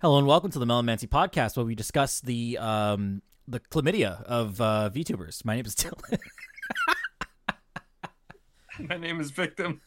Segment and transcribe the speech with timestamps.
[0.00, 4.58] Hello and welcome to the Melomancy podcast, where we discuss the um, the chlamydia of
[4.58, 5.44] uh, VTubers.
[5.44, 6.18] My name is Dylan.
[8.88, 9.82] My name is Victim.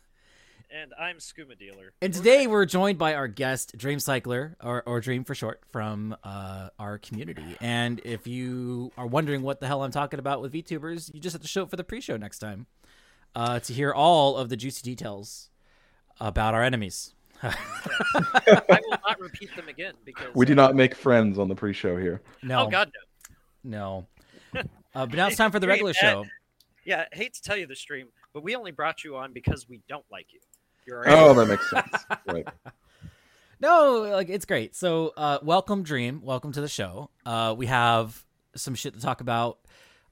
[0.69, 1.93] And I'm Skooma Dealer.
[2.01, 6.15] and today we're joined by our guest, Dream Cycler, or, or Dream for short, from
[6.23, 7.57] uh, our community.
[7.59, 11.33] And if you are wondering what the hell I'm talking about with VTubers, you just
[11.33, 12.65] have to show up for the pre-show next time
[13.35, 15.49] uh, to hear all of the juicy details
[16.19, 17.13] about our enemies.
[17.41, 21.55] I will not repeat them again because We do uh, not make friends on the
[21.55, 22.21] pre-show here.
[22.41, 22.91] No, Oh God,
[23.63, 24.05] no.
[24.55, 24.61] no.
[24.95, 25.93] Uh, but now it's time for the Hey, regular Ed.
[25.95, 26.25] show.
[26.85, 29.67] Yeah, I hate to tell you the stream, but we only brought you on because
[29.67, 30.39] we don't like you.
[30.85, 32.05] You're Oh, that makes sense.
[32.27, 32.47] Right.
[33.59, 34.75] No, like it's great.
[34.75, 36.21] So, uh, welcome, Dream.
[36.23, 37.09] Welcome to the show.
[37.25, 38.23] Uh, we have
[38.55, 39.59] some shit to talk about.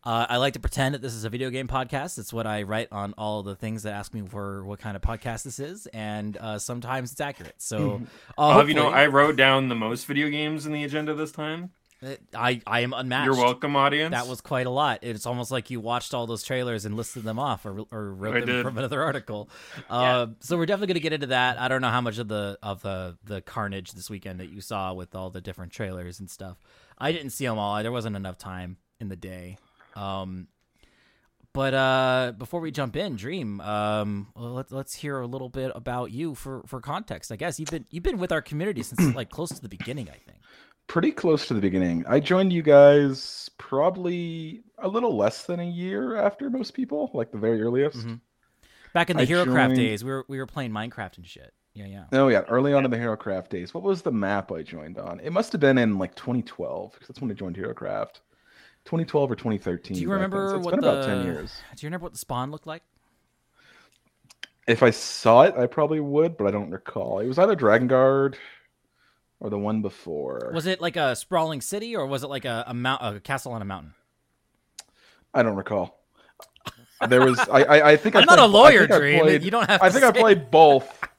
[0.04, 2.18] Uh, I like to pretend that this is a video game podcast.
[2.18, 5.02] It's what I write on all the things that ask me for what kind of
[5.04, 7.55] podcast this is, and uh, sometimes it's accurate.
[7.60, 8.02] So,
[8.38, 11.32] uh, Well, you know, I wrote down the most video games in the agenda this
[11.32, 11.72] time.
[12.36, 13.26] I, I am unmatched.
[13.26, 14.12] You're welcome, audience.
[14.12, 14.99] That was quite a lot.
[15.04, 18.38] It's almost like you watched all those trailers and listed them off, or, or wrote
[18.38, 18.65] I them did.
[18.65, 19.49] from another article.
[19.90, 21.60] Uh, so we're definitely going to get into that.
[21.60, 24.62] I don't know how much of the of the the carnage this weekend that you
[24.62, 26.58] saw with all the different trailers and stuff.
[26.98, 27.82] I didn't see them all.
[27.82, 29.58] There wasn't enough time in the day.
[29.95, 30.47] Um,
[31.53, 35.71] but uh, before we jump in, Dream, um, well, let's let's hear a little bit
[35.75, 37.31] about you for for context.
[37.31, 40.07] I guess you've been you've been with our community since like close to the beginning.
[40.09, 40.39] I think.
[40.87, 42.03] Pretty close to the beginning.
[42.07, 47.31] I joined you guys probably a little less than a year after most people, like
[47.31, 47.97] the very earliest.
[47.99, 48.19] Mhm.
[48.93, 51.53] Back in the I HeroCraft joined- days, we were we were playing Minecraft and shit.
[51.73, 52.05] Yeah, yeah.
[52.13, 53.73] Oh yeah, early on in the HeroCraft days.
[53.73, 55.19] What was the map I joined on?
[55.21, 58.19] It must have been in like 2012 because that's when I joined HeroCraft.
[58.85, 59.96] 2012 or 2013.
[59.96, 61.62] Do you back then, remember so it's what been the about 10 years.
[61.76, 62.84] Do you remember what the spawn looked like?
[64.68, 67.19] If I saw it, I probably would, but I don't recall.
[67.19, 68.38] It was either Dragon Guard
[69.40, 70.52] or the one before.
[70.53, 73.52] Was it like a sprawling city or was it like a a, mount, a castle
[73.53, 73.94] on a mountain?
[75.34, 76.00] I don't recall.
[77.08, 79.19] There was I I, I think I I'm not a played- lawyer, think Dream.
[79.22, 79.81] played- you don't have.
[79.81, 80.88] I to think I played both.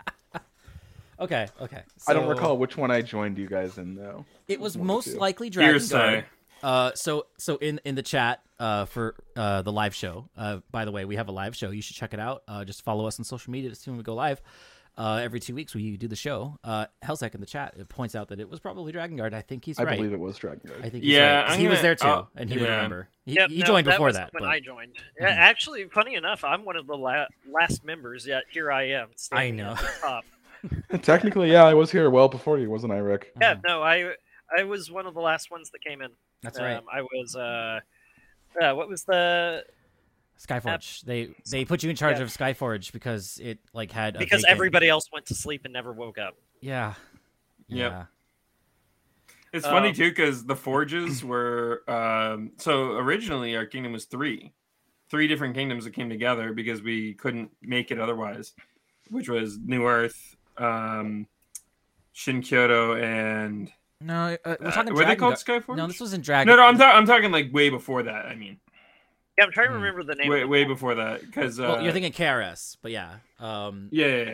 [1.21, 1.83] Okay, okay.
[2.09, 4.25] I don't recall which one I joined you guys in though.
[4.49, 5.19] It was One most two.
[5.19, 5.91] likely Dragon Hearsay.
[5.93, 6.25] Guard.
[6.62, 10.28] Uh, so so in in the chat uh for uh the live show.
[10.37, 11.71] Uh, by the way, we have a live show.
[11.71, 12.43] You should check it out.
[12.47, 14.41] Uh, just follow us on social media to see when we go live.
[14.95, 16.59] Uh, every two weeks we do the show.
[16.62, 19.33] Uh, Hellsec in the chat it points out that it was probably Dragon Guard.
[19.33, 19.97] I think he's I right.
[19.97, 20.81] believe it was Dragon Guard.
[20.84, 21.47] I think he's Yeah, right.
[21.47, 23.09] 'cause I'm he was there too, oh, and he would remember.
[23.25, 24.34] He, Yep, he no, joined before was that.
[24.34, 24.97] when but- I joined.
[25.19, 28.27] Yeah, actually, funny enough, I'm one of the la- last members.
[28.27, 29.09] Yet here I am.
[29.33, 29.71] I know.
[29.71, 30.25] at the top.
[31.03, 33.33] Technically, yeah, I was here well before you, wasn't I, Rick?
[33.41, 34.12] Yeah, no, I
[34.56, 36.11] I was one of the last ones that came in.
[36.43, 36.77] That's right.
[36.77, 37.37] Um, I was.
[37.37, 37.81] uh
[38.61, 39.65] uh, what was the
[40.39, 41.03] Skyforge.
[41.03, 42.25] They they put you in charge yeah.
[42.25, 45.73] of Skyforge because it like had a because vacant- everybody else went to sleep and
[45.73, 46.37] never woke up.
[46.61, 46.95] Yeah.
[47.69, 47.77] Yeah.
[47.77, 48.07] Yep.
[49.53, 54.53] It's funny Um, too because the forges were um, so originally our kingdom was three,
[55.11, 58.53] three different kingdoms that came together because we couldn't make it otherwise,
[59.11, 61.27] which was New Earth, um,
[62.13, 63.71] Shin Kyoto, and
[64.03, 64.95] No, uh, we're uh, talking.
[64.95, 65.77] were they called Guard- Skyforge?
[65.77, 66.49] No, this wasn't Dragon.
[66.51, 66.67] no, no.
[66.67, 68.27] I'm, ta- I'm talking like way before that.
[68.27, 68.59] I mean,
[69.39, 69.83] Yeah, I'm trying to Hmm.
[69.83, 70.29] remember the name.
[70.31, 73.15] way of way before that because uh, well, you're thinking KRS, but yeah.
[73.41, 74.25] Um, yeah, yeah,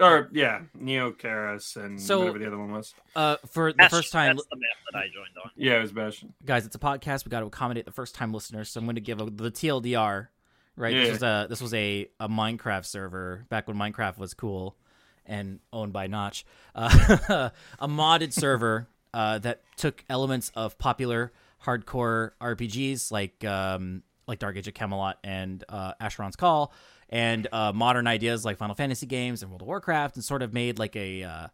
[0.00, 2.94] yeah, or yeah, Neo Karas and So- whatever the other one was.
[3.16, 5.50] uh, for the That's, first time, that's the map that I joined on.
[5.56, 6.32] Yeah, it was Bastion.
[6.44, 7.24] guys, it's a podcast.
[7.24, 9.50] We got to accommodate the first time listeners, so I'm going to give a, the
[9.50, 10.28] TLDR.
[10.76, 11.12] Right, this Yeah.
[11.12, 14.76] was a this was a, a Minecraft server back when Minecraft was cool
[15.24, 16.44] and owned by Notch.
[16.74, 21.32] Uh, a modded server uh, that took elements of popular
[21.64, 26.72] hardcore RPGs like um, like Dark Age of Camelot and uh, Asheron's Call,
[27.08, 30.52] and uh, modern ideas like Final Fantasy games and World of Warcraft, and sort of
[30.52, 31.46] made like a, uh,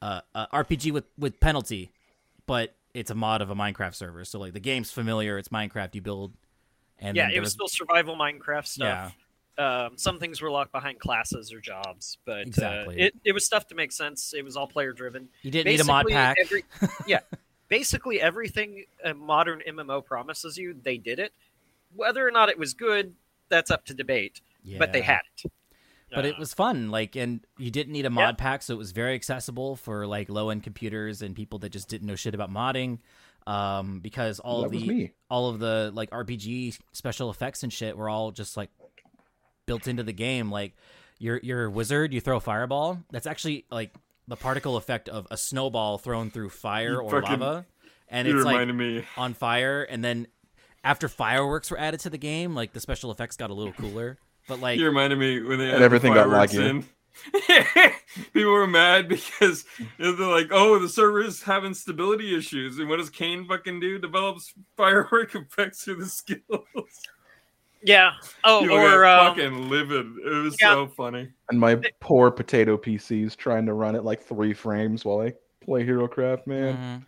[0.00, 1.92] uh, a RPG with with penalty,
[2.46, 4.24] but it's a mod of a Minecraft server.
[4.24, 5.96] So like the game's familiar, it's Minecraft.
[5.96, 6.32] You build,
[7.00, 9.08] and yeah, it there was still survival Minecraft yeah.
[9.08, 9.16] stuff.
[9.56, 12.96] Um, some things were locked behind classes or jobs, but Exactly.
[13.00, 14.34] uh, it it was stuff to make sense.
[14.36, 15.28] It was all player driven.
[15.42, 16.36] You didn't need a mod pack.
[16.40, 16.64] Every,
[17.06, 17.20] yeah,
[17.68, 21.32] basically everything a modern MMO promises you, they did it.
[21.94, 23.14] Whether or not it was good,
[23.48, 24.40] that's up to debate.
[24.78, 25.52] But they had it.
[26.10, 28.32] but it Uh, was fun like and you didn't need a mod Yeah.
[28.32, 31.88] pack so it was very accessible for like low end computers and people that just
[31.88, 32.98] didn't know shit about modding
[33.46, 35.12] um because all that of the me.
[35.28, 38.70] all of the like rpg special effects and shit were all just like
[39.66, 40.74] built into the game like
[41.18, 43.92] you're you're a wizard you throw a fireball that's actually like
[44.28, 47.66] the particle effect of a snowball thrown through fire You or fucking- lava
[48.08, 49.04] and it's like me.
[49.16, 50.26] on fire and then
[50.82, 54.18] after fireworks were added to the game like the special effects got a little cooler
[54.48, 56.68] but like You reminded me when they And everything got fireworks laggy.
[56.68, 56.84] in.
[58.32, 59.64] People were mad because
[59.98, 63.98] they're like, "Oh, the server is having stability issues." And what does Kane fucking do?
[64.00, 66.42] Develops firework effects through the skills.
[67.84, 68.12] Yeah.
[68.44, 70.06] Oh, People or got um, fucking livid.
[70.24, 70.72] It was yeah.
[70.72, 71.28] so funny.
[71.50, 75.84] And my poor potato PC's trying to run it like three frames while I play
[75.84, 77.06] HeroCraft, man.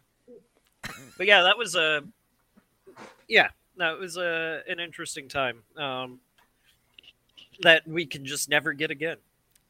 [0.87, 0.93] Mhm.
[1.17, 2.03] but yeah, that was a
[3.29, 5.63] yeah, that was a an interesting time.
[5.77, 6.21] Um,
[7.63, 9.17] that we can just never get again,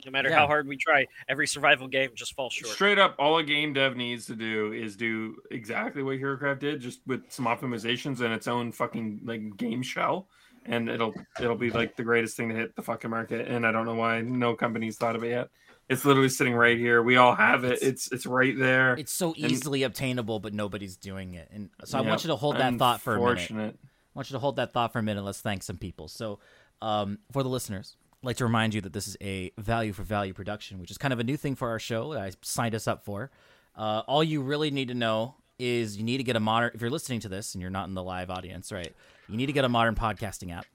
[0.04, 0.38] no matter Yeah.
[0.38, 1.06] how hard we try.
[1.28, 2.74] Every survival game just falls short.
[2.74, 6.80] Straight up, all a game dev needs to do is do exactly what HeroCraft did,
[6.80, 10.28] just with some optimizations and its own fucking like game shell,
[10.68, 13.48] and it'll it'll be like the greatest thing to hit the fucking market.
[13.48, 15.48] And I don't know why no company's thought of it yet.
[15.88, 17.02] It's literally sitting right here.
[17.02, 17.78] We all have it.
[17.82, 18.94] It's it's right there.
[18.94, 21.48] It's so And- easily obtainable, but nobody's doing it.
[21.52, 23.78] And so I want you to hold that thought for a minute.
[23.82, 25.22] I want you to hold that thought for a minute.
[25.24, 26.08] Let's thank some people.
[26.08, 26.38] So,
[26.80, 30.02] um, for the listeners, I'd like to remind you that this is a value for
[30.02, 32.74] value production, which is kind of a new thing for our show that I signed
[32.74, 33.30] us up for.
[33.76, 36.70] Uh, all you really need to know is you need to get a modern.
[36.74, 38.94] If you're listening to this and you're not in the live audience, right?
[39.28, 40.66] You need to get a modern podcasting app.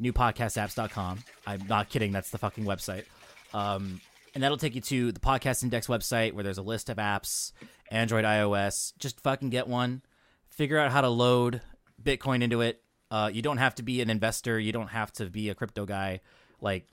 [0.00, 1.18] Newpodcastapps.com.
[1.46, 2.12] I'm not kidding.
[2.12, 3.04] That's the fucking website.
[3.52, 4.00] Um,
[4.34, 7.52] and that'll take you to the podcast index website where there's a list of apps
[7.90, 10.02] android ios just fucking get one
[10.48, 11.60] figure out how to load
[12.00, 15.26] bitcoin into it uh, you don't have to be an investor you don't have to
[15.26, 16.20] be a crypto guy
[16.60, 16.86] like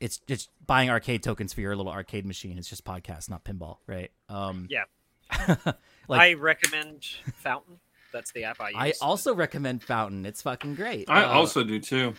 [0.00, 3.76] it's just buying arcade tokens for your little arcade machine it's just podcast not pinball
[3.86, 4.84] right um Yeah.
[6.08, 7.04] like I recommend
[7.36, 7.80] Fountain.
[8.12, 8.76] That's the app I use.
[9.02, 12.14] I also recommend fountain it's fucking great I Uh, also do too.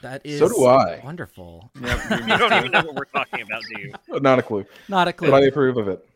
[0.00, 1.00] that is So do I.
[1.02, 2.00] wonderful Yep.
[2.10, 4.20] you don't even know what we're talking about, do you?
[4.20, 6.06] Not a clue, not a clue but I approve of it.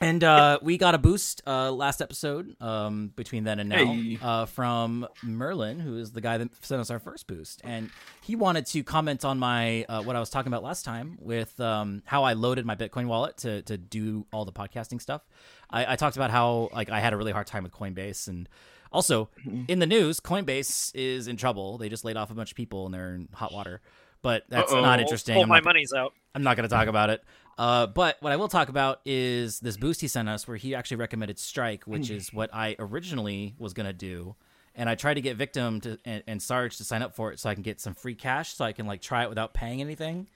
[0.00, 4.18] And uh, we got a boost uh, last episode um, between then and now Hey.
[4.20, 7.88] uh, from Merlin, who is the guy that sent us our first boost, and
[8.20, 11.58] he wanted to comment on my uh, what I was talking about last time with
[11.60, 15.22] um, how I loaded my Bitcoin wallet to to do all the podcasting stuff.
[15.70, 18.48] I, I talked about how like I had a really hard time with Coinbase, and
[18.92, 19.28] also
[19.68, 21.78] in the news, Coinbase is in trouble.
[21.78, 23.80] They just laid off a bunch of people and they're in hot water.
[24.22, 24.80] But that's Uh-oh.
[24.80, 25.34] not interesting.
[25.34, 26.14] Pull my not- money's out.
[26.34, 27.22] I'm not going to talk about it.
[27.58, 30.74] Uh, but what I will talk about is this boost he sent us, where he
[30.74, 34.34] actually recommended Strike, which is what I originally was going to do,
[34.74, 37.38] and I tried to get Victim to and, and Sarge to sign up for it
[37.38, 39.80] so I can get some free cash, so I can like try it without paying
[39.80, 40.26] anything.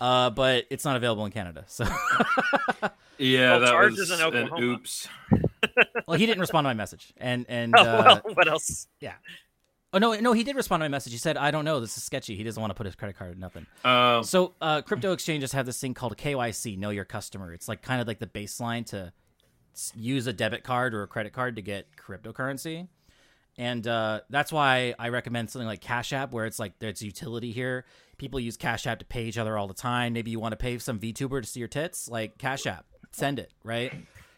[0.00, 1.84] Uh, but it's not available in Canada, so
[3.18, 5.08] Yeah, Well, that Sarge was is in an oops.
[6.06, 8.86] well, he didn't respond to my message, and and Oh, uh, well, what else?
[9.00, 9.14] Yeah.
[9.92, 11.12] Oh no, no, he did respond to my message.
[11.12, 12.36] He said, "I don't know, this is sketchy.
[12.36, 15.50] He doesn't want to put his credit card, in nothing." Uh, So, uh, crypto exchanges
[15.52, 17.52] have this thing called KYC, know your customer.
[17.52, 19.12] It's like kind of like the baseline to
[19.96, 22.86] use a debit card or a credit card to get cryptocurrency.
[23.56, 27.50] And uh, that's why I recommend something like Cash App, where it's like there's utility
[27.50, 27.84] here.
[28.18, 30.12] People use Cash App to pay each other all the time.
[30.12, 33.38] Maybe you want to pay some VTuber to see your tits, like Cash App, send
[33.38, 33.92] it, right?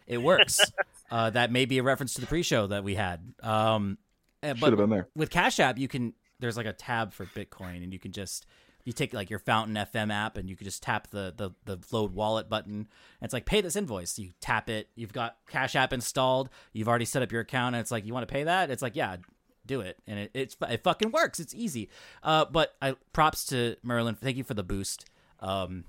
[0.07, 0.59] It works.
[1.11, 3.33] uh, that may be a reference to the pre-show that we had.
[3.41, 3.97] Um,
[4.43, 5.07] eh, Should have been there.
[5.15, 8.45] with Cash App, you can there's like a tab for Bitcoin, and you can just
[8.83, 11.79] you take like your Fountain FM app, and you can just tap the the, the
[11.95, 12.73] load wallet button.
[12.73, 12.87] And
[13.21, 14.17] it's like pay this invoice.
[14.17, 14.89] You tap it.
[14.95, 16.49] You've got Cash App installed.
[16.73, 18.69] You've already set up your account, and it's like you want to pay that.
[18.69, 19.17] It's like yeah,
[19.71, 21.39] do it, and it it's it fucking works.
[21.39, 21.89] It's easy.
[22.21, 24.15] Uh, but I props to Merlin.
[24.15, 25.05] Thank you for the boost.
[25.39, 25.85] Um,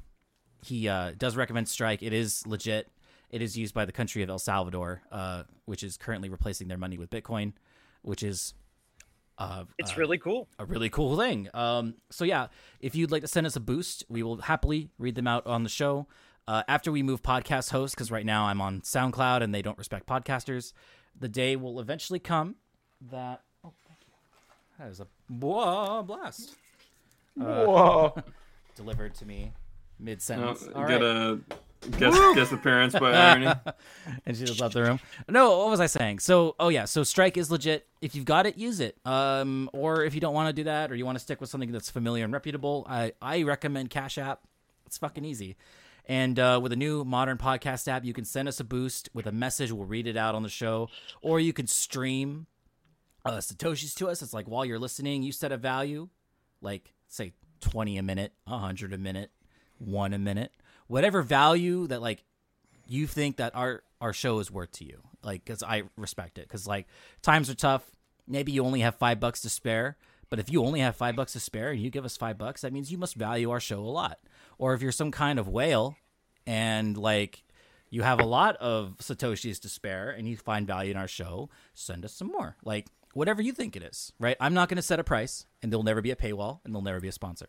[0.64, 2.02] he uh, does recommend Strike.
[2.02, 2.88] It is legit.
[3.30, 6.78] It is used by the country of El Salvador, uh, which is currently replacing their
[6.78, 7.54] money with Bitcoin,
[8.02, 8.54] which is
[9.38, 10.48] uh, It's uh, really cool.
[10.58, 11.48] a really cool thing.
[11.54, 12.48] Um, so yeah,
[12.80, 15.62] if you'd like to send us a boost, we will happily read them out on
[15.62, 16.06] the show.
[16.46, 19.78] Uh, after we move podcast hosts, because right now I'm on SoundCloud and they don't
[19.78, 20.72] respect podcasters,
[21.18, 22.56] the day will eventually come
[23.10, 23.42] that.
[24.82, 24.98] Thank you.
[24.98, 26.54] That is a whoa, blast
[27.36, 28.14] Whoa.
[28.74, 29.52] delivered to me
[29.98, 30.64] mid no, sentence.
[30.64, 31.40] get a
[31.98, 33.52] guest guest appearance by irony.
[34.26, 35.00] and she just left the room.
[35.28, 36.18] No, what was I saying?
[36.18, 37.86] So, oh yeah, so Strike is legit.
[38.00, 38.96] If you've got it, use it.
[39.04, 41.50] Um, or if you don't want to do that, or you want to stick with
[41.50, 44.40] something that's familiar and reputable, I I recommend Cash App.
[44.86, 45.56] It's fucking easy.
[46.06, 49.26] And uh, with a new modern podcast app, you can send us a boost with
[49.26, 49.70] a message.
[49.70, 50.88] We'll read it out on the show,
[51.22, 52.46] or you can stream
[53.24, 54.22] uh, satoshis to us.
[54.22, 56.08] It's like while you're listening, you set a value,
[56.60, 59.30] like say twenty a minute, hundred a minute,
[59.78, 60.52] one a minute,
[60.86, 62.24] whatever value that like
[62.86, 65.02] you think that our our show is worth to you.
[65.22, 66.48] Like because i respect it.
[66.48, 66.86] Because like
[67.22, 67.84] times are tough.
[68.26, 69.96] Maybe you only have five bucks to spare
[70.32, 72.62] but if you only have five bucks to spare and you give us five bucks
[72.62, 74.18] that means you must value our show a lot.
[74.56, 75.98] Or if you're some kind of whale
[76.46, 77.42] and like
[77.90, 81.50] you have a lot of satoshis to spare and you find value in our show
[81.74, 82.56] send us some more.
[82.64, 85.70] Like whatever you think it is right i'm not going to set a price and
[85.72, 87.46] there'll never be a paywall and there'll never be a sponsor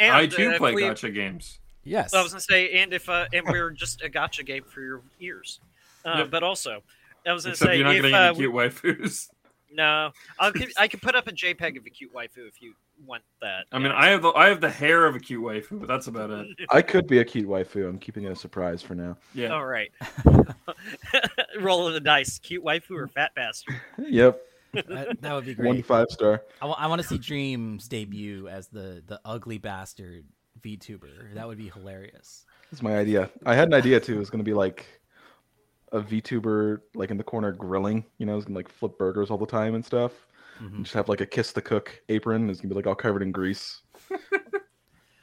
[0.00, 1.58] And, I uh, too play we- gotcha games.
[1.82, 2.14] Yes.
[2.14, 5.02] I was gonna say, and if uh, and we're just a gotcha game for your
[5.18, 5.58] ears,
[6.04, 6.30] uh, Yep.
[6.30, 6.84] but also,
[7.26, 9.28] I was gonna Except say, you're not if getting uh, any cute waifus.
[9.72, 13.22] no, I'll, I can put up a JPEG of a cute waifu if you want
[13.40, 13.66] that.
[13.72, 13.98] I mean, yeah.
[13.98, 16.46] I have the I have the hair of a cute waifu, but that's about it.
[16.70, 17.88] I could be a cute waifu.
[17.88, 19.16] I'm keeping it a surprise for now.
[19.34, 19.48] Yeah.
[19.48, 19.90] All right.
[21.60, 23.80] Rolling the dice, cute waifu or fat bastard.
[23.98, 24.40] Yep,
[24.72, 25.66] that, that would be great.
[25.66, 25.86] one great.
[25.86, 26.42] five star.
[26.60, 30.24] I want to see Dreams debut as the the ugly bastard
[30.60, 31.34] VTuber.
[31.34, 32.44] That would be hilarious.
[32.70, 33.30] That's my idea.
[33.46, 34.16] I had an idea too.
[34.16, 34.86] It was gonna be like
[35.92, 38.04] a VTuber like in the corner grilling.
[38.18, 40.12] You know, it's gonna like flip burgers all the time and stuff.
[40.60, 40.74] Mhm.
[40.74, 42.50] And just have like a kiss the cook apron.
[42.50, 43.82] It's gonna be like all covered in grease.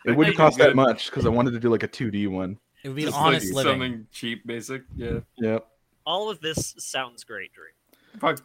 [0.08, 2.60] It wouldn't cost that much because I wanted to do like a 2D one.
[2.84, 3.82] It would be an Just honest like living.
[3.82, 4.84] something cheap, basic.
[4.96, 5.22] Yeah.
[5.40, 5.66] Yep.
[6.06, 7.74] All of this sounds great, Dream.
[8.20, 8.40] Fuck.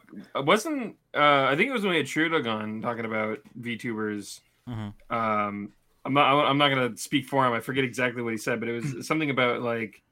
[0.47, 4.41] Wasn't uh I think it was when we had Trudeau on talking about VTubers.
[4.67, 4.95] Mhm.
[5.11, 5.73] Um
[6.07, 7.53] I'm not I'm not gonna speak for him.
[7.53, 10.03] I forget exactly what he said, but it was something about like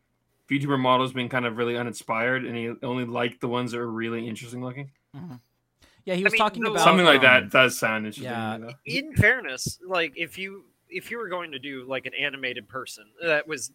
[0.50, 3.90] VTuber models being kind of really uninspired and he only liked the ones that were
[3.90, 4.90] really interesting looking.
[6.08, 8.24] Yeah, he I was mean, talking no- about Something like um, that does sound interesting.
[8.32, 8.56] yeah.
[8.56, 8.74] to me.
[8.86, 13.04] In fairness, like if you if you were going to do like an animated person
[13.22, 13.72] that was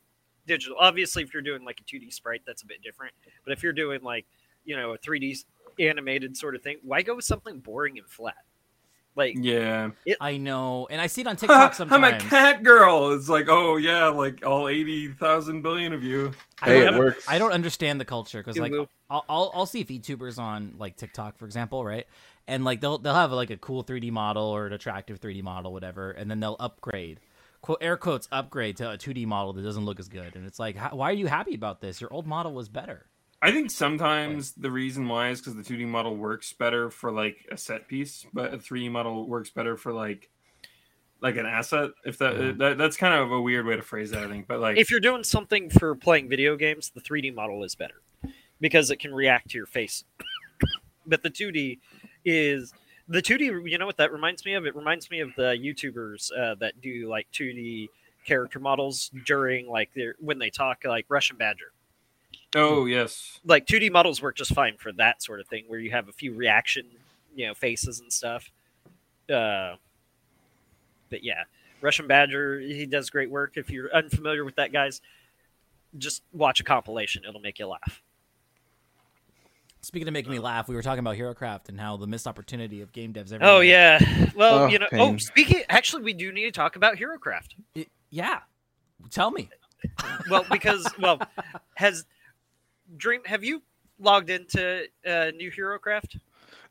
[0.47, 3.13] digital, obviously if you're doing like a 2D sprite, that's a bit different.
[3.45, 4.25] But if you're doing like
[4.65, 5.43] you know a 3D
[5.79, 8.33] animated sort of thing, why go with something boring and flat?
[9.15, 9.91] Like Yeah.
[10.19, 12.03] I know, and I see it on TikTok sometimes.
[12.03, 13.11] I'm a cat girl.
[13.13, 16.31] It's like, oh yeah, like all eighty thousand billion of you.
[16.61, 17.25] I Hey, don't, it works.
[17.27, 18.73] I don't understand the culture because like
[19.09, 22.07] I'll, I'll I'll see VTubers on like TikTok for example, right?
[22.47, 25.71] And like they'll they'll have like a cool 3D model or an attractive 3D model,
[25.73, 27.19] whatever, and then they'll upgrade,
[27.61, 30.59] quote air quotes upgrade to a 2D model that doesn't look as good, and it's
[30.59, 32.01] like, how, why are you happy about this?
[32.01, 33.05] Your old model was better.
[33.43, 37.45] I think sometimes the reason why is because the 2D model works better for like
[37.51, 40.29] a set piece, but a 3D model works better for like
[41.19, 41.91] like an asset.
[42.05, 42.51] If that, Yeah.
[42.53, 44.47] that that's kind of a weird way to phrase that, I think.
[44.47, 48.01] But like, if you're doing something for playing video games, the 3D model is better
[48.61, 50.05] because it can react to your face.
[51.05, 51.79] but the 2D
[52.23, 52.73] is
[53.09, 53.69] the 2D.
[53.69, 54.65] You know what that reminds me of?
[54.65, 57.89] It reminds me of the YouTubers uh, that do like 2D
[58.25, 61.73] character models during like their when they talk like Russian Badger.
[62.55, 65.91] Oh yes, Like 2D models work just fine for that sort of thing where you
[65.91, 66.85] have a few reaction,
[67.35, 68.51] you know, faces and stuff.
[69.29, 69.75] Uh,
[71.09, 71.43] but yeah,
[71.81, 73.53] Russian Badger, he does great work.
[73.55, 75.01] If you're unfamiliar with that, guys,
[75.97, 78.01] just watch a compilation; it'll make you laugh.
[79.81, 82.79] Speaking of making me laugh, we were talking about HeroCraft and how the missed opportunity
[82.81, 83.49] of game devs everywhere.
[83.49, 83.99] Oh yeah,
[84.35, 84.87] well Oh, you know.
[84.93, 87.55] Oh, speaking, actually, we do need to talk about HeroCraft.
[87.75, 88.39] It- yeah.
[89.09, 89.49] Tell me.
[90.29, 91.19] Well, because well,
[91.75, 92.05] has
[92.97, 93.21] Dream?
[93.25, 93.61] Have you
[93.99, 96.19] logged into uh, new HeroCraft?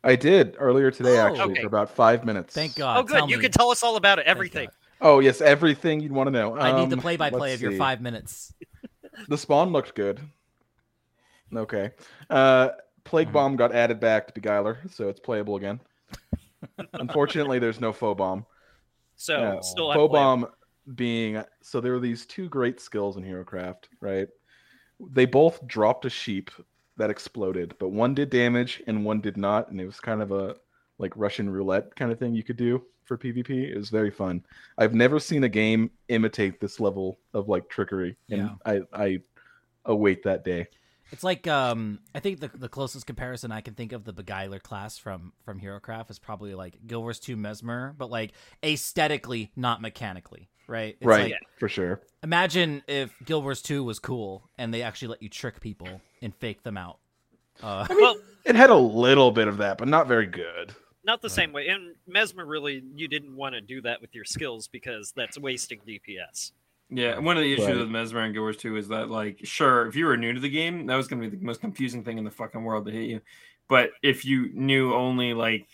[0.05, 1.26] I did earlier today, Oh.
[1.29, 1.61] actually, Okay.
[1.62, 2.55] for about five minutes.
[2.55, 2.99] Thank God.
[2.99, 3.17] oh, good.
[3.19, 3.43] tell You me.
[3.43, 4.26] can tell us all about it.
[4.26, 4.69] Everything.
[5.00, 6.57] Oh yes, everything you'd want to know.
[6.57, 8.52] I need the Um, play-by-play let's of your five minutes.
[9.29, 10.21] The spawn looked good.
[11.55, 11.91] Okay.
[12.31, 12.71] Uh,
[13.05, 13.33] Plague Mhm.
[13.33, 15.81] Bomb got added back to Beguiler, so it's playable again.
[16.95, 18.47] Unfortunately, there's no Faux Bomb.
[19.17, 20.12] So Yeah, still Faux.
[20.12, 20.47] Bomb
[20.95, 24.29] being so there were these two great skills in HeroCraft, right?
[25.11, 26.51] They both dropped a sheep
[26.97, 30.33] that exploded, but one did damage and one did not, and it was kind of
[30.33, 30.57] a
[30.99, 33.51] like Russian roulette kind of thing you could do for PvP.
[33.71, 34.45] It was very fun.
[34.79, 39.21] I've never seen a game imitate this level of like trickery, and I I
[39.85, 40.69] await that day.
[41.11, 44.59] It's like um, I think the the closest comparison I can think of the beguiler
[44.59, 48.33] class from from HeroCraft is probably like Guild Wars 2 Mesmer, but like
[48.65, 50.97] aesthetically, not mechanically, right?
[50.99, 52.00] It's right, like- for sure.
[52.25, 56.35] imagine if Guild Wars 2 was cool and they actually let you trick people and
[56.35, 56.99] fake them out.
[57.62, 60.75] Uh, well, It had a little bit of that, but not very good.
[61.05, 61.33] not the Right.
[61.35, 61.67] same way.
[61.69, 65.81] And Mesmer really, you didn't want to do that with your skills because that's wasting
[65.87, 66.52] DPS.
[66.91, 67.19] yeah.
[67.19, 67.76] One of the issues Right.
[67.79, 70.38] with Mesmer and Guild Wars 2 is that like, sure, if you were new to
[70.41, 72.87] the game, that was going to be the most confusing thing in the fucking world
[72.87, 73.21] to hit you.
[73.73, 75.67] But if you knew only like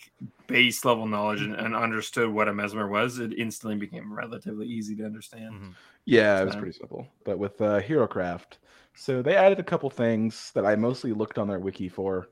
[0.46, 4.94] base level knowledge and, and understood what a Mesmer was, it instantly became relatively easy
[4.94, 5.52] to understand.
[5.52, 5.74] mhm.
[6.04, 7.08] Yeah, it was pretty simple.
[7.24, 8.58] But with uh, HeroCraft,
[8.94, 12.28] so they added a couple things that I mostly looked on their wiki for.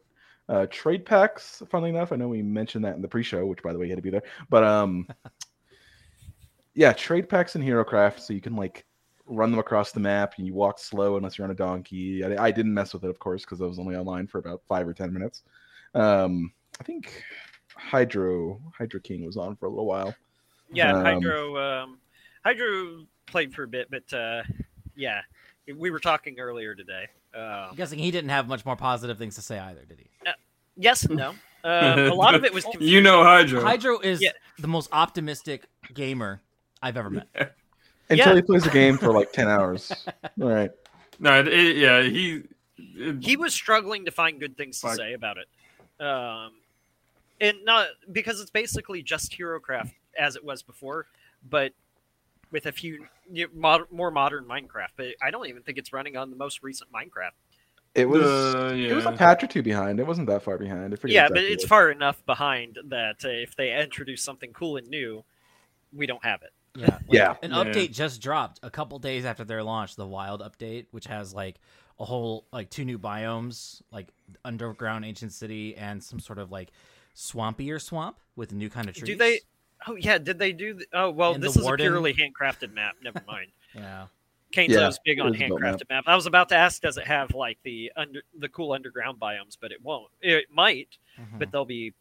[0.48, 3.72] Uh, trade packs, funnily enough, I know we mentioned that in the pre-show, which by
[3.72, 4.22] the way you had to be there.
[4.48, 5.08] But um,
[6.74, 8.86] yeah, trade packs in HeroCraft, so you can like
[9.26, 12.24] run them across the map and you walk slow unless you're on a donkey.
[12.24, 14.62] I, I didn't mess with it, of course, because I was only online for about
[14.68, 15.42] five or ten minutes.
[15.94, 17.24] Um, I think
[17.76, 20.14] Hydro Hydro King was on for a little while.
[20.72, 21.56] Yeah, Um, Hydro.
[21.58, 21.98] Um,
[22.44, 24.42] Hydro played for a bit, but uh,
[24.94, 25.20] yeah,
[25.76, 27.06] we were talking earlier today.
[27.36, 30.06] Uh, I'm guessing he didn't have much more positive things to say either, did he?
[30.76, 31.34] yes and no.
[31.64, 32.94] Uh, a lot of it was confusing.
[32.94, 33.62] You know Hydro.
[33.62, 34.30] Hydro is Yeah.
[34.58, 36.40] the most optimistic gamer
[36.82, 37.26] I've ever met.
[38.10, 38.34] until Yeah.
[38.36, 39.92] he plays the game for like ten hours.
[40.40, 40.70] All right.
[41.18, 42.42] No, it, it- yeah, he.
[42.78, 44.96] it- he was struggling to find good things to Fuck.
[44.96, 46.04] say about it.
[46.04, 46.52] Um,
[47.40, 51.06] and not because it's basically just HeroCraft as it was before,
[51.48, 51.72] but
[52.50, 54.88] with a few you know, mod, more modern Minecraft.
[54.96, 57.32] But I don't even think it's running on the most recent Minecraft.
[57.94, 58.22] It was.
[58.54, 59.98] uh, It was a patch or two behind.
[60.00, 60.92] It wasn't that far behind.
[60.92, 64.52] I forget yeah, but it's what- far enough behind that uh, if they introduce something
[64.52, 65.24] cool and new,
[65.94, 66.52] we don't have it.
[66.80, 67.34] Yeah, like, Yeah.
[67.42, 67.56] An Yeah.
[67.64, 69.96] update just dropped a couple days after their launch.
[69.96, 71.56] The Wild update, which has like
[71.98, 74.08] a whole like two new biomes, like
[74.44, 76.70] underground ancient city and some sort of like
[77.14, 79.06] swampier swamp with a new kind of trees.
[79.08, 79.40] Do they?
[79.86, 80.74] Oh yeah, did they do?
[80.74, 82.96] The, oh well, And this is Warden- a purely handcrafted map.
[83.02, 83.48] Never mind.
[83.74, 84.06] Yeah.
[84.52, 85.50] Kane's Yeah, always big on was map.
[85.50, 86.04] handcrafted map.
[86.06, 89.56] I was about to ask, does it have like the under the cool underground biomes?
[89.60, 90.10] But it won't.
[90.22, 91.38] It might, Mhm.
[91.38, 91.92] but they'll be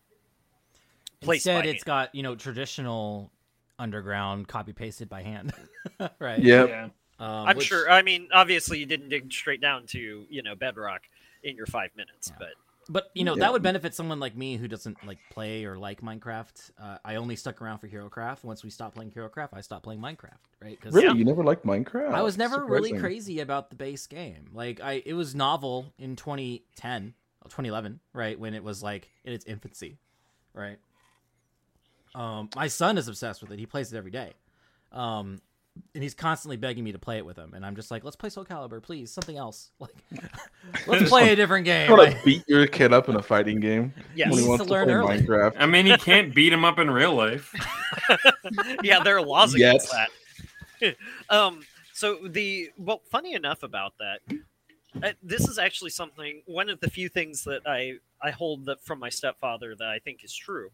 [1.21, 3.31] placed Instead, by it's got you know traditional
[3.79, 5.53] underground copy pasted by hand,
[6.19, 6.39] right?
[6.39, 6.69] Yep.
[6.69, 6.83] Yeah.
[7.19, 7.89] Um, I'm which- sure.
[7.89, 11.01] I mean, obviously, you didn't dig straight down to you know bedrock
[11.43, 12.35] in your five minutes, Yeah.
[12.39, 12.49] but
[12.87, 13.41] But you know Yeah.
[13.41, 16.71] that would benefit someone like me who doesn't like play or like Minecraft.
[16.79, 18.43] Uh, I only stuck around for HeroCraft.
[18.43, 20.37] Once we stopped playing HeroCraft, I stopped playing Minecraft.
[20.61, 20.79] Right?
[20.79, 22.11] 'Cause Really, you never liked Minecraft?
[22.13, 24.49] I was never really crazy about the base game.
[24.53, 27.13] Like I, it was novel in 2010,
[27.45, 29.97] 2011, right when it was like in its infancy,
[30.53, 30.77] right.
[32.15, 33.59] Um, my son is obsessed with it.
[33.59, 34.33] He plays it every day,
[34.93, 35.41] um,
[35.93, 37.53] and he's constantly begging me to play it with him.
[37.53, 39.71] And I'm just like, let's play Soul Calibur, please, something else.
[39.79, 39.93] Like,
[40.87, 41.89] let's play a different game.
[41.89, 44.47] You want Like, to beat your kid up in a fighting game yes, when he
[44.47, 45.21] wants to to, learn play early.
[45.21, 45.55] Minecraft?
[45.59, 47.53] I mean, he can't beat him up in real life.
[48.83, 49.75] yeah, there are laws Yet.
[49.75, 50.95] against that.
[51.29, 51.61] um,
[51.93, 54.21] so the well, funny enough about that,
[55.03, 56.41] uh, this is actually something.
[56.45, 59.99] One of the few things that I I hold that from my stepfather that I
[59.99, 60.69] think is true.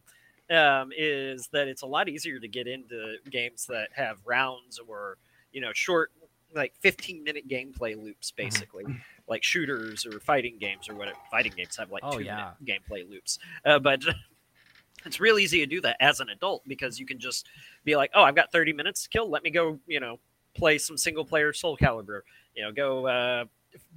[0.52, 5.18] Um, is that it's a lot easier to get into games that have rounds or
[5.54, 6.12] you know short
[6.54, 8.36] like 15 minute gameplay loops Mm-hmm.
[8.46, 8.86] basically
[9.28, 12.54] like shooters or fighting games or whatever fighting games have like Oh, two yeah.
[12.66, 14.04] minute gameplay loops uh, but
[15.06, 17.48] it's real easy to do that as an adult because you can just
[17.84, 19.30] be like, oh, I've got 30 minutes to kill.
[19.30, 20.20] Let me go, you know,
[20.54, 22.22] play some single player Soul Calibur.
[22.56, 23.46] You know, go uh,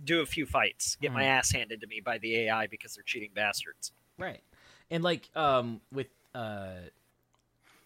[0.05, 1.29] do a few fights, get my Mhm.
[1.29, 3.93] ass handed to me by the AI because they're cheating bastards.
[4.19, 4.43] right
[4.91, 6.75] and like um with uh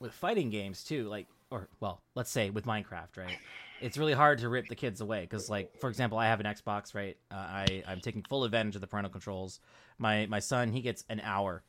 [0.01, 3.39] with fighting games too like or well let's say with minecraft right?
[3.81, 6.47] It's really hard to rip the kids away because like for example i have an
[6.47, 7.17] xbox right?
[7.31, 9.61] Uh, i i'm taking full advantage of the parental controls.
[9.99, 11.63] My my son he gets an hour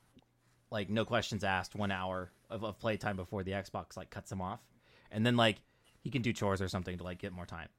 [0.71, 4.41] like no questions asked one hour of, of playtime before the xbox like cuts him
[4.41, 4.59] off.
[5.11, 5.57] And then like
[6.03, 7.69] he can do chores or something to like get more time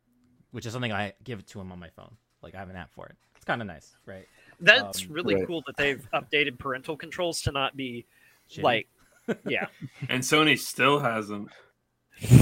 [0.53, 2.17] which is something i give to him on my phone.
[2.43, 3.17] Like i have an app for it.
[3.37, 4.27] It's kind of nice right?
[4.61, 5.47] That's Um, really right.
[5.47, 8.07] cool that they've updated parental controls to not be
[8.51, 8.63] Shitty.
[8.63, 8.89] like,
[9.49, 9.67] yeah.
[10.09, 11.49] And Sony still hasn't.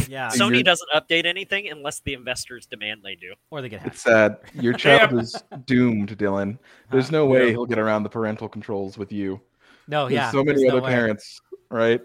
[0.09, 3.35] yeah Sony you're- doesn't update anything unless the investors demand they do.
[3.51, 4.39] or they get hacked It's sad.
[4.55, 6.59] Your child is doomed, Dylan.
[6.91, 7.29] There's no ah.
[7.31, 9.41] way he'll get around the parental controls with you.
[9.87, 11.41] no There's yeah so many there's no other parents,
[11.71, 12.01] right?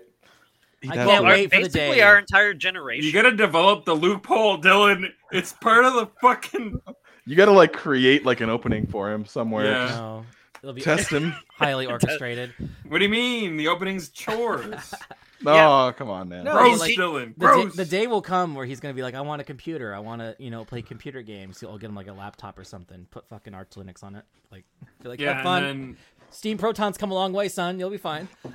[0.81, 2.01] He'd I can't to- wait for the basically, day.
[2.01, 3.05] our entire generation.
[3.05, 5.07] You gotta develop the loophole, Dylan.
[5.31, 6.79] It's part of the fucking.
[7.25, 9.65] You got to like create like an opening for him somewhere.
[9.65, 9.87] Yeah.
[9.95, 10.25] No,
[10.63, 11.36] it'll be Test him.
[11.54, 12.54] highly orchestrated.
[12.88, 13.58] What do you mean?
[13.58, 14.93] The opening's chores.
[15.41, 15.91] No, oh, Yeah.
[15.91, 16.45] come on, man.
[16.45, 17.36] No, Gross, like- Dylan.
[17.38, 19.93] The day, the day will come where he's gonna be like, I want a computer.
[19.93, 21.60] I want to, you know, play computer games.
[21.60, 23.06] So I'll get him like a laptop or something.
[23.12, 24.23] Put fucking Arch Linux on it.
[24.52, 24.63] Like,
[25.04, 25.63] be like, yeah, have fun.
[25.65, 25.97] and
[26.32, 27.78] Steam Proton's come a long way, son.
[27.78, 28.28] You'll be fine.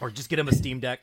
[0.00, 1.00] or just get him a Steam Deck.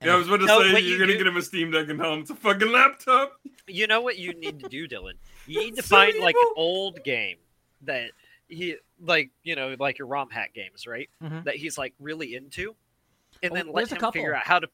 [0.00, 1.42] Then, yeah, I was about to No, say you're you gonna do- get him a
[1.42, 3.40] Steam Deck and tell him it's a fucking laptop.
[3.66, 5.14] You know what you need to do, Dylan?
[5.46, 7.36] You need to So find like an old game
[7.82, 8.10] that
[8.48, 11.08] he like, you know, like your ROM hack games, right?
[11.22, 11.44] Mhm.
[11.44, 12.74] That he's like really into,
[13.42, 14.68] and Oh, then let him figure out how to,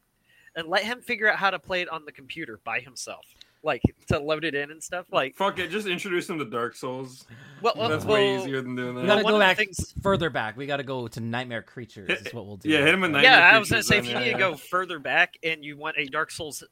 [0.56, 3.24] and let him figure out how to play it on the computer by himself,
[3.64, 5.06] like to load it in and stuff.
[5.10, 7.24] Like, Fuck it, just introduce them to Dark Souls.
[7.62, 9.00] well, well, That's way easier than doing that.
[9.02, 9.14] We that.
[9.14, 10.56] gotta one go back things- further back.
[10.56, 12.10] We gotta go to Nightmare Creatures.
[12.10, 12.68] Is what we'll do.
[12.68, 13.22] Yeah, hit him with Right?
[13.22, 15.76] Nightmare Yeah, I was gonna say if you need to go further back and you
[15.76, 16.62] want a Dark Souls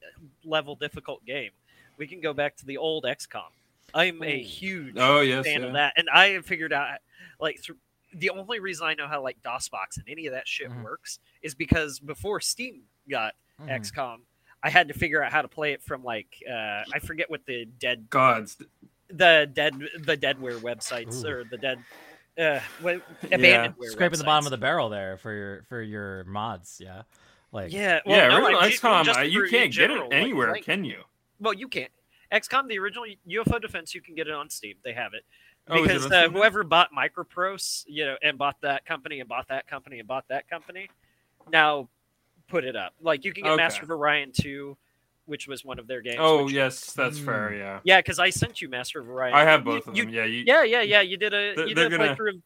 [0.45, 1.51] level difficult game,
[1.97, 3.51] we can go back to the old XCOM.
[3.95, 5.67] I'm a huge Oh yes, fan yeah.
[5.69, 6.99] of that, and I have figured out
[7.41, 7.77] like through
[8.15, 10.83] the only reason I know how like DOSBox and any of that shit Mhm.
[10.83, 13.71] works is because before Steam got Mhm.
[13.71, 14.19] XCOM,
[14.63, 17.45] I had to figure out how to play it from like uh, I forget what
[17.47, 18.57] the dead Gods.
[19.09, 21.29] the dead the deadware websites Ooh.
[21.29, 21.79] or the dead
[22.39, 23.37] uh what, Yeah.
[23.39, 26.79] abandonware Scraping the bottom of the barrel there for your for your mods.
[26.83, 27.03] Yeah,
[27.53, 29.05] like yeah well, yeah, no, original I'm XCOM.
[29.05, 31.03] just uh, you can't get general, it anywhere, like- can you?
[31.41, 31.91] well you can't
[32.33, 35.25] XCOM the original UFO Defense you can get it on Steam they have it
[35.69, 39.21] Oh, is it because on uh, whoever bought Microprose, you know, and bought that company
[39.21, 40.89] and bought that company and bought that company,
[41.53, 41.89] now
[42.49, 42.95] put it up.
[43.01, 43.63] Like you can get Okay.
[43.63, 44.77] Master of Orion 2,
[45.27, 46.17] which was one of their games.
[46.19, 47.25] Oh which- yes, that's Mm.
[47.25, 47.55] fair.
[47.55, 49.35] Yeah, Yeah, because I sent you Master of Orion.
[49.35, 50.15] I have You- both of you- them.
[50.15, 51.01] Yeah, you, Yeah, yeah, yeah.
[51.01, 52.43] You did a They're- you did a gonna- playthrough of-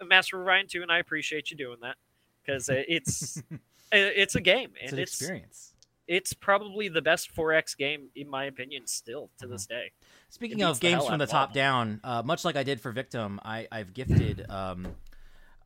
[0.00, 1.96] of Master of Orion 2, and I appreciate you doing that
[2.44, 3.42] because it's
[3.92, 5.74] it's a game It's and an it's experience.
[6.06, 9.92] it's probably the best 4X game in my opinion still to this day.
[10.30, 12.92] Speaking of beats the games from the top down, uh, much like I did for
[12.92, 14.94] Victim, I, I've gifted um,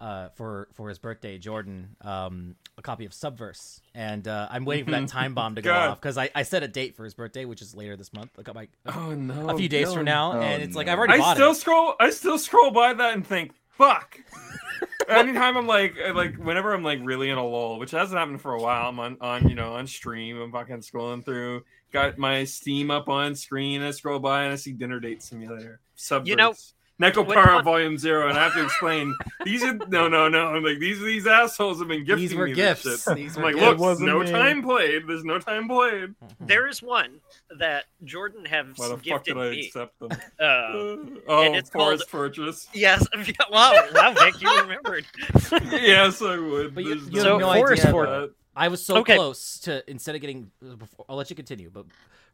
[0.03, 4.85] uh, for for his birthday Jordan um, a copy of Subverse, and uh, I'm waiting
[4.85, 5.89] for that time bomb to go God.
[5.91, 8.31] off because I, I set a date for his birthday, which is later this month.
[8.37, 9.49] Like a, Oh no!
[9.49, 9.95] a few days no.
[9.95, 10.89] from now, Oh, and it's like.
[10.89, 11.55] I've already I bought still it.
[11.57, 11.95] scroll.
[12.01, 14.19] I still scroll by that and think, "Fuck."
[15.09, 18.55] Anytime I'm like, like whenever I'm like really in a lull, which hasn't happened for
[18.55, 20.41] a while, I'm on, on you know on stream.
[20.41, 21.65] I'm fucking scrolling through.
[21.93, 23.83] Got my Steam up on screen.
[23.83, 25.81] I scroll by and I see Dinner Date Simulator.
[25.97, 26.27] Subverse.
[26.27, 26.55] You know,
[27.03, 30.49] Neko when Para Volume Zero, and I have to explain these are no, no, no.
[30.55, 32.85] I'm like these these assholes have been gifting These were me gifts.
[32.85, 33.17] this shit.
[33.17, 33.81] These I'm were like, gifts.
[33.81, 34.31] look, no me.
[34.31, 35.07] time played.
[35.07, 36.15] There's no time played.
[36.41, 37.21] There is one
[37.59, 39.67] that Jordan has Why the fuck gifted did I me.
[39.67, 40.11] accept them?
[40.13, 40.17] Uh,
[41.29, 42.69] oh, it's Forest called- Fortress.
[42.73, 43.07] yes,
[43.51, 45.05] wow, wow, Vic, you remembered.
[45.71, 46.75] yes, I would.
[46.75, 48.31] But you- There's you have no Forest idea, Fortress.
[48.55, 49.17] I was so Okay.
[49.17, 50.51] close to instead of getting.
[50.61, 51.87] Before, I'll let you continue, but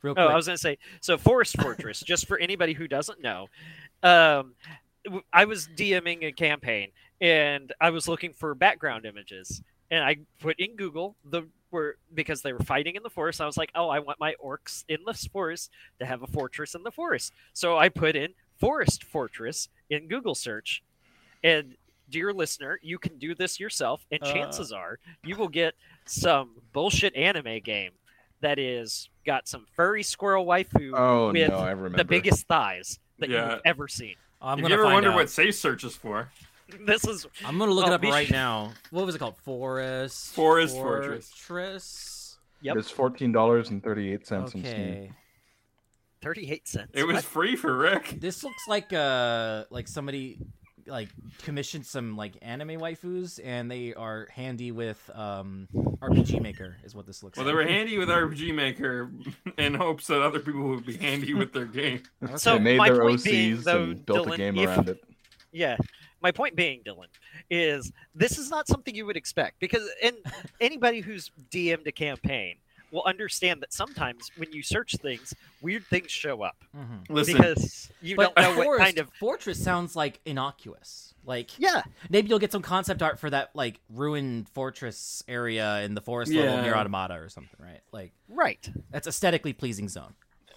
[0.02, 0.26] real quick.
[0.26, 0.28] Oh.
[0.28, 1.16] I was gonna say so.
[1.16, 3.48] Forest Fortress, just for anybody who doesn't know,
[4.02, 4.54] um,
[5.32, 10.58] I was DMing a campaign and I was looking for background images, and I put
[10.58, 13.40] in Google the were because they were fighting in the forest.
[13.40, 16.74] I was like, oh, I want my orcs in the forest to have a fortress
[16.74, 17.32] in the forest.
[17.52, 20.82] So I put in Forest Fortress in Google search,
[21.44, 21.76] and
[22.10, 24.32] dear listener, you can do this yourself, and Uh.
[24.32, 25.74] chances are you will get
[26.06, 27.92] some bullshit anime game
[28.40, 33.52] that is got some furry squirrel waifu Oh with no, the biggest thighs that Yeah.
[33.52, 34.14] you've ever seen.
[34.40, 35.16] I'm if gonna you ever wonder out.
[35.16, 36.30] what safe search is for,
[36.86, 38.72] This is I'm gonna look it Oh, up be right sure- now.
[38.90, 39.36] What was it called?
[39.38, 40.34] Forest.
[40.34, 41.30] Forest Fortress.
[41.30, 42.38] Fortress.
[42.60, 42.76] Yep.
[42.76, 44.72] It's fourteen dollars and thirty eight cents on Steam.
[44.74, 45.12] Okay.
[46.20, 46.90] thirty-eight cents.
[46.94, 47.24] it was What?
[47.24, 48.16] free for Rick.
[48.20, 50.38] This looks like uh like somebody
[50.88, 51.08] like
[51.42, 55.68] commissioned some like anime waifus and they are handy with um
[56.00, 57.44] RPG Maker is what this looks like.
[57.46, 59.10] Well, they were handy with RPG Maker
[59.56, 62.02] in hopes that other people would be handy with their game.
[62.36, 65.02] So they made their OCs being, though, and built Dylan, a game if- around it.
[65.52, 65.76] Yeah.
[66.20, 67.06] My point being, Dylan,
[67.48, 70.16] is this is not something you would expect because and
[70.60, 72.56] anybody who's DM'd a campaign
[72.90, 77.08] will understand that sometimes when you search things, weird things show up Mhm.
[77.10, 81.14] Listen, because you But don't know what kind of fortress sounds like innocuous.
[81.24, 81.82] Like yeah.
[82.08, 86.32] maybe you'll get some concept art for that like ruined fortress area in the forest
[86.32, 87.80] level NieR Automata or something, right?
[87.92, 88.66] Like Right.
[88.90, 90.14] that's aesthetically pleasing zone.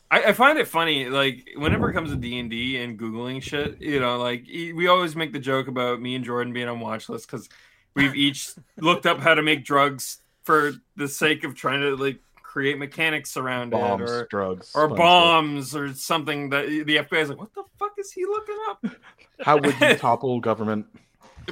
[0.10, 3.42] I, I find it funny, like whenever it comes to D and D and googling
[3.42, 6.68] shit, you know, like e- we always make the joke about me and Jordan being
[6.70, 7.50] on watch list because
[7.94, 12.20] we've each looked up how to make drugs for the sake of trying to like
[12.44, 14.98] create mechanics around Bombs, it, or drugs, or fun stuff.
[14.98, 18.86] bombs, or something that the FBI is like, what the fuck is he looking up?
[19.42, 20.86] How would you topple government?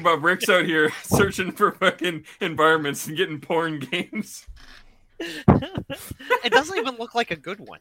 [0.03, 4.45] But Rick's out here searching for fucking environments and getting porn games.
[5.19, 7.79] it doesn't even look like a good one.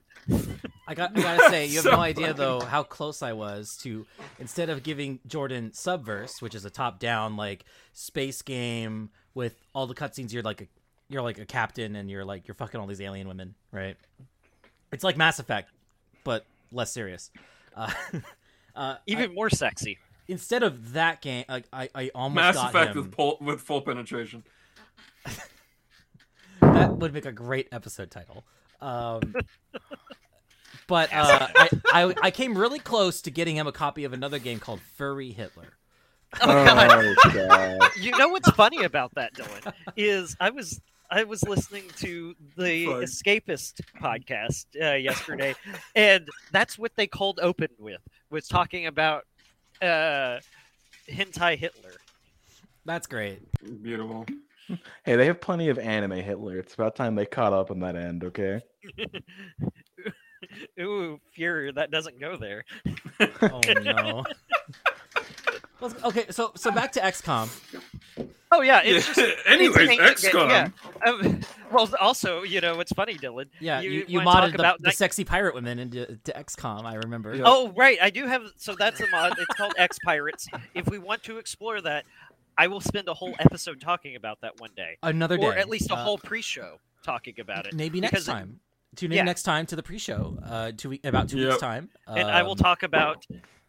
[0.88, 2.38] I got I gotta say, you have So no idea funny.
[2.38, 4.06] though how close I was to
[4.38, 9.86] instead of giving Jordan Subverse, which is a top down like space game with all
[9.86, 10.66] the cutscenes, you're like a
[11.08, 13.96] you're like a captain and you're like you're fucking all these alien women, right?
[14.92, 15.70] It's like Mass Effect,
[16.24, 17.30] but less serious.
[17.76, 17.90] Uh,
[18.76, 19.98] uh, Even more sexy.
[20.28, 23.02] instead of that game, like I, I almost Mass got Effect him.
[23.02, 24.44] with full, with full penetration.
[26.60, 28.44] That would make a great episode title.
[28.80, 29.34] Um,
[30.88, 34.38] but uh, I, I I came really close to getting him a copy of another
[34.38, 35.74] game called Furry Hitler.
[36.40, 37.14] Oh god.
[37.24, 37.90] Oh, God.
[37.96, 42.86] you know what's funny about that, Dylan, is I was I was listening to the
[42.86, 43.02] Fun.
[43.02, 45.54] Escapist podcast uh, yesterday,
[45.94, 49.24] and that's what they called open with was talking about
[49.80, 50.38] uh,
[51.10, 51.92] hentai Hitler.
[52.84, 53.40] That's great.
[53.82, 54.26] Beautiful.
[55.02, 56.58] Hey, they have plenty of anime Hitler.
[56.58, 58.60] It's about time they caught up on that end, okay?
[60.78, 62.66] Ooh, Fury, that doesn't go there.
[63.40, 64.24] Oh no.
[66.04, 67.48] Okay, so so back to XCOM.
[68.52, 69.18] Oh yeah, it's just.
[69.46, 70.48] Anyways, it's an- XCOM.
[70.50, 70.68] yeah.
[71.06, 71.40] Um,
[71.72, 73.46] well, also, you know, what's funny, Dylan?
[73.60, 76.84] Yeah, you, you, wanna modded the, about the night- sexy pirate women into to XCOM.
[76.84, 77.34] I remember.
[77.34, 77.44] Yeah.
[77.46, 77.98] Oh, right.
[78.00, 78.42] I do have.
[78.56, 79.32] So that's a mod.
[79.38, 80.48] It's called X Pirates.
[80.74, 82.04] If we want to explore that,
[82.56, 85.68] I will spend a whole episode talking about that one day, Another day, or at
[85.68, 87.74] least a Uh, whole pre-show talking about it.
[87.74, 88.60] maybe next because it- time.
[88.96, 89.22] Tune in Yeah.
[89.24, 90.38] next time to the pre-show.
[90.44, 91.48] Uh, two week, about two Yep.
[91.50, 91.90] weeks time.
[92.08, 93.24] And I will Um, talk about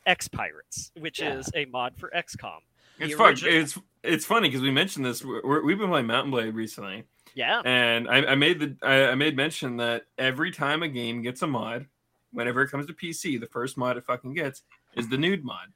[0.06, 1.36] X Pirates, which Yeah.
[1.38, 2.62] is a mod for XCOM.
[3.00, 3.36] It's fun.
[3.44, 5.24] It's it's funny because we mentioned this.
[5.24, 7.04] We're, we're- we've been playing Mount & Blade recently,
[7.36, 7.62] Yeah.
[7.66, 11.42] and I, I made the I, I made mention that every time a game gets
[11.42, 11.86] a mod,
[12.32, 14.64] whenever it comes to PC, the first mod it fucking gets
[14.96, 15.68] is the nude mod.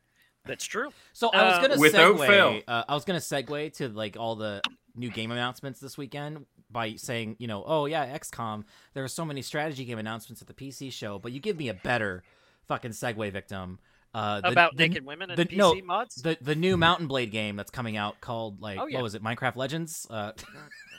[0.45, 0.89] That's true.
[1.13, 2.27] So I was gonna Without segue.
[2.27, 2.61] fail.
[2.67, 4.61] Uh, I was gonna segue to like all the
[4.95, 8.65] new game announcements this weekend by saying, you know, oh yeah, XCOM.
[8.93, 11.69] There are so many strategy game announcements at the PC show, but you give me
[11.69, 12.23] a better
[12.67, 13.79] fucking segue victim.
[14.13, 16.15] Uh, the, About the, naked women and the- PC no, mods.
[16.15, 18.97] the the new Mount & Blade game that's coming out called like Oh, yeah.
[18.97, 20.05] what was it, Minecraft Legends?
[20.09, 20.33] Uh,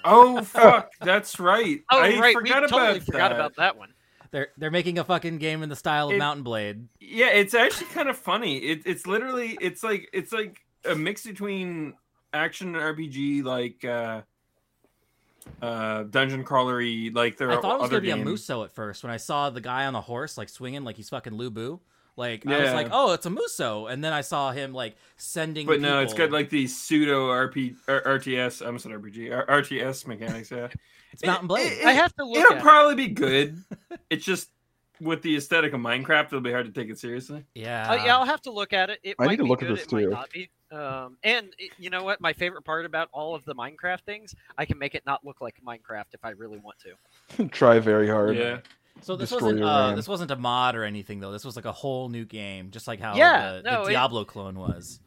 [0.04, 1.80] Oh fuck, that's right.
[1.90, 3.32] oh I right, we forgot totally about forgot that.
[3.32, 3.90] about that one.
[4.32, 6.88] they're they're making a fucking game in the style of It- Mount & Blade.
[7.00, 8.56] Yeah, it's actually kind of funny.
[8.58, 11.94] It, it's literally it's like it's like a mix between
[12.32, 14.22] action and RPG, like uh,
[15.62, 17.14] uh, dungeon crawlery.
[17.14, 18.28] Like there I thought it was gonna be a games.
[18.48, 21.08] Musou at first when I saw the guy on the horse like swinging like he's
[21.10, 21.78] fucking Lu Bu.
[22.16, 25.66] Like I was like, oh, it's a Musou, and then I saw him like sending.
[25.66, 28.64] But no, it's people- got like these pseudo RP or RTS.
[28.66, 30.50] I'm sorry, RPG R- RTS mechanics.
[30.50, 30.68] Yeah,
[31.12, 31.72] it's Mount & Blade.
[31.72, 32.58] It- I have to look it'll at.
[32.58, 32.62] it.
[32.62, 33.58] probably be good.
[34.10, 34.50] it's just
[35.00, 37.44] with the aesthetic of Minecraft, it'll be hard to take it seriously.
[37.56, 39.00] yeah, Uh, yeah, I'll have to look at it.
[39.02, 40.10] It I might need to be look at good, this it might too.
[40.10, 40.48] not be.
[40.70, 42.20] Um, and it- you know what?
[42.20, 45.40] My favorite part about all of the Minecraft things, I can make it not look
[45.40, 47.48] like Minecraft if I really want to.
[47.48, 48.36] Try very hard.
[48.36, 48.58] Yeah,
[49.02, 51.32] So this wasn't uh, this wasn't a mod or anything though.
[51.32, 53.92] This was like a whole new game, just like how Yeah, the, no, the it-
[53.92, 55.00] Diablo clone was.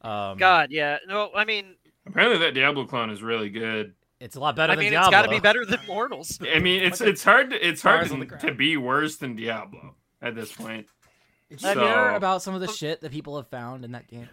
[0.00, 0.98] Um, God, yeah.
[1.06, 1.74] No, I mean,
[2.06, 3.94] apparently that Diablo clone is really good.
[4.20, 5.08] it's a lot better I than mean, Diablo.
[5.08, 6.38] it's got to be better than Mortals.
[6.54, 8.76] I mean, it's Fucking it's hard to, it's hard stars on the to, to be
[8.76, 10.86] worse than Diablo at this point.
[11.50, 14.08] Did you So- hear about some of the shit that people have found in that
[14.08, 14.28] game?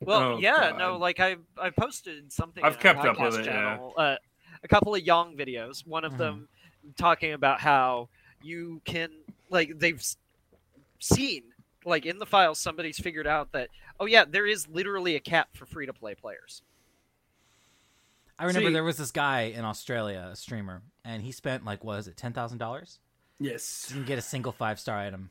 [0.00, 0.78] Well, Oh, yeah, God.
[0.78, 2.62] no, like I I posted something.
[2.62, 3.78] I've in kept up with podcast it, yeah.
[3.96, 4.16] uh,
[4.62, 5.86] a couple of Young videos.
[5.86, 6.18] One of Mhm.
[6.18, 6.48] them
[6.96, 8.08] talking about how
[8.42, 9.08] you can
[9.50, 10.02] like they've
[11.00, 11.42] seen
[11.84, 13.68] like in the files somebody's figured out that
[14.00, 16.62] oh yeah there is literally a cap for free to play players.
[18.38, 21.84] I remember See- there was this guy in Australia, a streamer, and he spent like
[21.84, 22.98] what is it, ten thousand dollars?
[23.38, 23.86] Yes.
[23.88, 25.30] Didn't get a single five star item.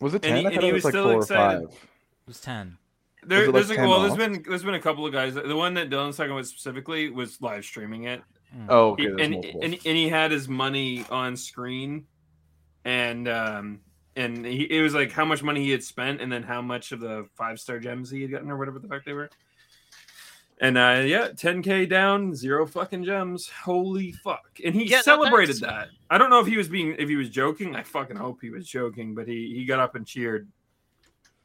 [0.00, 0.36] Was it And ten?
[0.40, 1.68] he- I and he it was was like still four or excited.
[1.68, 1.74] five.
[1.74, 2.78] It was ten.
[3.22, 4.18] There, Was like there's a, 10 well, there's off?
[4.18, 5.34] been there's been a couple of guys.
[5.34, 8.22] The one that Dylan's talking about specifically was live streaming it,
[8.68, 9.06] Oh, okay.
[9.06, 12.06] There's and, and and he had his money on screen,
[12.84, 13.80] and um
[14.16, 16.92] and he, it was like how much money he had spent, and then how much
[16.92, 19.30] of the five star gems he had gotten, or whatever the fuck they were.
[20.60, 23.48] And uh yeah, 10k down, zero fucking gems.
[23.48, 24.58] Holy fuck!
[24.64, 25.94] And he Yeah, celebrated that's- that.
[26.10, 27.74] I don't know if he was being if he was joking.
[27.76, 30.48] I fucking hope he was joking, but he he got up and cheered.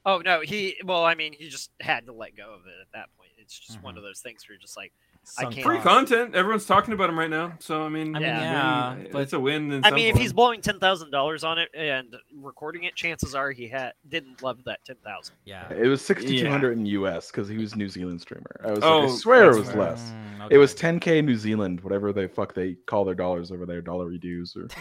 [0.06, 2.88] Oh no, he well I mean he just had to let go of it at
[2.94, 3.30] that point.
[3.38, 3.98] It's just one Mhm.
[4.00, 4.92] of those things where you're just like
[5.38, 6.36] I Sunk can't- Free content.
[6.36, 7.54] Everyone's talking about him right now.
[7.60, 8.96] So I mean, I mean, Yeah.
[8.98, 9.72] yeah, but it's a win.
[9.72, 10.22] In I some mean if form.
[10.22, 14.42] he's blowing ten thousand dollars on it and recording it, chances are he had didn't
[14.44, 15.36] love that ten thousand.
[15.46, 15.72] yeah.
[15.74, 18.60] It was 6200 in US because he was a New Zealand streamer.
[18.64, 19.82] I was like, Oh, I swear it was fair.
[19.82, 20.02] less.
[20.40, 21.00] Mm, It was okay.
[21.00, 24.68] 10k New Zealand, whatever the fuck they call their dollars over there, dollar dues or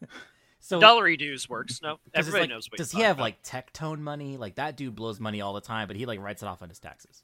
[0.60, 0.80] so.
[0.80, 1.80] Dollary dues works.
[1.82, 2.70] No, everybody like- knows.
[2.70, 4.36] What does he have talking like Tectone money?
[4.36, 6.68] Like that dude blows money all the time, but he like writes it off on
[6.68, 7.22] his taxes.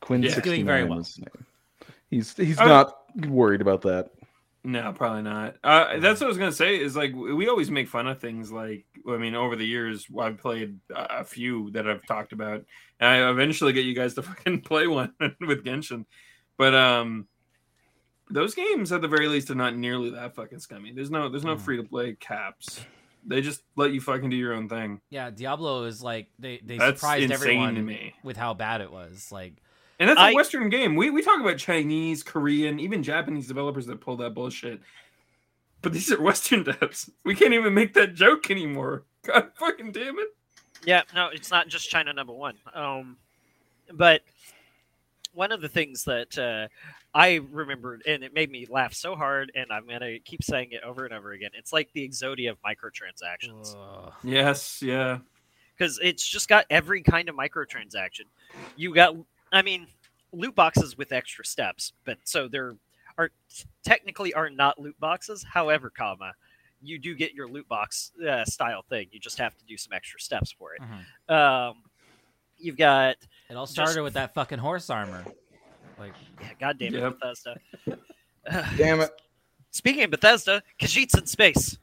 [0.00, 0.32] Quin Yeah.
[0.34, 1.04] He's doing very well.
[2.10, 2.46] Is his name.
[2.46, 2.94] He's he's I- not
[3.28, 4.10] worried about that.
[4.64, 5.54] No, probably not.
[5.62, 6.78] Uh, that's what I was gonna say.
[6.78, 8.50] Is like we always make fun of things.
[8.52, 12.64] Like I mean, over the years, I've played a a few that I've talked about,
[13.00, 16.04] and I eventually get you guys to fucking play one with Genshin.
[16.58, 17.28] But um,
[18.30, 20.92] those games at the very least are not nearly that fucking scummy.
[20.92, 21.62] There's no there's no Hmm.
[21.62, 22.80] free to play caps.
[23.26, 25.00] They just let you fucking do your own thing.
[25.10, 28.14] Yeah, Diablo is like they they That's surprised everyone to me.
[28.24, 29.30] with how bad it was.
[29.30, 29.54] Like
[29.98, 30.96] And that's a I- Western game.
[30.96, 34.80] We we talk about Chinese, Korean, even Japanese developers that pull that bullshit.
[35.82, 37.10] But these are Western devs.
[37.24, 39.04] We can't even make that joke anymore.
[39.22, 40.28] God fucking damn it.
[40.84, 42.54] Yeah, no, it's not just China number one.
[42.72, 43.16] Um,
[43.92, 44.22] but
[45.34, 46.68] one of the things that uh,
[47.14, 50.82] I remembered, and it made me laugh so hard, and I'm gonna keep saying it
[50.84, 51.50] over and over again.
[51.54, 54.12] It's like the Exodia of microtransactions ugh.
[54.22, 55.18] Yes, yeah.
[55.76, 58.24] because it's just got every kind of microtransaction.
[58.76, 59.16] You got,
[59.52, 59.86] I mean,
[60.32, 62.76] loot boxes with extra steps, but so there
[63.16, 63.30] are
[63.82, 65.44] technically are not loot boxes.
[65.44, 66.32] However, comma,
[66.82, 69.08] you do get your loot box uh, style thing.
[69.10, 70.82] You just have to do some extra steps for it.
[71.28, 71.34] Mhm.
[71.34, 71.82] Um,
[72.58, 73.16] you've got
[73.50, 75.24] It all Just- started with that fucking horse armor.
[75.98, 77.18] Like yeah, goddamn it, Yep.
[77.18, 77.56] Bethesda.
[78.76, 79.10] Damn it.
[79.72, 81.78] Speaking of Bethesda, Khajiit's in space.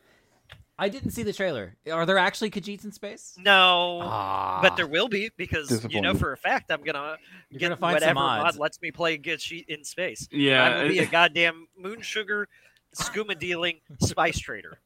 [0.77, 1.75] I didn't see the trailer.
[1.89, 3.33] Are there actually Khajiits in space?
[3.37, 7.17] No, Ah, but there will be because you know for a fact I'm gonna
[7.49, 8.55] You're get gonna find whatever some mods.
[8.57, 10.27] mod lets me play Khajiit in space.
[10.31, 10.63] Yeah.
[10.63, 12.49] I will be a goddamn moon sugar,
[12.95, 14.79] skooma dealing spice trader.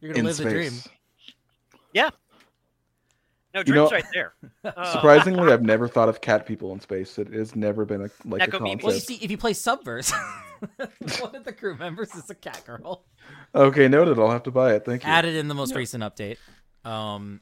[0.00, 0.70] You're gonna In live the dream.
[0.70, 0.88] space.
[3.54, 4.34] No, You know- Dream's right there.
[4.62, 7.18] Uh, Surprisingly, I've never thought of cat people in space.
[7.18, 8.82] It has never been a like a Neko memes.
[8.82, 10.12] Well, you see, if you play Subverse,
[11.22, 13.04] one of the crew members is a cat girl.
[13.54, 14.18] Okay, noted.
[14.18, 14.84] I'll have to buy it.
[14.84, 15.08] Thank you.
[15.08, 16.36] Added in the most recent update.
[16.84, 17.40] Um,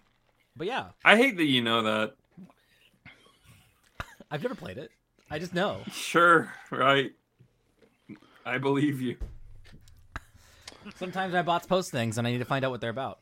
[0.56, 2.14] but yeah, I hate that you know that.
[4.30, 4.92] I've never played it.
[5.30, 5.80] I just know.
[5.90, 7.12] Sure, right.
[8.46, 9.16] I believe you.
[10.96, 13.18] Sometimes my bots post things and I need to find out what they're about.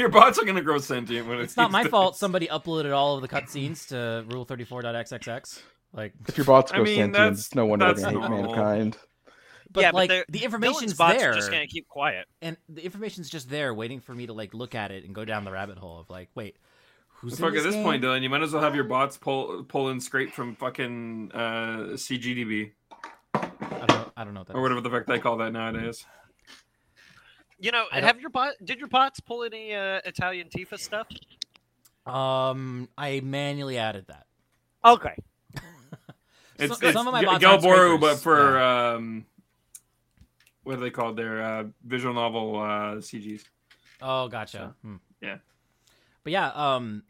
[0.00, 2.16] Your bots are gonna grow sentient when It's not my fault.
[2.16, 5.60] Somebody uploaded all of the cutscenes to Rule34.xxx.
[5.92, 8.20] Like, If your bots I go mean, sentient, that's- it's no wonder they're that's gonna
[8.20, 8.54] hate normal.
[8.54, 8.96] mankind.
[9.72, 12.26] but yeah, like but the information's bots there, are just gonna keep quiet.
[12.40, 15.24] and the information's just there, waiting for me to like look at it and go
[15.24, 16.56] down the rabbit hole of like, wait,
[17.08, 17.84] who's in Fuck, this at this game?
[17.84, 21.30] point, Dylan, you might as well have your bots pull pull and scrape from fucking
[21.34, 21.38] uh,
[21.94, 22.72] CGDB
[23.34, 24.12] I don't know.
[24.16, 24.62] I don't know what that or is.
[24.62, 26.04] whatever the fuck they call that nowadays.
[27.60, 28.54] You know, I don't- have your bot?
[28.64, 31.06] Did your bots pull any uh, Italian Tifa stuff?
[32.06, 34.26] Um, I manually added that.
[34.84, 35.14] Okay.
[36.58, 39.24] It's, Some- it's some of my G- bots aren't Gelbooru, but for um,
[40.64, 41.16] what are they called?
[41.16, 43.44] Their uh, visual novel uh, CGs.
[44.02, 44.74] Oh, gotcha.
[44.82, 44.96] Hmm.
[45.22, 45.38] yeah.
[46.22, 47.02] But yeah, um,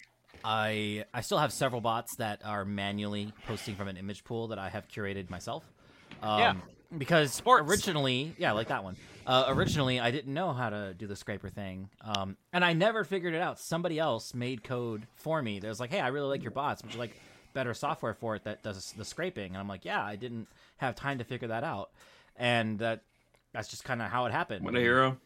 [0.44, 4.58] I I still have several bots that are manually posting from an image pool that
[4.60, 5.64] I have curated myself.
[6.22, 6.54] Um, Yeah.
[6.96, 7.68] Because Sports.
[7.68, 8.96] originally, yeah, like that one.
[9.26, 13.04] Uh, originally, I didn't know how to do the scraper thing, um, and I never
[13.04, 13.58] figured it out.
[13.60, 15.60] Somebody else made code for me.
[15.60, 16.82] That was like, "Hey, I really like your bots.
[16.82, 17.20] Would you like
[17.52, 20.94] better software for it that does the scraping?" And I'm like, "Yeah, I didn't have
[20.94, 21.90] time to figure that out,"
[22.36, 23.02] and that
[23.52, 24.64] that's just kind of how it happened.
[24.64, 25.18] What a hero!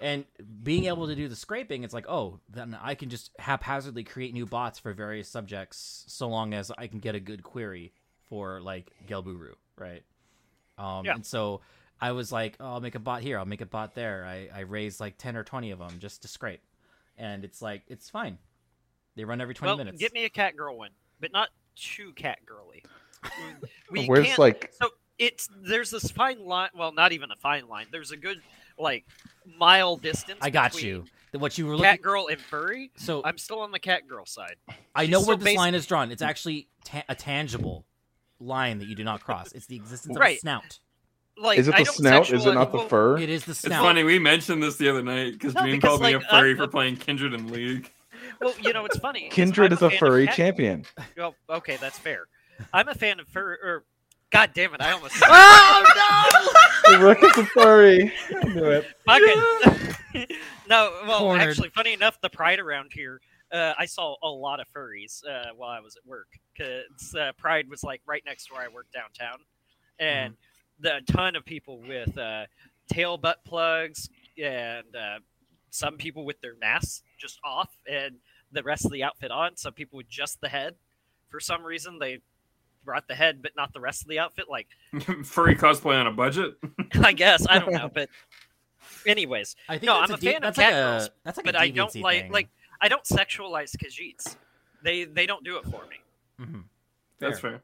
[0.00, 0.26] And
[0.62, 4.34] being able to do the scraping, it's like, oh, then I can just haphazardly create
[4.34, 7.92] new bots for various subjects, so long as I can get a good query
[8.28, 10.02] for like Gelbooru, right?
[10.76, 11.14] Um, Yeah.
[11.14, 11.62] And so
[12.00, 14.24] I was like, oh, I'll make a bot here, I'll make a bot there.
[14.26, 16.62] I I raised like ten or twenty of them just to scrape,
[17.16, 18.38] and it's like it's fine.
[19.14, 19.98] They run every twenty well, minutes.
[19.98, 22.84] get me a cat girl one, but not too cat girly.
[23.90, 26.70] We Where's can't- like so it's there's this fine line.
[26.74, 27.86] Well, not even a fine line.
[27.90, 28.40] There's a good
[28.78, 29.04] like
[29.58, 30.38] mile distance.
[30.42, 31.04] I got between you.
[31.32, 32.02] What you were Cat looking.
[32.02, 32.90] girl and furry.
[32.96, 34.56] So I'm still on the cat girl side.
[34.94, 36.10] I know where so this line is drawn.
[36.10, 37.84] It's actually ta- a tangible
[38.40, 39.52] line that you do not cross.
[39.52, 40.78] It's the existence of a snout.
[41.38, 42.30] Like, is it I the don't snout?
[42.32, 43.18] Is it not the fur?
[43.18, 43.72] It is the snout.
[43.72, 46.20] It's funny we mentioned this the other night because No, Dream because, called me a
[46.20, 47.92] furry I'm- for playing Kindred in League.
[48.40, 49.28] Well, you know, it's funny.
[49.30, 50.84] Kindred is a fan of furry champion.
[51.16, 52.26] Well, okay, that's fair.
[52.72, 53.52] I'm a fan of fur.
[53.62, 53.84] Or,
[54.30, 54.80] God damn it!
[54.82, 55.14] I almost.
[55.24, 56.98] oh no!
[57.00, 58.12] Rook is a furry.
[58.34, 58.84] I knew it.
[59.06, 59.20] Fuck
[60.14, 60.32] it.
[60.68, 61.48] no, well, Cornered.
[61.48, 63.20] actually, funny enough, the Pride around here,
[63.52, 67.32] uh, I saw a lot of furries uh, while I was at work because uh,
[67.38, 69.38] Pride was like right next to where I work downtown,
[69.98, 70.38] and the
[70.84, 72.46] a ton of people with uh,
[72.92, 74.08] tail butt plugs
[74.42, 75.18] and uh,
[75.70, 78.16] some people with their masks just off and
[78.52, 79.56] the rest of the outfit on.
[79.56, 80.74] Some people with just the head.
[81.28, 82.20] For some reason, they
[82.84, 84.46] brought the head but not the rest of the outfit.
[84.48, 84.68] Like
[85.24, 86.54] furry cosplay on a budget.
[87.02, 88.08] I guess I don't know, but
[89.06, 89.56] anyways.
[89.68, 91.36] I think No, I'm a a de- fan of that's cat like a, girls, That's
[91.38, 92.32] like but a I don't deviancy like thing.
[92.32, 92.48] like
[92.80, 94.36] I don't sexualize Khajiits.
[94.82, 95.96] They they don't do it for me.
[96.40, 96.64] Mhm.
[97.18, 97.62] That's Fair.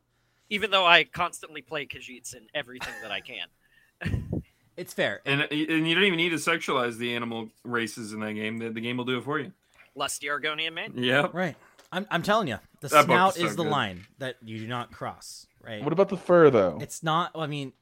[0.53, 0.55] Fair.
[0.57, 4.43] Even though I constantly play Khajiits in everything that I can.
[4.75, 5.21] It's fair.
[5.27, 5.53] And and
[5.87, 8.57] you don't even need to sexualize the animal races in that game.
[8.57, 9.53] The, the game will do it for you.
[9.95, 10.93] Lusty Argonian man.
[10.97, 11.35] Yep.
[11.35, 11.57] Right.
[11.93, 13.71] I'm, I'm telling you, the That snout is so the good.
[13.71, 15.47] line that you do not cross.
[15.63, 15.85] Right.
[15.85, 16.79] What about the fur though?
[16.81, 17.33] It's not.
[17.35, 17.75] I mean,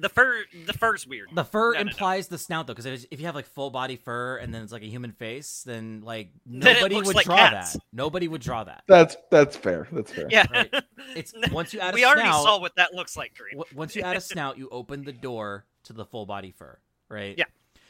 [0.00, 1.28] The fur the fur's weird.
[1.34, 1.90] the fur No, no, no.
[1.90, 4.72] implies the snout though, because if you have like full body fur and then it's
[4.72, 7.72] like a human face, then like nobody looks would like draw cats.
[7.74, 7.82] that.
[7.92, 8.84] Nobody would draw that.
[8.86, 9.88] That's that's fair.
[9.90, 10.28] That's fair.
[10.30, 10.46] Yeah.
[10.52, 10.72] Right.
[11.16, 12.42] It's once you add a we already snout.
[12.44, 13.56] saw what that looks like, Dream.
[13.58, 16.78] w- once you add a snout, you open the door to the full body fur,
[17.08, 17.34] right?
[17.38, 17.44] Yeah.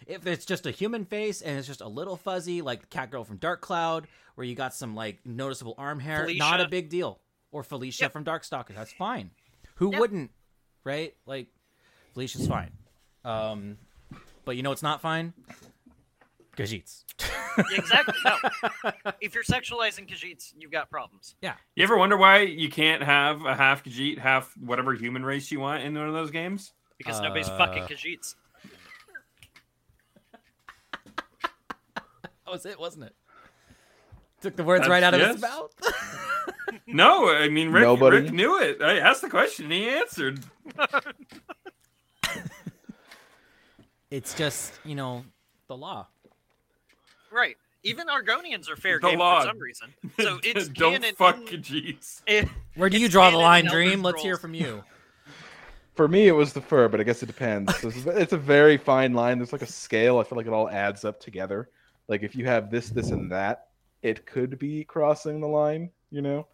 [0.07, 3.25] If it's just a human face and it's just a little fuzzy, like Cat Girl
[3.25, 7.18] from Dark Cloud, where you got some like noticeable arm hair, not a big deal.
[7.51, 8.12] Or Felicia Yep.
[8.12, 9.31] from Darkstalker, that's fine.
[9.77, 10.01] Who Yep.
[10.01, 10.31] wouldn't,
[10.85, 11.14] right?
[11.27, 11.49] Like
[12.12, 12.71] Felicia's fine.
[13.25, 13.79] Um,
[14.44, 15.33] but you know it's not fine.
[16.57, 17.05] Khajiits.
[17.73, 18.14] exactly.
[18.25, 18.37] No.
[19.21, 21.37] if you're sexualizing Khajiits, you've got problems.
[21.40, 21.55] Yeah.
[21.77, 25.61] You ever wonder why you can't have a half Khajiit, half whatever human race you
[25.61, 26.73] want in one of those games?
[26.96, 28.35] Because nobody's Uh, fucking Khajiits.
[31.94, 33.15] That was it, wasn't it?
[34.40, 35.35] Took the words That's- right out of yes.
[35.35, 35.73] his mouth.
[36.87, 38.23] No, I mean Rick, Nobody.
[38.23, 38.81] Rick knew it.
[38.81, 40.40] I asked the question, and he answered.
[44.11, 45.25] It's just, you know,
[45.69, 46.06] the law.
[47.31, 47.56] Right.
[47.85, 49.40] Even Argonians are fair The game law.
[49.42, 49.94] for some reason.
[50.21, 52.23] So it's don't canon fuck in- Khajiits.
[52.27, 52.44] eh,
[52.75, 54.02] Where do you draw the line, Dream?
[54.02, 54.83] Let's hear from you.
[55.94, 57.77] For me, it was the fur, but I guess it depends.
[57.79, 59.37] So it's, it's a very fine line.
[59.37, 60.19] There's like a scale.
[60.19, 61.71] I feel like it all adds up together.
[62.06, 63.67] Like if you have this, this, and that,
[64.02, 66.46] it could be crossing the line, you know.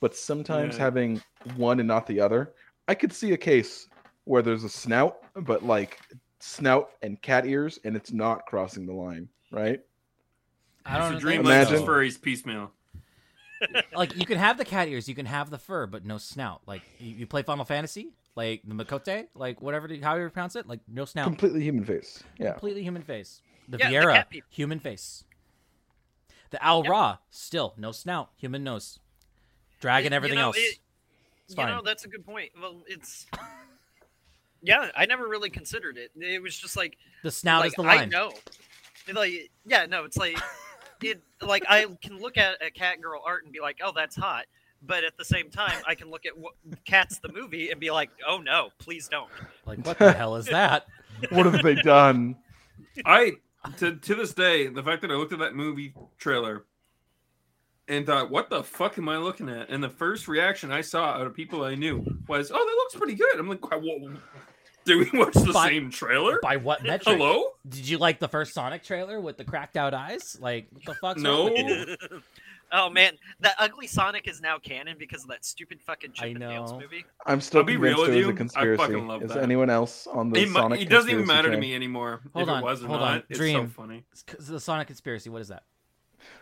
[0.00, 0.82] But sometimes Yeah.
[0.82, 1.22] having
[1.56, 2.52] one and not the other,
[2.86, 3.88] I could see a case
[4.24, 5.98] where there's a snout, but like
[6.44, 9.80] snout and cat ears, and it's not crossing the line, right?
[10.84, 12.70] I don't dream think Imagine- like furries piecemeal.
[13.96, 16.60] like you can have the cat ears, you can have the fur, but no snout.
[16.66, 20.66] Like you, you play Final Fantasy, like the Makote, like whatever, how you pronounce it,
[20.66, 22.22] like no snout, Completely human face.
[22.38, 22.52] Yeah.
[22.52, 23.40] completely human face.
[23.68, 24.48] The Yeah, Viera, cat people.
[24.50, 25.24] human face.
[26.50, 26.90] The Al Yep.
[26.90, 28.98] Ra, still no snout, human nose.
[29.80, 30.56] Dragon, You everything know, else.
[30.58, 30.78] it-
[31.46, 31.68] it's you fine.
[31.68, 32.50] know, that's a good point.
[32.60, 33.26] Well, it's
[34.64, 36.10] yeah, I never really considered it.
[36.16, 38.08] It was just like the snout like, is the I line.
[38.08, 38.32] know,
[39.12, 40.40] like yeah, no, it's like
[41.02, 41.22] it.
[41.42, 44.46] Like I can look at a cat girl art and be like, oh, that's hot.
[44.86, 46.54] But at the same time, I can look at what,
[46.84, 49.30] Cats the movie and be like, "Oh no, please don't."
[49.64, 50.86] Like what the hell is that?
[51.30, 52.36] What have they done?
[53.06, 53.34] I
[53.78, 56.64] to to this day, the fact that I looked at that movie trailer
[57.88, 61.10] and thought, "What the fuck am I looking at?" And the first reaction I saw
[61.12, 64.16] out of people I knew was, "Oh, that looks pretty good." I'm like, "Whoa, whoa,
[64.86, 67.16] did we watch the By- same trailer?" By what metric?
[67.16, 67.50] Hello?
[67.68, 70.36] Did you like the first Sonic trailer with the cracked out eyes?
[70.40, 71.44] Like what the fuck's No.
[71.44, 71.96] with you?
[72.72, 76.30] oh man, that ugly Sonic is now canon because of that stupid fucking I Chip
[76.30, 77.04] and Dale's movie.
[77.26, 78.82] I'm still I'll be convinced real with it was you, a I conspiracy.
[78.82, 79.42] fucking love Is that.
[79.42, 82.20] anyone else on the It, mu- Sonic it doesn't even conspiracy matter to me anymore
[82.34, 83.10] Hold if on, it was or hold not.
[83.12, 83.22] on.
[83.28, 83.68] It's Dream.
[83.68, 84.04] so funny.
[84.12, 85.30] It's 'cause the Sonic conspiracy.
[85.30, 85.62] What is that?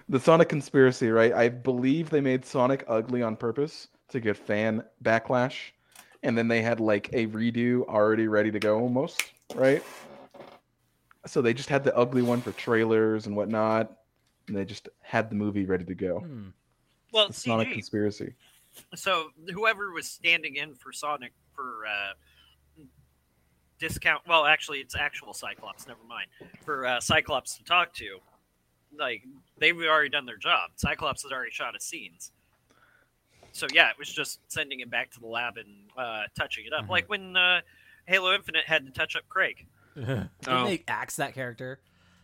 [0.09, 1.33] The Sonic conspiracy, right?
[1.33, 5.73] I believe they made Sonic ugly on purpose to get fan backlash,
[6.23, 9.83] and then they had like a redo already ready to go almost, right?
[11.27, 13.93] So they just had the ugly one for trailers and whatnot,
[14.49, 16.21] and they just had the movie ready to go.
[16.21, 16.49] Hmm.
[17.13, 18.35] Well, The not a conspiracy.
[18.95, 22.83] So whoever was standing in for Sonic for uh,
[23.79, 25.87] discount, well, actually, it's actual Cyclops.
[25.87, 26.29] Never mind.
[26.65, 28.19] For uh, Cyclops to talk to,
[28.99, 29.23] like
[29.59, 30.71] they've already done their job.
[30.77, 32.33] Cyclops has already shot his scenes.
[33.53, 36.73] So yeah, it was just sending it back to the lab and uh, touching it
[36.73, 36.91] up, Mhm.
[36.91, 37.61] like when uh,
[38.07, 39.67] Halo Infinite had to touch up Craig.
[39.95, 40.65] Didn't Oh.
[40.67, 41.79] they axe that character?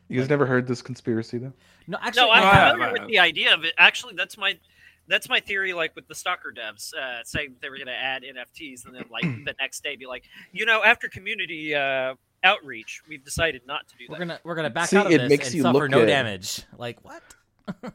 [0.09, 1.53] You guys never heard this conspiracy though?
[1.87, 3.75] No, actually, No, I'm I have, familiar I with the idea of it.
[3.77, 4.59] Actually, that's my
[5.07, 5.75] that's my theory.
[5.75, 9.05] Like with the Stalker devs, uh, saying they were going to add NFTs, and then
[9.11, 13.87] like the next day be like, you know, after community uh, outreach, we've decided not
[13.89, 14.19] to do we're that.
[14.19, 16.01] gonna we're gonna back See, out of it this makes and you suffer look no
[16.01, 16.07] good.
[16.07, 16.63] damage.
[16.79, 17.23] Like what?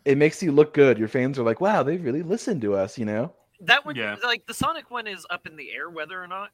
[0.06, 0.98] It makes you look good.
[0.98, 3.34] Your fans are like, "Wow, they really listened to us," you know.
[3.60, 4.16] That would Yeah.
[4.24, 6.52] like the Sonic one is up in the air whether or not,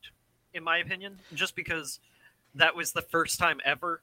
[0.53, 1.99] in my opinion, just because
[2.55, 4.01] that was the first time ever.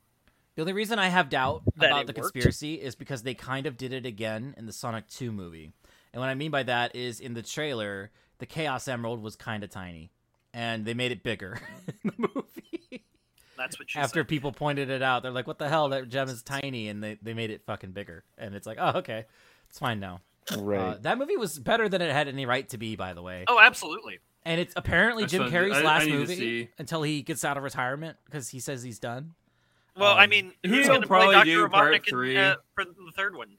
[0.55, 2.33] The only reason I have doubt That about the worked?
[2.35, 5.73] conspiracy is because they kind of did it again in the Sonic 2 movie.
[6.13, 9.63] And what I mean by that is in the trailer, the Chaos Emerald was kind
[9.63, 10.11] of tiny.
[10.55, 11.61] And they made it bigger
[12.05, 13.05] in the movie.
[13.57, 14.29] That's what she After said.
[14.29, 15.89] people pointed it out, they're like, what the hell?
[15.91, 16.89] That gem is tiny.
[16.89, 18.25] And they, they made it fucking bigger.
[18.39, 19.25] And it's like, oh, okay.
[19.71, 20.21] It's fine now.
[20.59, 20.81] Right.
[20.81, 23.45] Uh, that movie was better than it had any right to be, by the way.
[23.49, 24.21] Oh, absolutely.
[24.45, 27.23] And it's apparently That's Jim what- Carrey's I- I last need to movie until he
[27.23, 29.35] gets out of retirement because he says he's done.
[29.97, 32.37] Well, I Um, mean, he'll who's going to play probably Doctor do part Robotnik in,
[32.37, 33.57] uh, for the third one?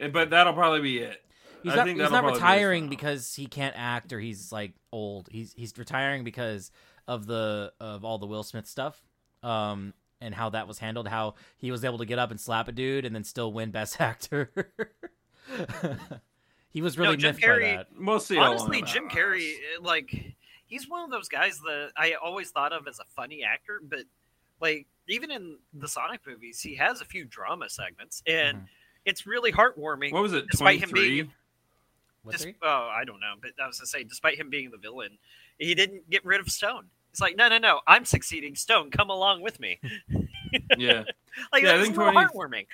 [0.00, 1.22] Eh, But that'll probably be it.
[1.62, 4.52] He's I not, think he's not probably be retiring because he can't act or he's
[4.52, 5.28] like old.
[5.30, 6.70] He's he's retiring because
[7.08, 9.02] of the of all the Will Smith stuff.
[9.46, 12.68] Um and how that was handled, how he was able to get up and slap
[12.68, 14.50] a dude and then still win best actor.
[16.70, 17.88] he was really Jim miffed by Carrey- that.
[17.98, 18.38] We'll see.
[18.38, 19.18] Honestly, Jim lasts.
[19.18, 20.34] Carrey, uh, like,
[20.66, 24.00] he's one of those guys that I always thought of as a funny actor, but
[24.60, 28.66] like, even in the Sonic movies, he has a few drama segments, and Mhm.
[29.04, 30.12] it's really heartwarming.
[30.12, 30.46] What was it?
[30.50, 31.32] Despite him being-
[32.28, 35.18] Dis- oh, I don't know, but I was gonna say, despite him being the villain,
[35.58, 36.90] he didn't get rid of Stone.
[37.16, 38.54] It's like, no, no, no, I'm succeeding.
[38.56, 39.80] Stone, come along with me.
[40.76, 41.04] Yeah,
[41.52, 42.66] Like Yeah, I think 20 heartwarming.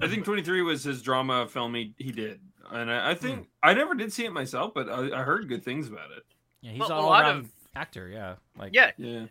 [0.00, 3.20] I think twenty three was his drama film he, he did, and I, I Hmm.
[3.20, 6.24] think I never did see it myself, but I, I heard good things about it.
[6.62, 8.36] Yeah, he's Well, a all lot around of- actor, yeah.
[8.58, 9.26] Like Yeah, Yeah,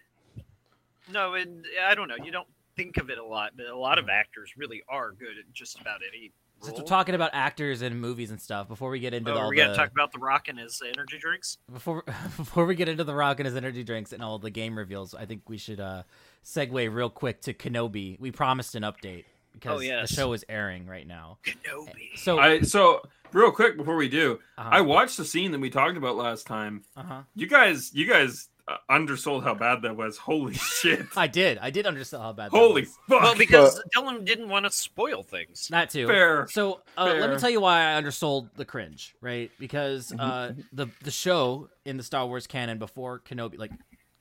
[1.12, 2.16] no, and I don't know.
[2.24, 5.38] You don't think of it a lot, but a lot of actors really are good
[5.40, 6.32] at just about any.
[6.62, 9.48] Since we're talking about actors and movies and stuff, before we get into Oh, all
[9.50, 11.58] we're the gonna talk about the Rock and his energy drinks.
[11.72, 12.04] before
[12.38, 15.14] before we get into the rock and his energy drinks and all the game reveals,
[15.14, 16.04] I think we should uh
[16.44, 18.20] segue real quick to Kenobi.
[18.20, 20.10] We promised an update because Oh, yes.
[20.10, 21.38] the show is airing right now.
[21.44, 22.18] Kenobi.
[22.18, 23.02] So I so
[23.32, 26.48] real quick before we do, uh I watched the scene that we talked about last
[26.48, 26.84] time.
[26.98, 27.22] uh-huh.
[27.36, 30.18] You guys, you guys uh, undersold how bad that was.
[30.18, 31.06] Holy shit!
[31.16, 31.58] I did.
[31.60, 32.98] I did understand how bad that Holy was.
[33.08, 33.22] fuck!
[33.22, 35.68] Well, because Dylan didn't want to spoil things.
[35.70, 36.08] That too.
[36.08, 36.48] Fair.
[36.50, 39.52] So uh, let me tell you why I undersold the cringe, right?
[39.60, 43.72] Because uh, the the show in the Star Wars canon before Kenobi, like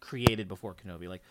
[0.00, 1.22] created before Kenobi, like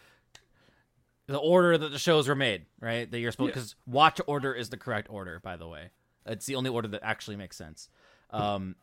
[1.28, 3.10] the order that the shows were made, right?
[3.10, 3.54] That you're supposed Yeah.
[3.56, 5.90] because watch order is the correct order, by the way.
[6.26, 7.90] It's the only order that actually makes sense.
[8.32, 8.76] Um,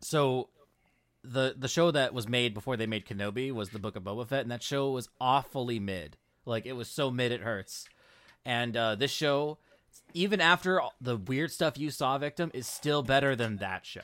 [0.00, 0.48] so
[1.26, 4.26] the the show that was made before they made Kenobi was the Book of Boba
[4.26, 6.16] Fett, and that show was awfully mid.
[6.44, 7.86] Like it was so mid it hurts.
[8.44, 9.58] And uh, this show,
[10.14, 14.02] even after the weird stuff you saw, victim, is still better than that show.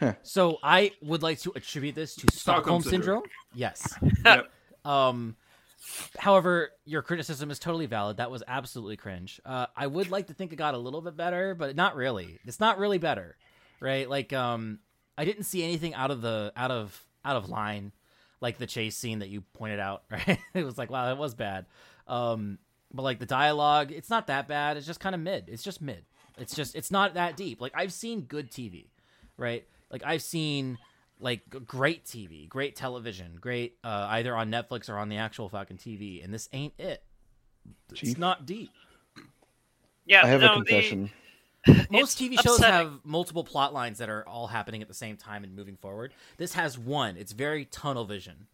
[0.00, 0.14] Huh.
[0.22, 3.22] So I would like to attribute this to Stockholm, Stockholm syndrome.
[3.22, 3.30] syndrome.
[3.54, 3.94] Yes.
[4.24, 4.50] Yep.
[4.84, 5.36] Um,
[6.18, 8.18] however, your criticism is totally valid.
[8.18, 9.40] That was absolutely cringe.
[9.44, 12.38] Uh, I would like to think it got a little bit better, but not really.
[12.44, 13.36] It's not really better,
[13.80, 14.08] right?
[14.08, 14.80] Like, um,
[15.18, 17.92] I didn't see anything out of the out of out of line,
[18.40, 20.04] like the chase scene that you pointed out.
[20.10, 20.38] Right?
[20.54, 21.66] it was like, wow, that was bad.
[22.06, 22.58] Um,
[22.92, 24.76] but like the dialogue, it's not that bad.
[24.76, 25.48] It's just kind of mid.
[25.48, 26.04] It's just mid.
[26.38, 27.60] It's just it's not that deep.
[27.60, 28.86] Like I've seen good TV,
[29.36, 29.66] right?
[29.90, 30.78] Like I've seen
[31.18, 35.78] like great TV, great television, great uh, either on Netflix or on the actual fucking
[35.78, 37.02] TV, and this ain't it.
[37.90, 38.70] It's not deep.
[40.04, 41.10] Yeah, I have no, a confession.
[41.90, 42.74] Most TV shows upsetting.
[42.74, 46.12] have multiple plot lines that are all happening at the same time and moving forward.
[46.36, 47.16] This has one.
[47.16, 48.46] It's very tunnel vision.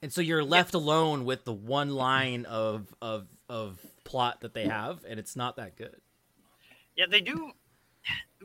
[0.00, 4.66] And so you're left alone with the one line of of of plot that they
[4.66, 5.96] have, and it's not that good.
[6.96, 7.52] Yeah, they do.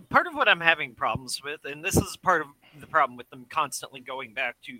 [0.09, 2.47] Part of what I'm having problems with, and this is part of
[2.79, 4.79] the problem with them constantly going back to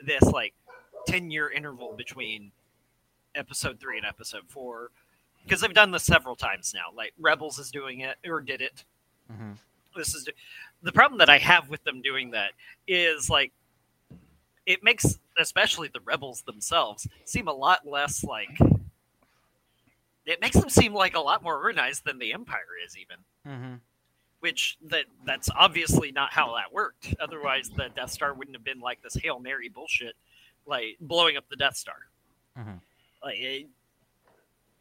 [0.00, 0.54] this like
[1.06, 2.50] 10 year interval between
[3.34, 4.90] episode three and episode four,
[5.44, 6.94] because they've done this several times now.
[6.94, 8.84] Like Rebels is doing it or did it.
[9.30, 9.56] Mhm.
[9.96, 10.28] This is
[10.82, 12.52] the problem that I have with them doing that
[12.88, 13.52] is like
[14.66, 18.58] it makes especially the rebels themselves seem a lot less like
[20.26, 23.16] it makes them seem like a lot more organized than the empire is even
[23.46, 23.74] Mm-hmm.
[24.40, 28.80] which that that's obviously not how that worked otherwise the death star wouldn't have been
[28.80, 30.14] like this hail mary bullshit
[30.66, 32.06] like blowing up the death star
[32.58, 32.80] Mhm.
[33.22, 33.66] like it,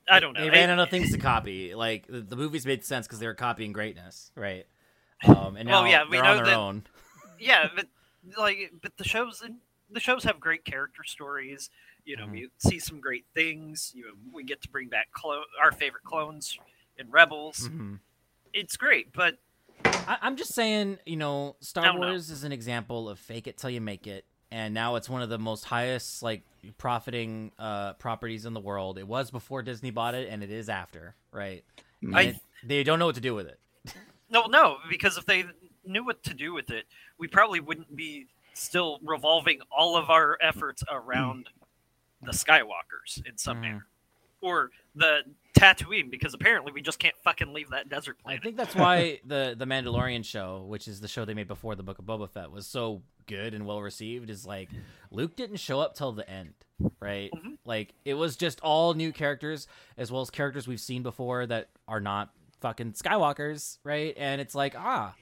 [0.10, 1.74] i don't know They ran out of things to copy.
[1.76, 4.66] Like the, the movies made sense because they were copying greatness, right?
[5.26, 6.84] Um, and now Well, yeah, we they're know on their that- own.
[7.40, 7.88] yeah but
[8.38, 9.42] like but the shows
[9.90, 11.70] the shows have great character stories
[12.06, 12.32] you know Mhm.
[12.32, 16.04] we see some great things you know we get to bring back clo- our favorite
[16.04, 16.58] clones
[16.98, 18.00] in rebels Mhm.
[18.54, 19.38] it's great but
[19.86, 22.08] I, I'm just saying, you know, Star don't know.
[22.08, 25.22] Wars is an example of fake it till you make it, and now it's one
[25.22, 26.44] of the most highest like
[26.78, 28.98] profiting uh, properties in the world.
[28.98, 31.64] It was before Disney bought it, and it is after, right?
[32.14, 32.36] I- it-
[32.66, 33.60] they don't know what to do with it.
[34.30, 35.44] no no because if they
[35.86, 36.86] knew what to do with it
[37.18, 41.50] we probably wouldn't be still revolving all of our efforts around
[42.22, 43.62] the skywalkers in some Mhm.
[43.62, 43.88] manner
[44.40, 45.20] or the
[45.54, 48.40] Tatooine because apparently we just can't fucking leave that desert planet.
[48.40, 51.76] I think that's why the the Mandalorian show, which is the show they made before
[51.76, 54.30] the Book of Boba Fett, was so good and well received.
[54.30, 54.70] Is like
[55.12, 56.54] Luke didn't show up till the end,
[57.00, 57.32] right?
[57.34, 57.58] Mhm.
[57.66, 59.68] Like it was just all new characters
[59.98, 62.30] as well as characters we've seen before that are not
[62.62, 64.14] fucking Skywalkers, right?
[64.18, 65.16] And it's like ah.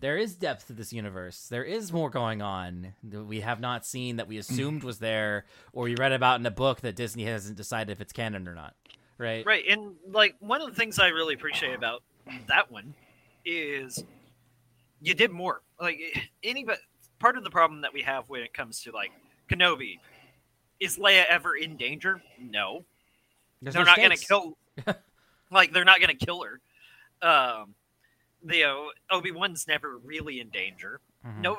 [0.00, 1.46] There is depth to this universe.
[1.46, 5.44] There is more going on that we have not seen that we assumed was there,
[5.72, 8.54] or we read about in a book that Disney hasn't decided if it's canon or
[8.56, 8.74] not.
[9.16, 9.46] Right?
[9.46, 12.02] Right, and like one of the things I really appreciate about
[12.48, 12.94] that one
[13.44, 14.02] is
[15.00, 15.62] you did more.
[15.80, 16.00] Like
[16.42, 16.80] anybody,
[17.22, 19.12] part of the problem that we have when it comes to like
[19.48, 19.98] Kenobi
[20.80, 22.20] is Leia ever in danger?
[22.38, 22.84] No,
[23.62, 24.58] There's they're no not going to kill.
[25.50, 26.60] like they're not going to kill her.
[27.26, 27.74] Um,
[28.44, 28.74] the uh,
[29.10, 31.00] Obi Wan's never really in danger.
[31.24, 31.40] Mhm.
[31.40, 31.58] No,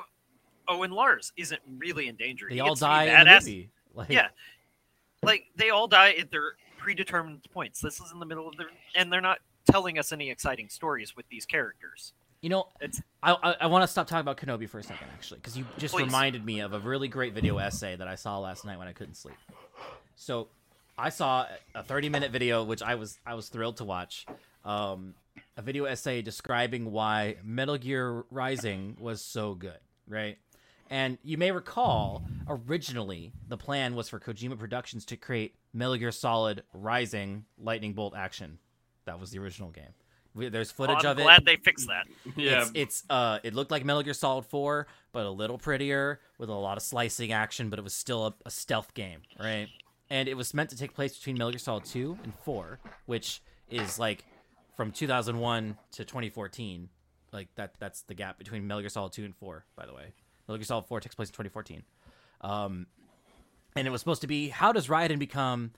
[0.68, 2.48] Owen Lars isn't really in danger.
[2.50, 3.70] They He all gets to be die in the movie.
[3.96, 4.28] Like, yeah
[5.24, 8.68] like they all die at their predetermined points this is in the middle of their
[8.96, 9.40] and they're not
[9.70, 12.14] telling us any exciting stories with these characters
[12.44, 15.08] You know, It's- I I, I want to stop talking about Kenobi for a second,
[15.14, 16.04] actually, because you just Please.
[16.04, 18.92] reminded me of a really great video essay that I saw last night when I
[18.92, 19.38] couldn't sleep.
[20.18, 20.50] So,
[20.98, 24.26] I saw a 30 minute video, which I was I was thrilled to watch.
[24.66, 25.16] Um,
[25.56, 30.38] a video essay describing why Metal Gear Rising was so good, right?
[30.90, 36.12] And you may recall, originally the plan was for Kojima Productions to create Metal Gear
[36.12, 38.60] Solid Rising Lightning Bolt Action.
[39.06, 39.94] That was the original game.
[40.36, 41.24] We- There's footage Well, I'm of it.
[41.24, 44.88] glad they fixed that Yeah, It's, it's uh it looked like Metal Gear Solid 4,
[45.12, 48.34] but a little prettier with a lot of slicing action, but it was still a,
[48.46, 49.68] a stealth game, right?
[50.10, 53.42] And it was meant to take place between Metal Gear Solid 2 and 4, which
[53.70, 54.26] is like
[54.76, 56.90] from 2001 to 2014.
[57.32, 60.14] Like that that's the gap between Metal Gear Solid 2 and 4, by the way.
[60.48, 61.84] Metal Gear Solid 4 takes place in 2014.
[62.42, 62.88] Um
[63.76, 65.72] and it was supposed to be how does Raiden become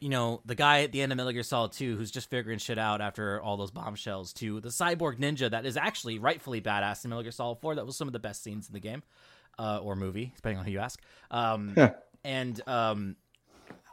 [0.00, 2.58] you know, the guy at the end of Metal Gear Solid 2 who's just figuring
[2.58, 7.04] shit out after all those bombshells to the cyborg ninja that is actually rightfully badass
[7.04, 7.76] in Metal Gear Solid 4.
[7.76, 9.02] That was some of the best scenes in the game
[9.58, 11.00] uh, or movie, depending on who you ask.
[11.30, 11.74] Um,
[12.24, 13.16] and um,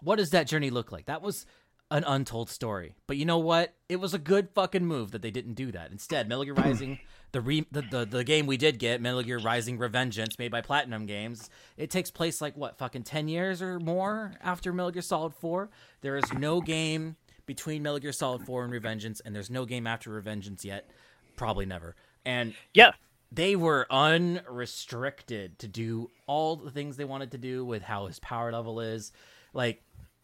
[0.01, 1.05] what does that journey look like?
[1.05, 1.45] That was
[1.89, 2.95] an untold story.
[3.07, 3.73] But you know what?
[3.88, 5.91] It was a good fucking move that they didn't do that.
[5.91, 6.99] Instead, Metal Gear Rising,
[7.34, 10.61] the, re- the the the game we did get, Metal Gear Rising Revengeance, made by
[10.61, 15.01] Platinum Games, it takes place like what fucking ten years or more after Metal Gear
[15.01, 15.69] Solid Four.
[16.01, 19.88] There is no game between Metal Gear Solid Four and Revengeance, and there's no game
[19.88, 20.89] after Revengeance yet.
[21.36, 21.95] Probably never.
[22.23, 22.91] And Yeah,
[23.31, 28.19] they were unrestricted to do all the things they wanted to do with how his
[28.19, 29.11] power level is.
[29.53, 29.81] Like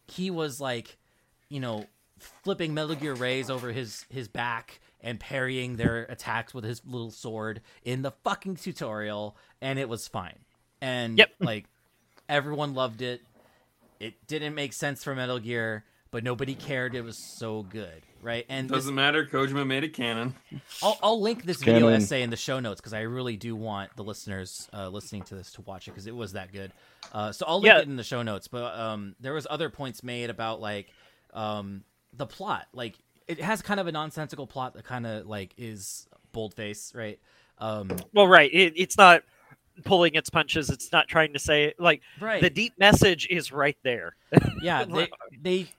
[0.08, 0.98] he was like,
[1.50, 1.88] you know,
[2.44, 7.12] flipping Metal Gear rays over his his back and parrying their attacks with his little
[7.12, 10.40] sword in the fucking tutorial, and it was fine.
[10.82, 11.30] And Yep.
[11.40, 11.66] like
[12.28, 13.22] everyone loved it.
[14.00, 16.96] It didn't make sense for Metal Gear, but nobody cared.
[16.96, 18.46] It was so good, right?
[18.48, 19.26] And this- Doesn't matter.
[19.26, 20.36] Kojima made it canon.
[20.82, 23.96] I'll, I'll link this video essay in the show notes because I really do want
[23.98, 26.72] the listeners uh, listening to this to watch it because it was that good.
[27.14, 27.80] Uh, so I'll link Yeah.
[27.80, 28.48] it in the show notes.
[28.48, 30.88] But um, there was other points made about like
[31.34, 31.84] um,
[32.14, 32.68] the plot.
[32.74, 32.96] Like
[33.30, 37.20] it has kind of a nonsensical plot that kind of like is boldface, right?
[37.60, 38.50] Um, well, right.
[38.52, 39.22] It, it's not
[39.86, 40.70] pulling its punches.
[40.70, 42.42] It's not trying to say like right.
[42.42, 44.16] the deep message is right there.
[44.62, 44.84] yeah.
[44.84, 45.10] They,
[45.40, 45.72] they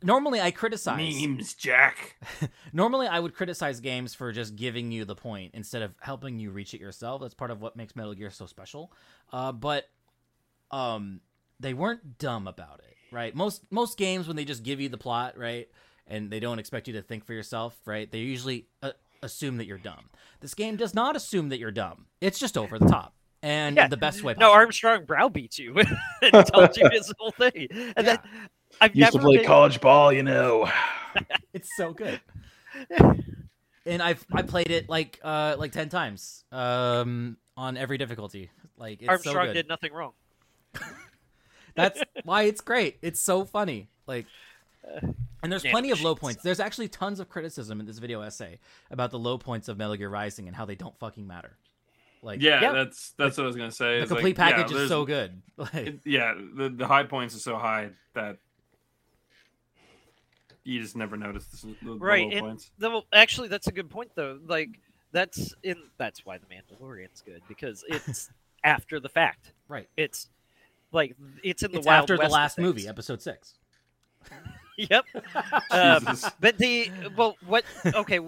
[0.00, 0.96] normally I criticize.
[0.96, 2.16] Memes, Jack.
[2.72, 6.50] Normally, I would criticize games for just giving you the point instead of helping you
[6.50, 7.20] reach it yourself.
[7.20, 8.92] That's part of what makes Metal Gear so special.
[9.32, 9.88] Uh, but
[10.70, 11.20] um,
[11.60, 13.34] they weren't dumb about it, right?
[13.34, 15.68] Most most games when they just give you the plot, right,
[16.06, 18.10] and they don't expect you to think for yourself, right?
[18.10, 18.90] They usually uh,
[19.22, 20.10] assume that you're dumb.
[20.40, 22.06] This game does not assume that you're dumb.
[22.20, 23.88] It's just over the top and Yeah.
[23.88, 24.32] the best way.
[24.34, 24.54] No, possible.
[24.54, 25.76] Armstrong browbeats you
[26.22, 27.68] and tells you his whole thing.
[27.96, 28.18] And then
[28.80, 30.68] I've Used to never play been- college ball, you know.
[31.52, 32.18] It's so good.
[33.86, 38.50] and I've I played it like uh like ten times um on every difficulty.
[38.78, 39.52] Like it's Armstrong so good.
[39.52, 40.12] did nothing wrong.
[41.74, 42.96] That's why it's great.
[43.02, 43.88] It's so funny.
[44.06, 44.24] Like
[45.42, 46.42] and there's plenty of low points.
[46.42, 48.58] There's actually tons of criticism in this video essay
[48.90, 51.56] about the low points of Metal Gear Rising and how they don't fucking matter.
[52.22, 52.72] Like Yeah, Yeah.
[52.72, 53.96] that's that's what I was gonna say.
[53.96, 55.42] the It's like, complete yeah, package is so good.
[55.56, 58.38] Like it- yeah, the the high points are so high that
[60.64, 62.70] you just never notice the, the, the Right, low and points.
[62.78, 64.38] Though actually, that's a good point though.
[64.46, 64.78] Like
[65.10, 68.30] that's in that's why the Mandalorian's good because it's
[68.62, 69.52] after the fact.
[69.68, 69.88] right.
[69.96, 70.28] It's
[70.92, 73.54] like it's in the It's wild after the west of last movie, episode 6.
[74.90, 75.04] Yep.
[75.70, 77.64] Um, but the well, what?
[77.84, 78.20] Okay,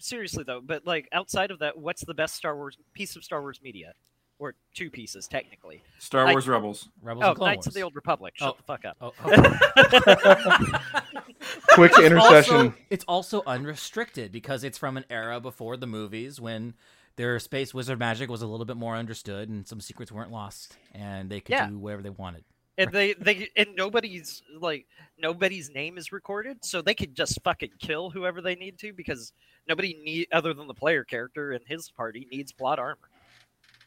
[0.00, 3.40] seriously though, but like outside of that, what's the best Star Wars piece of Star
[3.40, 3.92] Wars media,
[4.38, 5.82] or two pieces technically?
[5.98, 6.88] Star I- Wars Rebels.
[7.02, 8.34] Rebels Oh, and Clone Knights of the Old Republic.
[8.36, 8.56] Shut Oh.
[8.56, 8.96] the fuck up.
[9.00, 10.78] Oh, oh.
[11.74, 12.54] Quick It's intercession.
[12.56, 16.74] Also, it's also unrestricted because it's from an era before the movies when
[17.16, 20.76] their space wizard magic was a little bit more understood and some secrets weren't lost
[20.94, 21.68] and they could Yeah.
[21.68, 22.44] do whatever they wanted.
[22.78, 24.86] And they they and nobody's like
[25.18, 29.34] nobody's name is recorded, so they could just fucking kill whoever they need to because
[29.68, 33.10] nobody need other than the player character and his party needs plot armor.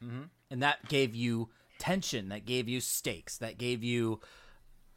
[0.00, 4.20] hmm And that gave you tension, that gave you stakes, that gave you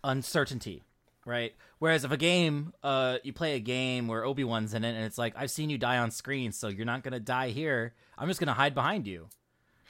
[0.03, 0.83] uncertainty,
[1.25, 1.55] right?
[1.79, 5.05] Whereas if a game, uh, you play a game where Obi Wan's in it, and
[5.05, 7.95] it's like I've seen you die on screen, so you're not gonna die here.
[8.17, 9.29] I'm just gonna hide behind you,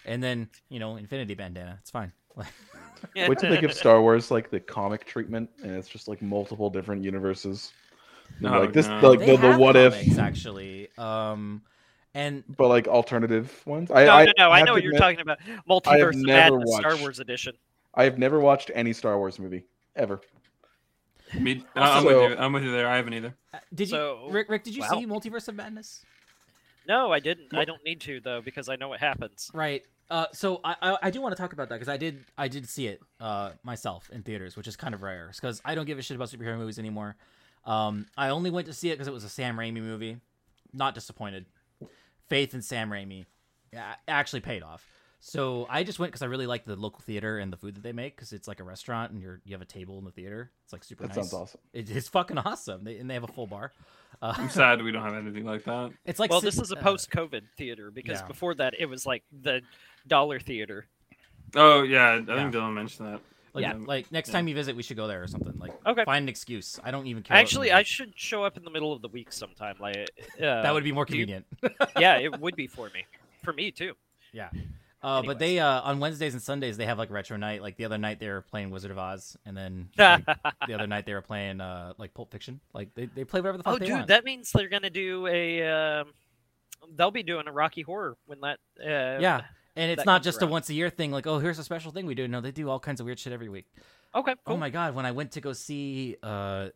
[0.06, 2.14] and then you know, Infinity Bandana, it's fine.
[3.16, 6.70] Wait till they give Star Wars like the comic treatment, and it's just like multiple
[6.70, 7.72] different universes.
[8.40, 9.00] And, Oh, like this, no.
[9.10, 11.62] like They the, the have what comics, if, actually, um,
[12.16, 13.92] and but like alternative ones.
[13.92, 14.52] I, no, I, no, no.
[14.52, 15.40] I have know to what you're admit, talking about.
[15.70, 17.54] Multiverse of never Madness, Star Wars edition.
[17.94, 19.64] I have never watched any Star Wars movie
[19.96, 20.20] ever.
[21.40, 22.38] Me, uh, I'm So- with you.
[22.44, 22.88] I'm with you there.
[22.88, 23.36] I haven't either.
[23.54, 24.50] uh, did So- you, Rick?
[24.50, 24.90] Rick, did you wow.
[24.90, 26.04] see Multiverse of Madness?
[26.88, 27.54] No, I didn't.
[27.54, 29.50] I don't need to though because I know what happens.
[29.54, 29.84] Right.
[30.10, 32.48] Uh, so I, I I do want to talk about that because I did I
[32.48, 35.86] did see it uh myself in theaters, which is kind of rare because I don't
[35.86, 37.16] give a shit about superhero movies anymore.
[37.66, 40.18] Um, I only went to see it because it was a Sam Raimi movie.
[40.74, 41.46] Not disappointed.
[42.28, 43.26] Faith in Sam Raimi
[44.08, 44.86] actually paid off.
[45.28, 47.82] So I just went because I really like the local theater and the food that
[47.82, 50.12] they make because it's like a restaurant and you're you have a table in the
[50.12, 50.52] theater.
[50.64, 51.32] It's like super That nice.
[51.32, 51.60] sounds awesome.
[51.74, 52.84] It, it's fucking awesome.
[52.84, 53.72] They, and they have a full bar.
[54.22, 55.94] Uh, I'm sad we don't have anything like that.
[56.06, 58.28] it's like well, sit- this is a uh, post-COVID theater because yeah.
[58.28, 59.62] before that it was like the
[60.08, 60.86] dollar theater.
[61.56, 62.26] Oh yeah, I Yeah.
[62.26, 63.22] think Dylan mentioned that.
[63.56, 63.74] Like, Yeah.
[63.84, 64.34] like next Yeah.
[64.34, 65.58] time you visit, we should go there or something.
[65.58, 66.06] Like, Okay.
[66.06, 66.80] find an excuse.
[66.84, 67.36] I don't even care.
[67.36, 67.72] Actually.
[67.72, 69.78] I should show up in the middle of the week sometime.
[69.80, 71.46] Like uh, that would be more do you- convenient.
[72.00, 73.06] yeah, it would be for me.
[73.44, 73.94] For me too.
[74.32, 74.50] yeah.
[75.06, 77.62] Uh, but they uh, on Wednesdays and Sundays they have like retro night.
[77.62, 80.26] Like the other night they were playing Wizard of Oz, and then like,
[80.68, 82.60] the other night they were playing uh, like Pulp Fiction.
[82.74, 84.08] Like they, they play whatever the fuck oh, dude, want.
[84.08, 85.62] that means they're gonna do a.
[85.62, 86.08] Um,
[86.96, 88.58] they'll be doing a Rocky Horror when that.
[88.82, 89.42] Uh, yeah,
[89.76, 91.12] and it's not just a once a year thing.
[91.12, 92.28] Like oh, here's a special thing we do.
[92.28, 93.68] No, they do all kinds of weird shit every week.
[94.16, 94.56] Okay, cool.
[94.56, 94.96] Oh my god!
[94.96, 96.70] When I went to go see uh,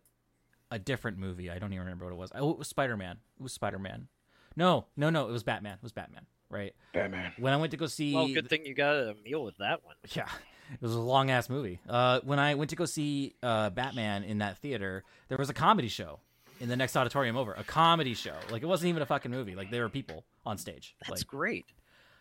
[0.69, 2.32] a different movie, I don't even remember what it was.
[2.36, 3.17] Oh, it was Spider Man.
[3.39, 4.07] It was Spider Man.
[4.55, 5.27] No, no, no.
[5.27, 5.77] It was Batman.
[5.77, 6.27] It was Batman.
[6.49, 6.73] Right.
[6.93, 7.31] Batman.
[7.37, 9.83] When I went to go see, well, good thing you got a meal with that
[9.85, 9.95] one.
[10.13, 10.27] yeah,
[10.73, 11.79] it was a long ass movie.
[11.87, 15.53] Uh, when I went to go see uh, Batman in that theater, there was a
[15.53, 16.19] comedy show
[16.59, 17.53] in the next auditorium over.
[17.53, 18.35] A comedy show.
[18.49, 19.55] Like it wasn't even a fucking movie.
[19.55, 20.95] Like there were people on stage.
[21.01, 21.65] That's like great.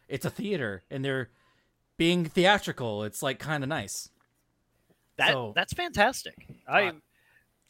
[0.08, 1.30] it's a theater, and they're
[1.96, 3.04] being theatrical.
[3.04, 4.10] It's like kind of nice.
[5.16, 6.34] That So- that's fantastic.
[6.68, 6.92] I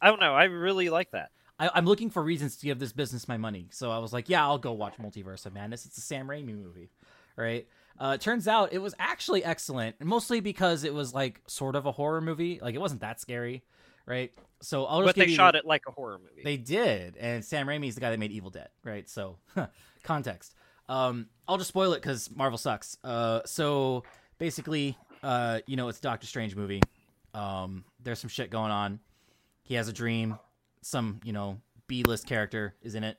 [0.00, 0.34] I don't know.
[0.34, 1.30] I really like that.
[1.58, 3.68] I, I'm looking for reasons to give this business my money.
[3.70, 5.86] So I was like, yeah, I'll go watch Multiverse of Madness.
[5.86, 6.90] It's a Sam Raimi movie,
[7.36, 7.66] right?
[7.98, 11.92] Uh, turns out it was actually excellent, mostly because it was like sort of a
[11.92, 12.60] horror movie.
[12.62, 13.64] Like it wasn't that scary,
[14.06, 14.32] right?
[14.60, 16.42] So I'll just But they you shot it like a horror movie.
[16.44, 19.08] They did, and Sam Raimi is the guy that made Evil Dead, right?
[19.08, 19.38] So
[20.04, 20.54] context.
[20.88, 22.96] Um, I'll just spoil it because Marvel sucks.
[23.04, 24.04] Uh, so
[24.38, 26.80] basically, uh, you know, it's a Doctor Strange movie.
[27.34, 29.00] Um, there's some shit going on.
[29.64, 30.38] He has a dream.
[30.82, 33.18] Some, you know, B list character is in it.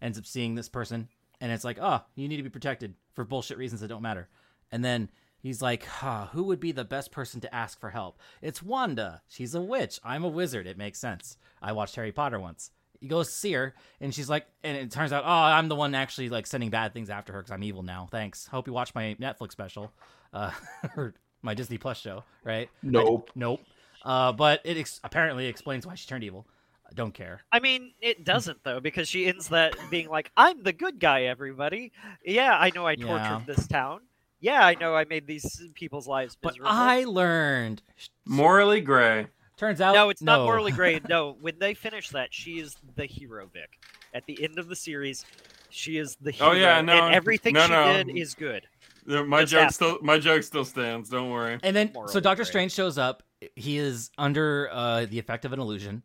[0.00, 1.08] Ends up seeing this person,
[1.40, 4.28] and it's like, oh, you need to be protected for bullshit reasons that don't matter.
[4.70, 8.18] And then he's like, huh, who would be the best person to ask for help?
[8.42, 9.22] It's Wanda.
[9.28, 10.00] She's a witch.
[10.04, 10.66] I'm a wizard.
[10.66, 11.36] It makes sense.
[11.62, 12.70] I watched Harry Potter once.
[13.00, 15.74] He goes to see her, and she's like, and it turns out, oh, I'm the
[15.74, 18.08] one actually like sending bad things after her because I'm evil now.
[18.10, 18.46] Thanks.
[18.46, 19.92] Hope you watch my Netflix special,
[20.32, 20.50] uh,
[20.96, 22.70] or my Disney Plus show, right?
[22.82, 23.30] Nope.
[23.34, 23.60] Nope.
[24.04, 26.46] Uh, but it ex- apparently explains why she turned evil.
[26.94, 27.40] I don't care.
[27.50, 31.24] I mean, it doesn't though, because she ends that being like, "I'm the good guy,
[31.24, 31.90] everybody."
[32.24, 33.42] Yeah, I know I tortured Yeah.
[33.46, 34.02] this town.
[34.38, 36.54] Yeah, I know I made these people's lives But.
[36.62, 37.82] I learned.
[38.26, 39.26] Morally gray.
[39.56, 41.00] Turns out, no, it's not morally gray.
[41.08, 43.70] No, when they finish that, she is the hero, Vic.
[44.12, 45.24] At the end of the series,
[45.70, 46.50] she is the hero.
[46.50, 47.92] Oh, yeah, no, and everything no, she no.
[47.92, 48.66] did is good.
[49.06, 51.08] My Just joke ask still my joke still stands.
[51.10, 51.58] Don't worry.
[51.64, 52.50] And then, so Doctor gray.
[52.50, 53.22] Strange shows up.
[53.56, 56.02] He is under uh, the effect of an illusion,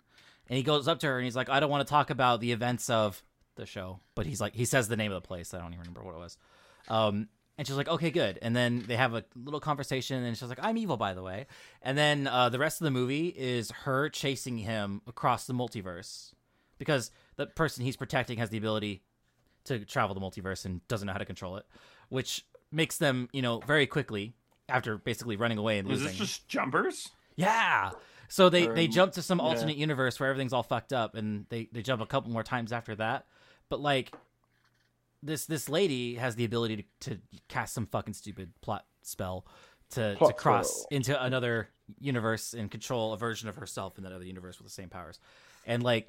[0.49, 2.41] and he goes up to her and he's like, "I don't want to talk about
[2.41, 3.21] the events of
[3.55, 5.53] the show," but he's like, he says the name of the place.
[5.53, 6.37] I don't even remember what it was.
[6.87, 10.49] Um, and she's like, "Okay, good." And then they have a little conversation, and she's
[10.49, 11.45] like, "I'm evil, by the way."
[11.81, 16.33] And then uh, the rest of the movie is her chasing him across the multiverse
[16.77, 19.03] because the person he's protecting has the ability
[19.65, 21.65] to travel the multiverse and doesn't know how to control it,
[22.07, 24.33] which makes them, you know, very quickly
[24.69, 26.07] after basically running away and losing.
[26.07, 27.09] this just jumpers?
[27.35, 27.91] Yeah.
[28.29, 29.45] So they Or- they jump to some yeah.
[29.45, 32.71] alternate universe where everything's all fucked up, and they they jump a couple more times
[32.71, 33.25] after that.
[33.69, 34.13] But like,
[35.21, 39.45] this this lady has the ability to, to cast some fucking stupid plot spell
[39.91, 40.87] to to cross spell.
[40.91, 41.69] into another
[41.99, 45.19] universe and control a version of herself in that other universe with the same powers,
[45.65, 46.07] and like,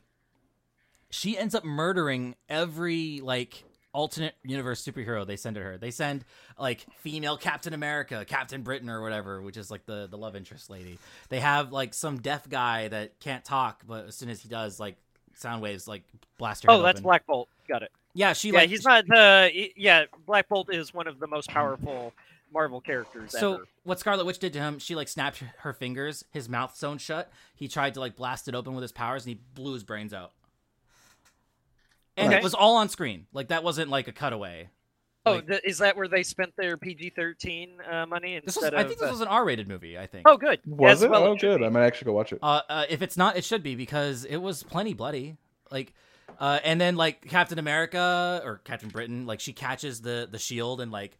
[1.09, 5.77] she ends up murdering every like alternate universe superhero they send to her.
[5.79, 6.25] They send
[6.59, 10.71] like female Captain America, Captain Britain or whatever, which is like the the love interest
[10.71, 10.99] lady.
[11.29, 14.79] They have like some deaf guy that can't talk, but as soon as he does,
[14.79, 14.97] like
[15.35, 16.03] sound waves like
[16.39, 16.71] blast her.
[16.71, 17.03] Oh, that's open.
[17.05, 17.49] Black Bolt.
[17.69, 17.93] Got it.
[18.15, 19.05] Yeah, she yeah, like he's not.
[19.05, 22.13] Uh, y- yeah, Black Bolt is one of the most powerful
[22.53, 23.65] Marvel characters So ever.
[23.85, 27.31] what Scarlet Witch did to him, she like snapped her fingers, his mouth sewn shut.
[27.55, 30.13] He tried to like blast it open with his powers, and he blew his brains
[30.13, 30.33] out.
[32.21, 33.27] And it was all on screen.
[33.33, 34.69] Like that wasn't like a cutaway.
[35.27, 38.73] Oh, like- th- is that where they spent their PG thirteen uh, money This instead
[38.73, 39.99] was, I think this uh, was an R-rated movie.
[39.99, 40.27] I think.
[40.27, 40.61] Oh, good.
[40.65, 41.11] Was As it?
[41.11, 41.59] well oh, it should good.
[41.61, 41.67] be.
[41.67, 42.39] I might actually go watch it.
[42.43, 45.37] Uh, uh, if it's not, it should be because it was plenty bloody.
[45.71, 45.93] Like,
[46.39, 50.81] uh, and then like Captain America or Captain Britain, like she catches the the shield
[50.81, 51.19] and like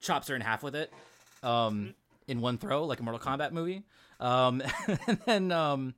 [0.00, 0.90] chops her in half with it,
[1.42, 1.94] um,
[2.26, 3.82] in one throw, like a Mortal Kombat movie.
[4.20, 4.62] Um,
[5.06, 5.94] and then um,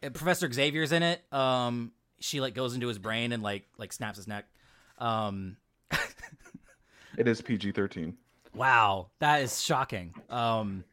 [0.00, 1.22] Professor Xavier's in it.
[1.32, 4.46] Um, she like goes into his brain and like like snaps his neck.
[4.98, 5.56] Um,
[7.16, 8.16] It is PG thirteen.
[8.54, 10.14] Wow, that is shocking.
[10.30, 10.84] Um,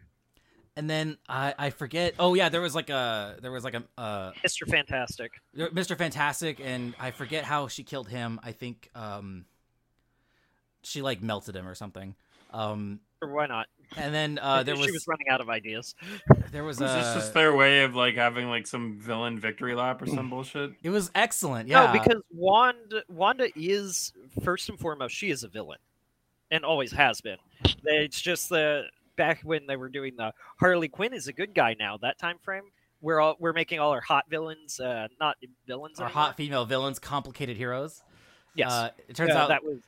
[0.75, 2.15] and then I I forget.
[2.17, 4.67] Oh yeah, there was like a there was like a uh, Mr.
[4.67, 5.33] Fantastic.
[5.55, 5.95] Mr.
[5.97, 8.39] Fantastic, and I forget how she killed him.
[8.43, 9.45] I think um,
[10.83, 12.15] she like melted him or something.
[12.51, 13.67] Um, Or why not?
[13.97, 15.95] And then uh, there she was, was running out of ideas.
[16.51, 19.75] there was Was this a just their way of like having like some villain victory
[19.75, 20.71] lap or some bullshit?
[20.83, 21.69] it was excellent.
[21.69, 24.13] Yeah, No, because Wanda, Wanda is
[24.43, 25.79] first and foremost she is a villain,
[26.51, 27.37] and always has been.
[27.83, 28.83] It's just the
[29.17, 31.97] back when they were doing the Harley Quinn is a good guy now.
[31.97, 32.63] That time frame,
[33.01, 35.99] we're all we're making all our hot villains uh, not villains.
[35.99, 36.23] our anymore.
[36.23, 38.03] hot female villains, complicated heroes.
[38.55, 39.79] Yes, Uh, it turns Uh, out that was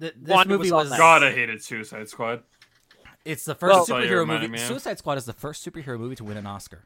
[0.00, 0.98] th- this Wanda movie was was.
[0.98, 2.42] God, I hated Suicide Squad.
[3.24, 4.48] It's the first Well- superhero movie.
[4.48, 4.58] me.
[4.58, 6.84] Suicide Squad is the first superhero movie to win an Oscar.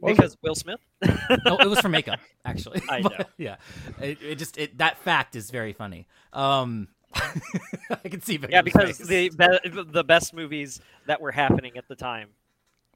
[0.00, 0.80] Was because Will Smith.
[1.46, 2.82] no, it was for makeup, actually.
[2.90, 3.24] I But, know.
[3.38, 3.56] yeah,
[4.02, 6.06] it, it just it that fact is very funny.
[6.32, 8.38] Um, I can see.
[8.50, 9.06] Yeah, because face.
[9.06, 12.28] the be- the best movies that were happening at the time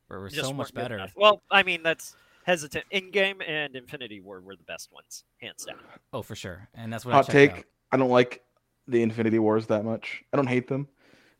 [0.08, 0.96] were, we're so much better.
[0.96, 1.12] enough.
[1.16, 2.84] Well, I mean that's hesitant.
[2.92, 5.78] Endgame and Infinity War were the best ones, hands down.
[6.12, 7.64] Oh, for sure, and that's what Hot I take: out.
[7.92, 8.42] I don't like
[8.86, 10.24] the Infinity Wars that much.
[10.32, 10.88] I don't hate them,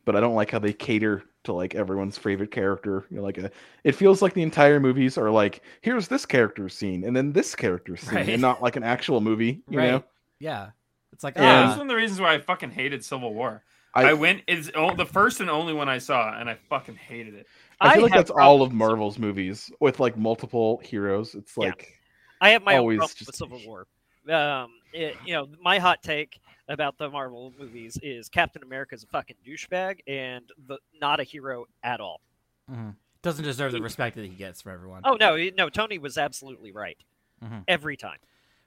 [0.08, 3.04] but I don't like how they cater to like everyone's favorite character.
[3.10, 3.50] You know, like a,
[3.84, 7.54] it feels like the entire movies are like, here's this character scene and then this
[7.54, 8.28] character scene, Right.
[8.30, 9.60] and not like an actual movie.
[9.68, 9.90] You right?
[9.90, 10.04] know,
[10.40, 10.70] Yeah,
[11.12, 13.62] it's like Yeah, ah, that's one of the reasons why I fucking hated Civil War.
[13.94, 16.96] I- I, went is o- the first and only one I saw, and I fucking
[16.96, 17.46] hated it.
[17.82, 21.34] I feel like have that's all of Marvel's movies with like multiple heroes.
[21.34, 21.66] It's Yeah.
[21.66, 22.00] like
[22.40, 23.86] I have my always own problem just- with Civil War.
[24.34, 26.38] Um, it, you know, my hot take
[26.68, 31.64] about the Marvel movies is Captain America's a fucking douchebag and the, not a hero
[31.82, 32.20] at all.
[32.70, 32.94] mhm.
[33.22, 35.00] doesn't deserve the respect that he gets from everyone.
[35.04, 36.98] Oh no, no, Tony was absolutely right
[37.42, 37.64] Mhm.
[37.66, 38.18] every time.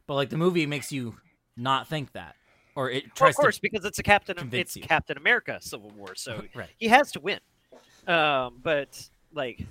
[0.07, 1.15] But like the movie makes you
[1.55, 2.35] not think that,
[2.75, 4.81] or it Well, tries of course, because it's a Captain, it's you.
[4.83, 6.43] Captain America Civil War, so.
[6.55, 6.69] Right.
[6.77, 7.39] he has to win.
[8.07, 9.65] Um, but like,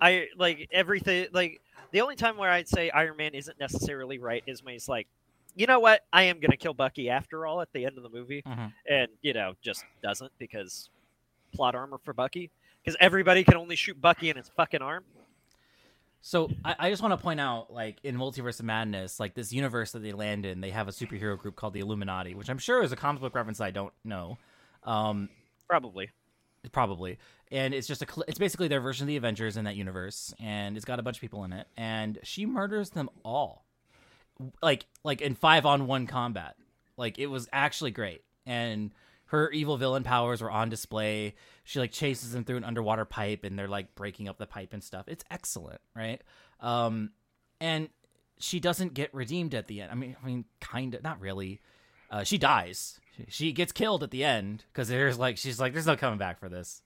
[0.00, 1.26] I like everything.
[1.32, 4.88] Like the only time where I'd say Iron Man isn't necessarily right is when he's
[4.88, 5.06] like,
[5.54, 8.08] you know what, I am gonna kill Bucky after all at the end of the
[8.10, 8.72] movie, Mhm.
[8.88, 10.88] and you know just doesn't because
[11.54, 12.50] plot armor for Bucky
[12.82, 15.04] because everybody can only shoot Bucky in his fucking arm.
[16.24, 19.52] So I, I just want to point out, like in Multiverse of Madness, like this
[19.52, 22.58] universe that they land in, they have a superhero group called the Illuminati, which I'm
[22.58, 24.38] sure is a comic book reference I don't know.
[24.84, 25.28] Um,
[25.68, 26.10] Probably.
[26.70, 27.18] probably
[27.50, 30.32] and it's just a cl- it's basically their version of the avengers in that universe
[30.38, 33.61] and it's got a bunch of people in it and she murders them all
[34.62, 36.56] like like in five on one combat.
[36.96, 38.22] Like it was actually great.
[38.46, 38.92] And
[39.26, 41.34] her evil villain powers were on display.
[41.64, 44.72] She like chases them through an underwater pipe and they're like breaking up the pipe
[44.72, 45.06] and stuff.
[45.08, 46.20] It's excellent right?
[46.60, 47.10] Um
[47.60, 47.88] and
[48.38, 49.90] she doesn't get redeemed at the end.
[49.92, 51.60] I mean i mean kind of not really.
[52.10, 52.98] Uh, she dies.
[53.16, 56.18] She- She gets killed at the end because there's like she's like there's no coming
[56.18, 56.82] back for this.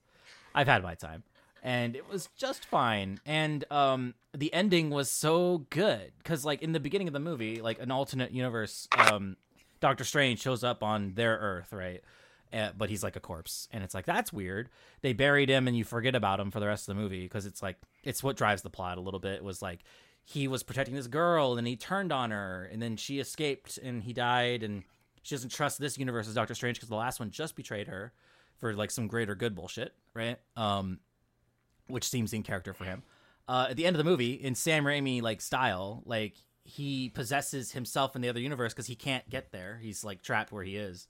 [0.54, 1.22] I've had my time,
[1.66, 3.18] and it was just fine.
[3.26, 7.60] And um, the ending was so good because like in the beginning of the movie,
[7.60, 9.36] like an alternate universe, um,
[9.80, 12.02] Doctor Strange shows up on their Earth, right?
[12.52, 14.70] Uh, but he's like a corpse, and it's like that's weird.
[15.00, 17.44] They buried him, and you forget about him for the rest of the movie because
[17.44, 19.34] it's like it's what drives the plot a little bit.
[19.34, 19.80] It was like
[20.24, 24.04] he was protecting this girl, and he turned on her, and then she escaped, and
[24.04, 24.84] he died, and
[25.22, 28.12] she doesn't trust this universe as Doctor Strange because the last one just betrayed her
[28.56, 30.38] for like some greater good bullshit, right?
[30.56, 31.00] Um,
[31.88, 33.02] which seems in character for him.
[33.48, 36.34] Uh, at the end of the movie, in Sam Raimi like style, like
[36.64, 39.78] he possesses himself in the other universe because he can't get there.
[39.80, 41.06] He's like trapped where he is.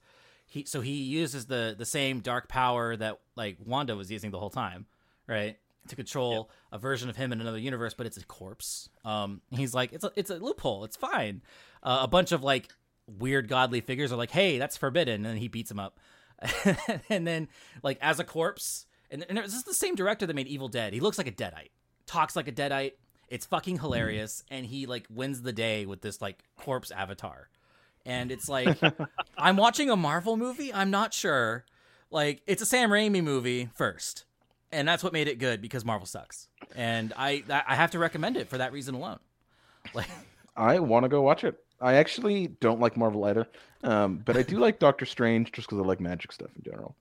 [0.46, 4.38] He so he uses the the same dark power that like Wanda was using the
[4.38, 4.86] whole time,
[5.26, 5.56] right?
[5.88, 8.88] To control a version of him in another universe, but it's a corpse.
[9.04, 10.84] Um, he's like, it's a it's a loophole.
[10.84, 11.42] It's fine.
[11.82, 12.68] Uh, a bunch of like
[13.06, 15.98] weird godly figures are like, hey, that's forbidden, and then he beats him up.
[17.08, 17.48] and then
[17.82, 20.92] like as a corpse, and, and this is the same director that made Evil Dead.
[20.92, 21.70] He looks like a deadite,
[22.07, 22.92] talks like a deadite.
[23.28, 27.48] It's fucking hilarious, and he like wins the day with this like corpse avatar.
[28.04, 28.78] And it's like
[29.38, 30.72] I'm watching a Marvel movie.
[30.72, 31.64] I'm not sure.
[32.11, 34.24] Like it's a Sam Raimi movie first,
[34.70, 36.48] and that's what made it good because Marvel sucks.
[36.74, 39.18] And I I have to recommend it for that reason alone.
[39.92, 40.09] Like
[40.57, 41.57] I want to go watch it.
[41.80, 43.46] I actually don't like Marvel either,
[43.82, 46.96] um, but I do like Doctor Strange just because I like magic stuff in general.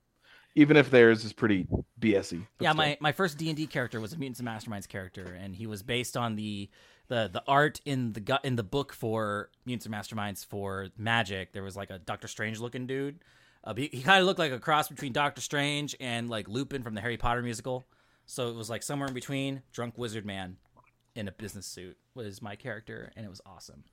[0.56, 1.68] Even if theirs is pretty
[2.00, 2.46] BSy.
[2.58, 2.74] yeah, still.
[2.74, 5.66] my, my first D and D character was a Mutants and Masterminds character, and he
[5.66, 6.68] was based on the
[7.08, 11.52] the the art in the in the book for Mutants and Masterminds for Magic.
[11.52, 13.20] There was like a Doctor Strange looking dude.
[13.62, 16.82] Uh, he he kind of looked like a cross between Doctor Strange and like Lupin
[16.82, 17.86] from the Harry Potter musical.
[18.26, 19.62] So it was like somewhere in between.
[19.72, 20.56] Drunk wizard man
[21.14, 23.84] in a business suit was my character, and it was awesome.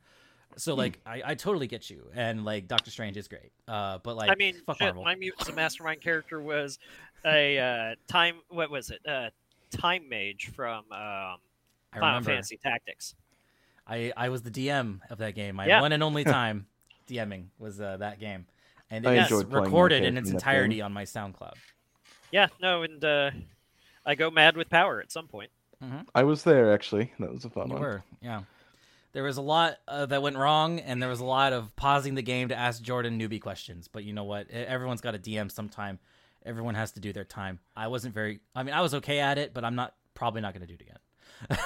[0.57, 3.51] So like I, I totally get you, and like Doctor Strange is great.
[3.67, 5.03] Uh, but like I mean, fuck shit, Marvel.
[5.03, 6.79] my Mutants and Mastermind character was
[7.25, 8.35] a uh, time.
[8.49, 8.99] What was it?
[9.07, 9.29] Uh,
[9.71, 11.37] time mage from um, I
[11.93, 12.29] Final remember.
[12.31, 13.15] Fantasy Tactics.
[13.85, 15.55] I, I was the DM of that game.
[15.57, 15.81] My Yeah.
[15.81, 16.67] one and only time
[17.09, 18.45] DMing was uh, that game,
[18.89, 21.53] and I it's enjoyed playing that recorded in its entirety on my SoundCloud.
[22.31, 23.31] Yeah, no, and uh,
[24.05, 25.49] I go mad with power at some point.
[26.15, 27.11] I was there actually.
[27.19, 27.81] That was a fun You one.
[27.81, 28.43] were, yeah.
[29.13, 32.15] There was a lot uh, that went wrong, and there was a lot of pausing
[32.15, 33.87] the game to ask Jordan newbie questions.
[33.87, 34.49] But you know what?
[34.49, 35.99] Everyone's got a DM sometime.
[36.45, 37.59] Everyone has to do their time.
[37.75, 38.39] I wasn't very.
[38.55, 40.73] I mean, I was okay at it, but I'm not probably not going to do
[40.73, 40.97] it again.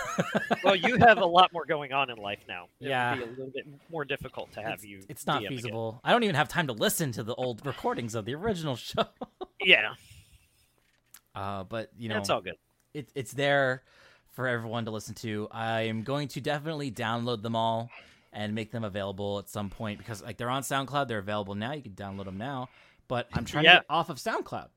[0.64, 2.68] Well, you have a lot more going on in life now.
[2.82, 3.16] It Yeah.
[3.16, 5.04] a little bit more difficult to have it's, you.
[5.08, 5.58] it's not DM again.
[5.58, 6.02] feasible.
[6.04, 9.06] I don't even have time to listen to the old recordings of the original show.
[9.62, 9.93] Yeah,
[11.36, 12.56] Uh, but you know, that's all good.
[12.93, 13.84] it, it's there
[14.38, 15.48] for everyone to listen to.
[15.50, 17.90] I am going to definitely download them all
[18.32, 21.74] and make them available at some point because like they're on SoundCloud, they're available now.
[21.74, 22.70] You can download them now,
[23.08, 23.74] but I'm trying Yeah.
[23.74, 24.68] to get off of SoundCloud.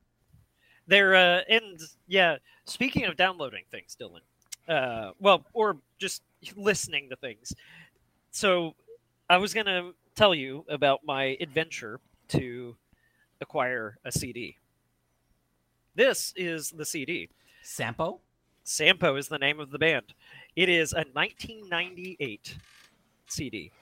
[0.86, 2.38] They're uh, and yeah.
[2.64, 4.20] Speaking of downloading things, Dylan,
[4.66, 6.22] uh, well, or just
[6.56, 7.52] listening to things.
[8.30, 8.74] So,
[9.28, 12.74] I was gonna tell you about my adventure to
[13.42, 14.56] acquire a CD.
[15.94, 17.28] This is the CD.
[17.62, 18.20] Sampo?
[18.70, 20.14] Sampo is the name of the band.
[20.54, 22.56] It is a 1998
[23.26, 23.72] CD.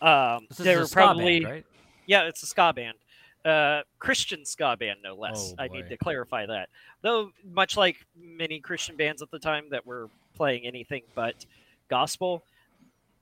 [0.00, 1.66] Um, This is they a were ska probably band, right?
[2.06, 2.96] yeah, it's a ska band.
[3.44, 5.54] Uh, Christian ska band, no less.
[5.56, 6.68] Oh, I need to clarify that.
[7.02, 11.46] Though, much like many Christian bands at the time that were playing anything but
[11.88, 12.42] gospel,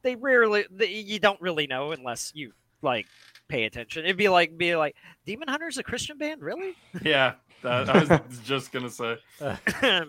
[0.01, 3.07] they rarely, they, you don't really know unless you like
[3.49, 4.05] pay attention.
[4.05, 4.97] It'd be like, be like,
[5.27, 6.75] Demon Hunter's a Christian band, really?
[7.03, 9.19] Yeah, that, I was just gonna say.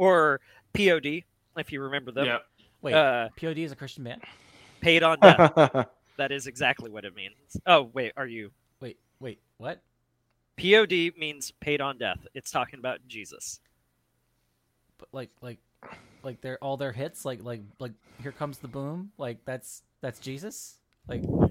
[0.00, 0.40] or
[0.72, 1.24] POD,
[1.58, 2.24] if you remember them.
[2.24, 2.38] Yeah,
[2.80, 4.22] Wait, Uh, POD is a Christian band?
[4.80, 5.52] paid on death.
[6.16, 7.34] that is exactly what it means.
[7.66, 8.50] Oh, wait, are you?
[8.80, 9.82] Wait, wait, what?
[10.56, 12.26] POD means paid on death.
[12.32, 13.60] It's talking about Jesus.
[14.96, 15.58] But like, like,
[16.22, 17.92] like they're all their hits, like, like, like,
[18.22, 20.78] here comes the boom, like that's that's Jesus,
[21.08, 21.50] like, Well,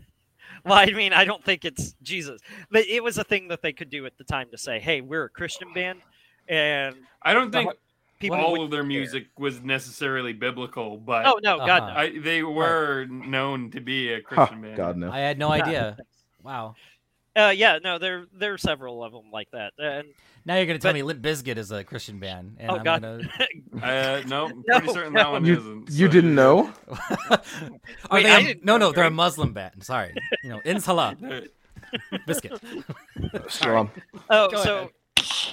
[0.74, 2.42] I mean, I don't think it's Jesus,
[2.72, 5.02] but it was a thing that they could do at the time to say, "Hey,
[5.02, 6.02] we're a Christian band,"
[6.48, 7.72] and I don't think
[8.20, 8.88] people all of their care.
[8.88, 11.94] music was necessarily biblical, but Oh no, God Uh-huh.
[11.94, 12.00] no.
[12.00, 14.78] I, they were known to be a Huh, Christian band.
[14.78, 15.12] God no.
[15.12, 15.98] I had no idea.
[16.42, 16.76] Wow.
[17.36, 20.08] Uh, yeah, no, there there are several of them like that, and
[20.46, 22.84] Now you're gonna tell But- me Limp Bizkit is a Christian band, and oh I'm
[22.84, 23.22] God, gonna.
[23.84, 25.20] Uh, no, I'm No, pretty certain no.
[25.24, 25.90] that one You, isn't.
[25.92, 26.72] you so didn't know?
[27.30, 27.40] Are
[28.12, 29.84] Wait, they I a- didn't no, know, no, they're a Muslim band.
[29.84, 30.14] Sorry,
[30.44, 31.18] you know, Inshallah
[32.26, 32.60] biscuit.
[33.50, 33.92] Shalom.
[34.30, 34.90] oh, Go so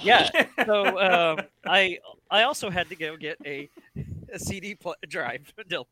[0.01, 0.29] yeah,
[0.65, 1.99] so um, I
[2.29, 3.69] I also had to go get a,
[4.31, 5.85] a CD pl- drive, Dylan.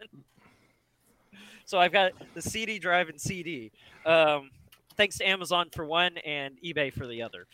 [1.66, 3.72] So I've got the CD drive and CD.
[4.06, 4.52] Um,
[4.96, 7.48] thanks to Amazon for one and eBay for the other.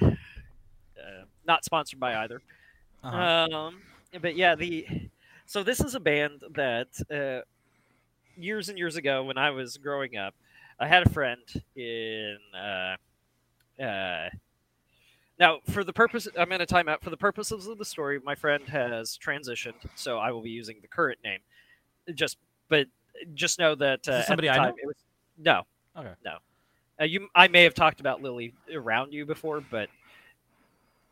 [0.96, 2.40] Uh, not sponsored by either.
[3.02, 3.48] Uh-huh.
[3.52, 3.82] Um,
[4.22, 4.86] but yeah, the
[5.44, 7.42] so this is a band that uh,
[8.40, 10.34] years and years ago when I was growing up,
[10.78, 11.42] I had a friend
[11.76, 12.38] in.
[12.56, 12.96] Uh,
[13.82, 14.30] uh,
[15.38, 17.02] now, for the purpose, I'm going to time out.
[17.02, 20.76] For the purposes of the story, my friend has transitioned, so I will be using
[20.80, 21.40] the current name.
[22.14, 22.86] Just, but
[23.34, 24.74] just know that uh, at somebody the I time, know?
[24.84, 24.96] was
[25.38, 25.62] no,
[25.98, 26.12] Okay.
[26.24, 26.36] no.
[27.00, 29.88] Uh, you, I may have talked about Lily around you before, but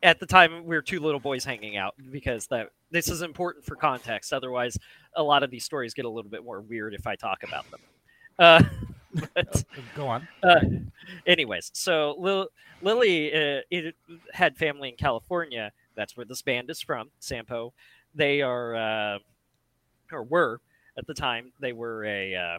[0.02, 3.64] at the time we were two little boys hanging out because that this is important
[3.64, 4.32] for context.
[4.32, 4.78] Otherwise,
[5.16, 7.68] a lot of these stories get a little bit more weird if I talk about
[7.70, 7.80] them.
[8.38, 8.62] Uh,
[9.34, 10.26] but Go on.
[10.42, 10.60] uh,
[11.26, 12.48] anyways, so Lil-
[12.80, 13.94] Lily uh, it
[14.32, 15.72] had family in California.
[15.94, 17.72] That's where this band is from, Sampo.
[18.14, 19.18] They are uh,
[20.10, 20.60] or were
[20.96, 21.52] at the time.
[21.60, 22.58] They were a uh,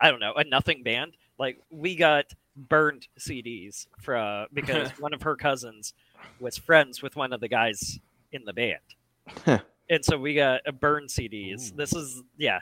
[0.00, 1.12] I don't know a nothing band.
[1.38, 2.26] Like we got
[2.56, 5.94] burned CDs from because one of her cousins
[6.40, 7.98] was friends with one of the guys
[8.32, 11.72] in the band, and so we got a burned CDs.
[11.72, 11.76] Ooh.
[11.76, 12.60] This is yeah,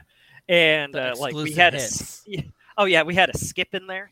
[0.49, 2.01] and uh, like we had a hits.
[2.01, 2.43] s- yeah.
[2.79, 4.11] oh yeah we had a skip in there.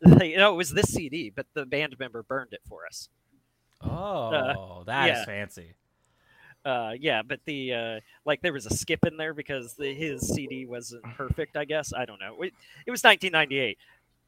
[0.22, 3.08] you know it was this CD, but the band member burned it for us.
[3.82, 5.24] Oh, that is yeah.
[5.24, 5.74] fancy.
[6.64, 10.20] Uh, yeah, but the uh, like there was a skip in there because the, his
[10.28, 11.56] CD wasn't perfect.
[11.56, 12.42] I guess I don't know.
[12.42, 12.52] It,
[12.86, 13.78] it was 1998,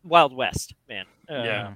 [0.04, 1.04] Wild West, man.
[1.28, 1.74] Uh, Yeah.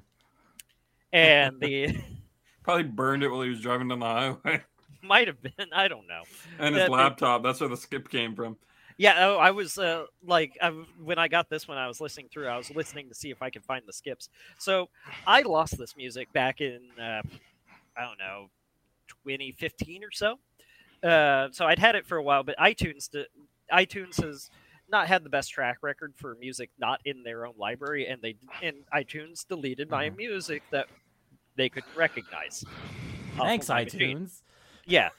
[1.13, 1.97] and the
[2.63, 4.63] Probably burned it while he was driving down the highway.
[5.03, 5.53] might have been.
[5.73, 6.23] I don't know.
[6.59, 7.43] and his Yeah, the- laptop.
[7.43, 8.57] That's where the skip came from.
[8.97, 10.69] Yeah, oh, I was uh, like, I,
[11.03, 12.47] when I got this one, I was listening through.
[12.47, 14.29] I was listening to see if I could find the skips.
[14.59, 14.89] So
[15.27, 17.23] I lost this music back in, uh,
[17.97, 18.51] I don't know,
[19.25, 20.39] 2015 or so.
[21.03, 23.27] Uh, so I'd had it for a while, but iTunes, d-
[23.73, 24.49] iTunes has
[24.89, 28.37] not had the best track record for music not in their own library, and they
[28.63, 30.17] and iTunes deleted my Mhm.
[30.17, 30.87] music that
[31.57, 32.65] they couldn't recognize.
[33.37, 34.19] Thanks, my machine.
[34.19, 34.43] iTunes.
[34.87, 35.11] Yeah,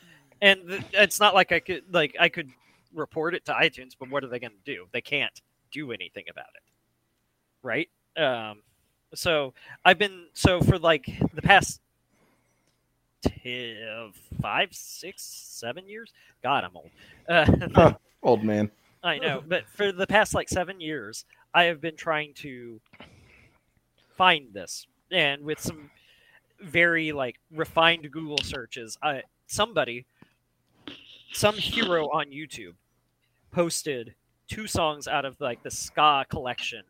[0.41, 2.49] and th- it's not like I could like I could
[2.95, 4.87] report it to iTunes, but what are they going to do?
[4.91, 5.41] They can't
[5.71, 6.63] do anything about it,
[7.61, 7.89] right?
[8.17, 8.61] Um,
[9.13, 11.81] so I've been so for like the past
[13.21, 13.77] t-
[14.41, 16.13] five, six, seven years.
[16.43, 16.91] God, I'm old.
[17.27, 17.93] Uh,
[18.23, 18.71] old man.
[19.03, 22.81] I know, but for the past like seven years, I have been trying to
[24.17, 25.91] find this, and with some
[26.59, 30.05] very like refined Google searches, I somebody,
[31.33, 32.73] some hero on YouTube,
[33.55, 34.13] posted
[34.49, 36.83] two songs out of like the ska collection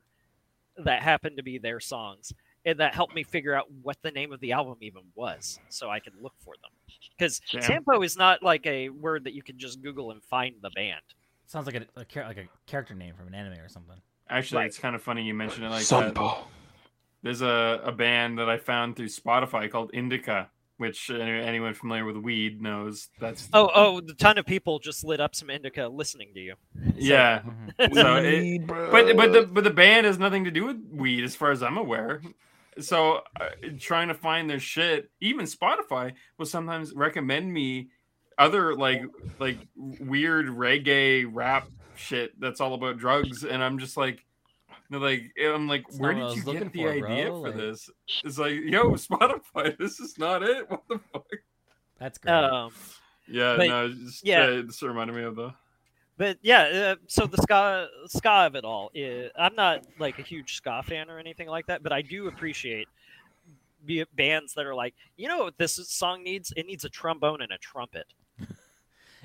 [0.78, 2.34] that happened to be their songs,
[2.66, 5.89] and that helped me figure out what the name of the album even was, so
[5.89, 6.72] I could look for them.
[7.18, 7.61] Because Damn.
[7.61, 11.01] Sampo is not like a word that you can just Google and find the band.
[11.45, 14.01] Sounds like a, a like a character name from an anime or something.
[14.28, 14.66] Actually, Right.
[14.68, 16.16] it's kind of funny you mentioned it like that.
[16.16, 16.47] Sampo.
[17.22, 22.17] there's a, a band that I found through Spotify called Indica, which anyone familiar with
[22.17, 26.34] weed knows that's Oh, oh, the ton of people just lit up some indica listening
[26.34, 26.55] to you.
[26.95, 27.41] yeah.
[27.80, 27.93] Mhm.
[27.93, 31.36] So it- But but the but the band has nothing to do with weed, as
[31.36, 32.21] far as I'm aware.
[32.80, 33.49] So uh,
[33.80, 37.88] trying to find their shit, even Spotify will sometimes recommend me
[38.38, 39.01] other like
[39.39, 44.24] like weird reggae rap shit that's all about drugs, and I'm just like,
[44.89, 47.25] they're like I'm like, It's where not what I did you get the for, idea
[47.29, 47.89] bro, for like- this?
[48.23, 50.69] It's like, yo, Spotify, this is not it.
[50.69, 51.25] What the fuck?
[51.99, 52.33] That's great.
[52.33, 52.71] Um,
[53.27, 54.43] Yeah, But, no, it's just, yeah.
[54.43, 55.53] uh, this reminded me of the.
[56.17, 58.91] but yeah, uh, so the ska ska of it all.
[58.93, 62.27] Is, I'm not like a huge ska fan or anything like that, but I do
[62.27, 62.88] appreciate
[63.86, 66.51] be bands that are like, you know, what this song needs?
[66.55, 68.05] It needs a trombone and a trumpet.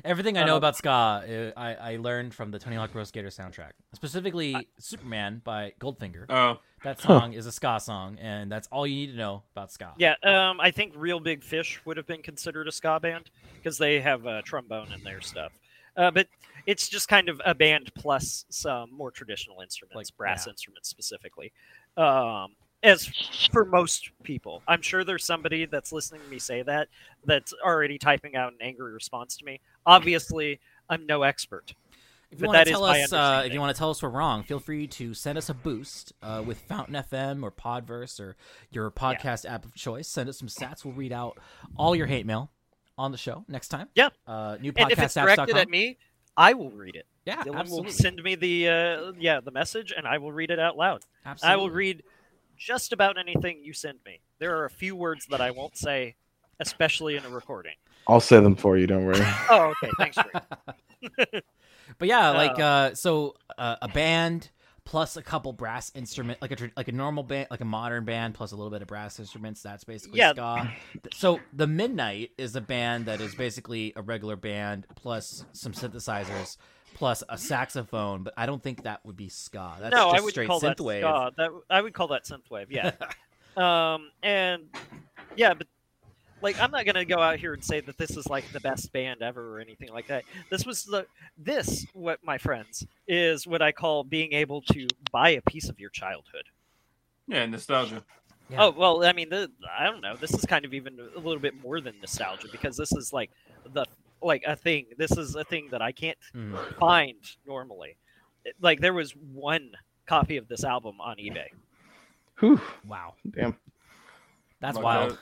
[0.04, 3.04] Everything I know uh, about ska, uh, I, I learned from the Tony Hawk Pro
[3.04, 6.26] Skater soundtrack, specifically Superman by Goldfinger.
[6.28, 9.72] Oh, That song is a ska song, and that's all you need to know about
[9.72, 9.92] ska.
[9.98, 13.78] Yeah, um, I think Real Big Fish would have been considered a ska band because
[13.78, 15.52] they have a trombone in their stuff.
[15.96, 16.28] Uh, but
[16.66, 20.52] it's just kind of a band plus some more traditional instruments, Like, brass yeah.
[20.52, 21.52] instruments specifically.
[21.96, 23.06] Um, as
[23.52, 26.88] for most people, I'm sure there's somebody that's listening to me say that
[27.24, 29.60] that's already typing out an angry response to me.
[29.86, 31.74] Obviously, I'm no expert.
[32.30, 34.02] If you But want that to tell us, uh, if you want to tell us
[34.02, 38.20] we're wrong, feel free to send us a boost uh, with Fountain FM or Podverse
[38.20, 38.36] or
[38.70, 40.06] your podcast app of choice.
[40.06, 40.84] Send us some stats.
[40.84, 41.38] We'll read out
[41.76, 42.52] all your hate mail
[42.96, 43.88] on the show next time.
[43.96, 44.10] Yeah.
[44.28, 45.98] Uh, new And if it's directed at me,
[46.36, 47.06] I will read it.
[47.26, 47.86] yeah, Dylan absolutely.
[47.86, 51.02] will send me the uh, yeah the message, and I will read it out loud.
[51.26, 51.52] absolutely.
[51.52, 52.02] I will read
[52.56, 54.20] just about anything you send me.
[54.38, 56.14] There are a few words that I won't say,
[56.60, 57.74] especially in a recording.
[58.10, 58.86] I'll say them for you.
[58.86, 59.20] Don't worry.
[59.50, 59.90] Oh, okay.
[59.98, 60.18] Thanks,
[61.98, 64.50] But yeah, like uh, so uh, a band
[64.84, 68.34] plus a couple brass instrument, like a like a normal band, like a modern band
[68.34, 69.62] plus a little bit of brass instruments.
[69.62, 70.32] That's basically Yeah.
[70.32, 70.72] ska.
[71.12, 76.56] So the Midnight is a band that is basically a regular band plus some synthesizers
[76.94, 78.22] plus a saxophone.
[78.22, 79.76] But I don't think that would be ska.
[79.80, 81.00] That's no, just I would straight call that synthwave.
[81.00, 81.32] ska.
[81.36, 82.66] That I would call that synthwave.
[82.70, 82.92] Yeah.
[83.94, 84.64] um, and
[85.36, 85.66] yeah, but
[86.42, 88.92] like I'm not gonna go out here and say that this is like the best
[88.92, 90.24] band ever or anything like that.
[90.50, 91.06] This was the
[91.38, 95.78] this what my friends is what I call being able to buy a piece of
[95.80, 96.44] your childhood.
[97.26, 98.02] yeah, nostalgia.
[98.48, 98.64] Yeah.
[98.66, 100.16] Oh well, I mean, the, I don't know.
[100.16, 103.30] This is kind of even a little bit more than nostalgia because this is like
[103.72, 103.84] the
[104.22, 104.86] like a thing.
[104.98, 106.76] This is a thing that I can't Mm.
[106.78, 107.16] find
[107.46, 107.96] normally.
[108.60, 109.70] Like there was one
[110.06, 111.46] copy of this album on eBay.
[112.40, 113.56] Whew, Wow, damn.
[114.60, 115.10] that's Like wild.
[115.12, 115.18] that.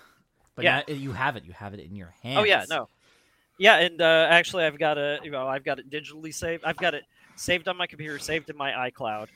[0.59, 0.83] But Yeah.
[0.89, 1.45] yeah, you have it.
[1.45, 2.37] You have it in your hand.
[2.41, 2.89] Oh yeah, no,
[3.59, 6.65] yeah, and uh, actually, I've got a you know I've got it digitally saved.
[6.65, 7.05] I've got it
[7.37, 9.29] saved on my computer, saved in my iCloud,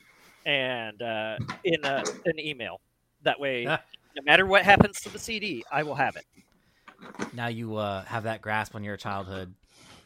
[0.45, 2.81] and uh, in a, an email.
[3.21, 3.79] That way, Ah.
[4.17, 6.25] no matter what happens to the CD, I will have it.
[7.31, 9.53] Now you uh, have that grasp on your childhood.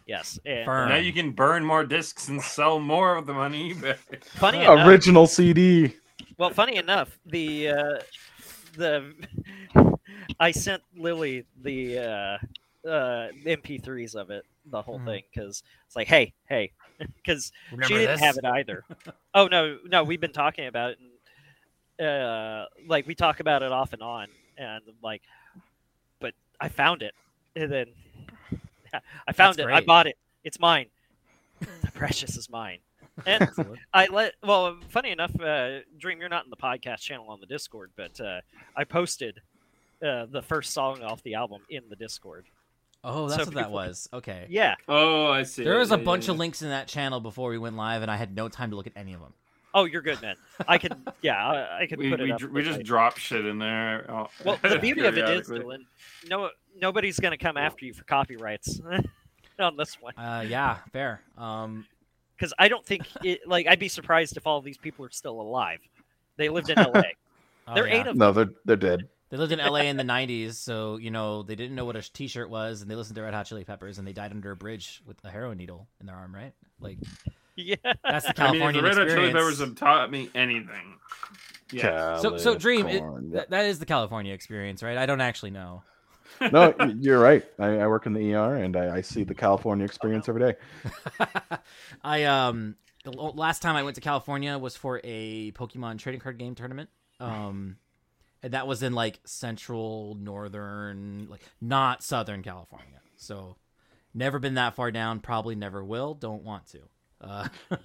[0.05, 0.89] Yes, and Burn.
[0.89, 3.97] Now you can burn more discs and sell more of them on eBay.
[4.36, 5.95] funny enough, Original CD.
[6.38, 7.99] Well, funny enough, the uh,
[8.76, 9.15] the
[10.39, 15.05] I sent Lily the uh, uh, MP3s of it, the whole Mhm.
[15.05, 16.72] thing, because it's like, hey, hey,
[17.16, 17.51] because
[17.86, 18.22] she didn't this?
[18.22, 18.84] have it either.
[19.34, 20.99] oh no, no, we've been talking about it,
[21.99, 24.28] and uh, like we talk about it off and on,
[24.58, 25.22] and like,
[26.20, 27.14] but I found it,
[27.55, 27.88] and then
[29.28, 30.88] I found That's it, I bought it, it's mine.
[31.60, 32.80] the precious is mine.
[33.26, 33.49] And
[33.93, 37.47] I let well, funny enough, uh, Dream, you're not in the podcast channel on the
[37.47, 38.42] Discord, but uh,
[38.75, 39.42] I posted
[40.05, 42.45] uh, the first song off the album in the Discord.
[43.03, 44.09] Oh, that's So what that people- was.
[44.13, 44.47] Okay.
[44.49, 44.75] Yeah.
[44.87, 45.63] Oh, I see.
[45.63, 48.01] There was a Yeah, bunch yeah, of links in that channel before we went live,
[48.01, 49.33] and I had no time to look at any of them.
[49.74, 50.36] Oh, you're good, man.
[50.67, 52.41] I could, yeah, I, I could We, put it we, up.
[52.43, 54.09] we just like- drop shit in there.
[54.09, 55.59] oh, well, the beauty of it is, periodically.
[55.78, 56.49] Dylan, no,
[56.82, 58.82] nobody's gonna come after you for copyrights
[59.59, 61.21] on this one Uh, yeah, fair.
[61.37, 61.86] Um,
[62.36, 63.47] because I don't think it.
[63.47, 65.79] Like, I'd be surprised if all these people are still alive.
[66.37, 67.01] They lived in LA.
[67.67, 67.95] oh, there yeah.
[67.95, 69.07] ain't a No, they're they're dead.
[69.29, 72.01] They lived in LA in the '90s, so you know they didn't know what a
[72.01, 74.55] T-shirt was, and they listened to Red Hot Chili Peppers, and they died under a
[74.55, 76.33] bridge with a heroin needle in their arm.
[76.33, 76.54] Right?
[76.79, 76.99] Like
[77.55, 77.75] yeah.
[78.04, 79.33] that's the I mean, if California the Red Hot Chili experience.
[79.33, 80.95] Peppers have taught me anything.
[81.71, 82.20] Yeah.
[82.20, 83.29] so, so Dream, it, California.
[83.32, 84.97] that, that is the California experience, right?
[84.97, 85.83] I don't actually know.
[86.51, 87.43] no, you're right.
[87.59, 90.55] I, I work in the ER and I, I see the California experience every day.
[92.04, 96.37] I um the last time I went to California was for a Pokemon trading card
[96.37, 96.89] game tournament.
[97.20, 97.78] Um
[98.43, 103.00] and that was in like central northern like not southern California.
[103.16, 103.58] So
[104.14, 106.80] never been that far down, probably never will, don't want to.
[107.22, 107.47] Uh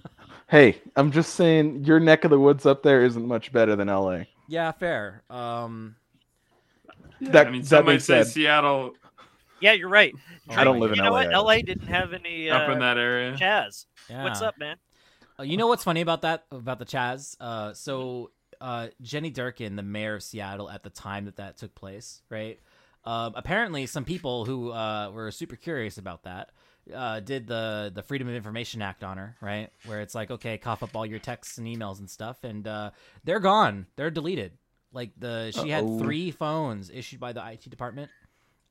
[0.47, 3.87] Hey, I'm just saying your neck of the woods up there isn't much better than
[3.87, 4.23] LA.
[4.47, 5.23] yeah, fair.
[5.29, 5.95] Um,
[7.21, 8.93] That, I mean, that some might say said, Seattle
[9.59, 10.13] Yeah, you're right.
[10.49, 11.25] I don't live in you know LA.
[11.25, 11.33] what?
[11.33, 13.33] LA didn't have any uh, up in that area.
[13.33, 13.85] Chaz.
[14.09, 14.23] yeah.
[14.23, 14.75] What's up, man?
[15.39, 17.35] Uh, you know what's funny about that about the Chaz?
[17.39, 18.29] Uh, so
[18.63, 22.59] uh, Jenny Durkan, the mayor of Seattle at the time that that took place, right?
[23.03, 26.51] Um, apparently, some people who uh, were super curious about that
[26.95, 29.69] uh, did the the Freedom of Information Act on her, right?
[29.85, 32.91] Where it's like, okay, cough up all your texts and emails and stuff, and uh,
[33.25, 33.87] they're gone.
[33.97, 34.53] They're deleted.
[34.93, 35.99] Like the she had Uh-oh.
[35.99, 38.11] three phones issued by the IT department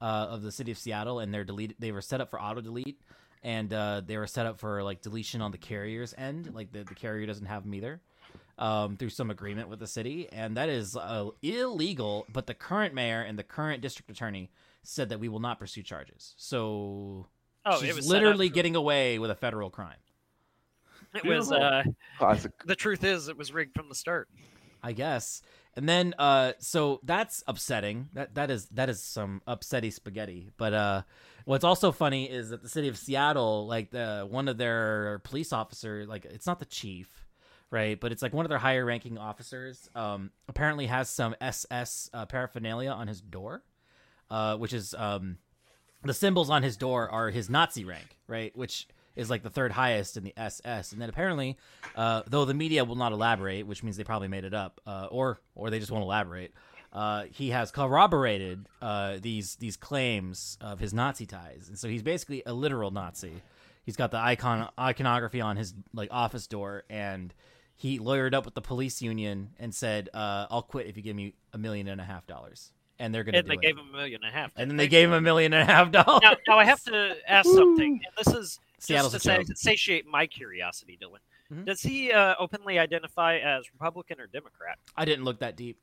[0.00, 1.76] uh, of the city of Seattle, and they're deleted.
[1.78, 3.00] They were set up for auto delete,
[3.42, 6.54] and uh, they were set up for like deletion on the carrier's end.
[6.54, 8.00] Like the, the carrier doesn't have them either,
[8.58, 12.26] um, through some agreement with the city, and that is uh, illegal.
[12.32, 14.50] But the current mayor and the current district attorney
[14.82, 16.34] said that we will not pursue charges.
[16.36, 17.26] So
[17.64, 19.96] Oh, she's it was literally for- getting away with a federal crime.
[21.14, 21.52] It was.
[21.52, 21.82] Uh,
[22.18, 22.52] classic.
[22.64, 24.28] the truth is, it was rigged from the start.
[24.82, 25.42] I guess.
[25.76, 28.08] And then uh so that's upsetting.
[28.14, 30.50] That that is that is some upsetty spaghetti.
[30.56, 31.02] But uh
[31.44, 35.52] what's also funny is that the city of Seattle, like the one of their police
[35.52, 37.21] officer, like it's not the chief,
[37.72, 37.98] right?
[37.98, 42.26] But it's like one of their higher ranking officers, um, apparently has some SS uh,
[42.26, 43.64] paraphernalia on his door.
[44.30, 45.36] Uh, which is um
[46.04, 48.56] the symbols on his door are his Nazi rank, right?
[48.56, 50.92] Which is like the third highest in the SS.
[50.92, 51.58] And then apparently,
[51.94, 55.08] uh, though the media will not elaborate, which means they probably made it up, uh,
[55.10, 56.52] or or they just won't elaborate.
[56.92, 62.02] Uh, he has corroborated uh, these these claims of his Nazi ties, and so he's
[62.02, 63.42] basically a literal Nazi.
[63.84, 67.34] He's got the icon iconography on his like office door, and
[67.82, 71.16] he lawyered up with the police union and said, uh, "I'll quit if you give
[71.16, 73.60] me a million and a half dollars." And they're And do they it.
[73.60, 74.52] gave him a million and a half.
[74.56, 76.20] and then they gave him a million and a half dollars.
[76.22, 78.00] Now, now I have to ask something.
[78.06, 81.18] And this is Seattle's just to satiate my curiosity, Dylan.
[81.52, 81.66] Mhm.
[81.66, 84.78] Does he uh, openly identify as Republican or Democrat?
[84.96, 85.78] I didn't look that deep.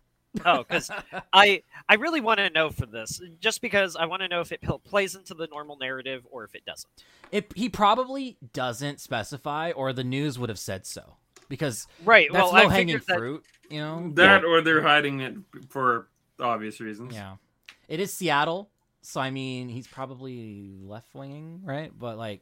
[0.45, 0.89] Oh, because
[1.33, 4.51] I I really want to know for this, just because I want to know if
[4.51, 6.89] it plays into the normal narrative or if it doesn't.
[7.31, 11.15] It, he probably doesn't specify, or the news would have said so,
[11.49, 12.29] because Right.
[12.31, 13.17] that's well, low hanging figured that.
[13.17, 13.45] fruit.
[13.69, 15.35] You know, That or they're hiding it
[15.69, 16.07] for
[16.39, 17.13] obvious reasons.
[17.13, 17.35] yeah.
[17.87, 18.69] It is Seattle,
[19.01, 21.91] so I mean, he's probably left winging, right?
[21.97, 22.41] But like,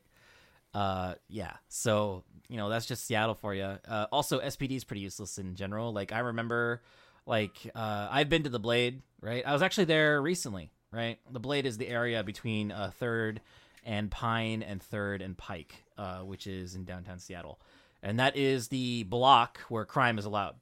[0.74, 1.54] uh, yeah.
[1.70, 3.64] So you know, that's just Seattle for you.
[3.64, 5.92] Uh, also, SPD is pretty useless in general.
[5.92, 6.82] Like, I remember,
[7.26, 9.44] like, uh, I've been to the Blade, right?
[9.46, 11.20] I was actually there recently, right?
[11.30, 13.42] The Blade is the area between uh, Third
[13.84, 17.60] and Pine and Third and Pike, uh, which is in downtown Seattle,
[18.04, 20.56] and that is the block where crime is allowed.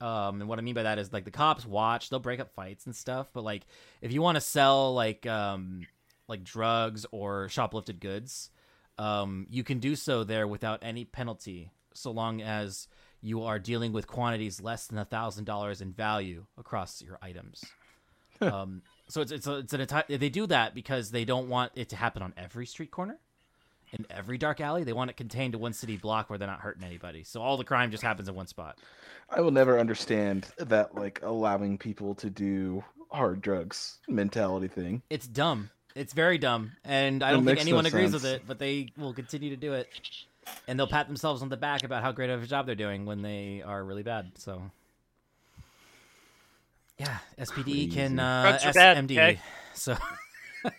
[0.00, 2.54] Um, and what I mean by that is like the cops watch, they'll break up
[2.54, 3.66] fights and stuff, but like
[4.02, 5.86] if you want to sell like um
[6.28, 8.50] like drugs or shoplifted goods,
[8.98, 12.88] um, you can do so there without any penalty, so long as
[13.22, 17.64] you are dealing with quantities less than a thousand dollars in value across your items.
[18.40, 21.72] um, so it's it's a, it's an entire they do that because they don't want
[21.74, 23.18] it to happen on every street corner,
[23.92, 24.84] in every dark alley.
[24.84, 27.24] They want it contained to one city block where they're not hurting anybody.
[27.24, 28.78] So all the crime just happens in one spot.
[29.30, 35.02] I will never understand that like allowing people to do hard drugs mentality thing.
[35.10, 35.70] It's dumb.
[35.94, 38.42] It's very dumb, and I It don't think makes no anyone agrees with it.
[38.46, 39.88] But they will continue to do it,
[40.68, 43.06] and they'll pat themselves on the back about how great of a job they're doing
[43.06, 44.32] when they are really bad.
[44.36, 44.60] So,
[46.98, 48.20] yeah, SPD can Crazy.
[48.20, 49.12] uh, Drugs are bad, SMD.
[49.12, 49.40] okay?
[49.72, 49.96] So,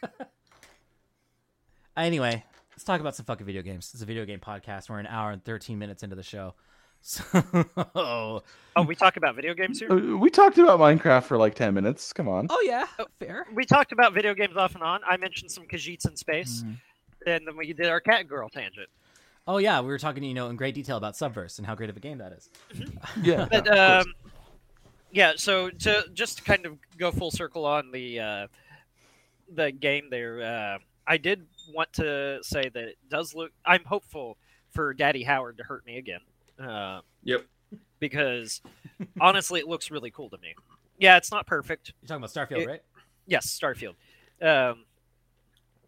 [1.98, 2.44] anyway,
[2.78, 3.90] let's talk about some fucking video games.
[3.92, 4.88] It's a video game podcast.
[4.88, 6.54] We're an hour and thirteen minutes into the show.
[7.00, 7.24] So,
[7.96, 8.42] Oh,
[8.88, 9.92] we talk about video games here.
[9.92, 12.12] Uh, We talked about Minecraft for like ten minutes.
[12.14, 12.48] Come on.
[12.50, 12.86] oh yeah,
[13.20, 13.46] fair.
[13.54, 15.02] We talked about video games off and on.
[15.08, 16.78] I mentioned some Khajiits in space, Mhm.
[17.28, 18.90] and then we did our cat girl tangent.
[19.48, 21.90] Oh yeah, we were talking, you know, in great detail about Subverse and how great
[21.92, 22.50] of a game that is.
[23.22, 23.48] Yeah.
[23.50, 24.06] But of course.
[24.08, 24.14] um,
[25.12, 28.48] yeah, so to just to kind of go full circle on the uh,
[29.54, 33.52] the game there, uh, I did want to say that it does look.
[33.66, 34.38] I'm hopeful
[34.72, 36.20] for Daddy Howard to hurt me again.
[36.60, 37.46] Uh, Yep.
[38.00, 38.62] because
[39.22, 40.54] honestly, it looks really cool to me.
[41.00, 41.94] Yeah, it's not perfect.
[42.02, 42.82] You're talking about Starfield, It- right?
[43.28, 43.96] Yes, Starfield.
[44.42, 44.86] Um,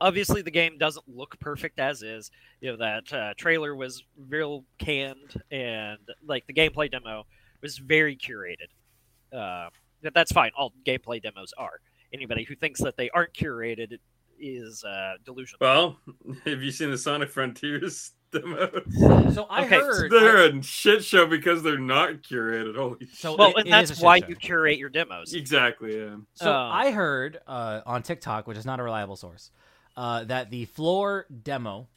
[0.01, 2.31] obviously, the game doesn't look perfect as is.
[2.61, 7.25] You know that uh, trailer was real canned, and like the gameplay demo
[7.61, 8.67] was very curated.
[9.33, 9.69] Uh,
[10.13, 10.51] that's fine.
[10.57, 11.79] All gameplay demos are.
[12.13, 13.99] Anybody who thinks that they aren't curated
[14.39, 15.59] is uh, delusional.
[15.61, 15.97] Well,
[16.45, 18.69] have you seen the Sonic Frontiers demo?
[19.33, 20.11] So I Okay, heard.
[20.11, 22.75] They're a shit show because they're not curated.
[22.75, 23.39] Holy So shit.
[23.39, 24.27] well, and it that's is a shit why show.
[24.27, 25.33] you curate your demos.
[25.33, 25.97] Exactly.
[25.99, 26.15] Yeah.
[26.35, 29.51] So Uh, I heard uh, on TikTok, which is not a reliable source,
[29.97, 31.87] uh, that the floor demo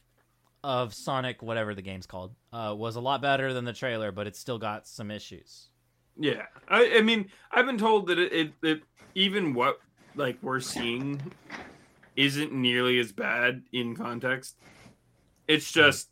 [0.63, 4.27] of Sonic, whatever the game's called, uh, was a lot better than the trailer, but
[4.27, 5.69] it still got some issues.
[6.17, 8.81] Yeah, I, I mean, I've been told that it, it, it
[9.15, 9.79] even what
[10.15, 11.19] like we're seeing
[12.15, 14.55] isn't nearly as bad in context.
[15.47, 16.09] It's just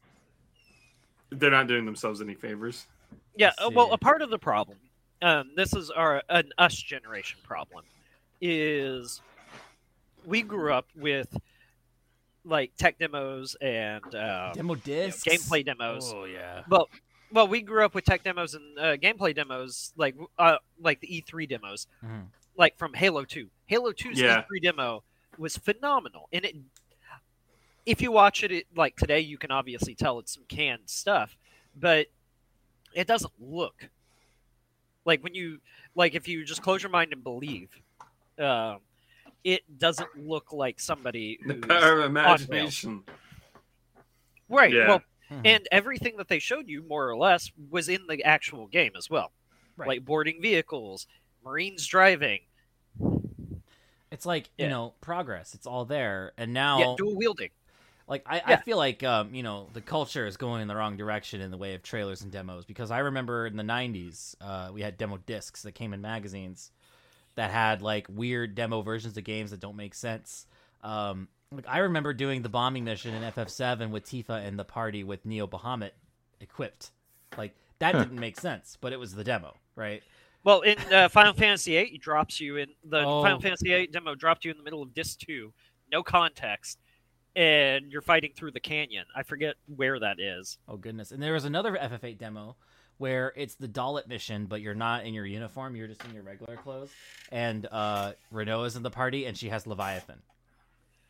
[1.29, 2.87] they're not doing themselves any favors.
[3.35, 4.77] Yeah, uh, well, a part of the problem,
[5.21, 7.85] um, this is our an us generation problem,
[8.41, 9.21] is
[10.25, 11.35] we grew up with
[12.43, 16.11] like tech demos and um, Demo discs, gameplay demos.
[16.13, 16.63] Oh yeah.
[16.67, 16.89] Well,
[17.31, 21.07] well, we grew up with tech demos and uh, gameplay demos, like uh, like the
[21.07, 22.25] E3 demos, Mhm.
[22.57, 23.47] like from Halo 2.
[23.67, 24.41] Halo 2's Yeah.
[24.51, 25.03] E3 demo
[25.37, 26.55] was phenomenal, and it.
[27.85, 31.35] If you watch it, it like today, you can obviously tell it's some canned stuff,
[31.75, 32.07] but
[32.93, 33.89] it doesn't look
[35.03, 35.59] like when you
[35.95, 37.69] like if you just close your mind and believe.
[38.37, 38.79] Um,
[39.43, 43.03] it doesn't look like somebody The power of on imagination.
[44.49, 44.71] right.
[44.71, 44.87] Yeah.
[44.87, 45.41] Well, Mhm.
[45.45, 49.09] and everything that they showed you more or less was in the actual game as
[49.09, 49.31] well
[49.77, 49.87] Right.
[49.87, 51.07] like boarding vehicles
[51.43, 52.41] marines driving
[54.11, 55.53] it's like you know progress.
[55.53, 57.49] It's all there, and now yeah dual wielding
[58.07, 60.97] Like I, I feel like um, you know the culture is going in the wrong
[60.97, 64.69] direction in the way of trailers and demos because I remember in the '90s uh,
[64.73, 66.71] we had demo discs that came in magazines
[67.35, 70.45] that had like weird demo versions of games that don't make sense.
[70.83, 75.03] Um, like I remember doing the bombing mission in FF7 with Tifa and the party
[75.03, 75.91] with Neo Bahamut
[76.41, 76.91] equipped.
[77.37, 77.99] Like that Huh.
[77.99, 80.03] didn't make sense, but it was the demo, right?
[80.43, 83.21] Well in uh, final fantasy VIII, it drops you in the Oh.
[83.23, 85.53] final fantasy VIII demo dropped you in the middle of disc 2
[85.91, 86.79] no context
[87.35, 91.11] and you're fighting through the canyon i forget where that is Oh goodness!
[91.11, 92.55] And there was another FF8 demo
[92.97, 96.21] where it's the Dollet mission, but you're not in your uniform; you're just in your
[96.23, 96.91] regular clothes.
[97.31, 100.21] And uh, Rinoa is in the party, and she has Leviathan.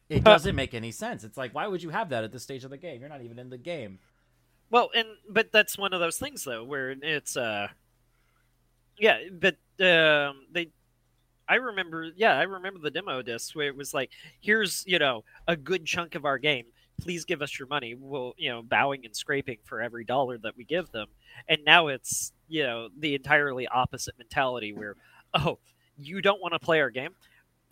[0.07, 1.25] It doesn't make any sense.
[1.25, 3.01] It's like, why would you have that at this stage of the game?
[3.01, 3.99] You're not even in the game.
[4.69, 7.67] Well, and but that's one of those things though, where it's uh,
[9.01, 10.69] yeah, but um, they,
[11.49, 15.23] I remember, yeah, I remember the demo disc where it was like, here's you know
[15.47, 16.65] a good chunk of our game.
[17.01, 17.95] Please give us your money.
[17.95, 21.07] We'll you know bowing and scraping for every dollar that we give them.
[21.49, 24.95] And now it's you know the entirely opposite mentality where,
[25.33, 25.57] oh,
[25.97, 27.15] you don't want to play our game.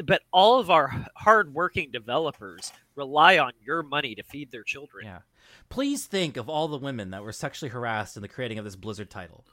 [0.04, 5.06] But all of our hardworking developers rely on your money to feed their children.
[5.06, 5.20] Yeah.
[5.68, 8.78] Please think of all the women that were sexually harassed in the creating of this
[8.78, 9.46] Blizzard title.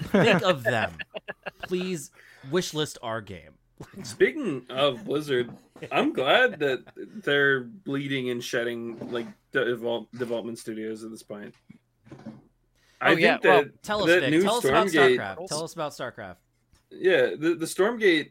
[0.00, 0.92] Think of them.
[1.62, 2.10] Please
[2.50, 3.52] wish list our game.
[4.04, 5.50] Speaking of Blizzard,
[5.90, 11.54] I'm glad that they're bleeding and shedding like develop, development studios at this point.
[12.12, 12.16] Oh,
[13.00, 14.30] I Oh, think yeah, that well, Tell us, the Vic.
[14.30, 15.46] new Tell us about Stormgate, StarCraft.
[15.48, 16.36] Tell us about StarCraft.
[16.90, 18.30] yeah, the the Stormgate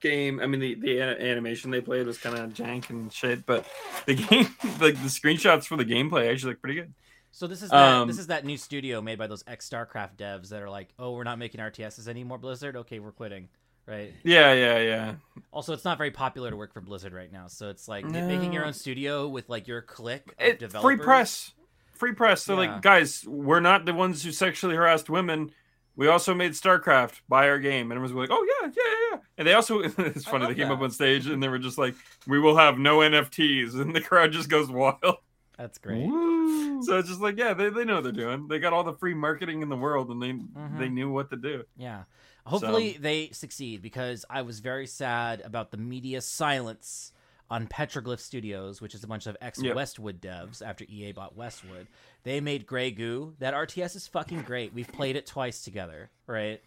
[0.00, 0.40] game.
[0.40, 3.66] I mean, the the animation they played was kind of jank and shit, but
[4.06, 4.46] the game,
[4.80, 6.94] like the screenshots for the gameplay, actually look pretty good.
[7.36, 10.16] So this is that, Um, this is that new studio made by those ex StarCraft
[10.16, 12.76] devs that are like, oh, we're not making RTSs anymore, Blizzard.
[12.76, 13.50] Okay, we're quitting.
[13.84, 14.14] Right.
[14.24, 15.14] Yeah, yeah, yeah.
[15.52, 18.26] Also, it's not very popular to work for Blizzard right now, so it's like ma-
[18.26, 20.96] making your own studio with like your clique of It, developers.
[20.96, 21.52] free press,
[21.92, 22.46] free press.
[22.46, 22.72] They're Yeah.
[22.72, 25.50] like, guys, we're not the ones who sexually harassed women.
[25.94, 29.46] We also made StarCraft buy our game, and everyone's like, "Oh yeah, yeah, yeah." And
[29.46, 30.44] they also, it's funny.
[30.46, 31.96] They love came up on stage and they were just like,
[32.26, 35.18] "We will have no NFTs," and the crowd just goes wild.
[35.56, 36.06] That's great.
[36.06, 36.82] Woo.
[36.82, 38.46] So it's just like, yeah, they, they know what they're doing.
[38.48, 40.78] They got all the free marketing in the world, and they Mhm.
[40.78, 41.64] they knew what to do.
[41.76, 42.04] Yeah.
[42.44, 47.12] Hopefully they succeed because I was very sad about the media silence
[47.50, 49.74] on Petroglyph Studios, which is a bunch of ex Yep.
[49.76, 51.86] Westwood devs after EA bought Westwood.
[52.24, 53.34] They made Grey Goo.
[53.38, 54.72] That RTS is fucking great.
[54.74, 56.60] We've played it twice together, right?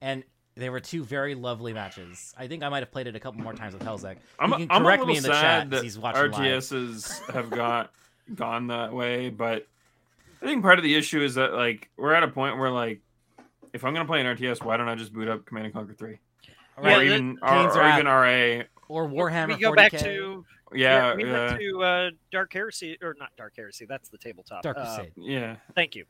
[0.00, 0.24] And
[0.56, 2.34] they were two very lovely matches.
[2.36, 4.16] I think I might have played it a couple more times with Hellzek.
[4.38, 5.98] I'm, You can I'm a correct little me in the sad chat 'cause that he's
[5.98, 6.32] watching live.
[6.40, 7.92] RTSs have got
[8.34, 9.66] gone that way, but
[10.42, 13.00] I think part of the issue is that like we're at a point where like
[13.72, 15.94] if I'm gonna play an RTS, why don't I just boot up Command and Conquer
[15.94, 16.18] Three
[16.82, 18.64] Yeah, or even or, or are even RA?
[18.88, 19.76] Or Warhammer we go 40K.
[19.76, 23.84] back to Yeah, we yeah, went to uh, Dark Heresy or not Dark Heresy.
[23.86, 24.62] That's the tabletop.
[24.62, 25.12] Dark Uh, Crusade.
[25.16, 25.56] yeah.
[25.74, 26.04] thank you.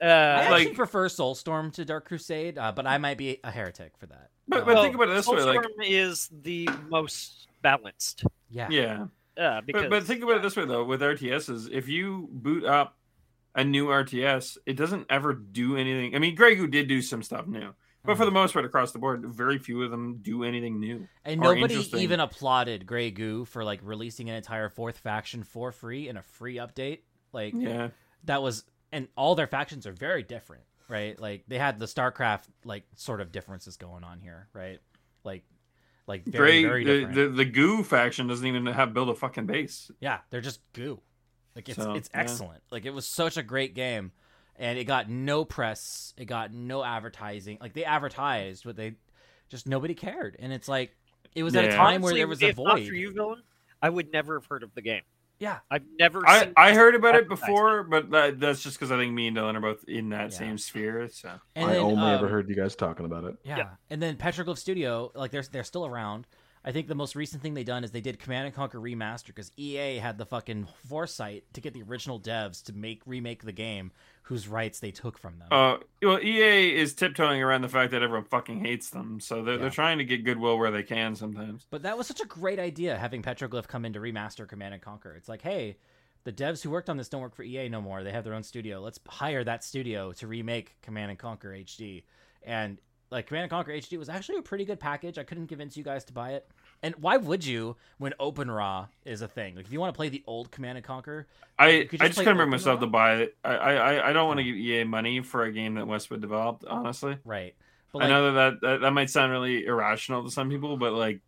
[0.00, 3.50] I Uh, actually like- prefer Soulstorm to Dark Crusade, uh, but I might be a
[3.50, 4.30] heretic for that.
[4.48, 8.24] But, Uh, but well, think about it this way, like is the most balanced.
[8.50, 8.68] yeah.
[8.70, 9.06] yeah.
[9.36, 12.64] Uh, because But, but think about it this way though, with RTSs, if you boot
[12.64, 12.96] up
[13.54, 16.14] a new RTS, it doesn't ever do anything.
[16.14, 17.60] I mean, Grey Goo did do some stuff new,
[18.04, 18.18] but Mm-hmm.
[18.18, 21.06] for the most part, across the board, very few of them do anything new.
[21.24, 26.08] And nobody even applauded Grey Goo for like releasing an entire fourth faction for free
[26.08, 27.00] in a free update.
[27.32, 27.88] Like Yeah,
[28.24, 31.18] that was and all their factions are very different, right?
[31.18, 34.80] Like they had the StarCraft like sort of differences going on here, right?
[35.24, 35.44] Like
[36.06, 37.14] like very Grey very different.
[37.14, 39.90] the the Goo faction doesn't even have build a fucking base.
[40.00, 41.00] Yeah, they're just goo.
[41.54, 42.20] Like it's So, it's yeah.
[42.20, 42.62] excellent.
[42.70, 44.12] Like it was such a great game.
[44.56, 46.12] and it got no press.
[46.16, 47.58] It got no advertising.
[47.60, 48.94] Like they advertised, but they
[49.48, 50.36] just nobody cared.
[50.38, 50.94] And it's like
[51.34, 51.76] it was at a Yeah.
[51.76, 52.66] time where there was a void.
[52.66, 53.42] if not for you, villain,
[53.80, 55.02] I would never have heard of the game.
[55.42, 56.22] Yeah, I've never.
[56.24, 57.46] I, seen I heard about it advertising.
[57.52, 60.30] before, but that, that's just because I think me and Dylan are both in that
[60.30, 60.38] Yeah.
[60.38, 61.08] same sphere.
[61.12, 63.34] So and I then, only ever um, heard you guys talking about it.
[63.42, 63.56] Yeah.
[63.56, 63.68] Yeah.
[63.90, 66.28] And then Petroglyph Studio, like they're they're still around.
[66.64, 69.26] I think the most recent thing they done is they did Command and Conquer Remaster
[69.26, 73.50] because EA had the fucking foresight to get the original devs to make remake the
[73.50, 73.90] game
[74.22, 75.48] whose rights they took from them.
[75.50, 79.54] Uh, well, EA is tiptoeing around the fact that everyone fucking hates them, so they're,
[79.54, 79.60] Yeah.
[79.62, 81.66] they're trying to get goodwill where they can sometimes.
[81.70, 84.82] But that was such a great idea having Petroglyph come in to remaster Command and
[84.82, 85.14] Conquer.
[85.16, 85.76] It's like, hey,
[86.24, 88.04] the devs who worked on this don't work for EA no more.
[88.04, 88.80] They have their own studio.
[88.80, 92.04] Let's hire that studio to remake Command and Conquer HD.
[92.44, 92.78] And
[93.10, 95.18] like Command and Conquer HD was actually a pretty good package.
[95.18, 96.48] I couldn't convince you guys to buy it.
[96.82, 99.54] And why would you when Open Raw is a thing?
[99.54, 101.28] Like if you want to play the old Command and Conquer,
[101.58, 103.36] I, could I just just couldn't bring myself to buy it.
[103.44, 106.64] I, I, I- don't want to give EA money for a game that Westwood developed.
[106.64, 107.54] Honestly, right?
[107.92, 111.20] But I know that, that that might sound really irrational to some people, but like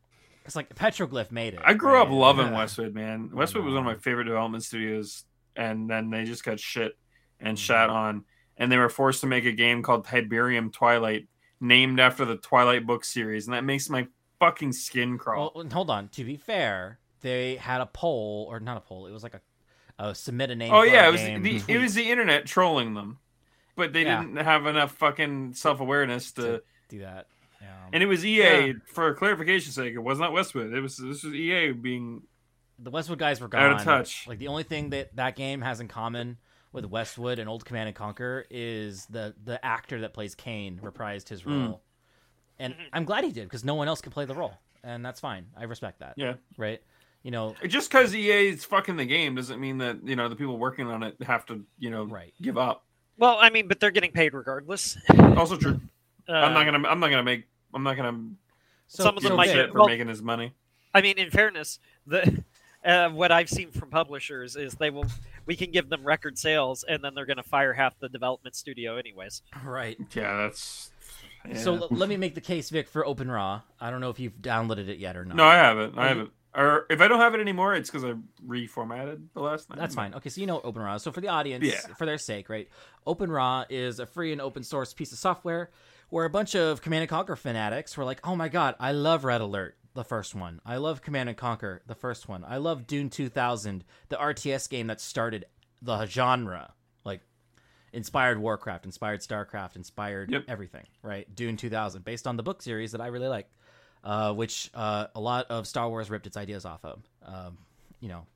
[0.45, 1.61] it's like Petroglyph made it.
[1.65, 2.59] I grew up loving Yeah.
[2.59, 3.31] Westwood, man.
[3.33, 5.25] Westwood was one of my favorite development studios,
[5.55, 6.99] and then they just got shit
[7.39, 7.97] and shat Mm-hmm.
[7.97, 8.25] on,
[8.57, 11.29] and they were forced to make a game called Tiberian Twilight,
[11.61, 14.07] named after the Twilight book series, and that makes my
[14.39, 15.53] fucking skin crawl.
[15.55, 16.09] Well, hold on.
[16.11, 19.07] To be fair, they had a poll, or not a poll.
[19.07, 19.41] It was like a,
[19.99, 20.73] a submit a name.
[20.73, 23.19] oh yeah, it was the, it was the internet trolling them,
[23.77, 24.21] but they Yeah.
[24.23, 26.43] didn't have enough fucking self awareness to.
[26.43, 27.27] to do that.
[27.61, 29.95] Um, And it was EA for clarification's sake.
[29.95, 30.73] It was not Westwood.
[30.75, 32.23] It was this was EA being
[32.79, 34.27] the Westwood guys were Out of touch.
[34.27, 36.39] Like the only thing that that game has in common
[36.73, 41.29] with Westwood and Old Command and Conquer is the the actor that plays Kane reprised
[41.29, 41.79] his Mm.
[42.59, 45.05] Role, and I'm glad he did because no one else could play the role, and
[45.05, 45.47] that's fine.
[45.57, 46.15] I respect that.
[46.17, 46.35] yeah.
[46.57, 46.81] Right.
[47.23, 47.55] You know.
[47.67, 50.87] Just because EA is fucking the game doesn't mean that you know the people working
[50.89, 52.35] on it have to you know Right.
[52.43, 52.85] give up.
[53.17, 54.99] Well, I mean, but they're getting paid regardless.
[55.37, 55.81] Also true.
[56.29, 56.89] Uh, I'm not gonna.
[56.89, 57.45] I'm not gonna make.
[57.73, 58.31] I'm not gonna
[58.87, 60.53] So, Some of them might- get for well- making his money.
[60.93, 62.45] I mean, in fairness, the
[62.85, 65.07] uh, what I've seen from publishers is they will
[65.47, 68.55] we can give them record sales, and then they're going to fire half the development
[68.55, 69.43] studio anyways.
[69.65, 69.99] right.
[70.15, 70.91] Yeah, that's.
[71.49, 71.59] Yeah.
[71.59, 73.63] So let me make the case, Vic, for OpenRA.
[73.81, 75.37] I don't know if you've downloaded it yet or not.
[75.37, 75.99] no, I haven't.
[75.99, 76.31] I haven't.
[76.57, 78.15] Or if I don't have it anymore, it's because I
[78.47, 79.77] reformatted the last time.
[79.79, 80.15] That's fine.
[80.15, 81.01] Okay, so you know OpenRA.
[81.01, 81.81] So for the audience, Yeah.
[81.99, 82.69] for their sake, right?
[83.07, 85.71] OpenRA is a free and open source piece of software
[86.11, 89.25] where a bunch of Command and Conquer fanatics were like, "Oh my god, I love
[89.25, 90.61] Red Alert, the first one.
[90.65, 92.45] I love Command and Conquer, the first one.
[92.47, 95.47] I love Dune 2000, the RTS game that started
[95.83, 96.75] the genre,
[97.95, 100.45] inspired Warcraft, inspired StarCraft, inspired Yep.
[100.49, 101.33] everything, right?
[101.35, 103.49] Dune 2000, based on the book series that I really like,
[104.03, 107.03] uh, which uh, a lot of Star Wars ripped its ideas off of.
[107.25, 107.59] Um,
[108.01, 108.27] you know,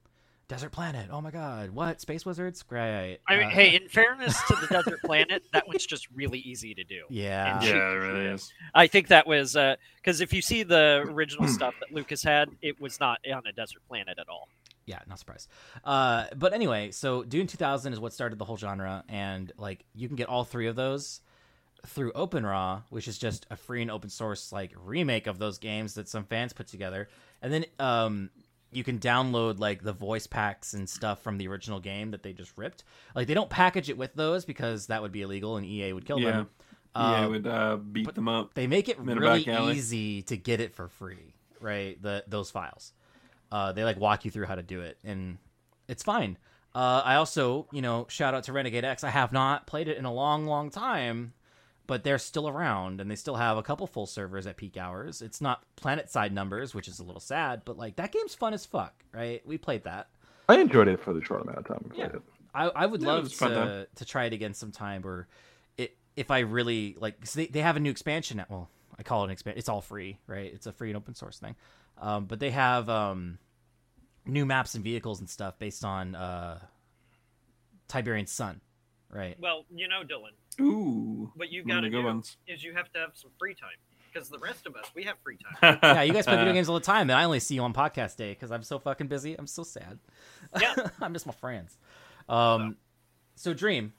[0.49, 1.11] Desert Planet.
[1.13, 2.63] Oh my God, what Space Wizards?
[2.63, 3.19] Great.
[3.29, 6.73] I mean, Uh, hey, in fairness to the desert planet, that one's just really easy
[6.75, 7.05] to do.
[7.11, 8.51] yeah, and Yeah, it really is.
[8.75, 9.59] I think that was
[9.97, 13.53] because if you see the original stuff that Lucas had, it was not on a
[13.53, 14.49] desert planet at all.
[14.89, 15.49] Yeah, not surprised.
[15.85, 20.09] Uh, but anyway, so Dune 2000 is what started the whole genre, and like you
[20.09, 21.21] can get all three of those
[21.87, 25.95] through OpenRA, which is just a free and open source like remake of those games
[25.95, 27.09] that some fans put together,
[27.43, 28.31] and then um,
[28.73, 32.33] you can download like the voice packs and stuff from the original game that they
[32.33, 32.83] just ripped.
[33.15, 36.05] Like they don't package it with those because that would be illegal and EA would
[36.07, 36.31] kill Yeah.
[36.33, 36.49] them.
[36.97, 38.55] yeah, Uh, it would uh, beat them up.
[38.55, 39.45] they make it really
[39.77, 42.93] easy to get it for free right the those files
[43.53, 45.39] uh, they like walk you through how to do it and
[45.89, 46.37] it's fine
[46.75, 49.97] uh, i also you know shout out to renegade x i have not played it
[49.97, 51.33] in a long long time
[51.87, 55.23] but they're still around and they still have a couple full servers at peak hours
[55.23, 58.53] it's not planet side numbers which is a little sad but like that game's fun
[58.53, 60.09] as fuck right we played that
[60.51, 62.07] I enjoyed it for the short amount of time we Yeah.
[62.07, 62.23] it.
[62.55, 63.69] I, I would Yeah, love was a fun time.
[63.69, 65.07] to to try it again sometime.
[65.07, 65.29] Or
[65.77, 68.47] it if I really like, 'cause they they have a new expansion now.
[68.49, 69.59] Well, I call it an expansion.
[69.59, 70.51] It's all free, right?
[70.51, 71.55] It's a free and open source thing.
[72.01, 73.39] Um, but they have um,
[74.27, 76.59] new maps and vehicles and stuff based on uh,
[77.89, 78.61] Tiberian Sun,
[79.11, 79.37] right?
[79.41, 82.37] Well, you know, Dylan, Ooh, what you one got to the good do ones.
[82.47, 83.71] is you have to have some free time
[84.13, 85.79] because the rest of us we have free time.
[85.83, 87.73] yeah, you guys play video games all the time, and I only see you on
[87.75, 89.35] podcast day because I'm so fucking busy.
[89.39, 89.99] I'm so sad.
[90.61, 90.75] Yeah.
[91.01, 91.77] I'm just my friends.
[92.29, 92.77] Um,
[93.37, 93.93] so Dream,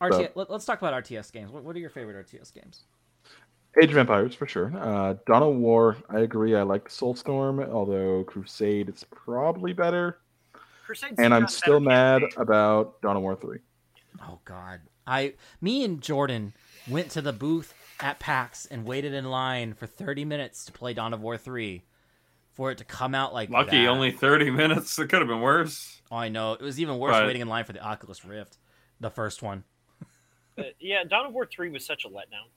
[0.00, 1.50] So- RTS, let, us talk about RTS games.
[1.52, 2.84] What, what are your favorite RTS games?
[3.80, 4.72] Age of Empires for sure.
[4.76, 6.54] Uh, Dawn of War, I agree.
[6.56, 10.18] I like Soulstorm, although Crusade it's probably better.
[10.84, 12.42] Crusade's And I'm still mad campaign.
[12.42, 13.58] about Dawn of War three.
[14.22, 16.52] Oh God, I, me and Jordan
[16.86, 20.92] went to the booth at PAX and waited in line for 30 minutes to play
[20.92, 21.82] Dawn of War 3
[22.52, 23.88] for it to come out like Lucky, that.
[23.88, 24.98] only thirty minutes.
[24.98, 26.02] It could have been worse.
[26.10, 26.52] Oh, I know.
[26.52, 28.58] It was even worse But- waiting in line for the Oculus Rift,
[29.00, 29.64] the first one.
[30.58, 32.50] Uh, yeah, Dawn of War three was such a letdown.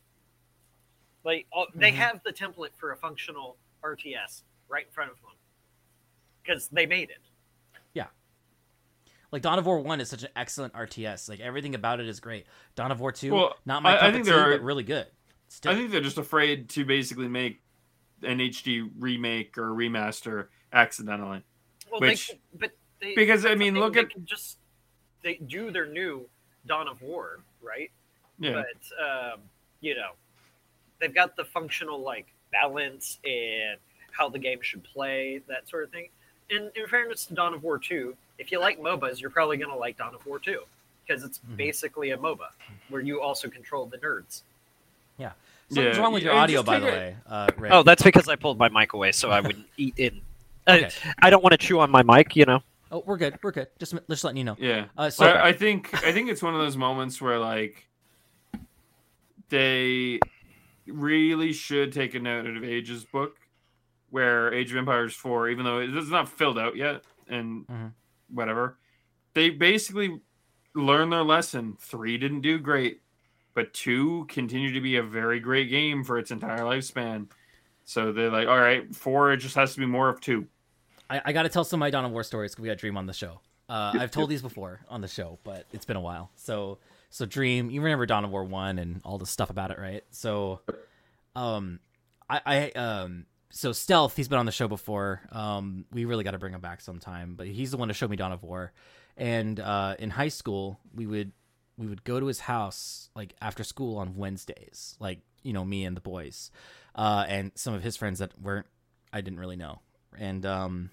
[1.26, 1.96] Like uh, they Mhm.
[1.96, 5.32] have the template for a functional RTS right in front of them
[6.44, 7.22] because they made it.
[7.94, 8.08] Yeah.
[9.32, 11.28] Like Dawn of War One is such an excellent RTS.
[11.28, 12.46] Like everything about it is great.
[12.76, 14.84] Dawn of War Two, Well, not my I- I think of tea, are- but really
[14.84, 15.08] good.
[15.48, 17.62] Still, I think they're just afraid to basically make
[18.22, 21.44] an HD remake or remaster accidentally.
[21.92, 24.60] Well, Which- they, but they, because, I mean, look they at- can just
[25.22, 26.30] they do their new
[26.68, 27.92] Dawn of War, right?
[28.38, 29.42] Yeah, But um,
[29.82, 30.12] you know,
[31.00, 33.78] they've got the functional like balance and
[34.12, 36.08] how the game should play, that sort of thing.
[36.50, 39.72] And in fairness to Dawn of War 2, if you like MOBAs, you're probably going
[39.72, 40.62] to like Dawn of War 2
[41.06, 41.58] because it's Mhm.
[41.58, 42.48] basically a MOBA
[42.90, 44.42] where you also control the nerds.
[45.68, 47.16] something's Yeah, wrong with your yeah, audio, by the it- way.
[47.28, 47.70] Uh, Ray.
[47.72, 50.22] Oh, that's because I pulled my mic away so I wouldn't eat in.
[50.68, 50.90] Uh, Okay.
[51.24, 52.62] I don't want to chew on my mic, you know.
[52.92, 53.40] oh, we're good.
[53.42, 53.68] We're good.
[53.80, 54.56] Just just letting you know.
[54.60, 54.86] yeah.
[54.96, 57.88] Uh, so So I, I think I think it's one of those moments where like
[59.50, 60.20] they
[60.88, 63.38] really should take a note out of Age's book,
[64.10, 67.94] where Age of Empires four, even though it's not filled out yet and Mhm.
[68.30, 68.78] whatever,
[69.34, 70.20] they basically
[70.74, 71.76] learned their lesson.
[71.80, 73.02] Three didn't do great,
[73.54, 77.30] but two continued to be a very great game for its entire lifespan.
[77.84, 80.48] So they're like, all right, four it just has to be more of two.
[81.10, 82.78] I, I got to tell some of my Dawn of War stories because we got
[82.78, 83.42] Dream on the show.
[83.70, 86.32] Uh, I've told these before on the show, but it's been a while.
[86.36, 86.80] So,
[87.16, 90.04] so Dream, you remember Dawn of War one and all the stuff about it, right?
[90.12, 90.60] So,
[91.34, 91.80] um,
[92.30, 95.22] I, I um, so Stealth, he's been on the show before.
[95.32, 98.06] Um, we really got to bring him back sometime, but he's the one to show
[98.06, 98.74] me Dawn of War.
[99.16, 101.32] And uh, in high school, we would
[101.78, 105.86] we would go to his house like after school on Wednesdays, like you know me
[105.86, 106.52] and the boys,
[106.96, 108.68] uh, and some of his friends that weren't
[109.14, 109.80] I didn't really know,
[110.18, 110.90] and um,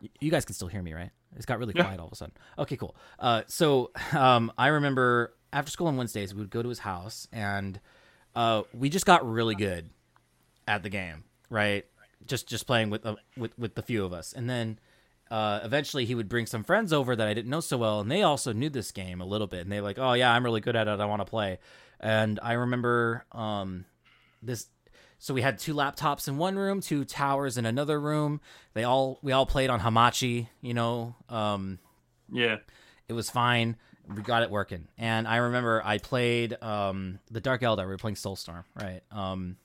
[0.00, 1.10] y- you guys can still hear me, right?
[1.36, 1.84] It's got really Yeah.
[1.84, 2.34] quiet all of a sudden.
[2.58, 2.94] Okay, cool.
[3.18, 7.26] Uh, so um, I remember after school on Wednesdays, we would go to his house,
[7.32, 7.80] and
[8.34, 9.90] uh, we just got really good
[10.68, 11.84] at the game, right?
[12.26, 14.78] Just just playing with uh, with with the few of us, and then
[15.30, 18.10] uh, eventually he would bring some friends over that I didn't know so well, and
[18.10, 20.60] they also knew this game a little bit, and they like, oh yeah, I'm really
[20.60, 21.58] good at it, I want to play.
[21.98, 23.84] And I remember um,
[24.42, 24.66] this.
[25.22, 28.40] So we had two laptops in one room, two towers in another room.
[28.72, 31.14] They all we all played on Hamachi, you know.
[31.28, 31.78] Um,
[32.32, 32.56] Yeah.
[33.06, 33.76] it was fine.
[34.08, 34.88] We got it working.
[34.98, 37.80] And I remember I played um, the Dark Eldar.
[37.80, 39.02] We were playing Soulstorm, right?
[39.12, 39.56] Um,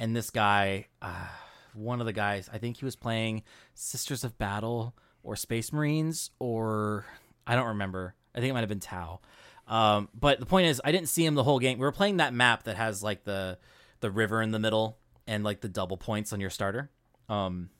[0.00, 1.28] and this guy, uh,
[1.74, 3.42] one of the guys, I think he was playing
[3.74, 7.04] Sisters of Battle or Space Marines, or
[7.46, 8.14] I don't remember.
[8.34, 9.20] I think it might have been Tau.
[9.68, 11.78] Um, but the point is, I didn't see him the whole game.
[11.78, 13.58] We were playing that map that has like the
[14.02, 16.90] the river in the middle and like the double points on your starter.
[17.30, 17.70] Um,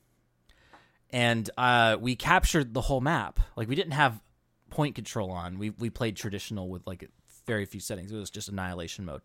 [1.10, 3.38] and uh, we captured the whole map.
[3.54, 4.22] Like we didn't have
[4.70, 5.58] point control on.
[5.58, 7.08] We we played traditional with like
[7.46, 8.10] very few settings.
[8.10, 9.20] It was just annihilation mode.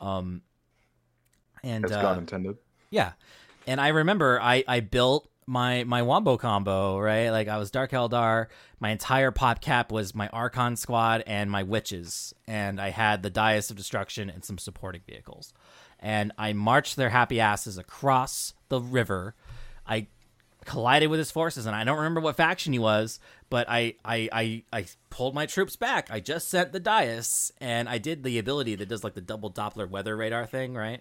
[0.00, 0.42] Um,
[1.64, 2.56] and uh, God intended.
[2.90, 3.12] yeah,
[3.66, 7.30] and I remember I I built my my wombo combo right.
[7.30, 8.46] Like I was Dark Eldar.
[8.78, 13.30] My entire pop cap was my Archon squad and my witches, and I had the
[13.30, 15.52] Dais of Destruction and some supporting vehicles.
[16.04, 19.34] And I marched their happy asses across the river.
[19.86, 20.08] I
[20.66, 23.18] collided with his forces, and I don't remember what faction he was,
[23.48, 26.08] but I I I, I pulled my troops back.
[26.10, 29.50] I just sent the Dais, and I did the ability that does like the double
[29.50, 31.00] Doppler weather radar thing, right?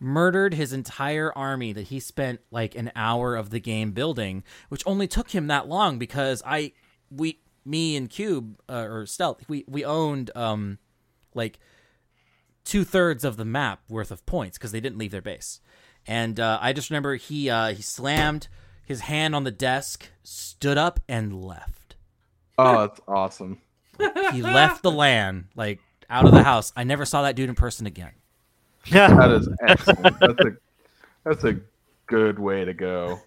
[0.00, 4.82] Murdered his entire army that he spent like an hour of the game building, which
[4.86, 6.72] only took him that long because I
[7.12, 10.78] we me and Cube uh, or Stealth we we owned um
[11.32, 11.60] like
[12.66, 15.60] two thirds of the map worth of points because they didn't leave their base.
[16.06, 18.48] And uh, I just remember he uh, he slammed
[18.84, 21.96] his hand on the desk, stood up, and left.
[22.58, 23.60] Oh, that's awesome.
[24.32, 25.80] He left the land, like
[26.10, 26.72] out of the house.
[26.76, 28.12] I never saw that dude in person again.
[28.86, 30.20] Yeah, That is excellent.
[30.20, 30.56] that's a
[31.24, 31.56] that's a
[32.06, 33.20] good way to go.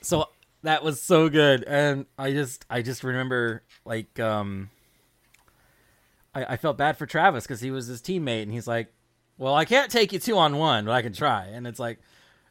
[0.00, 0.26] So
[0.62, 4.70] that was so good, and I just I just remember like um.
[6.38, 8.92] I, I felt bad for Travis because he was his teammate, and he's like,
[9.36, 12.00] "Well, I can't take you two on one, but I can try." And it's like,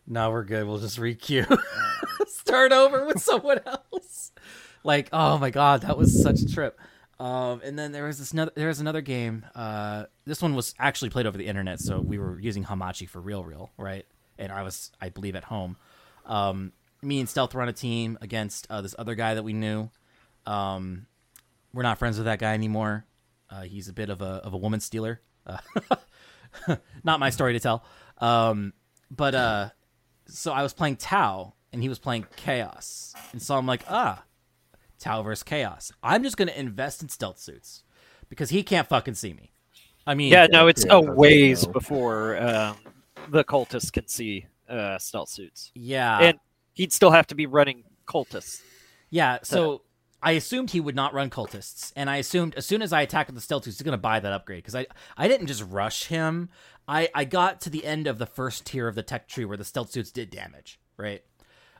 [0.05, 0.67] "No, we're good.
[0.67, 1.57] We'll just requeue,
[2.27, 4.31] start over with someone else."
[4.83, 6.79] Like, oh my god, that was such a trip.
[7.19, 9.45] Um, and then there was this another, there was another game.
[9.55, 13.19] Uh, this one was actually played over the internet, so we were using Hamachi for
[13.19, 14.05] real, real, right?
[14.37, 15.77] And I was, I believe, at home.
[16.25, 19.53] Um, me and Stealth were on a team against uh, this other guy that we
[19.53, 19.89] knew.
[20.45, 21.07] Um,
[21.73, 23.05] we're not friends with that guy anymore.
[23.49, 25.21] Uh, he's a bit of a of a woman stealer.
[25.45, 25.57] Uh,
[27.03, 27.83] not my story to tell.
[28.19, 28.73] Um,
[29.09, 29.69] but uh,
[30.27, 34.23] so I was playing Tau, and he was playing Chaos, and so I'm like, ah,
[34.99, 35.91] Tau versus Chaos.
[36.03, 37.83] I'm just gonna invest in stealth suits
[38.29, 39.53] because he can't fucking see me.
[40.05, 41.73] I mean, Yeah, no, it's Yeah, a ways no.
[41.73, 42.77] before um,
[43.29, 45.71] the cultists can see uh, stealth suits.
[45.75, 46.39] yeah, And
[46.73, 48.61] he'd still have to be running cultists.
[49.09, 49.39] yeah.
[49.43, 49.81] So
[50.21, 53.29] I assumed he would not run cultists, and I assumed as soon as I attacked
[53.29, 56.05] with the stealth suits, he's gonna buy that upgrade because I I didn't just rush
[56.05, 56.49] him.
[56.87, 59.57] I I got to the end of the first tier of the tech tree where
[59.57, 61.23] the stealth suits did damage, right?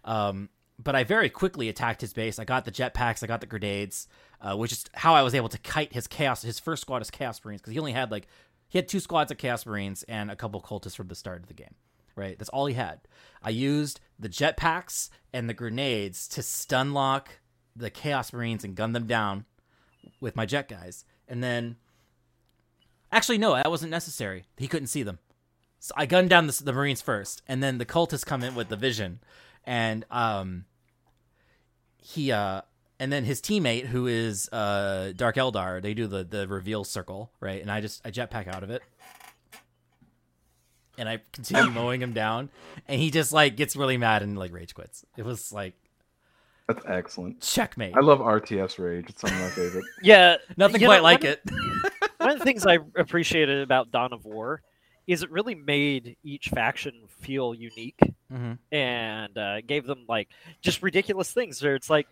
[0.04, 0.50] Um,
[0.82, 2.38] but I very quickly attacked his base.
[2.38, 4.08] I got the jetpacks, I got the grenades,
[4.42, 6.44] uh, which is how I was able to kite his chaos.
[6.44, 8.28] His first squad is chaos marines because he only had like
[8.68, 11.48] he had two squads of chaos marines and a couple cultists from the start of
[11.48, 11.74] the game.
[12.16, 13.02] Right, that's all he had.
[13.44, 17.30] I used the jetpacks and the grenades to stun lock
[17.78, 19.46] the chaos marines and gun them down
[20.20, 21.78] with my jet guys, and then
[23.12, 24.46] actually no, that wasn't necessary.
[24.58, 25.20] He couldn't see them.
[25.80, 28.70] So I gunned down the, the Marines first, and then the cultists come in with
[28.70, 29.20] the vision,
[29.64, 30.66] and um,
[31.98, 32.62] he uh,
[33.00, 37.32] and then his teammate who is uh Dark Eldar, they do the the reveal circle
[37.40, 38.82] right, and I just I jetpack out of it,
[40.98, 42.50] and I continue mowing him down,
[42.88, 45.06] and he just like gets really mad and like rage quits.
[45.16, 45.76] It was like
[46.68, 47.42] That's excellent.
[47.42, 47.96] checkmate.
[47.96, 49.06] I love RTS Rage.
[49.10, 49.86] It's some of my favorite.
[50.02, 51.42] Yeah, Nothing you quite know, like one, it.
[52.18, 54.62] One of the things I appreciated about Dawn of War
[55.08, 58.00] is it really made each faction feel unique
[58.30, 60.28] hmm and uh, gave them like
[60.62, 61.64] just ridiculous things.
[61.64, 62.08] Where it's like,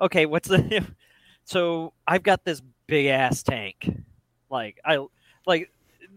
[0.00, 0.84] okay, what's the?
[1.44, 3.88] so I've got this big ass tank.
[4.50, 5.06] Like I
[5.46, 5.70] like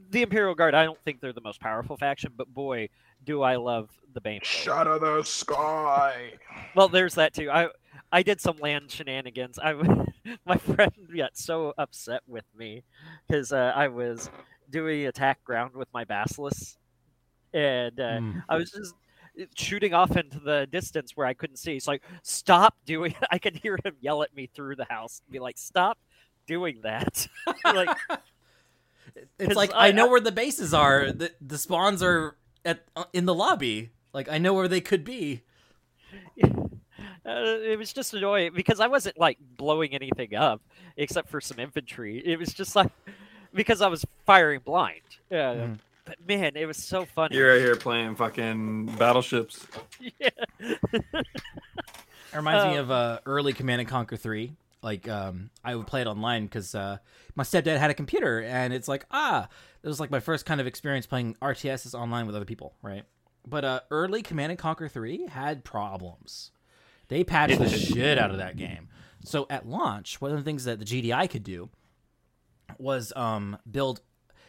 [0.09, 0.73] the Imperial Guard.
[0.73, 2.89] I don't think they're the most powerful faction, but boy,
[3.23, 4.39] do I love the Bane.
[4.39, 4.45] Blade.
[4.47, 6.31] Shut of the sky.
[6.75, 7.51] Well, there's that too.
[7.51, 7.67] I
[8.13, 9.59] I did some land shenanigans.
[9.59, 9.73] I
[10.45, 12.83] my friend got so upset with me
[13.27, 14.29] because uh, I was
[14.69, 16.77] doing attack ground with my basilisk,
[17.53, 18.43] and uh, Mm.
[18.47, 18.93] I was just
[19.55, 21.75] shooting off into the distance where I couldn't see.
[21.75, 23.11] It's like, stop doing.
[23.11, 23.27] it.
[23.31, 25.97] I could hear him yell at me through the house, be like, stop
[26.47, 27.27] doing that.
[27.65, 27.89] like,
[29.39, 31.11] It's like I, I- know I- where the bases are.
[31.11, 33.89] The the spawns are at uh, in the lobby.
[34.13, 35.41] Like I know where they could be.
[37.25, 40.61] Uh, it was just annoying because I wasn't like blowing anything up
[40.97, 42.21] except for some infantry.
[42.25, 42.91] It was just like
[43.53, 45.01] because I was firing blind.
[45.29, 45.79] Yeah, Mhm.
[46.05, 47.35] but man, it was so funny.
[47.37, 49.65] You're right here playing fucking battleships.
[50.19, 50.29] yeah.
[50.59, 54.53] It reminds me Um, of uh, early Command and Conquer Three.
[54.81, 56.97] Like um, I would play it online because uh,
[57.35, 59.47] my stepdad had a computer, and it's like ah,
[59.81, 63.03] it was like my first kind of experience playing RTSs online with other people, right?
[63.47, 66.51] But uh, early Command and Conquer Three had problems.
[67.09, 68.89] They patched the shit out of that game.
[69.25, 71.69] So at launch, one of the things that the GDI could do
[72.77, 74.01] was um, build.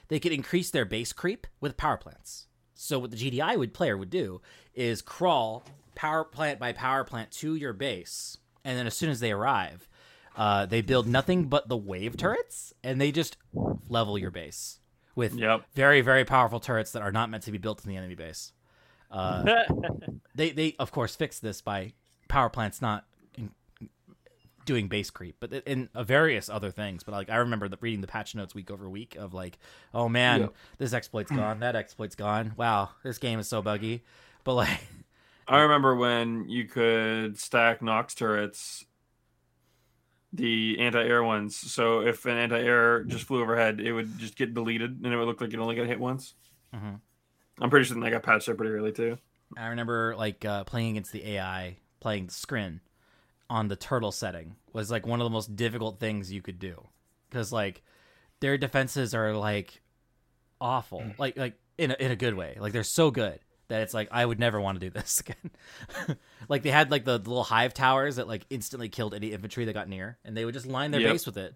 [0.09, 2.47] They could increase their base creep with power plants.
[2.75, 4.41] So what the GDI would player would do
[4.75, 5.65] is crawl
[5.95, 9.89] power plant by power plant to your base, and then as soon as they arrive,
[10.37, 13.37] uh, they build nothing but the wave turrets, and they just
[13.89, 14.81] level your base
[15.15, 15.63] with Yep.
[15.75, 18.53] very very powerful turrets that are not meant to be built in the enemy base.
[19.11, 19.63] Uh,
[20.35, 21.93] they they of course fixed this by
[22.29, 23.05] power plants not
[23.37, 23.51] in,
[24.65, 27.03] doing base creep, but in uh, various other things.
[27.05, 29.59] But like I remember the, reading the patch notes week over week of like,
[29.93, 30.47] oh man, Yeah.
[30.79, 32.53] this exploit's gone, that exploit's gone.
[32.57, 34.03] Wow, this game is so buggy.
[34.45, 34.81] But like,
[35.49, 38.85] I remember when you could stack Nox turrets,
[40.33, 41.57] the anti-air ones.
[41.57, 45.27] So if an anti-air just flew overhead, it would just get deleted, and it would
[45.27, 46.35] look like it only got hit once.
[46.75, 47.01] Mhm.
[47.61, 49.17] I'm pretty sure that got patched up pretty early too.
[49.57, 52.81] I remember like uh, playing against the AI, playing Scrin
[53.49, 56.87] on the turtle setting was like one of the most difficult things you could do
[57.31, 57.83] because like
[58.41, 59.81] their defenses are like
[60.61, 61.19] awful, mm.
[61.19, 62.59] like like in a, in a good way.
[62.61, 66.19] Like they're so good that it's like I would never want to do this again.
[66.51, 69.65] like they had like the, the little hive towers that like instantly killed any infantry
[69.65, 71.11] that got near, and they would just line their Yep.
[71.11, 71.55] base with it.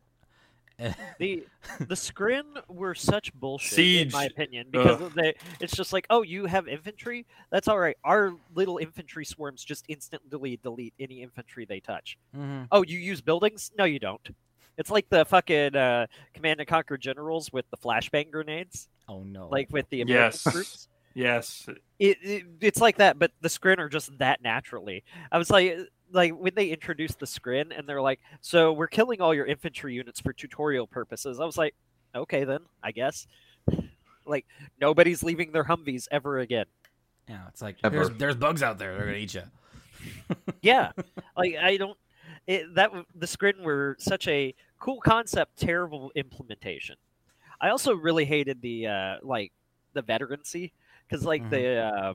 [1.19, 1.47] The
[1.89, 6.47] the scrin were such bullshit in my opinion because they it's just like oh you
[6.47, 7.27] have infantry?
[7.51, 7.97] That's all right.
[8.05, 12.17] Our little infantry swarms just instantly delete any infantry they touch.
[12.37, 12.69] Mhm.
[12.71, 13.73] oh you use buildings?
[13.77, 14.29] No you don't.
[14.77, 18.89] It's like the fucking uh, command and conquer generals with the flashbang grenades.
[19.09, 19.49] Oh no!
[19.49, 20.53] like with the American Yes.
[20.55, 20.89] troops.
[21.15, 21.67] Yes,
[21.99, 25.03] it, it it's like that, but the scrin are just that naturally.
[25.33, 25.77] I was like,
[26.13, 29.95] like when they introduced the scrin, and they're like, "So we're killing all your infantry
[29.95, 31.75] units for tutorial purposes." I was like,
[32.15, 33.27] "Okay, then I guess."
[34.27, 34.47] like
[34.81, 36.67] nobody's leaving their Humvees ever again.
[37.29, 37.97] yeah, it's like Ever.
[37.97, 38.95] there's there's bugs out there.
[38.97, 39.43] They're gonna eat you.
[40.63, 40.93] Yeah,
[41.37, 41.97] like I don't.
[42.47, 46.97] It, that the scrin were such a cool concept, terrible implementation.
[47.61, 49.53] I also really hated the uh, like
[49.95, 50.73] the veterancy
[51.09, 51.51] because like Mhm.
[51.51, 52.15] the uh,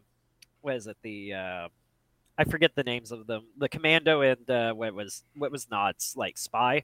[0.61, 1.68] what is it the uh,
[2.38, 3.46] I forget the names of them.
[3.58, 6.84] The commando and uh, what was what was Nod's like spy.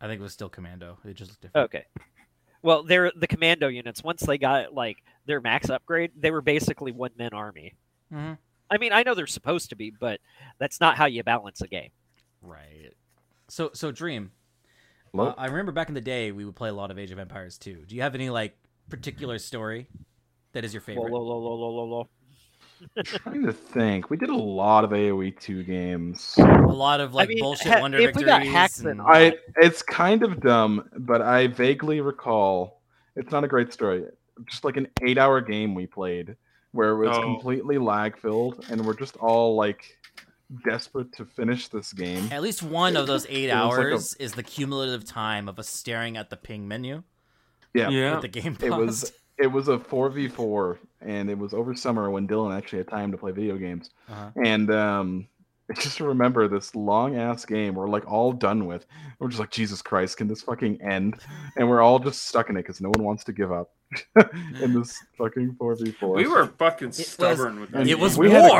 [0.00, 0.98] I think it was still Commando.
[1.04, 1.64] It just looked different.
[1.66, 1.84] Okay.
[2.62, 4.02] Well, they're the commando units.
[4.02, 7.74] Once they got like their max upgrade, they were basically one man army.
[8.12, 8.38] Mhm.
[8.70, 10.20] I mean, I know they're supposed to be, but
[10.58, 11.90] that's not how you balance a game.
[12.42, 12.92] Right.
[13.48, 14.32] So so Dream.
[15.12, 15.28] Hello?
[15.28, 17.18] Uh, I remember back in the day we would play a lot of Age of
[17.18, 17.84] Empires 2.
[17.86, 18.56] Do you have any like
[18.88, 19.88] particular story
[20.52, 21.10] that is your favorite?
[21.10, 22.08] whoa, whoa, whoa, whoa, whoa, whoa.
[23.04, 24.10] Trying to think.
[24.10, 26.34] We did a lot of AOE two games.
[26.38, 26.42] A
[26.72, 28.26] lot of like mean, bullshit ha- wonder if we victories.
[28.26, 32.80] got hacked, and- I it's kind of dumb, but I vaguely recall
[33.16, 34.04] it's not a great story.
[34.48, 36.36] Just like an eight hour game we played
[36.72, 37.22] where it was Oh.
[37.22, 39.98] completely lag filled and we're just all like
[40.64, 42.28] desperate to finish this game.
[42.32, 45.48] At least one of those eight It was like a- hours is the cumulative time
[45.48, 47.02] of us staring at the ping menu
[47.74, 47.88] Yeah.
[47.90, 48.12] Yeah.
[48.12, 51.74] with the game It was it was a four v four and it was over
[51.74, 53.90] summer when Dylan actually had time to play video games.
[54.08, 54.30] Uh-huh.
[54.44, 55.26] And um
[55.70, 58.86] I just remember this long ass game we're like all done with.
[59.18, 61.20] We're just like, Jesus Christ, can this fucking end?
[61.56, 63.70] And we're all just stuck in it because no one wants to give up
[64.60, 66.16] in this fucking 4v4.
[66.16, 67.82] We were fucking was- stubborn with that.
[67.82, 68.00] it game.
[68.00, 68.52] was We had a-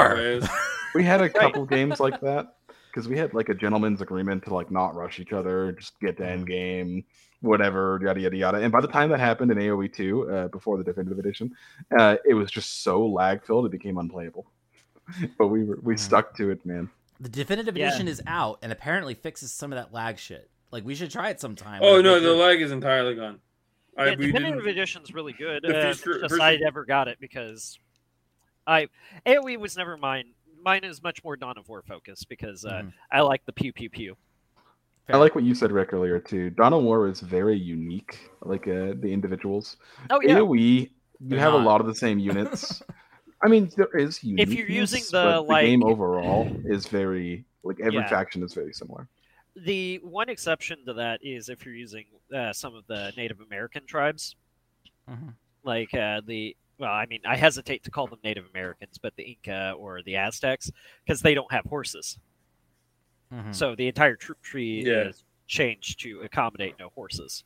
[0.43, 0.49] war.
[0.95, 2.55] We had a couple games like that
[2.93, 6.17] because we had like a gentleman's agreement to like not rush each other, just get
[6.19, 7.05] to end game,
[7.41, 8.59] whatever, yada yada yada.
[8.59, 11.55] And by the time that happened in AOE two, uh, before the definitive edition,
[11.99, 14.47] uh, it was just so lag filled it became unplayable.
[15.39, 16.89] but we were we stuck to it, man.
[17.21, 17.89] The definitive Yeah.
[17.89, 20.49] edition is out and apparently fixes some of that lag shit.
[20.71, 21.81] Like we should try it sometime.
[21.83, 23.41] Oh no, the lag is entirely gone.
[23.99, 24.69] I, yeah, we definitive didn't.
[24.71, 25.63] edition's really good.
[25.65, 27.79] The Uh, first- just first- I never got it because
[28.67, 28.89] I
[29.27, 30.33] AOE was never mine.
[30.63, 32.93] Mine is much more Dawn of War focused because uh, Mhm.
[33.11, 34.17] I like the pew pew pew.
[35.13, 36.51] I like what you said, Rick, earlier too.
[36.51, 39.77] Dawn of War is very unique, like uh, the individuals.
[40.11, 40.89] Oh yeah, AOE, you
[41.21, 41.63] They're have not.
[41.63, 42.83] a lot of the same units.
[43.43, 44.53] I mean, there is uniqueness.
[44.53, 48.09] If you're using but the, the game like- overall is very like every Yeah.
[48.09, 49.09] faction is very similar.
[49.57, 53.85] the one exception to that is if you're using uh, some of the Native American
[53.87, 54.37] tribes,
[55.11, 55.35] Mhm.
[55.65, 59.23] like uh, the well, I mean, I hesitate to call them Native Americans, but the
[59.25, 60.71] Inca or the Aztecs,
[61.05, 62.19] because they don't have horses.
[63.33, 63.55] Mhm.
[63.55, 65.09] So the entire troop tree Yeah.
[65.09, 67.45] is changed to accommodate no horses.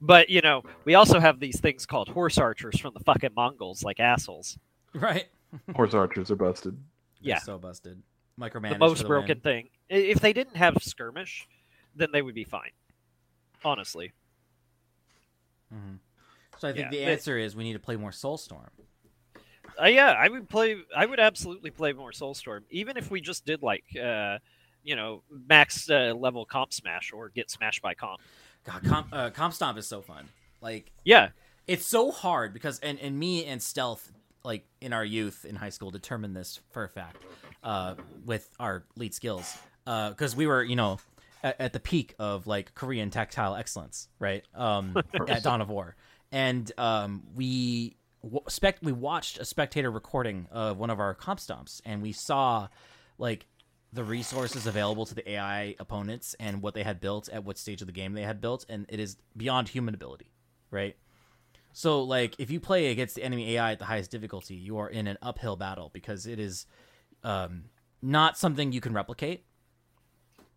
[0.00, 3.82] But you know, we also have these things called horse archers from the fucking Mongols,
[3.82, 4.58] like assholes.
[4.94, 5.28] Right.
[5.76, 6.74] Horse archers are busted.
[7.22, 7.38] They're Yeah.
[7.38, 8.02] So busted.
[8.38, 9.40] Micromanaged the most the broken win.
[9.40, 9.68] thing.
[9.88, 11.46] If they didn't have skirmish,
[11.94, 12.70] then they would be fine.
[13.62, 14.12] Honestly,
[15.72, 15.98] Mhm.
[16.58, 18.70] So I think Yeah, the but- answer is we need to play more Soulstorm.
[19.80, 20.82] uh, yeah, I would play.
[20.96, 24.38] I would absolutely play more Soulstorm, even if we just did like, uh,
[24.82, 28.20] you know, max uh, level comp smash or get smashed by comp.
[28.64, 30.28] God, comp, uh, comp stomp is so fun.
[30.60, 31.30] Like Yeah,
[31.66, 34.12] it's so hard because and, and me and stealth
[34.44, 37.22] like in our youth in high school determined this for a fact
[37.62, 37.94] uh,
[38.24, 40.98] with our lead skills because we were you know
[41.42, 44.96] at, at the peak of like korean tactile excellence right um,
[45.28, 45.96] at dawn of war
[46.32, 47.96] and um, we
[48.48, 52.68] spec we watched a spectator recording of one of our comp stomps and we saw
[53.18, 53.46] like
[53.92, 57.80] the resources available to the ai opponents and what they had built at what stage
[57.80, 60.30] of the game they had built and it is beyond human ability
[60.70, 60.96] right
[61.72, 64.88] so, like, if you play against the enemy AI at the highest difficulty, you are
[64.88, 66.66] in an uphill battle because it is
[67.22, 67.64] um,
[68.02, 69.44] not something you can replicate.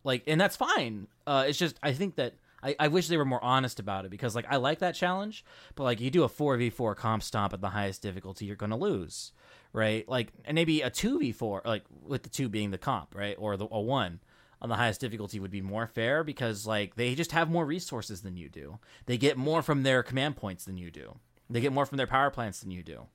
[0.03, 1.07] Like, and that's fine.
[1.25, 4.11] Uh, it's just I think that I, I wish they were more honest about it
[4.11, 5.45] because, like, I like that challenge,
[5.75, 8.55] but like, you do a four v four comp stomp at the highest difficulty, you're
[8.55, 9.31] gonna lose,
[9.73, 10.07] right?
[10.07, 13.35] Like, and maybe a two v four, like with the two being the comp, right,
[13.37, 14.19] or the a one
[14.61, 18.21] on the highest difficulty would be more fair because like they just have more resources
[18.21, 18.79] than you do.
[19.07, 21.17] They get more from their command points than you do.
[21.49, 23.07] They get more from their power plants than you do.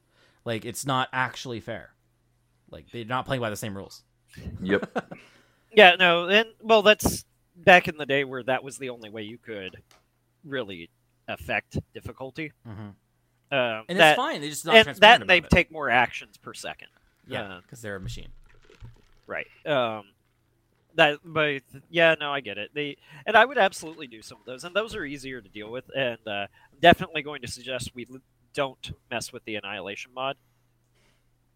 [0.45, 1.95] Like it's not actually fair.
[2.71, 4.03] Like they're not playing by the same rules.
[4.63, 5.15] Yep.
[5.73, 7.25] yeah, no, and well, that's
[7.57, 9.77] back in the day where that was the only way you could
[10.45, 10.91] really
[11.27, 12.53] affect difficulty.
[12.67, 12.89] Mm-hmm.
[13.51, 14.41] Um, And that, it's fine.
[14.41, 15.51] They just not and that they it.
[15.51, 16.89] take more actions per second.
[17.27, 18.29] yeah, uh, because they're a machine.
[19.27, 19.47] Right.
[19.67, 20.05] Um,
[20.95, 22.71] that, but yeah, no, I get it.
[22.75, 22.97] They
[23.27, 25.85] and I would absolutely do some of those, and those are easier to deal with.
[25.95, 28.07] And uh, I'm definitely going to suggest we
[28.55, 30.37] don't mess with the annihilation mod,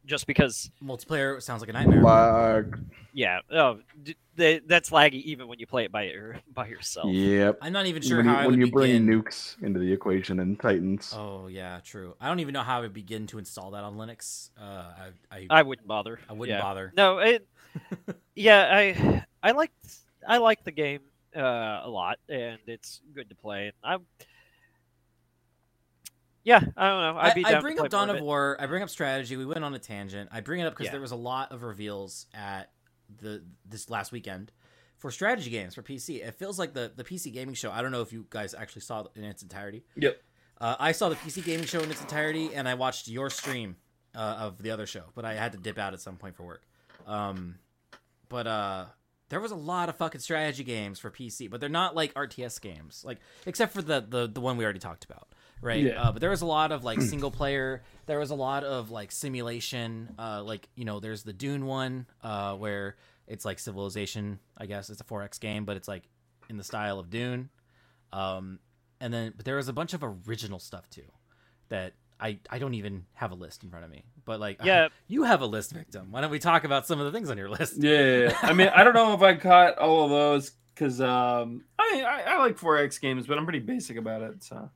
[0.06, 2.02] just because, Multiplayer sounds like a nightmare.
[2.02, 2.78] Lag.
[3.12, 7.12] yeah, oh, d- they, that's laggy even when you play it by your by yourself.
[7.12, 7.58] Yep.
[7.62, 9.92] I'm not even sure when how you, I when would you bring nukes into the
[9.92, 11.12] equation and Titans.
[11.16, 12.14] Oh yeah, true.
[12.20, 14.50] I don't even know how I would begin to install that on Linux.
[14.60, 14.62] Uh,
[15.30, 16.18] I, I, I wouldn't bother.
[16.28, 16.62] I wouldn't Yeah.
[16.62, 16.92] bother.
[16.96, 17.46] No, it,
[18.34, 19.70] yeah, I I like
[20.26, 21.00] I like the game
[21.36, 23.66] uh, a lot, and it's good to play.
[23.66, 24.24] And I,
[26.44, 27.20] yeah, I don't know.
[27.20, 28.24] I'd be I, down I bring to up Dawn more of it.
[28.24, 28.56] War.
[28.60, 29.36] I bring up strategy.
[29.36, 30.30] We went on a tangent.
[30.32, 30.92] I bring it up because Yeah.
[30.92, 32.70] there was a lot of reveals at
[33.20, 34.52] the this last weekend
[34.98, 36.22] for strategy games for PC.
[36.26, 37.70] It feels like the the PC gaming show.
[37.70, 39.84] I don't know if you guys actually saw it in its entirety.
[39.96, 40.20] Yep.
[40.60, 43.76] Uh, I saw the PC gaming show in its entirety, and I watched your stream
[44.14, 46.44] uh, of the other show, but I had to dip out at some point for
[46.44, 46.62] work.
[47.06, 47.56] Um,
[48.28, 48.84] but uh,
[49.28, 52.60] there was a lot of fucking strategy games for PC, but they're not like RTS
[52.60, 55.28] games, like except for the the, the one we already talked about,
[55.62, 55.82] right?
[55.82, 56.02] Yeah.
[56.02, 57.82] Uh, but there was a lot of like single player.
[58.06, 60.14] There was a lot of like simulation.
[60.18, 64.38] Uh, like you know, there's the Dune one uh, where it's like Civilization.
[64.58, 66.02] I guess it's a 4X game, but it's like
[66.50, 67.48] in the style of Dune.
[68.12, 68.58] Um,
[69.00, 71.10] and then but there was a bunch of original stuff too
[71.70, 74.04] that I, I don't even have a list in front of me.
[74.24, 74.88] But like Yeah.
[75.08, 76.12] you have a list, victim.
[76.12, 77.74] Why don't we talk about some of the things on your list?
[77.78, 78.38] Yeah, yeah, yeah.
[78.42, 82.34] I mean, I don't know if I caught all of those because um, I, I
[82.34, 84.44] I like 4X games, but I'm pretty basic about it.
[84.44, 84.70] So,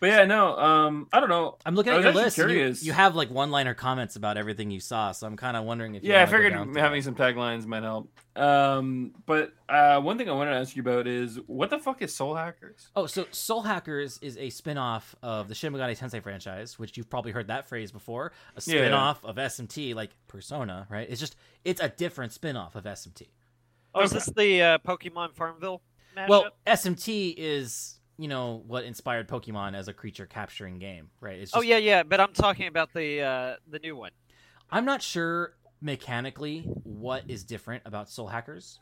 [0.00, 1.58] but yeah, no, um, I don't know.
[1.64, 2.38] I'm looking at your list.
[2.38, 5.64] You, you have like one liner comments about everything you saw, so I'm kind of
[5.64, 8.10] wondering if you Yeah, I wanna go figured down having some taglines might help.
[8.34, 12.00] Um, but uh, one thing I wanted to ask you about is what the fuck
[12.00, 12.88] is Soul Hackers?
[12.96, 17.10] Oh, so Soul Hackers is a spin-off of the Shin Megami Tensei franchise, which you've
[17.10, 18.32] probably heard that phrase before.
[18.56, 18.78] A Yeah.
[18.78, 21.06] spin-off of SMT, like Persona, right?
[21.10, 23.28] It's just it's a different spin-off of SMT.
[23.94, 25.82] Oh, is this the uh, Pokemon Farmville
[26.16, 26.28] mashup?
[26.28, 31.38] Well, SMT is you know what inspired Pokemon as a creature capturing game, right?
[31.38, 34.10] It's oh yeah, yeah, but I'm talking about the uh, the new one.
[34.70, 38.78] I'm not sure mechanically what is different about Soul Hackers,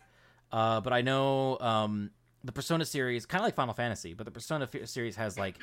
[0.51, 2.11] uh, but I know um,
[2.43, 5.55] the Persona series, kind of like Final Fantasy, but the Persona f- series has like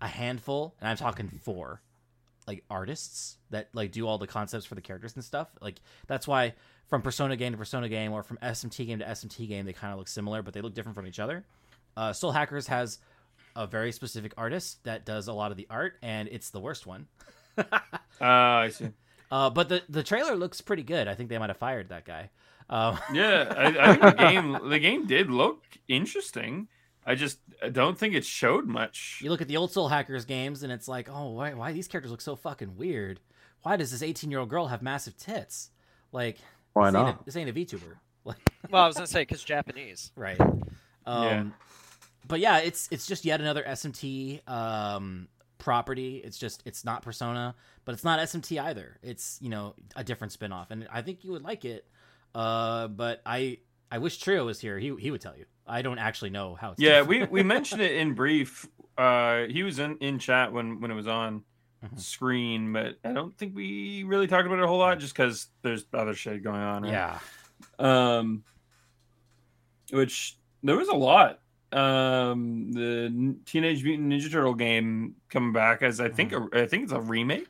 [0.00, 1.82] a handful, and I'm talking four,
[2.46, 5.48] like artists that like do all the concepts for the characters and stuff.
[5.60, 6.54] Like that's why
[6.86, 9.92] from Persona game to Persona game, or from SMT game to SMT game, they kind
[9.92, 11.44] of look similar, but they look different from each other.
[11.96, 13.00] Uh, Soul Hackers has
[13.58, 16.86] a very specific artist that does a lot of the art, and it's the worst
[16.86, 17.06] one.
[18.20, 18.88] Ah, I see.
[19.30, 21.06] Uh, but the the trailer looks pretty good.
[21.06, 22.30] I think they might have fired that guy.
[22.70, 26.68] Um, Yeah, I, I think the game the game did look interesting.
[27.04, 29.20] I just I don't think it showed much.
[29.22, 31.88] you look at the old Soul Hackers games, and it's like, oh, why why these
[31.88, 33.20] characters look so fucking weird?
[33.64, 35.72] Why does this 18 year old girl have massive tits?
[36.10, 36.38] Like,
[36.72, 37.20] Why this ain't, not?
[37.20, 37.96] a, this ain't a VTuber.
[38.24, 38.38] Like,
[38.70, 40.10] Well, I was gonna say because Japanese.
[40.16, 40.40] right?
[40.40, 40.62] Um,
[41.24, 41.44] Yeah.
[42.26, 45.28] But yeah, it's it's just yet another SMT um,
[45.58, 46.18] property.
[46.24, 47.54] It's just it's not Persona,
[47.84, 48.98] but it's not SMT either.
[49.02, 51.86] It's you know a different spinoff, and I think you would like it.
[52.34, 53.58] Uh, but I
[53.90, 54.78] I wish Trio was here.
[54.78, 55.46] He he would tell you.
[55.66, 56.72] I don't actually know how.
[56.72, 58.66] it's Yeah, we, we mentioned it in brief.
[58.96, 61.44] Uh, he was in, in chat when, when it was on
[61.84, 62.00] Mhm.
[62.00, 65.46] screen, but I don't think we really talked about it a whole lot just because
[65.62, 66.82] there's other shit going on.
[66.82, 66.90] right?
[66.90, 67.18] yeah.
[67.78, 68.42] Um,
[69.92, 71.38] which there was a lot.
[71.72, 76.84] Um, the Teenage Mutant Ninja Turtle game coming back as I think a, I think
[76.84, 77.48] it's a remake,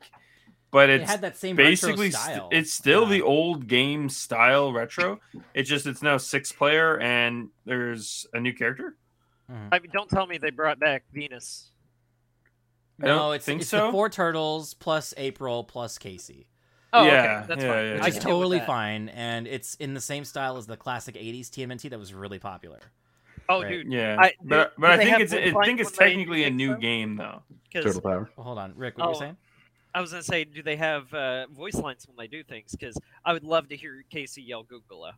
[0.72, 3.08] but It it's had that same basically retro st- it's still Yeah.
[3.10, 5.20] the old game style retro.
[5.54, 8.96] It's just it's now six player and there's a new character.
[9.50, 9.68] Mhm.
[9.72, 11.70] I mean, don't tell me they brought back Venus.
[13.00, 13.86] I don't no, it's think it's so.
[13.86, 16.48] the four turtles plus April plus Casey.
[16.92, 17.84] Oh, Yeah, okay, that's yeah, fine.
[17.84, 18.06] yeah, I Which yeah.
[18.08, 21.14] is can deal with totally fine, and it's in the same style as the classic
[21.14, 22.80] '80s TMNT that was really popular.
[23.48, 23.68] Oh, Right.
[23.70, 27.16] dude, Yeah, I- but but I think it's I think it's technically a new game
[27.16, 27.42] though.
[27.64, 28.30] because Turtle Power.
[28.36, 28.98] Well, hold on, Rick.
[28.98, 29.20] What were you Oh.
[29.20, 29.36] saying?
[29.94, 32.72] I was gonna say, do they have uh, voice lines when they do things?
[32.72, 35.12] Because I would love to hear Casey yell "Googla."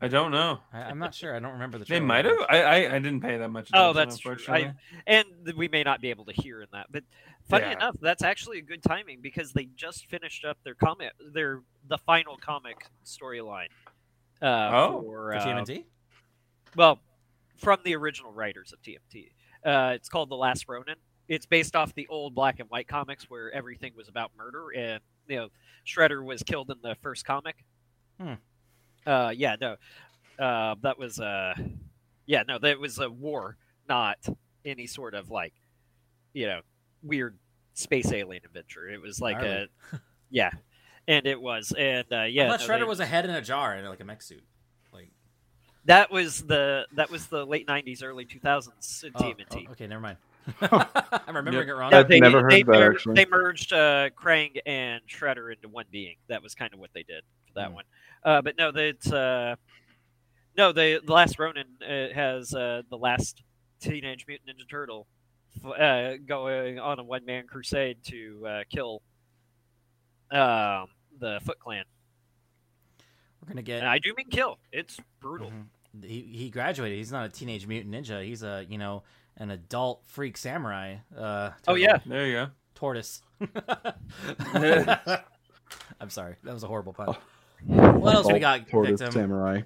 [0.00, 0.58] I don't know.
[0.72, 1.34] I, I'm not sure.
[1.34, 1.84] I don't remember the.
[1.84, 2.36] They might have.
[2.50, 3.70] I, I I didn't pay that much.
[3.72, 4.32] Oh, that's true.
[4.32, 4.74] unfortunately.
[5.06, 5.26] and
[5.56, 6.88] we may not be able to hear in that.
[6.90, 7.04] But
[7.48, 7.72] funny Yeah.
[7.72, 11.96] enough, that's actually a good timing because they just finished up their comic, their the
[11.98, 13.68] final comic storyline.
[14.42, 15.84] Uh, Oh, for, For uh, TMNT.
[16.76, 17.00] well,
[17.58, 19.30] from the original writers of TMT.
[19.64, 20.96] Uh, it's called The Last Ronin.
[21.28, 25.00] It's based off the old black and white comics where everything was about murder, and
[25.28, 25.48] you know,
[25.86, 27.56] Shredder was killed in the first comic.
[28.20, 28.34] Hmm.
[29.06, 29.76] Uh, yeah, no,
[30.38, 31.54] uh, that was uh,
[32.26, 33.56] yeah, no, that was a war,
[33.88, 34.18] not
[34.64, 35.52] any sort of like,
[36.32, 36.60] you know,
[37.02, 37.38] weird
[37.74, 38.88] space alien adventure.
[38.88, 39.68] It was like Gnarly.
[39.92, 40.50] a, yeah,
[41.06, 43.76] and it was, and uh, yeah, no, Shredder they- was a head in a jar
[43.76, 44.44] in like a mech suit.
[45.88, 49.66] Like that was the that was the late '90s, early 2000s in oh, TMNT.
[49.68, 50.18] oh, okay, never mind.
[50.60, 51.90] I'm remembering it wrong.
[51.90, 53.14] No, they, never heard they that, mer- actually.
[53.14, 56.16] They merged uh, Krang and Shredder into one being.
[56.28, 57.74] That was kind of what they did for that Hmm.
[57.74, 57.84] one.
[58.24, 59.56] Uh, but no, that's uh,
[60.56, 60.72] no.
[60.72, 63.42] The, the last Ronin uh, has uh, the last
[63.80, 65.06] Teenage Mutant Ninja Turtle
[65.64, 69.02] f- uh, going on a one man crusade to uh, kill
[70.30, 70.86] um,
[71.20, 71.84] the Foot Clan.
[73.42, 73.78] We're gonna get.
[73.80, 74.58] And I do mean kill.
[74.72, 75.50] It's brutal.
[75.50, 75.66] Mhm.
[76.02, 76.98] He he graduated.
[76.98, 78.24] He's not a teenage mutant ninja.
[78.24, 79.02] He's a you know
[79.36, 80.96] an adult freak samurai.
[81.16, 82.46] Uh, Oh yeah, There you go.
[82.74, 83.22] tortoise.
[86.00, 87.16] I'm sorry, that was a horrible pun.
[87.66, 89.12] What else we got, Tortoise victim?
[89.12, 89.62] Samurai.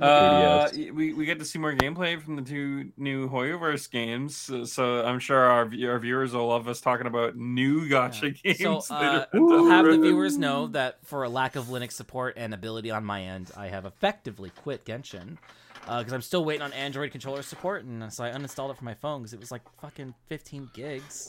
[0.00, 4.64] Uh, we, we get to see more gameplay from the two new Hoyoverse games, so,
[4.64, 8.86] so I'm sure our our viewers will love us talking about new gacha games.
[8.86, 12.54] So later uh, have the viewers know that for a lack of Linux support and
[12.54, 15.38] ability on my end, I have effectively quit Genshin
[15.80, 18.94] because I'm still waiting on Android controller support, and so I uninstalled it from my
[18.94, 21.28] phone because it was like fucking 15 gigs,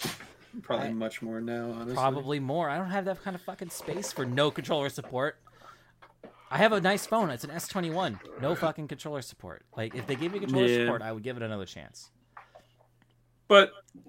[0.62, 1.94] Probably I- much more now, honestly.
[1.94, 2.70] probably more.
[2.70, 5.38] I don't have that kind of fucking space for no controller support.
[6.52, 7.30] I have a nice phone.
[7.30, 8.20] It's an S21.
[8.42, 9.64] No fucking controller support.
[9.78, 10.86] Like if they gave me controller Yeah.
[10.86, 12.10] support, I would give it another chance.
[13.48, 13.72] But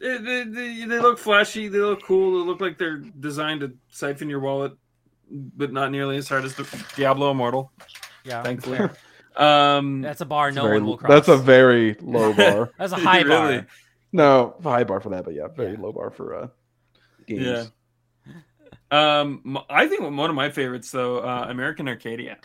[0.00, 1.68] they, they, they, they look flashy.
[1.68, 2.40] They look cool.
[2.40, 4.72] They look like they're designed to siphon your wallet,
[5.30, 6.66] but not nearly as hard as the
[6.96, 7.72] Diablo Immortal.
[8.24, 8.78] Yeah, Thankfully.
[8.78, 8.92] fair.
[9.36, 11.10] Um, That's a bar no Very- one will cross.
[11.10, 12.72] that's a very low bar.
[12.78, 13.48] that's a high bar.
[13.48, 13.64] Really?
[14.12, 15.80] no, high bar for that, but yeah, very Yeah.
[15.80, 16.48] low bar for uh,
[17.26, 17.42] games.
[17.46, 17.64] Yeah.
[18.90, 22.38] Um, I think one of my favorites though, uh, American Arcadia.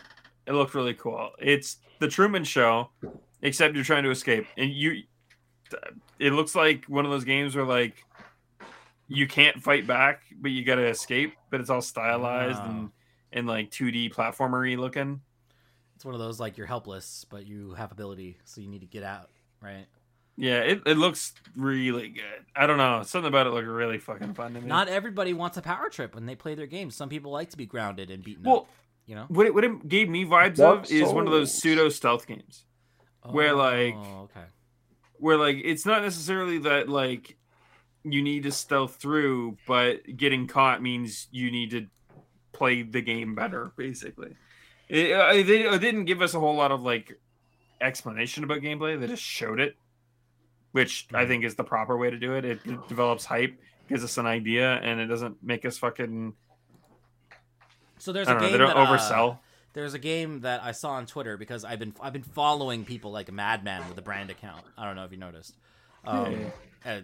[0.46, 1.30] It looked really cool.
[1.40, 2.90] It's the Truman Show,
[3.42, 5.02] except you're trying to escape, and you.
[6.20, 8.04] It looks like one of those games where like
[9.08, 11.34] you can't fight back, but you gotta escape.
[11.50, 12.70] But it's all stylized Wow.
[12.70, 12.90] and
[13.32, 15.20] and like 2D platformery looking.
[15.96, 18.86] It's one of those like you're helpless, but you have ability, so you need to
[18.86, 19.86] get out, right?
[20.36, 22.44] Yeah, it, it looks really good.
[22.54, 24.66] I don't know, something about it looked really fucking fun to me.
[24.66, 26.94] Not everybody wants a power trip when they play their games.
[26.94, 28.56] Some people like to be grounded and beaten well.
[28.58, 28.68] up.
[29.06, 31.54] You know, What it, what it gave me vibes Dark of is one of those
[31.54, 32.64] pseudo stealth games.
[33.24, 34.46] Where, like- oh, okay,
[35.18, 37.36] where like it's not necessarily that like
[38.04, 41.86] you need to stealth through, but getting caught means you need to
[42.52, 43.72] play the game better.
[43.76, 44.36] Basically,
[44.88, 47.18] it, uh, they it didn't give us a whole lot of like
[47.80, 48.98] explanation about gameplay.
[48.98, 49.76] They just showed it,
[50.76, 52.44] which I think is the proper way to do it.
[52.44, 53.58] It, it develops hype,
[53.88, 56.34] gives us an idea, and it doesn't make us fucking.
[57.96, 58.40] so there's a know.
[58.40, 59.38] game They don't that, uh, oversell.
[59.72, 63.10] there's a game that I saw on Twitter because I've been I've been following people
[63.10, 64.66] like a madman with a brand account.
[64.76, 65.56] I don't know if you noticed.
[66.04, 66.52] Um,
[66.84, 67.00] Yeah,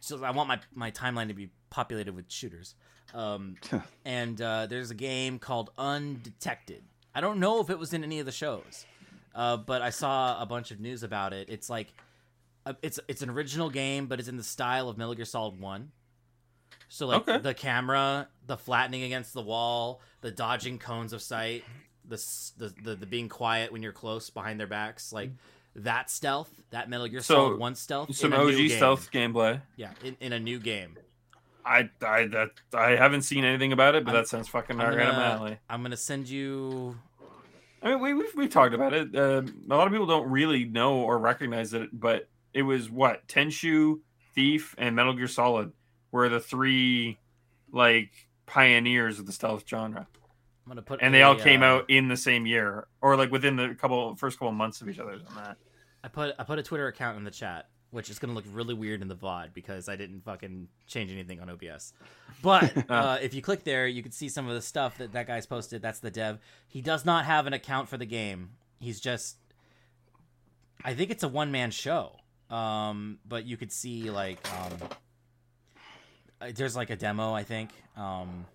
[0.00, 2.74] so I want my my timeline to be populated with shooters.
[3.14, 3.56] Um,
[4.04, 6.82] and uh, there's a game called Undetected.
[7.14, 8.84] I don't know if it was in any of the shows,
[9.34, 11.48] uh, but I saw a bunch of news about it.
[11.48, 12.02] It's like uh,
[12.82, 15.90] it's it's an original game, but it's in the style of Metal Gear Solid One.
[16.88, 17.38] So like Okay.
[17.38, 21.64] the camera, the flattening against the wall, the dodging cones of sight,
[22.08, 22.16] the,
[22.56, 25.30] the the the being quiet when you're close behind their backs, like
[25.74, 28.70] that stealth, that Metal Gear So, Solid One stealth, Some in a new OG game.
[28.70, 29.60] stealth gameplay.
[29.76, 30.96] Yeah, in, in a new game.
[31.64, 34.94] I I that I haven't seen anything about it, but I'm- that sounds fucking I'm
[34.96, 35.58] right up my gonna, alley.
[35.68, 36.96] I'm gonna send you.
[37.82, 39.14] I mean, we, we've we've talked about it.
[39.14, 43.28] Uh, a lot of people don't really know or recognize it, but it was what
[43.28, 44.00] Tenchu,
[44.34, 45.72] Thief, and Metal Gear Solid
[46.10, 47.18] were the three
[47.70, 48.10] like
[48.46, 50.06] pioneers of the stealth genre,
[50.64, 51.00] I'm gonna put.
[51.02, 54.16] and they all came uh, out in the same year, or like within the couple
[54.16, 55.12] first couple months of each other.
[55.12, 55.58] On that,
[56.02, 58.72] I put I put a Twitter account in the chat, which is gonna look really
[58.72, 61.92] weird in the VOD because I didn't fucking change anything on OBS.
[62.40, 65.26] But uh, if you click there, you can see some of the stuff that that
[65.26, 65.82] guy's posted.
[65.82, 66.38] That's the dev.
[66.68, 68.52] He does not have an account for the game.
[68.80, 69.36] He's just.
[70.82, 72.16] I think it's a one man show.
[72.50, 74.72] Um, but you could see like um,
[76.40, 77.70] uh, there's like a demo I think.
[77.96, 78.46] Um,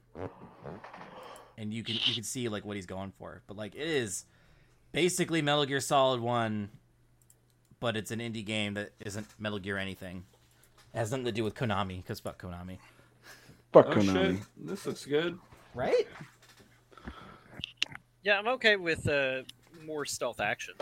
[1.57, 3.41] and you can you can see like what he's going for.
[3.47, 4.26] But like it is
[4.91, 6.69] basically Metal Gear Solid One,
[7.80, 10.23] but it's an indie game that isn't Metal Gear anything.
[10.93, 12.77] It has nothing to do with Konami because fuck Konami,
[13.72, 14.38] Fuck oh Konami.
[14.38, 15.38] shit, this looks good.
[15.73, 16.07] right?
[18.23, 19.41] Yeah, I'm okay with uh,
[19.85, 20.76] more stealth action.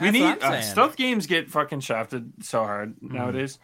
[0.00, 3.14] We That's need uh, stealth games get fucking shafted so hard Mm-hmm.
[3.14, 3.58] nowadays.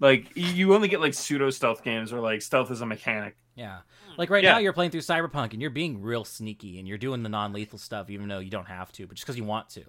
[0.00, 3.36] Like you only get like pseudo stealth games or like stealth is a mechanic.
[3.54, 3.78] Yeah.
[4.18, 4.52] Like right Yeah.
[4.52, 7.78] now, you're playing through Cyberpunk and you're being real sneaky and you're doing the non-lethal
[7.78, 9.82] stuff, even though you don't have to, but just because you want to.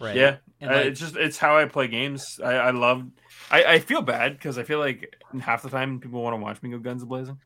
[0.00, 0.14] Right.
[0.16, 2.38] Yeah, And uh, it's just it's how I play games.
[2.42, 3.04] I, I love.
[3.50, 6.62] I, I feel bad because I feel like half the time people want to watch
[6.62, 7.38] me go guns blazing,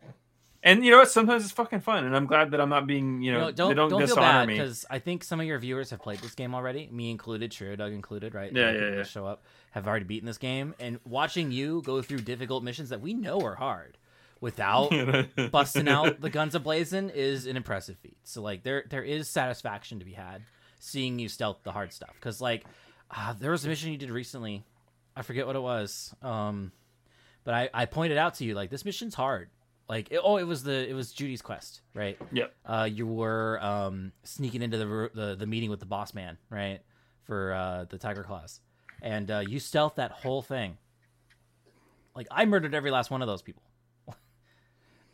[0.65, 1.11] and you know what?
[1.11, 3.69] Sometimes it's fucking fun, and I'm glad that I'm not being you know, know, don't
[3.69, 4.55] they don't, don't, feel dishonor bad me.
[4.55, 7.77] because I think some of your viewers have played this game already, me included, Trio
[7.77, 8.51] Doug included, right?
[8.51, 9.03] Yeah, yeah, yeah.
[9.03, 13.03] Show up have already beaten this game, and watching you go through difficult missions that
[13.03, 13.99] we know are hard
[14.41, 14.91] without
[15.51, 18.16] busting out the guns ablazing is an impressive feat.
[18.24, 20.43] So like there there is satisfaction to be had
[20.81, 22.65] seeing you stealth the hard stuff because like
[23.11, 24.62] uh, there was a mission you did recently,
[25.15, 26.73] I forget what it was, um,
[27.43, 29.51] but I I pointed out to you like this mission's hard.
[29.89, 32.19] Like it, oh, it was the it was Judy's quest, right?
[32.32, 32.55] Yep.
[32.65, 36.81] Uh, you were um sneaking into the the, the meeting with the boss man, right?
[37.24, 38.61] For uh, the Tiger Claws,
[39.02, 40.78] and uh, you stealth that whole thing.
[42.15, 43.62] Like I murdered every last one of those people.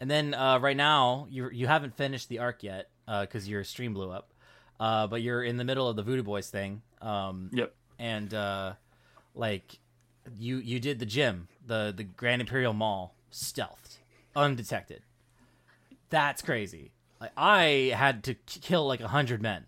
[0.00, 3.92] And then uh, right now you you haven't finished the arc yet because your stream
[3.92, 4.32] blew up.
[4.78, 6.80] uh, but you're in the middle of the Voodoo Boys thing.
[7.02, 7.74] Um, Yep.
[7.98, 8.72] and uh,
[9.34, 9.78] like
[10.38, 13.98] you you did the gym, the the Grand Imperial Mall, stealthed,
[14.36, 15.02] undetected.
[16.10, 16.92] That's crazy.
[17.20, 19.66] Like I had to kill like a hundred men.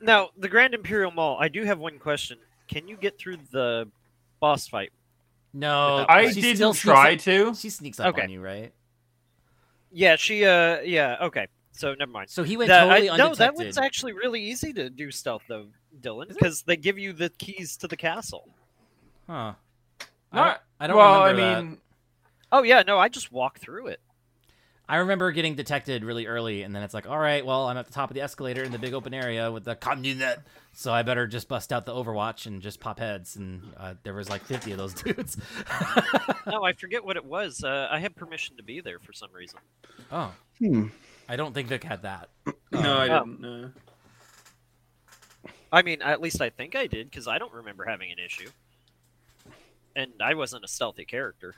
[0.00, 1.38] Now, the Grand Imperial Mall.
[1.40, 2.38] I do have one question.
[2.68, 3.88] Can you get through the
[4.40, 4.92] boss fight?
[5.54, 7.54] No, I she didn't still try up- to.
[7.54, 8.22] She sneaks up Okay.
[8.22, 8.72] on you, right?
[9.92, 10.44] Yeah, she.
[10.44, 11.16] Uh, yeah.
[11.22, 11.46] Okay.
[11.72, 12.28] So never mind.
[12.30, 15.42] So he went That- totally I- no, that one's actually really easy to do stealth
[15.48, 15.68] though,
[16.00, 18.48] Dylan, because they give you the keys to the castle.
[19.26, 19.54] Huh.
[20.32, 21.64] I Not, don't, I don't well, remember I that.
[21.64, 21.78] mean,
[22.52, 24.00] Oh yeah, no, I just walk through it.
[24.88, 27.86] I remember getting detected really early, and then it's like, all right, well, I'm at
[27.86, 31.02] the top of the escalator in the big open area with the communette, so I
[31.02, 33.34] better just bust out the Overwatch and just pop heads.
[33.34, 35.36] And uh, there was like 50 of those dudes.
[36.46, 37.64] No, I forget what it was.
[37.64, 39.58] Uh, I had permission to be there for some reason.
[40.12, 40.86] oh, Hmm.
[41.28, 42.28] I don't think Vic had that.
[42.70, 43.24] no, I Oh.
[43.24, 43.44] didn't.
[43.44, 43.68] Uh,
[45.72, 48.48] I mean, at least I think I did, because I don't remember having an issue.
[49.96, 51.56] And I wasn't a stealthy character.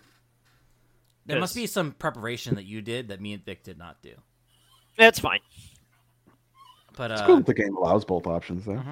[1.28, 4.14] There must be some preparation that you did that me and Vic did not do.
[4.96, 5.40] That's fine.
[6.96, 8.82] But It's uh, cool that the game allows both options, though.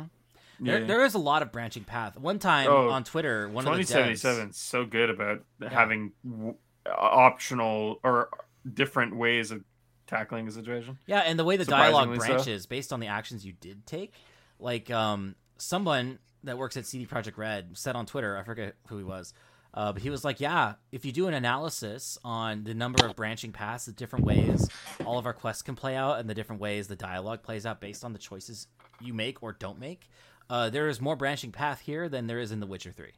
[0.60, 0.86] There, yeah.
[0.86, 2.16] there is a lot of branching path.
[2.18, 6.12] One time Oh, on Twitter, one of the devs, 2077 is so good about having
[6.24, 6.54] w-
[6.86, 8.28] optional or
[8.72, 9.62] different ways of
[10.06, 10.98] tackling a situation.
[11.06, 12.34] Yeah, and the way the dialogue Surprisingly so.
[12.44, 14.12] branches based on the actions you did take,
[14.58, 18.98] like um, someone that works at CD Projekt Red said on Twitter, I forget who
[18.98, 19.34] he was,
[19.77, 23.15] uh, but he was like, "Yeah, if you do an analysis on the number of
[23.15, 24.69] branching paths, the different ways
[25.05, 27.81] all of our quests can play out, and the different ways the dialogue plays out
[27.81, 28.69] based on the choices
[29.01, 30.09] you make or don't make,
[30.48, 33.12] uh, there is more branching path here than there is in The Witcher Three,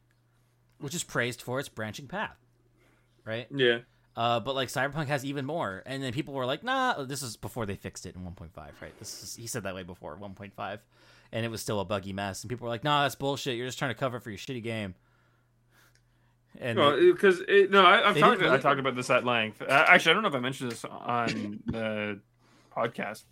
[0.81, 2.37] which is praised for its branching path,
[3.25, 3.47] right?
[3.55, 3.79] Yeah.
[4.17, 7.37] Uh, but like Cyberpunk has even more, and then people were like, "Nah, this is
[7.37, 8.51] before they fixed it in 1.5,
[8.83, 8.99] right?
[8.99, 10.81] This is he said that way before 1.5,
[11.31, 13.57] and it was still a buggy mess." And people were like, "Nah, that's bullshit.
[13.57, 14.97] You're just trying to cover for your shitty game."
[16.61, 17.41] And Well, because
[17.71, 18.43] no, I, I've talked.
[18.43, 19.63] I really- talked about this at length.
[19.63, 22.21] Uh, Actually, I don't know if I mentioned this on the
[22.77, 23.25] podcast,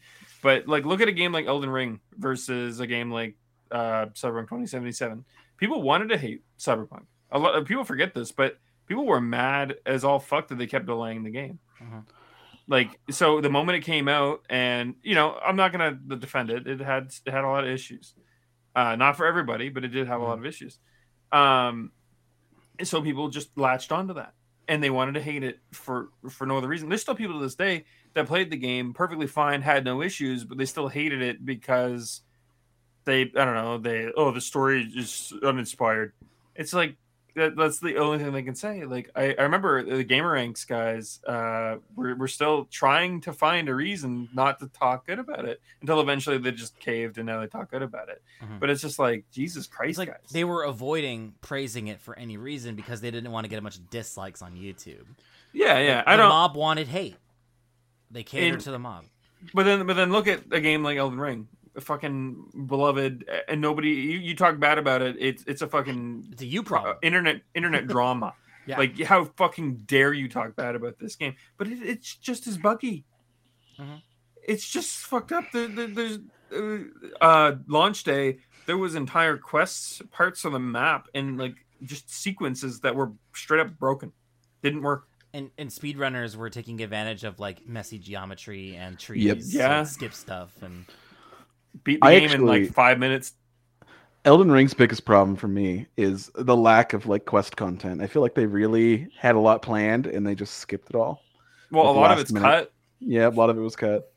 [0.43, 3.37] but like, look at a game like Elden Ring versus a game like
[3.71, 5.25] uh, Cyberpunk 2077.
[5.57, 7.05] People wanted to hate Cyberpunk.
[7.33, 10.67] A lot of people forget this, but people were mad as all fuck that they
[10.67, 11.59] kept delaying the game.
[11.83, 12.05] Mhm.
[12.69, 16.67] Like, so the moment it came out, and you know, I'm not gonna defend it.
[16.67, 18.15] It had it had a lot of issues.
[18.75, 20.79] Uh, not for everybody, but it did have a lot of issues.
[21.33, 21.93] Um,
[22.79, 24.35] and so people just latched onto that.
[24.69, 26.89] And they wanted to hate it for for no other reason.
[26.89, 27.85] There's still people to this day
[28.15, 32.23] that played the game perfectly fine had no issues but they still hated it because
[33.05, 36.13] they i don't know they oh the story is uninspired.
[36.55, 36.97] It's like
[37.37, 41.21] that, that's the only thing they can say like i, I remember the Gameranx guys
[41.25, 45.61] uh we're, we're still trying to find a reason not to talk good about it
[45.81, 48.59] until eventually they just caved and now they talk good about it Mhm.
[48.61, 52.37] but it's just like jesus christ like guys they were avoiding praising it for any
[52.37, 55.05] reason because they didn't want to get a bunch of dislikes on YouTube.
[55.53, 57.17] yeah yeah The i don't mob wanted hate.
[58.11, 59.05] They catered And- to the mob.
[59.53, 61.47] But then, but then look at a game like Elden Ring,
[61.81, 63.91] fucking beloved, and nobody.
[63.91, 65.17] You, you talk bad about it.
[65.19, 66.97] It's it's a fucking It's a you uh, problem.
[67.03, 68.35] internet internet drama.
[68.67, 68.79] Yeah.
[68.79, 71.37] Like how fucking dare you talk bad about this game?
[71.57, 73.05] But it, it's just as buggy.
[73.79, 74.03] Mhm.
[74.47, 75.45] It's just fucked up.
[75.53, 76.19] There, there, there's
[76.55, 76.79] uh,
[77.25, 78.39] uh, launch day.
[78.67, 83.61] There was entire quests, parts of the map, and like just sequences that were straight
[83.61, 84.13] up broken.
[84.63, 85.07] Didn't work.
[85.35, 89.25] and and speedrunners were taking advantage of like messy geometry and trees.
[89.25, 89.43] Yep.
[89.43, 89.83] so Yeah.
[89.85, 90.85] skip stuff and
[91.85, 93.33] Beat the I game in like five minutes.
[94.25, 98.03] Elden Ring's biggest problem for me is the lack of like quest content.
[98.03, 101.23] I feel like they really had a lot planned and they just skipped it all.
[101.71, 102.45] Well, a lot of it's minute.
[102.47, 102.73] cut.
[102.99, 104.13] Yeah, a lot of it was cut.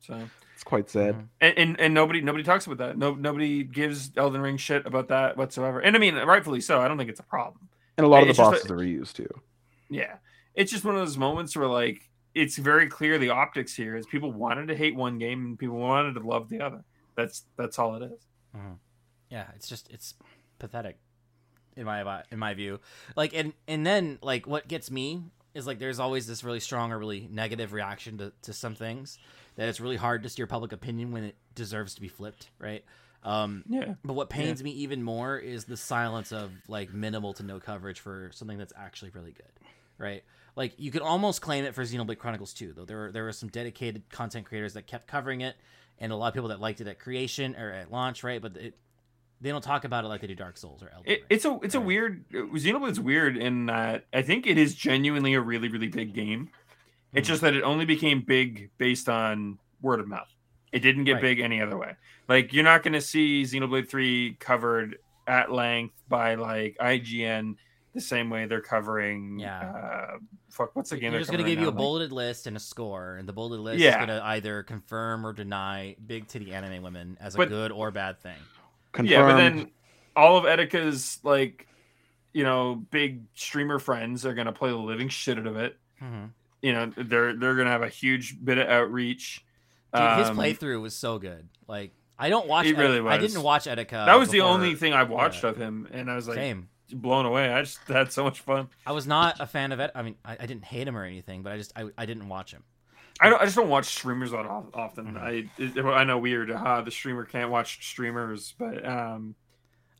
[0.00, 0.20] So
[0.54, 1.14] It's quite sad.
[1.14, 1.28] Mhm.
[1.40, 2.98] and, and and nobody nobody talks about that.
[2.98, 5.80] No nobody gives Elden Ring shit about that whatsoever.
[5.80, 6.80] And I mean, rightfully so.
[6.80, 7.68] I don't think it's a problem.
[7.96, 9.28] And a lot of the It's bosses that- are reused too.
[9.88, 10.14] Yeah,
[10.56, 12.00] it's just one of those moments where like
[12.34, 15.76] it's very clear the optics here is people wanted to hate one game and people
[15.76, 16.82] wanted to love the other.
[17.16, 18.26] That's that's all it is.
[19.30, 20.14] yeah, it's just it's
[20.58, 20.98] pathetic
[21.76, 22.80] in my in my view.
[23.16, 25.22] Like and and then like what gets me
[25.54, 29.18] is like there's always this really strong or really negative reaction to to some things
[29.56, 32.84] that it's really hard to steer public opinion when it deserves to be flipped, right?
[33.22, 37.42] Um, Yeah, But what pains me even more is the silence of like minimal to
[37.42, 39.52] no coverage for something that's actually really good,
[39.96, 40.24] right?
[40.56, 43.32] Like you could almost claim it for Xenoblade Chronicles 2, though there were there were
[43.32, 45.56] some dedicated content creators that kept covering it,
[45.98, 48.40] and a lot of people that liked it at creation or at launch, right?
[48.40, 48.74] But it,
[49.40, 51.26] they don't talk about it like they do Dark Souls or Elden it, Ring.
[51.30, 51.86] it's a it's a Right.
[51.86, 56.50] weird Xenoblade's weird in that I think it is genuinely a really really big game.
[57.12, 57.32] It's Mhm.
[57.32, 60.28] just that it only became big based on word of mouth.
[60.72, 61.22] It didn't get Right.
[61.22, 61.94] big any other way.
[62.28, 67.56] Like you're not going to see Xenoblade 3 covered at length by like IGN
[67.94, 69.38] the same way they're covering.
[69.38, 69.60] Yeah.
[69.60, 70.18] Uh,
[70.50, 71.10] fuck, what's the game?
[71.10, 71.76] They're they're just gonna covering give you a now?
[71.76, 73.90] Like- bulleted list and a score, and the bulleted list Yeah.
[73.90, 77.90] is gonna either confirm or deny big titty anime women as a But- good or
[77.90, 78.36] bad thing.
[78.92, 79.10] Confirmed.
[79.10, 79.70] Yeah, but then
[80.16, 81.66] all of Etika's like,
[82.32, 85.78] you know, big streamer friends are gonna play the living shit out of it.
[86.02, 86.30] Mhm.
[86.62, 89.44] You know, they're they're gonna have a huge bit of outreach.
[89.94, 91.48] Dude, his Um, playthrough was so good.
[91.68, 92.66] Like I don't watch.
[92.66, 94.06] It really Ed- I didn't watch Etika.
[94.06, 95.50] That was the only thing I watched yeah.
[95.50, 96.68] of him, and I was like Same.
[96.92, 97.52] Blown away.
[97.52, 98.68] I just had so much fun.
[98.86, 99.90] I was not a fan of it.
[99.94, 102.28] I mean, I, I didn't hate him or anything, but I just I, I didn't
[102.28, 102.64] watch him.
[103.20, 103.40] I don't.
[103.40, 105.14] I just don't watch streamers that of- often.
[105.14, 105.86] Mhm.
[105.86, 106.50] I I know weird.
[106.50, 109.34] Uh, the streamer can't watch streamers, but um,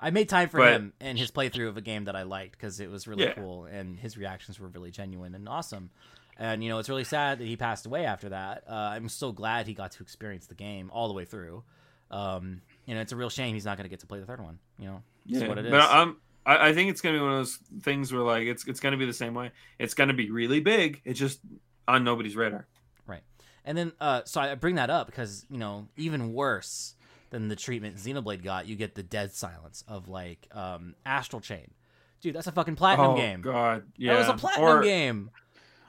[0.00, 2.52] I made time for But- him and his playthrough of a game that I liked
[2.52, 3.34] because it was really Yeah.
[3.34, 5.90] cool and his reactions were really genuine and awesome.
[6.36, 8.64] And you know, it's really sad that he passed away after that.
[8.68, 11.62] Uh, I'm so glad he got to experience the game all the way through.
[12.10, 14.26] Um, you know, it's a real shame he's not going to get to play the
[14.26, 14.58] third one.
[14.78, 15.46] You know, yeah.
[15.48, 15.70] what it is.
[15.70, 16.16] But I'm.
[16.46, 18.96] I, I think it's gonna be one of those things where like it's it's gonna
[18.96, 19.50] be the same way.
[19.78, 21.00] It's gonna be really big.
[21.04, 21.40] It's just
[21.88, 22.66] on nobody's radar.
[23.06, 23.22] Right.
[23.64, 26.94] And then, uh, so I bring that up because you know, even worse
[27.30, 31.70] than the treatment Xenoblade got, you get the dead silence of like um, Astral Chain.
[32.20, 33.42] Dude, that's a fucking platinum oh game.
[33.42, 34.14] God, yeah.
[34.14, 35.30] That was a platinum or, game.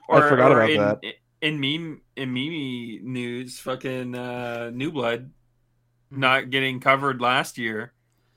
[0.09, 0.99] I forgot about in, that.
[1.41, 5.31] In meme in meme news, fucking uh, New Blood
[6.15, 6.17] Mhm.
[6.17, 7.93] not getting covered last year.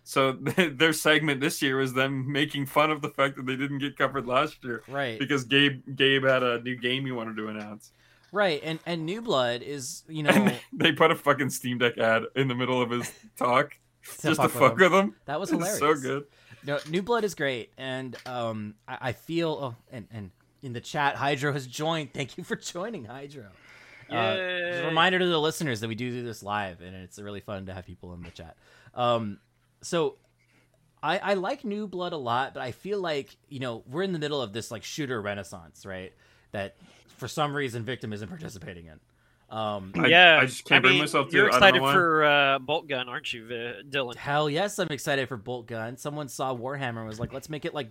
[0.08, 0.32] So
[0.72, 3.98] their segment this year was them making fun of the fact that they didn't get
[3.98, 7.92] covered last year Right, because Gabe Gabe had a new game he wanted to announce.
[8.32, 11.98] right, and and New Blood is you know And they put a fucking Steam Deck
[11.98, 13.76] ad in the middle of his talk
[14.20, 14.92] to just to fuck with fuck them.
[14.92, 15.14] with him.
[15.26, 15.78] that was It's hilarious.
[15.78, 16.24] so good.
[16.64, 20.30] No, New Blood is great, and um, I, I feel oh, and and
[20.62, 22.14] in the chat, Hydro has joined.
[22.14, 23.44] Thank you for joining, Hydro.
[24.10, 27.18] Uh, just a reminder to the listeners that we do do this live, and it's
[27.18, 28.56] really fun to have people in the chat.
[28.94, 29.38] Um,
[29.82, 30.16] so
[31.02, 34.12] I, I like New Blood a lot, but I feel like you know we're in
[34.12, 36.12] the middle of this like shooter renaissance, right?
[36.52, 36.76] That
[37.16, 38.98] for some reason Victim isn't participating in.
[39.50, 41.54] Um, I- yeah, I just can't bring mean, myself to You're it.
[41.54, 43.44] I don't know excited for uh, Bolt Gun, aren't you,
[43.88, 44.14] Dylan?
[44.16, 45.96] hell yes, I'm excited for Bolt Gun.
[45.96, 47.90] Someone saw Warhammer and was like, let's make it like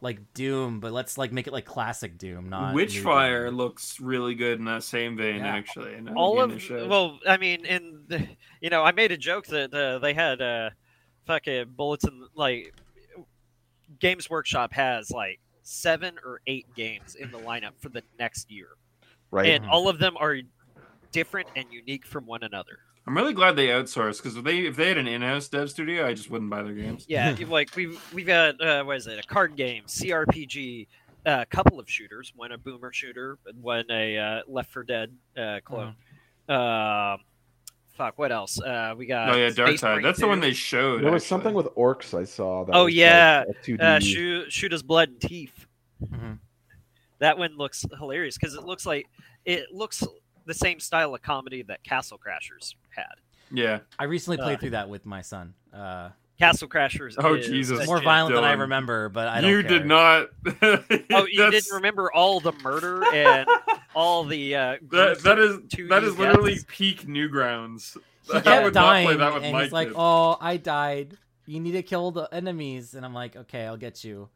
[0.00, 3.56] like Doom, but let's like make it like classic Doom, not Witchfire Doom.
[3.56, 5.46] looks really good in that same vein, Yeah.
[5.54, 5.94] actually.
[5.94, 8.26] and all of it well, I mean, in the,
[8.60, 10.70] you know, I made a joke that uh, they had uh,
[11.28, 12.74] fucking bullets in like
[14.00, 18.70] Games Workshop has like seven or eight games in the lineup for the next year,
[19.30, 19.46] right?
[19.50, 20.38] and all of them are
[21.12, 22.78] different and unique from one another.
[23.06, 26.06] I'm really glad they outsourced because if they if they had an in-house dev studio,
[26.06, 27.04] I just wouldn't buy their games.
[27.08, 29.22] Yeah, like we've we've got uh, what is it?
[29.22, 30.86] A card game, CRPG,
[31.26, 32.32] a couple of shooters.
[32.34, 35.94] One a boomer shooter, and one a uh, Left for Dead uh, clone.
[36.48, 37.20] Um,
[37.98, 38.58] fuck, what else?
[38.60, 39.28] Uh, we got.
[39.30, 39.90] oh yeah, Dark Space Tide.
[39.94, 41.02] Marine That's the one they showed.
[41.02, 41.28] there was actually.
[41.28, 42.64] something with orcs I saw.
[42.64, 45.66] That Oh, yeah, like uh, shoot, shoot his blood and teeth.
[46.02, 46.38] Mhm.
[47.18, 49.06] That one looks hilarious because it looks like
[49.44, 50.02] it looks
[50.46, 53.04] the same style of comedy that Castle Crashers had.
[53.50, 53.80] Yeah.
[53.98, 55.54] I recently played Uh, through that with my son.
[55.74, 57.16] Uh, Castle Crashers.
[57.18, 57.84] Oh, is Jesus.
[57.86, 59.70] more violent than I remember, but I don't You care.
[59.70, 60.28] did not.
[60.62, 63.48] Oh, you That's- didn't remember all the murder and
[63.98, 66.20] all the uh, That, that is Two that is deaths.
[66.20, 67.96] literally peak Newgrounds.
[68.22, 69.96] He I kept would not play dying, that with and my he's like, kids.
[69.98, 71.16] "Oh, I died.
[71.46, 74.28] You need to kill the enemies." And I'm like, "Okay, I'll get you."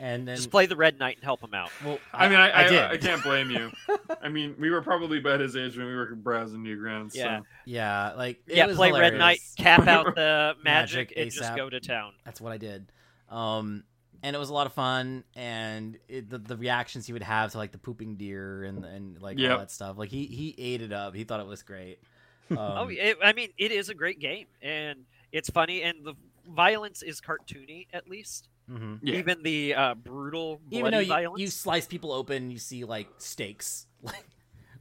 [0.00, 1.70] And then, Just play the Red Knight and help him out.
[1.84, 2.82] well, I mean, I, I, did.
[2.82, 3.70] I, can't blame you.
[4.22, 7.14] I mean, we were probably about his age when we were browsing Newgrounds.
[7.14, 7.38] Yeah.
[7.38, 7.46] So.
[7.64, 11.54] Yeah, like it yeah, was play Red Knight, cap out the magic, Magic and just
[11.54, 12.12] go to town.
[12.24, 12.90] That's what I did.
[13.30, 13.84] Um,
[14.24, 17.52] and it was a lot of fun, and it, the the reactions he would have
[17.52, 19.52] to like the pooping deer and and like Yep.
[19.52, 19.96] all that stuff.
[19.98, 21.14] Like he he ate it up.
[21.14, 21.98] He thought it was great.
[22.50, 26.12] Um, oh, it, I mean, it is a great game, and it's funny, and the
[26.46, 28.48] violence is cartoony at least.
[28.70, 28.98] mhm.
[29.02, 29.14] Yeah.
[29.16, 31.40] Even the uh, brutal, bloody Even though you, violence.
[31.40, 34.26] you slice people open, you see like steaks, like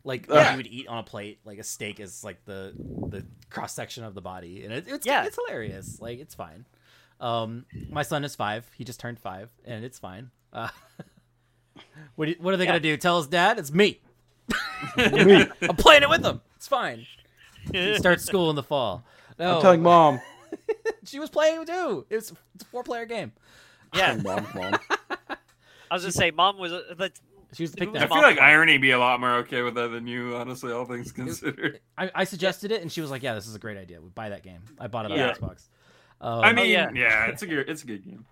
[0.03, 0.51] like Yeah.
[0.51, 1.39] you would eat on a plate.
[1.45, 2.73] Like a steak is like the
[3.07, 5.23] the cross section of the body, and it, it's Yeah.
[5.23, 6.01] it's hilarious.
[6.01, 6.65] Like it's fine.
[7.23, 8.69] Um, my son is five.
[8.77, 10.29] He just turned five, and it's fine.
[10.51, 10.67] Uh,
[12.15, 12.71] what do- what are they Yeah.
[12.71, 12.97] gonna do?
[12.97, 13.99] Tell his dad it's me.
[14.97, 15.45] Me.
[15.61, 16.41] I'm playing it with him.
[16.57, 17.05] It's fine.
[17.71, 19.05] He starts school in the fall.
[19.39, 20.19] No, I'm telling mom.
[21.05, 22.05] she was playing too.
[22.09, 23.31] It's, it's a four player game.
[23.95, 24.77] yeah, mom, mom.
[25.89, 27.11] I was gonna say, mom was uh, the
[27.53, 29.87] She was the pick I feel like Irony be a lot more okay with that
[29.91, 31.79] than you, honestly, all things considered.
[31.97, 34.01] I, I suggested it, and she was like, "Yeah, this is a great idea.
[34.01, 34.61] We buy that game.
[34.77, 35.31] I bought it on Yeah.
[35.33, 35.69] Xbox."
[36.21, 36.89] Um, I mean, yeah.
[36.93, 37.25] yeah.
[37.27, 38.25] it's a good, it's a good game.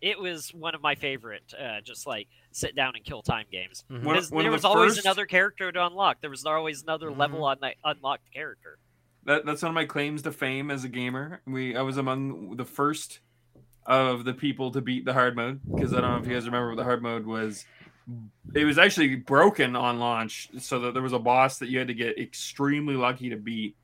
[0.00, 3.84] it was one of my favorite, uh, just like sit down and kill time games.
[3.90, 4.02] mhm.
[4.04, 6.20] One- one there was the always first- another character to unlock.
[6.20, 7.18] There was always another Mhm.
[7.18, 8.78] level on that unlocked character.
[9.24, 11.40] That that's one of my claims to fame as a gamer.
[11.46, 13.20] We I was among the first
[13.86, 16.46] of the people to beat the hard mode because I don't know if you guys
[16.46, 17.64] remember what the hard mode was.
[18.54, 21.86] It was actually broken on launch, so that there was a boss that you had
[21.88, 23.76] to get extremely lucky to beat,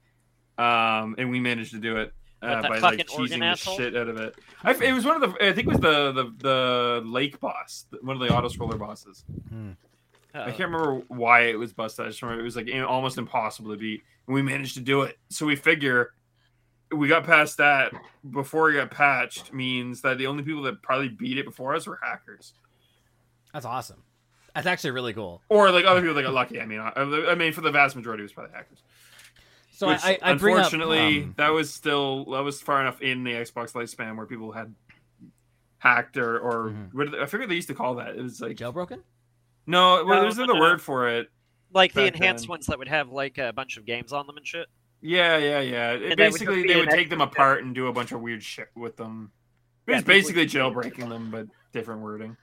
[0.59, 2.12] um, and we managed to do it
[2.43, 3.77] uh, by like organ cheesing the asshole?
[3.77, 4.35] shit out of it.
[4.62, 7.86] I, it was one of the I think it was the the the lake boss,
[8.02, 9.24] one of the auto scroller bosses.
[10.35, 12.05] I Uh, can't remember why it was busted.
[12.06, 15.02] I just remember it was like almost impossible to beat, and we managed to do
[15.02, 15.19] it.
[15.31, 16.12] So we figure
[16.93, 17.93] we got past that
[18.31, 21.86] before it got patched means that the only people that probably beat it before us
[21.86, 22.55] were hackers,
[23.52, 24.02] That's awesome.
[24.55, 25.43] That's actually really cool.
[25.48, 26.60] or like other people that got lucky.
[26.60, 28.82] I mean, I, I mean, for the vast majority, it was probably hackers.
[29.78, 32.80] So Which, I, I, I bring up, unfortunately, um, that was still that was far
[32.80, 34.74] enough in the Xbox lifespan where people had
[35.78, 36.92] hacked or or Mhm.
[36.94, 38.16] what they- I forget what they used to call that.
[38.16, 39.02] It was like jailbroken.
[39.68, 40.64] no, well, No, there's no, another no.
[40.64, 41.30] word for it.
[41.72, 42.48] like the enhanced then.
[42.48, 44.66] ones that would have like a bunch of games on them and shit.
[45.00, 45.90] Yeah, yeah, yeah.
[45.92, 48.10] It- And they would basically, they would take them extra- apart and do a bunch
[48.10, 49.30] of weird shit with them.
[49.86, 52.36] It was people basically jailbreaking them, but different wording.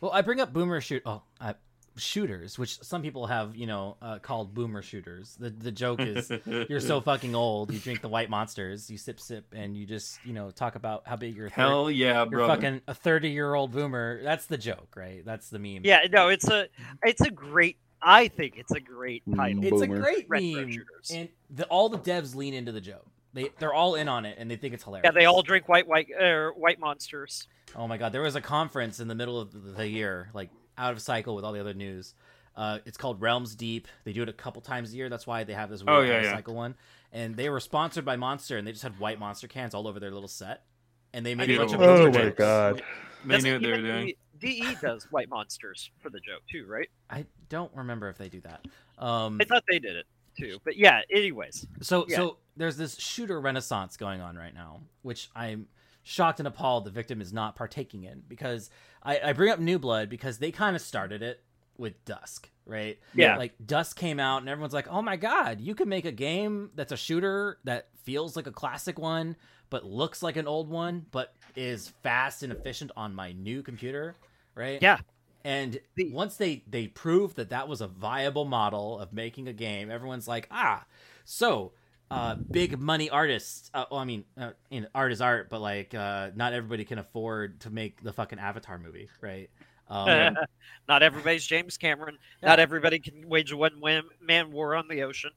[0.00, 1.02] Well, I bring up boomer shoot.
[1.04, 1.52] Oh, uh,
[1.96, 5.36] shooters, which some people have, you know, uh, called boomer shooters.
[5.38, 6.30] The the joke is
[6.68, 7.72] you're so fucking old.
[7.72, 11.02] You drink the white monsters, you sip sip, and you just you know talk about
[11.06, 14.22] how big your hell yeah, you're fucking a thirty year old boomer.
[14.22, 15.24] That's the joke, right?
[15.24, 15.82] That's the meme.
[15.84, 16.68] Yeah, no, it's a
[17.02, 17.78] it's a great.
[18.06, 19.64] I think it's a great Mm, title.
[19.64, 21.10] it's a great Retro meme, shooters.
[21.10, 23.06] and the, all the devs lean into the joke.
[23.32, 25.04] They they're all in on it, and they think it's hilarious.
[25.06, 27.48] Yeah, they all drink white white uh, white monsters.
[27.74, 30.92] Oh my god, there was a conference in the middle of the year, like out
[30.92, 32.14] of cycle with all the other news.
[32.56, 33.88] Uh, it's called Realms Deep.
[34.04, 35.08] They do it a couple times a year.
[35.08, 36.32] That's why they have this weird Oh, yeah, out of yeah.
[36.34, 36.76] cycle one.
[37.12, 39.98] And they were sponsored by Monster, and they just had white Monster cans all over
[39.98, 40.64] their little set.
[41.12, 42.02] And they made a bunch of Beautiful.
[42.02, 42.38] Oh poster my jokes.
[42.38, 42.82] god.
[43.24, 44.12] They Doesn't knew what they were doing.
[44.40, 46.88] DE does white monsters for the joke too, right?
[47.08, 48.66] I don't remember if they do that.
[48.98, 50.06] Um, I thought they did it
[50.38, 51.00] too, but yeah.
[51.10, 52.16] Anyways, So Yeah.
[52.16, 55.68] so there's this shooter renaissance going on right now, which I'm
[56.04, 58.70] shocked and appalled the victim is not partaking in because
[59.02, 61.42] I, I bring up New Blood because they kind of started it
[61.76, 62.98] with Dusk, right?
[63.14, 63.36] Yeah.
[63.36, 66.70] Like Dusk came out and everyone's like, "Oh my god, you can make a game
[66.76, 69.34] that's a shooter that feels like a classic one
[69.70, 74.14] but looks like an old one but is fast and efficient on my new computer."
[74.54, 74.80] Right?
[74.80, 74.98] Yeah.
[75.42, 79.90] And once they they proved that that was a viable model of making a game,
[79.90, 80.84] everyone's like, "Ah,
[81.24, 81.72] so
[82.10, 83.70] uh, big money artists.
[83.72, 86.84] Uh, well, I mean, uh, you know, art is art, but like, uh, not everybody
[86.84, 89.50] can afford to make the fucking Avatar movie, right?
[89.88, 90.36] Um,
[90.88, 92.18] not everybody's James Cameron.
[92.42, 92.50] Yeah.
[92.50, 93.80] Not everybody can wage a one
[94.20, 95.30] man war on the ocean.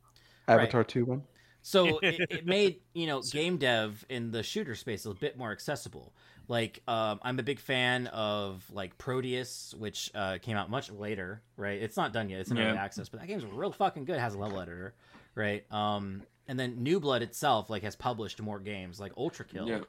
[0.47, 1.23] Avatar 2 one.
[1.61, 5.51] so it, it made you know game dev in the shooter space a bit more
[5.51, 6.13] accessible.
[6.49, 11.41] Like, um, I'm a big fan of like Prodeus, which uh, came out much later,
[11.57, 11.81] right?
[11.81, 14.15] It's not done yet; it's in early access, but that game's real fucking good.
[14.15, 14.93] It has a level editor,
[15.35, 15.65] right?
[15.73, 19.67] Um, and then New Blood itself, like, has published more games, like Ultra Kill.
[19.67, 19.79] Yeah.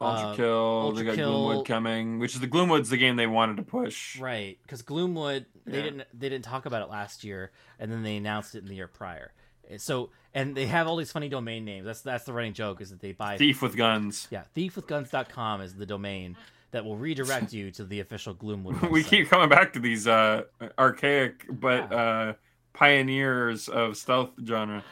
[0.00, 3.14] Ultra Uh, Ultra Kill, they got Kill- Gloomwood coming, which is the Gloomwood's the game
[3.16, 4.18] they wanted to push.
[4.18, 5.82] Right, because Gloomwood they Yeah.
[5.84, 8.74] didn't they didn't talk about it last year, and then they announced it in the
[8.74, 9.32] year prior.
[9.78, 11.86] So and they have all these funny domain names.
[11.86, 14.26] That's that's the running joke is that they buy Thief with guns.
[14.32, 16.36] yeah thiefwithguns.com is the domain
[16.72, 18.90] that will redirect you to the official Gloomwood.
[18.90, 20.42] we keep coming back to these uh,
[20.76, 22.32] archaic but uh,
[22.72, 24.82] pioneers of stealth genre.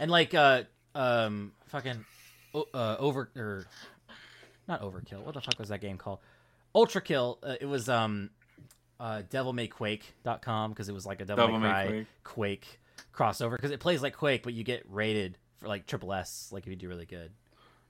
[0.00, 0.64] And like uh
[0.94, 2.04] um fucking
[2.74, 3.66] uh over or
[4.66, 5.22] not overkill.
[5.22, 6.18] What the fuck was that game called?
[6.74, 7.38] Ultra Kill.
[7.42, 8.30] Uh, it was um
[8.98, 12.06] uh devilmayquake.com because it was like a Devil, Devil May May Cry Quake.
[12.24, 12.80] Quake
[13.14, 16.64] crossover because it plays like Quake, but you get rated for like triple S, like
[16.64, 17.30] if you do really good,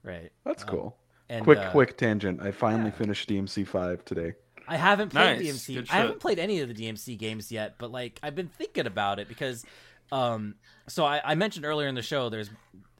[0.03, 0.31] right?
[0.45, 0.97] That's Um, cool.
[1.29, 2.41] And quick, uh, quick tangent.
[2.41, 2.97] I finally yeah.
[2.97, 4.33] finished DMC five today.
[4.67, 5.89] I haven't played Nice, DMC.
[5.89, 9.19] I haven't played any of the DMC games yet, but like I've been thinking about
[9.19, 9.65] it because,
[10.11, 10.55] um,
[10.87, 12.49] so I, I mentioned earlier in the show, there's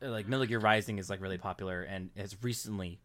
[0.01, 2.99] like Metal Gear Rising is like really popular and has recently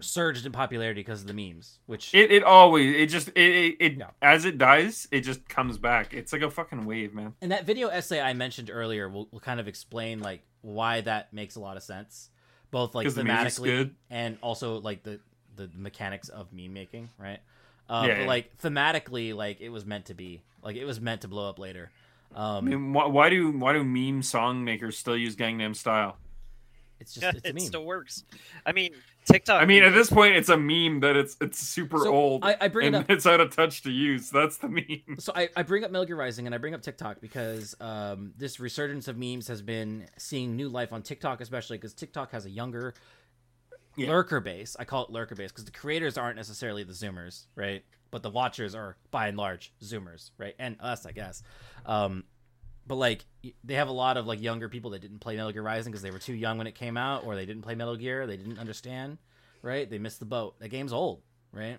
[0.00, 3.92] surged in popularity because of the memes, which It, it always it just it, it,
[3.98, 4.10] Yeah.
[4.22, 6.14] as it dies it just comes back.
[6.14, 7.34] It's like a fucking wave, man.
[7.42, 11.32] and that video essay I mentioned earlier will, will kind of explain like why that
[11.32, 12.30] makes a lot of sense,
[12.70, 15.18] both like thematically and also like the
[15.56, 17.40] the mechanics of meme making, right?
[17.88, 18.26] Uh, Yeah, but yeah.
[18.28, 21.58] like thematically, like it was meant to be, like it was meant to blow up
[21.58, 21.90] later.
[22.34, 26.16] Um, I mean, why, why do why do meme song makers still use Gangnam Style?
[27.00, 28.24] it's just it's a it still works.
[28.66, 28.92] I mean,
[29.24, 29.62] TikTok.
[29.62, 32.56] I mean, at this point, it's a meme that it's it's super So, old I-
[32.60, 34.30] I bring it and up- it's out of touch to use.
[34.30, 35.16] That's the meme.
[35.18, 38.32] So I, I bring up Metal Gear Rising and I bring up TikTok because um,
[38.36, 42.44] this resurgence of memes has been seeing new life on TikTok, especially because TikTok has
[42.46, 42.94] a younger
[44.00, 44.08] Yeah.
[44.08, 44.76] lurker base.
[44.78, 47.84] I call it lurker base because the creators aren't necessarily the Zoomers, right?
[48.10, 50.54] But the watchers are by and large Zoomers, right?
[50.58, 51.42] And us, I guess.
[51.86, 52.24] Um,
[52.86, 53.24] but like
[53.62, 56.02] they have a lot of like younger people that didn't play Metal Gear Rising because
[56.02, 58.36] they were too young when it came out, or they didn't play Metal Gear, they
[58.36, 59.18] didn't understand,
[59.62, 59.88] right?
[59.88, 60.58] They missed the boat.
[60.58, 61.22] That game's old,
[61.52, 61.78] right?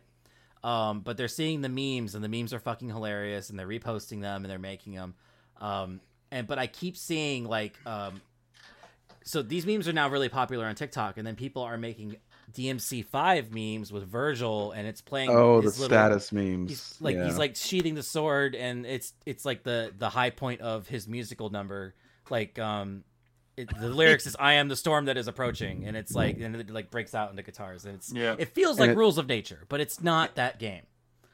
[0.64, 4.22] Um, but they're seeing the memes, and the memes are fucking hilarious, and they're reposting
[4.22, 5.16] them, and they're making them.
[5.60, 6.00] Um,
[6.32, 8.22] and but I keep seeing like, um,
[9.24, 12.16] so these memes are now really popular on TikTok, and then people are making
[12.54, 15.30] DMC five memes with Vergil, and it's playing.
[15.30, 16.70] Oh, the little- status memes.
[16.70, 17.26] He's like yeah.
[17.26, 21.08] he's like sheathing the sword, and it's it's like the the high point of his
[21.08, 21.94] musical number.
[22.30, 23.04] Like um,
[23.58, 26.56] it, the lyrics is "I am the storm that is approaching," and it's like and
[26.56, 28.36] it like breaks out into guitars, and it's Yeah.
[28.38, 30.84] it feels And like it- Rules of Nature, but it's not that game.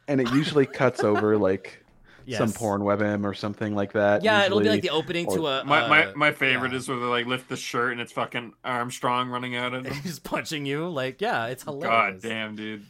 [0.08, 1.84] and it usually cuts over like
[2.30, 4.24] some porn webm or something like that.
[4.24, 6.78] Yeah, it'll be like the opening to a My my, uh, my favorite yeah.
[6.80, 9.94] is where they like lift the shirt and it's fucking Armstrong running out of them.
[10.04, 10.88] he's punching you.
[10.90, 11.88] Like yeah, it's hilarious.
[11.90, 12.24] God hilarious.
[12.24, 12.86] damn, dude.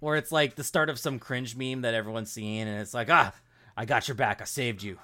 [0.00, 3.10] Or it's like the start of some cringe meme that everyone's seeing, and it's like
[3.10, 3.32] ah,
[3.76, 4.98] I got your back, I saved you.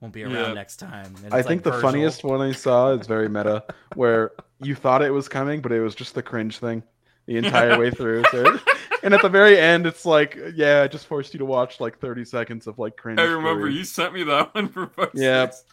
[0.00, 0.52] Won't be around Yeah.
[0.52, 1.14] next time.
[1.24, 1.82] And I it's think like the Vergil.
[1.82, 5.80] funniest one I saw is very meta, where you thought it was coming, but it
[5.80, 6.82] was just the cringe thing
[7.26, 8.24] the entire way through.
[8.30, 8.58] So,
[9.02, 11.98] and at the very end, it's like, yeah, I just forced you to watch like
[11.98, 13.18] 30 seconds of like cringe.
[13.20, 13.74] I remember story.
[13.74, 15.46] you sent me that one for fuck's Yeah.
[15.46, 15.64] sakes.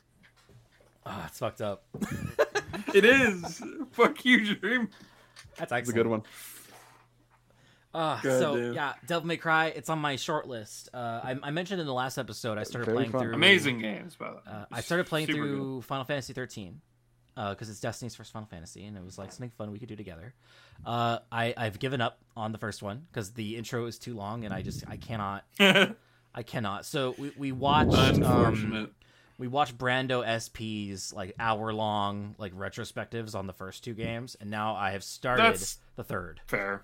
[1.05, 1.84] Ah, it's fucked up.
[2.93, 3.61] It is.
[3.91, 4.89] Fuck you, Dream.
[5.57, 6.23] That's It's a good one.
[7.93, 8.73] Uh, God so damn.
[8.73, 9.67] yeah, Devil May Cry.
[9.67, 10.89] It's on my short list.
[10.93, 13.21] Uh, I, I mentioned in the last episode I started Very playing fun.
[13.21, 14.41] through Amazing games, by the way.
[14.47, 16.81] Uh, I started playing Super through Final Fantasy 13
[17.35, 19.95] because it's Destiny's first Final Fantasy, and it was like something fun we could do
[19.95, 20.34] together.
[20.85, 24.43] Uh, I I've given up on the first one because the intro is too long,
[24.45, 25.43] and I just I cannot.
[25.60, 26.85] I cannot.
[26.85, 28.89] So we we watched um,
[29.38, 34.49] we watched Brando SP's like hour long like retrospectives on the first two games, and
[34.49, 36.84] now I have started That's- the third Fair.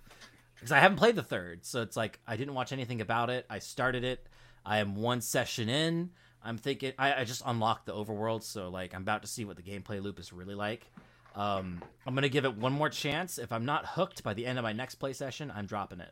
[0.56, 3.46] because I haven't played the third, so it's like I didn't watch anything about it.
[3.50, 4.26] I started it.
[4.66, 6.12] I am one session in.
[6.44, 9.58] I'm thinking I, I just unlocked the overworld, so like I'm about to see what
[9.58, 10.90] the gameplay loop is really like.
[11.36, 13.38] Um, I'm gonna give it one more chance.
[13.38, 16.12] If I'm not hooked by the end of my next play session, I'm dropping it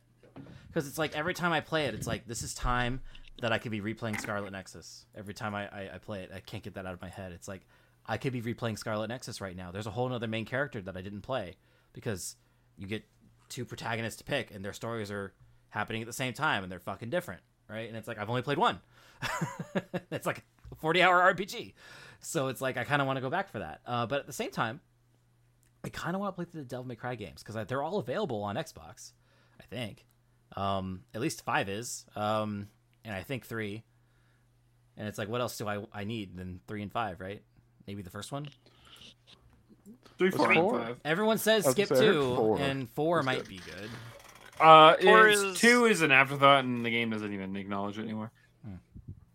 [0.68, 3.02] because it's like every time I play it, it's like this is time
[3.42, 5.06] that I could be replaying Scarlet Nexus.
[5.16, 7.32] Every time I, I, I play it, I can't get that out of my head.
[7.32, 7.62] It's like
[8.06, 9.72] I could be replaying Scarlet Nexus right now.
[9.72, 11.56] There's a whole other main character that I didn't play
[11.94, 12.36] because
[12.78, 13.04] you get
[13.50, 15.34] two protagonists to pick and their stories are
[15.70, 17.88] happening at the same time and they're fucking different, right?
[17.88, 18.80] And it's like I've only played one.
[20.12, 21.74] it's like a 40 hour RPG.
[22.20, 23.82] So it's like I kind of want to go back for that.
[23.86, 24.82] Uh, but at the same time,
[25.84, 27.98] I kind of want to play through the Devil May Cry games because they're all
[28.00, 29.12] available on Xbox,
[29.60, 30.06] I think.
[30.56, 32.68] Um, at least five is, um,
[33.06, 33.84] and I think three.
[34.96, 37.42] And it's like, what else do I I need than three and five, right?
[37.86, 38.48] Maybe the first one.
[40.18, 41.00] Three, four, and five.
[41.06, 43.48] Everyone says skip gonna say, I heard two, four and four was might good.
[43.48, 43.90] be good.
[44.60, 48.32] Uh, Four is- two is an afterthought, and the game doesn't even acknowledge it anymore.
[48.66, 48.76] Hmm.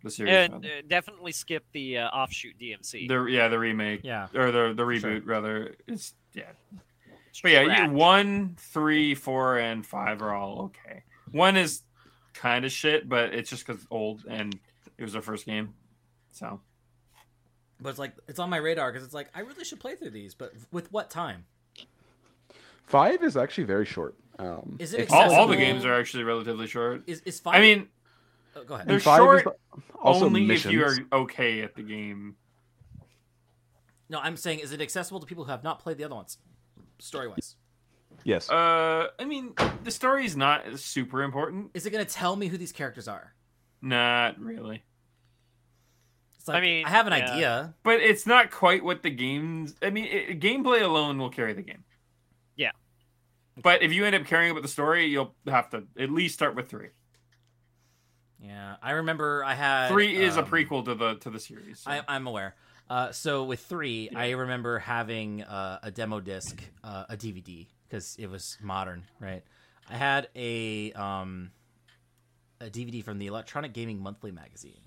[0.02, 3.08] The series, And uh, definitely skip the uh, offshoot DMC.
[3.08, 4.28] the yeah, the remake, Yeah.
[4.34, 5.20] or the the reboot Sure.
[5.20, 5.74] rather.
[5.86, 6.44] It's yeah,
[7.42, 11.04] but yeah, you, one, three, four, and five are all okay.
[11.30, 11.82] One is
[12.34, 14.58] kind of shit, but it's just because old and
[14.98, 15.74] it was their first game,
[16.32, 16.60] so
[17.80, 20.10] But it's like it's on my radar because it's like I really should play through
[20.10, 21.44] these, but with what time?
[22.84, 24.16] Five is actually very short.
[24.42, 27.04] Um, Is it all, all the games are actually relatively short.
[27.06, 27.54] Is is five?
[27.54, 27.88] I mean,
[28.56, 28.88] oh, go ahead.
[28.88, 30.66] they're five short is also only missions.
[30.66, 32.36] if you are okay at the game.
[34.08, 36.38] No, I'm saying is it accessible to people who have not played the other ones,
[36.98, 37.56] story wise?
[38.24, 38.50] Yes.
[38.50, 39.54] Uh, I mean,
[39.84, 41.70] the story is not super important.
[41.74, 43.34] Is it going to tell me who these characters are?
[43.80, 44.82] Not really.
[46.36, 47.32] It's like, I mean, I have an yeah.
[47.32, 47.74] idea.
[47.82, 49.74] But it's not quite what the games.
[49.82, 51.84] I mean, it, gameplay alone will carry the game.
[53.56, 53.60] Yeah.
[53.62, 56.54] But if you end up caring about the story, you'll have to at least start
[56.54, 56.88] with three.
[58.40, 61.80] Yeah, I remember I had Three is a um, prequel to the to the series.
[61.80, 62.56] so- I, I'm aware.
[62.90, 68.16] Uh, so with three, I remember having uh, a demo disc, uh, a DVD, because
[68.18, 69.42] it was modern, right?
[69.88, 71.52] I had a um,
[72.60, 74.81] a DVD from the Electronic Gaming Monthly magazine,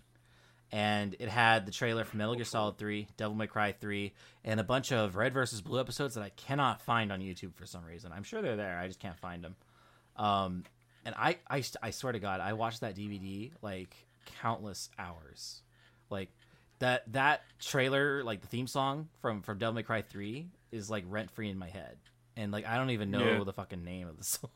[0.72, 4.14] and it had the trailer for Metal Gear Solid Three, Devil May Cry Three,
[4.44, 7.66] and a bunch of Red versus Blue episodes that I cannot find on YouTube for
[7.66, 8.12] some reason.
[8.12, 9.56] I'm sure they're there, I just can't find them.
[10.16, 10.64] Um,
[11.06, 13.96] and I, I, I swear to God, I watched that DVD like
[14.42, 15.62] countless hours,
[16.10, 16.30] like
[16.80, 21.04] that that trailer, like the theme song from from Devil May Cry Three, is like
[21.08, 21.98] rent free in my head,
[22.36, 23.44] and like I don't even know Yeah.
[23.44, 24.50] the fucking name of the song.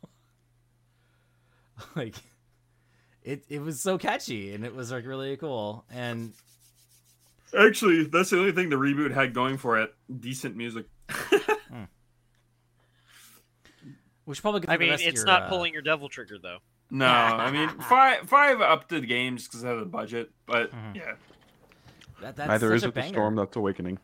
[1.96, 2.16] like,
[3.30, 6.34] it it was so catchy, and it was like really cool, and
[7.58, 9.92] Actually, that's the only thing the reboot had going for it.
[10.20, 10.86] Decent music.
[14.26, 14.62] we should probably.
[14.62, 16.60] Get I mean, it's your, not uh, pulling your devil trigger though.
[16.92, 20.96] No, I mean five five up to the games because of the budget, but Mhm.
[20.96, 21.14] yeah,
[22.22, 23.98] That, that's Neither is a it the storm that's awakening.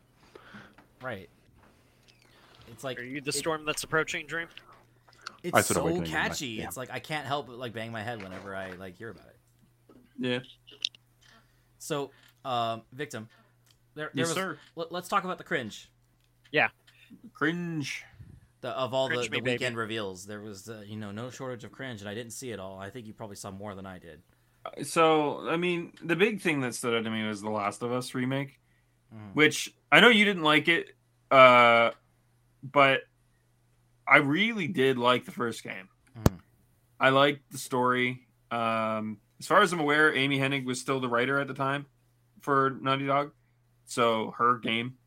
[1.02, 1.30] Right.
[2.68, 4.47] It's like Are you the it- storm that's approaching, Dream?
[5.46, 6.48] It's I said so awakening, but- catchy.
[6.48, 6.66] yeah.
[6.66, 9.28] It's like I can't help but like bang my head whenever I like hear about
[9.28, 9.98] it.
[10.18, 10.40] Yeah.
[11.80, 12.12] So,
[12.44, 13.30] um, victim.
[13.96, 14.36] There, there Yes, was.
[14.36, 14.58] sir.
[14.76, 15.90] Let, us talk about the cringe.
[16.52, 16.70] Yeah,
[17.34, 18.04] cringe.
[18.62, 19.52] The, of all the, Cringe the me, baby.
[19.52, 22.52] weekend reveals, there was uh, you know no shortage of cringe, and I didn't see
[22.52, 22.80] it all.
[22.80, 24.22] I think you probably saw more than I did.
[24.84, 27.92] So, I mean, the big thing that stood out to me was the Last of
[27.92, 28.60] Us remake,
[29.14, 29.36] Mhm.
[29.36, 30.96] which I know you didn't like it,
[31.30, 31.92] uh,
[32.64, 33.02] but
[34.07, 35.90] I really did like the first game.
[36.18, 36.40] Mhm.
[36.99, 38.27] I liked the story.
[38.52, 41.86] Um, as far as I'm aware, Amy Hennig was still the writer at the time
[42.41, 43.32] for Naughty Dog,
[43.86, 44.98] so her game.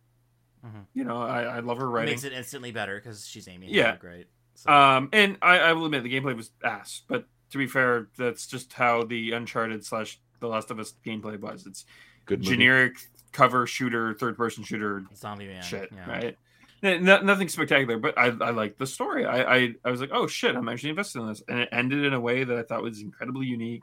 [0.67, 0.87] Mhm.
[0.95, 2.13] You know, I, I love her It writing.
[2.13, 3.69] makes it instantly better because she's Amy.
[3.73, 3.93] Yeah.
[3.97, 4.27] Hennig, Great.
[4.57, 8.09] So, Um, and I, I will admit the gameplay was ass, but to be fair,
[8.19, 11.65] that's just how the Uncharted slash The Last of Us gameplay was.
[11.67, 11.85] It's
[12.27, 12.51] Good movie.
[12.51, 12.97] generic
[13.33, 15.63] cover shooter, third person shooter zombie man.
[15.63, 16.11] shit, yeah.
[16.11, 16.39] right?
[16.83, 19.25] No- nothing spectacular, but I, I liked the story.
[19.27, 22.05] I, I, I was like, oh shit, I'm actually invested in this, and it ended
[22.05, 23.83] in a way that I thought was incredibly unique.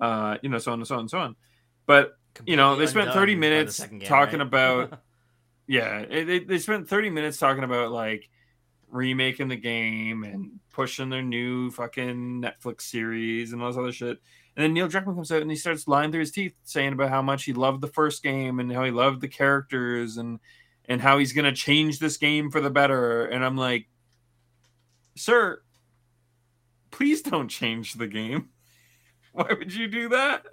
[0.00, 1.36] Uh, you know, so on and so on and so on.
[1.86, 2.12] But
[2.46, 4.46] you know, they spent 30 minutes game, talking right?
[4.46, 5.00] about-
[5.66, 8.28] yeah, it, they, they spent 30 minutes talking about like
[8.90, 14.18] remaking the game and pushing their new fucking Netflix series and all this other shit.
[14.56, 17.10] And then Neil Druckmann comes out and he starts lying through his teeth, saying about
[17.10, 20.40] how much he loved the first game and how he loved the characters and
[20.88, 23.26] and how he's gonna change this game for the better.
[23.26, 23.86] And I'm like,
[25.14, 25.62] sir,
[26.90, 28.48] please don't change the game.
[29.32, 30.46] Why would you do that?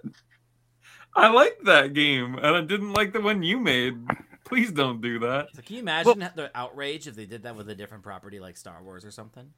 [1.15, 3.95] I liked that game, and I didn't like the one you made.
[4.43, 5.47] Please don't do that.
[5.55, 8.57] So can you imagine the outrage if they did that with a different property like
[8.57, 9.49] Star Wars or something?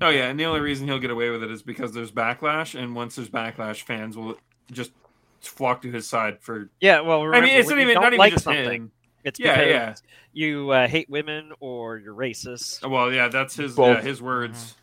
[0.00, 2.78] Oh yeah, and the only reason he'll get away with it is because there's backlash,
[2.78, 4.36] and once there's backlash, fans will
[4.72, 4.92] just
[5.40, 6.70] flock to his side for.
[6.80, 8.82] Yeah, well, I mean, it's not even don't not even like just something.
[8.82, 8.92] him.
[9.24, 9.94] It's Yeah, because yeah.
[10.32, 12.88] you uh, hate women or you're racist.
[12.88, 14.76] Well, yeah, that's his yeah, his words.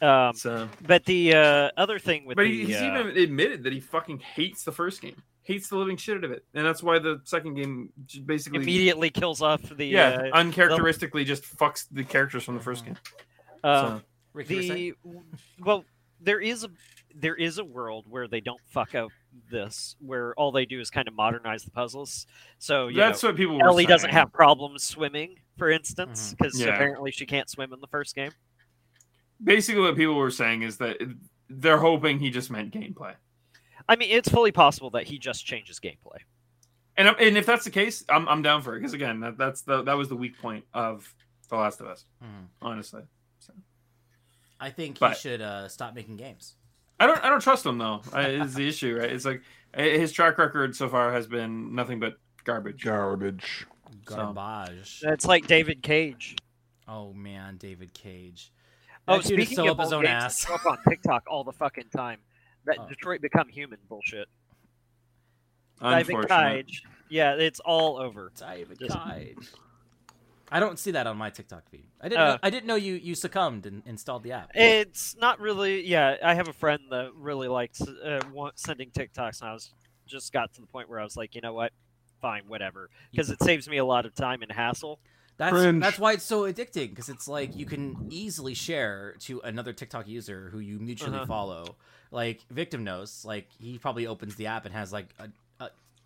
[0.00, 3.72] Um, So, but the uh, other thing with but the he's uh, even admitted that
[3.72, 6.82] he fucking hates the first game, hates the living shit out of it, and that's
[6.82, 7.90] why the second game
[8.24, 12.84] basically, immediately kills off the yeah, uh, uncharacteristically just fucks the characters from the first
[12.84, 12.96] game.
[13.64, 14.02] um, so,
[14.32, 14.94] Ricky, you were saying?
[15.04, 15.84] the well
[16.20, 16.70] there is a
[17.14, 19.10] there is a world where they don't fuck up
[19.50, 22.26] this where all they do is kind of modernize the puzzles
[22.58, 23.56] so you that's know, what people.
[23.58, 26.68] Were ellie doesn't have problems swimming for instance because Yeah.
[26.74, 28.32] apparently she can't swim in the first game
[29.42, 30.98] Basically, what people were saying is that
[31.48, 33.14] they're hoping he just meant gameplay.
[33.88, 36.18] i mean it's fully possible that he just changes gameplay
[36.96, 39.62] And and if that's the case, I'm I'm down for it because again, that, that's
[39.62, 41.14] the that was the weak point of
[41.48, 42.46] The Last of Us, Mhm.
[42.60, 43.02] honestly.
[44.62, 46.56] I think But- he should uh, stop making games.
[47.00, 48.02] I don't I don't trust him though.
[48.12, 49.10] I, is the issue, right?
[49.10, 49.42] It's like
[49.74, 52.84] eh, his track record so far has been nothing but garbage.
[52.84, 53.66] Garbage.
[54.08, 55.02] So- Garbage.
[55.04, 56.36] it's like david cage
[56.88, 58.52] Oh man, David Cage.
[59.08, 60.50] oh That dude speaking so of up his own games ass.
[60.50, 62.18] up on tiktok all the fucking time
[62.66, 62.88] that Oh.
[62.88, 64.28] detroit become human bullshit
[65.82, 69.36] david cage yeah it's all over David Cage.
[70.50, 71.86] I don't see that on my TikTok feed.
[72.00, 72.20] I didn't.
[72.22, 74.50] Uh, know, I didn't know you you succumbed and installed the app.
[74.54, 75.86] It's not really.
[75.86, 78.20] Yeah, I have a friend that really likes uh,
[78.56, 79.70] sending TikToks, and I was
[80.06, 81.72] just got to the point where I was like, you know what,
[82.20, 84.98] fine, whatever, because it saves me a lot of time and hassle.
[85.36, 85.80] That's Cringe.
[85.80, 90.06] that's why it's so addicting because it's like you can easily share to another TikTok
[90.06, 91.26] user who you mutually Uh-huh.
[91.26, 91.76] follow.
[92.10, 95.30] Like Victim knows, like he probably opens the app and has like a, a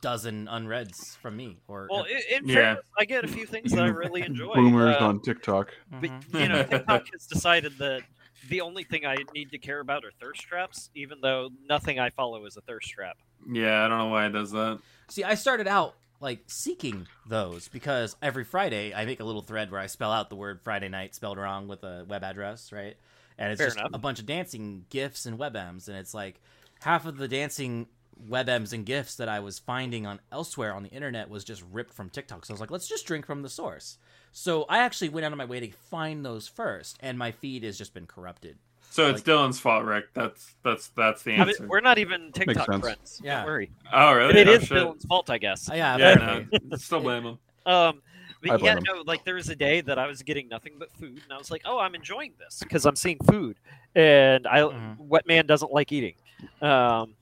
[0.05, 1.56] dozen unreads from me.
[1.66, 2.55] Or Well, in, in Yeah.
[2.55, 4.55] fairness, I get a few things that I really enjoy.
[4.55, 5.72] Boomers Uh, on TikTok.
[5.90, 6.40] but Mhm.
[6.40, 6.62] you know,
[7.02, 8.02] TikTok has decided that
[8.51, 12.10] the only thing I need to care about are thirst traps, even though nothing I
[12.10, 13.16] follow is a thirst trap.
[13.51, 14.81] Yeah, I don't know why it does that.
[15.09, 19.70] See, I started out like seeking those because every Friday I make a little thread
[19.70, 22.97] where I spell out the word Friday night spelled wrong with a web address, right?
[23.39, 23.90] And it's Fair just enough.
[23.94, 26.40] a bunch of dancing gifs and webms, and it's like
[26.82, 27.86] half of the dancing
[28.28, 31.93] webms and gifs that I was finding on elsewhere on the internet was just ripped
[31.95, 32.45] from TikTok.
[32.47, 33.99] So I was like, let's just drink from the source.
[34.32, 37.62] So I actually went out of my way to find those first, and my feed
[37.65, 38.59] has just been corrupted.
[38.91, 40.07] So it's Dylan's fault, Rick.
[40.15, 41.66] That's that's that's the I mean, answer.
[41.66, 43.20] we're not even TikTok friends.
[43.24, 43.39] Yeah.
[43.39, 43.70] Don't worry.
[43.93, 44.32] oh, really?
[44.32, 44.78] But it Oh, is shit.
[44.78, 45.69] Dylan's fault, I guess.
[45.73, 46.61] yeah, Yeah, apparently.
[46.65, 47.39] no, still blame him.
[47.66, 48.03] Um,
[48.45, 50.74] I but yeah, blame no, like there was a day that I was getting nothing
[50.78, 53.57] but food, and I was like, "Oh, I'm enjoying this because I'm seeing food,"
[53.95, 54.99] and I, Mhm.
[54.99, 56.12] what man doesn't like eating?
[56.61, 57.15] Um,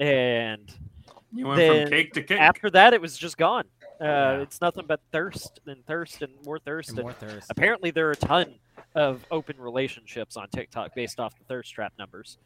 [0.00, 0.72] and
[1.32, 2.40] You went Then from cake to cake.
[2.40, 3.64] after that, it was just gone.
[4.00, 4.40] Uh, Yeah.
[4.42, 6.90] It's nothing but thirst and thirst and more thirst.
[6.90, 7.50] And And more thirst.
[7.50, 8.54] apparently, there are a ton
[8.94, 12.38] of open relationships on TikTok based off the thirst trap numbers.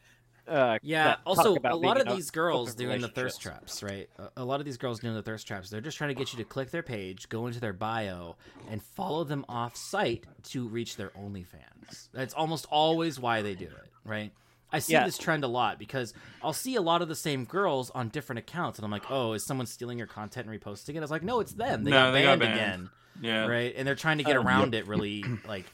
[0.47, 1.17] Uh, Yeah.
[1.27, 4.09] Also, a lot of these girls doing the thirst traps, right?
[4.17, 6.33] A- A lot of these girls doing the thirst traps, they're just trying to get
[6.33, 8.35] you to click their page, go into their bio,
[8.71, 12.09] and follow them off site to reach their OnlyFans.
[12.13, 14.31] That's almost always why they do it, right?
[14.71, 15.05] I see Yeah.
[15.05, 18.39] this trend a lot because I'll see a lot of the same girls on different
[18.39, 20.97] accounts, and I'm like, oh, is someone stealing your content and reposting it?
[20.97, 21.83] I was like, no, it's them.
[21.83, 22.53] They, No, got, they got banned banned.
[22.53, 22.89] again,
[23.21, 23.45] Yeah.
[23.47, 23.73] right?
[23.75, 25.65] And they're trying to get Um, around it really, like,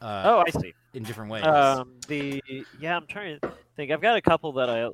[0.00, 0.74] uh, Oh, I see.
[0.92, 1.44] in different ways.
[1.44, 2.40] Um, the
[2.78, 3.90] yeah, I'm trying to think.
[3.90, 4.88] I've got a couple that I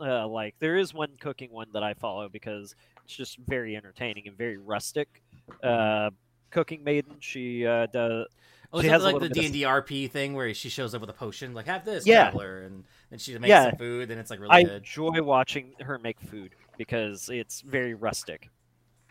[0.00, 0.54] uh, like.
[0.58, 2.74] There is one cooking one that I follow because
[3.04, 5.22] it's just very entertaining and very rustic.
[5.62, 6.10] Uh,
[6.50, 7.16] cooking maiden.
[7.20, 8.26] She uh, does.
[8.72, 10.94] Oh, She is has that like the D and D RP thing where she shows
[10.94, 12.22] up with a potion, like have this, Yeah.
[12.30, 13.70] traveler, and then she makes Yeah.
[13.70, 14.72] some food, and it's like really I good.
[14.78, 18.48] enjoy watching her make food because it's very rustic.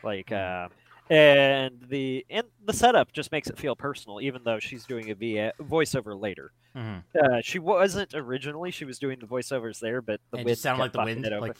[0.03, 0.65] Like, Mm.
[0.65, 0.69] uh,
[1.13, 5.15] and the and the setup just makes it feel personal, even though she's doing a
[5.15, 6.51] VA, voiceover later.
[6.75, 7.03] Mhm.
[7.21, 10.81] Uh, she wasn't originally; she was doing the voiceovers there, but the And wind sounded
[10.81, 11.57] like the wind, like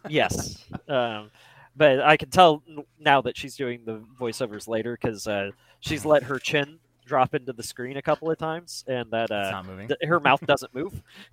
[0.08, 0.64] yes.
[0.88, 1.30] Um,
[1.76, 2.62] but I can tell
[2.98, 5.50] now that she's doing the voiceovers later because uh,
[5.80, 9.50] she's let her chin drop into the screen a couple of times, and that uh,
[9.50, 9.88] not moving.
[9.88, 11.02] th- her mouth doesn't move.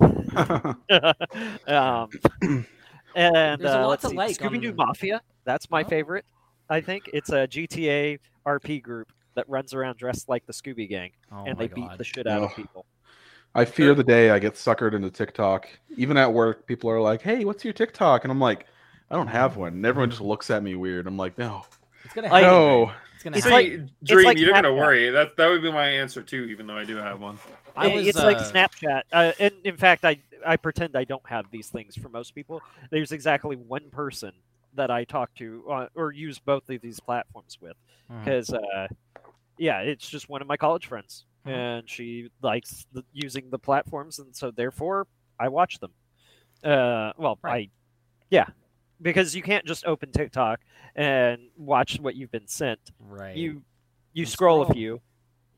[1.66, 2.08] um,
[3.14, 5.20] and There's a uh, lot let's to see, like Scooby Doo on- Mafia.
[5.44, 5.88] That's my Oh.
[5.88, 6.24] favorite.
[6.70, 11.10] I think it's a GTA RP group that runs around dressed like the Scooby Gang,
[11.30, 12.54] oh and my they beat the shit out of Oh.
[12.54, 12.86] people.
[13.54, 15.68] I fear the day I get suckered into TikTok.
[15.96, 18.66] Even at work, people are like, "Hey, what's your TikTok?" And I'm like,
[19.10, 21.06] "I don't have one." And everyone just looks at me weird.
[21.06, 21.66] I'm like, "No,
[22.04, 22.56] It's gonna I- happen.
[22.58, 22.92] no."
[23.22, 23.80] It's gonna It's happen.
[23.82, 25.10] like- See, Dream, like you're not gonna worry.
[25.10, 27.38] That that would be my answer too, even though I do have one.
[27.76, 29.02] I was, it's like uh, Snapchat.
[29.12, 32.60] Uh, and in fact, I I pretend I don't have these things for most people.
[32.90, 34.32] There's exactly one person
[34.74, 37.76] that I talk to uh, or use both of these platforms with
[38.24, 38.88] because, uh,
[39.56, 41.50] yeah, it's just one of my college friends, Mhm.
[41.52, 45.06] and she likes the, using the platforms, and so therefore
[45.38, 45.92] I watch them.
[46.64, 47.70] Uh, well, Right.
[47.70, 48.46] I, yeah,
[49.02, 50.60] because you can't just open TikTok
[50.94, 53.36] and watch what you've been sent right.
[53.36, 53.50] you
[54.14, 55.00] you You scroll, a few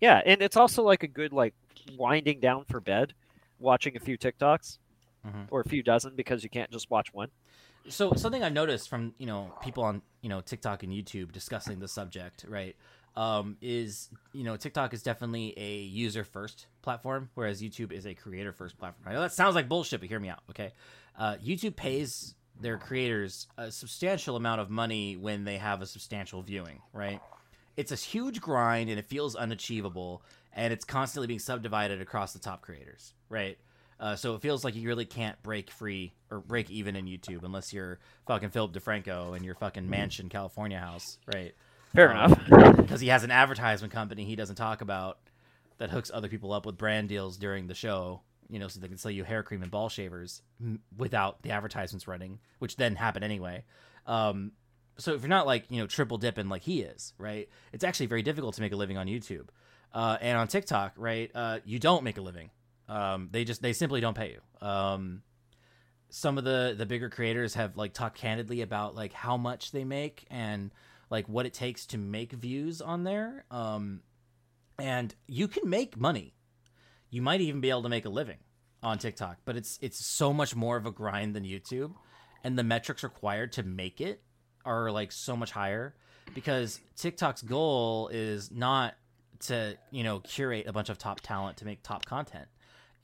[0.01, 1.55] yeah and it's also like a good like
[1.99, 3.13] winding down for bed
[3.59, 4.79] watching a few tiktoks
[5.27, 5.47] Mhm.
[5.51, 7.31] or a few dozen because you can't just watch one
[7.89, 11.79] So something I've noticed from you know people on you know TikTok and YouTube discussing
[11.81, 12.75] the subject, right?
[13.17, 18.15] Um, is you know TikTok is definitely a user first platform, whereas YouTube is a
[18.15, 19.07] creator first platform.
[19.09, 20.73] I know that sounds like bullshit, but hear me out, okay?
[21.19, 26.43] Uh, YouTube pays their creators a substantial amount of money when they have a substantial
[26.43, 27.21] viewing, right?
[27.77, 32.39] It's a huge grind and it feels unachievable, and it's constantly being subdivided across the
[32.39, 33.59] top creators, right?
[33.99, 37.45] Uh, so it feels like you really can't break free or break even in YouTube
[37.45, 41.55] unless you're fucking Philip DeFranco in your fucking mansion California house, right?
[41.95, 45.19] fair Um, enough Because he has an advertisement company he doesn't talk about
[45.79, 48.89] that hooks other people up with brand deals during the show, you know, so they
[48.89, 50.43] can sell you hair cream and ball shavers
[50.97, 53.65] without the advertisements running, which then happen anyway.
[54.07, 54.53] Um,
[54.97, 57.49] so if you're not like you know triple dipping like he is, right?
[57.73, 59.49] It's actually very difficult to make a living on YouTube,
[59.93, 61.31] uh, and on TikTok, right?
[61.35, 62.51] Uh, you don't make a living.
[62.89, 64.67] Um, they just they simply don't pay you.
[64.67, 65.23] Um,
[66.11, 69.85] some of the the bigger creators have like talked candidly about like how much they
[69.85, 70.71] make and
[71.11, 73.45] like what it takes to make views on there.
[73.51, 74.03] Um,
[74.79, 76.35] and you can make money.
[77.15, 78.39] You might even be able to make a living
[78.83, 81.95] on TikTok, but it's it's so much more of a grind than YouTube,
[82.43, 84.21] and the metrics required to make it
[84.65, 85.95] are like so much higher
[86.35, 88.97] because TikTok's goal is not
[89.47, 92.49] to you know curate a bunch of top talent to make top content.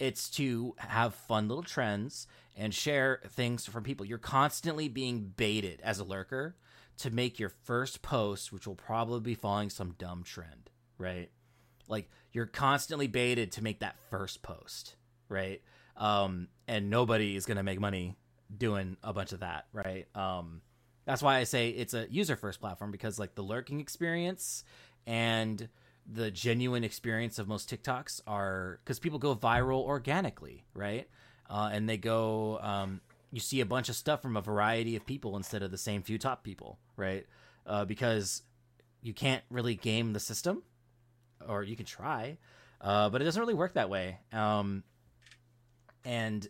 [0.00, 4.04] It's to have fun little trends and share things from people.
[4.04, 6.56] You're constantly being baited as a lurker
[6.98, 11.30] to make your first post, which will probably be following some dumb trend, right?
[11.86, 14.94] Like you're constantly baited to make that first post,
[15.28, 15.62] right?
[15.96, 18.16] Um, and nobody is gonna make money
[18.56, 20.06] doing a bunch of that, right?
[20.14, 20.62] Um,
[21.04, 24.64] that's why I say it's a user first platform because like the lurking experience
[25.06, 25.68] and
[26.06, 31.08] the genuine experience of most TikToks are because people go viral organically, right?
[31.48, 33.00] Uh, and they go, um,
[33.32, 36.02] you see a bunch of stuff from a variety of people instead of the same
[36.02, 37.26] few top people, right?
[37.66, 38.42] Uh, because
[39.02, 40.62] you can't really game the system,
[41.48, 42.38] or you can try,
[42.80, 44.18] uh, but it doesn't really work that way.
[44.32, 44.82] Um,
[46.04, 46.46] and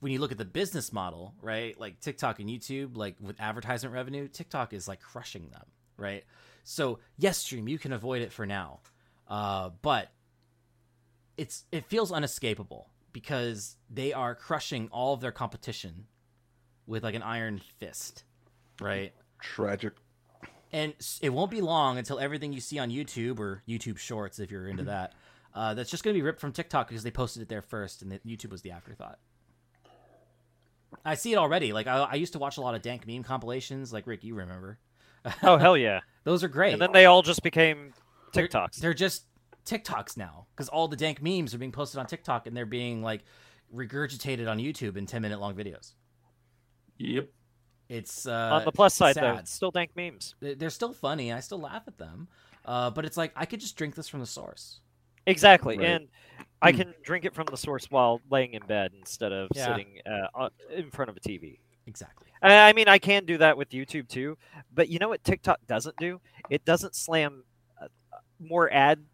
[0.00, 3.94] when you look at the business model, right, like TikTok and YouTube, like with advertisement
[3.94, 6.24] revenue, TikTok is like crushing them, right?
[6.64, 8.80] So yes, stream, you can avoid it for now,
[9.28, 10.10] uh, but
[11.36, 16.06] it's it feels unescapable because they are crushing all of their competition
[16.86, 18.24] with like an iron fist,
[18.80, 19.12] right?
[19.40, 19.94] Tragic.
[20.72, 24.50] And it won't be long until everything you see on YouTube or YouTube Shorts, if
[24.50, 25.14] you're into that,
[25.54, 28.02] uh, that's just going to be ripped from TikTok because they posted it there first,
[28.02, 29.18] and the, YouTube was the afterthought.
[31.04, 31.72] I see it already.
[31.72, 33.92] Like I, I used to watch a lot of dank meme compilations.
[33.92, 34.78] Like Rick, you remember?
[35.42, 36.00] Oh hell yeah!
[36.24, 36.72] Those are great.
[36.72, 37.92] And then they all just became
[38.32, 38.76] They're- TikToks.
[38.76, 39.24] They're just
[39.66, 43.02] TikToks now because all the dank memes are being posted on TikTok and they're being
[43.02, 43.22] like
[43.74, 45.92] regurgitated on YouTube in ten minute long videos.
[46.96, 47.28] Yep.
[47.90, 49.38] It's uh, On the plus side, though, sad.
[49.40, 50.36] it's still dank memes.
[50.40, 51.32] They- they're still funny.
[51.32, 52.28] I still laugh at them,
[52.64, 54.80] uh, but it's like I could just drink this from the source.
[55.26, 55.86] Exactly, Right.
[55.88, 56.08] and
[56.62, 59.66] I can drink it from the source while laying in bed instead of Yeah.
[59.66, 61.58] sitting uh, in front of a TV.
[61.86, 62.28] Exactly.
[62.42, 64.38] I I mean, I can do that with YouTube too,
[64.72, 66.20] but you know what TikTok doesn't do?
[66.48, 67.42] It doesn't slam
[67.82, 67.88] uh,
[68.38, 69.04] more ad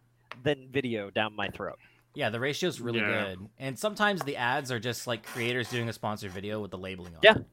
[0.43, 1.79] than video down my throat.
[2.15, 3.25] Yeah, the ratio's really Yeah.
[3.25, 6.79] good, and sometimes the ads are just like creators doing a sponsored video with the
[6.79, 7.21] labeling on.
[7.23, 7.37] Yeah.
[7.37, 7.45] it.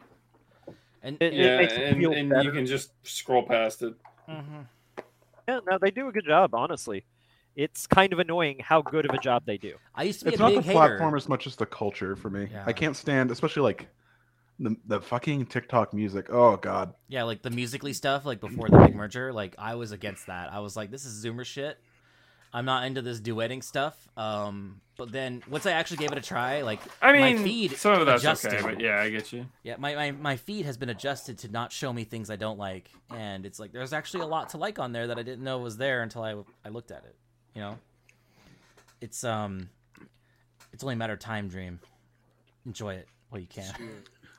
[1.04, 3.94] And It- Yeah, makes it and, feel and you can just scroll past it.
[4.30, 4.62] Mm-hmm.
[5.48, 6.56] Yeah, no, they do a good job.
[6.56, 7.04] Honestly,
[7.56, 9.76] it's kind of annoying how good of a job they do.
[9.94, 10.74] I used to be It's a not big the hater.
[10.74, 12.48] platform as much as the culture for me.
[12.52, 12.64] Yeah.
[12.66, 13.90] I can't stand, especially like
[14.60, 16.28] the the fucking TikTok music.
[16.32, 16.94] Oh god.
[17.10, 20.54] Yeah, like the Musical.ly stuff, like before the big merger, like I was against that.
[20.54, 21.78] I was like, this is Zoomer shit.
[22.54, 24.08] I'm not into this duetting stuff.
[24.16, 27.76] Um, but then once I actually gave it a try, like I mean, my feed
[27.78, 28.54] some of that's adjusted.
[28.54, 29.48] okay, but yeah, I get you.
[29.64, 32.60] Yeah, my, my, my feed has been adjusted to not show me things I don't
[32.60, 35.44] like, and it's like there's actually a lot to like on there that I didn't
[35.44, 37.16] know was there until I I looked at it.
[37.56, 37.80] You know,
[39.02, 39.70] it's um,
[40.72, 41.48] it's only a matter of time.
[41.48, 41.80] Dream,
[42.68, 43.74] enjoy it while you can.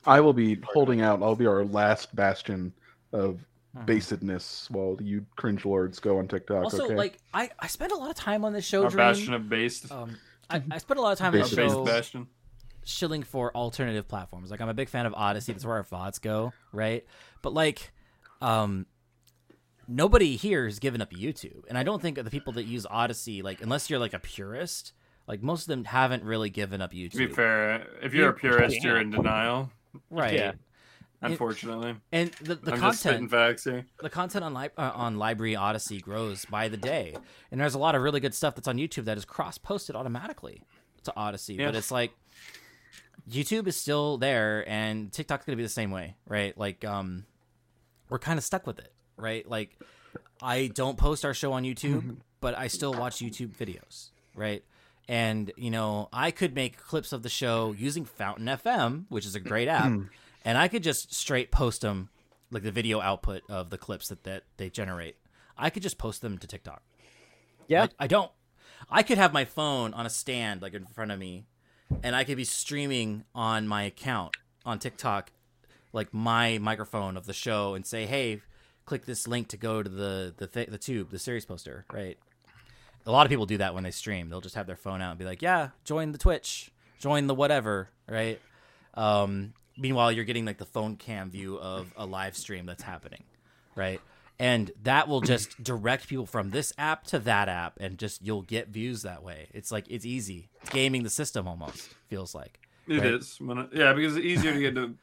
[0.07, 1.21] I will be holding out.
[1.21, 2.73] I'll be our last bastion
[3.13, 3.41] of
[3.77, 3.87] Mhm.
[3.87, 6.65] basedness while you cringe lords go on TikTok.
[6.65, 6.95] Also, okay.
[6.95, 8.85] like I I spend a lot of time on this show.
[8.85, 8.99] Our Dream.
[8.99, 9.91] bastion of based.
[9.91, 10.17] Um,
[10.51, 12.27] I, I spent a lot of time on Our the Based based show bastion.
[12.85, 14.51] shilling for alternative platforms.
[14.51, 15.53] Like I'm a big fan of Odysee.
[15.53, 17.05] That's where our VODs go, right?
[17.43, 17.93] But like,
[18.41, 18.87] um,
[19.89, 23.43] nobody here has given up YouTube, and I don't think the people that use Odysee,
[23.43, 24.93] like, unless you're like a purist,
[25.27, 27.13] like most of them haven't really given up YouTube.
[27.13, 29.71] To be fair, if you're a purist, you're in denial.
[30.11, 30.35] right?
[30.35, 30.53] Yeah.
[31.33, 33.87] Unfortunately, And the, the I'm content, facts here.
[34.01, 37.15] the content on li- uh, on LBRY Odysee grows by the day,
[37.51, 39.97] and there's a lot of really good stuff that's on YouTube that is cross posted
[39.97, 40.63] automatically
[41.05, 41.55] to Odyssey.
[41.55, 41.67] Yeah.
[41.67, 42.13] But it's like
[43.31, 46.57] YouTube is still there, and TikTok's gonna be the same way, right?
[46.59, 47.25] Like, um,
[48.09, 49.49] we're kind of stuck with it, right?
[49.49, 49.79] Like,
[50.43, 54.63] I don't post our show on YouTube, but I still watch YouTube videos, right?
[55.09, 59.35] And you know, I could make clips of the show using Fountain FM, which is
[59.35, 59.93] a great app,
[60.45, 62.11] and I could just straight post them,
[62.51, 65.17] like the video output of the clips that that they generate.
[65.57, 66.83] I could just post them to TikTok.
[67.69, 68.31] Yeah, I, I don't.
[68.91, 71.47] I could have my phone on a stand like in front of me,
[72.03, 75.33] and I could be streaming on my account on TikTok,
[75.93, 78.43] like my microphone of the show, and say, "Hey,
[78.85, 82.19] click this link to go to the the th- the tube, the series poster." Right.
[83.07, 84.31] A lot of people do that when they stream.
[84.31, 87.35] They'll just have their phone out and be like, "Yeah, join the Twitch, join the
[87.35, 88.41] whatever." Right.
[88.95, 93.25] Um, meanwhile, you're getting like the phone cam view of a live stream that's happening,
[93.75, 94.01] right?
[94.39, 98.43] And that will just direct people from this app to that app, and just you'll
[98.43, 99.49] get views that way.
[99.53, 100.49] It's like it's easy.
[100.63, 102.59] It's gaming the system almost feels like.
[102.89, 103.39] It is.
[103.41, 103.49] Right.
[103.49, 104.95] When it- yeah, because it's easier to get to,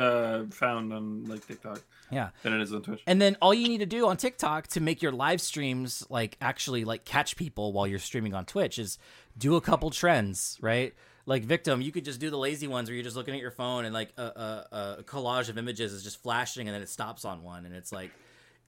[0.00, 1.80] uh, found on like TikTok
[2.10, 2.30] Yeah.
[2.42, 3.02] than it is on Twitch.
[3.06, 6.36] And then all you need to do on TikTok to make your live streams like
[6.40, 8.98] actually like catch people while you're streaming on Twitch is
[9.38, 10.94] do a couple trends, right?
[11.26, 13.50] Like victim, you could just do the lazy ones where you're just looking at your
[13.50, 16.88] phone and like a, a, a collage of images is just flashing and then it
[16.88, 18.10] stops on one and it's like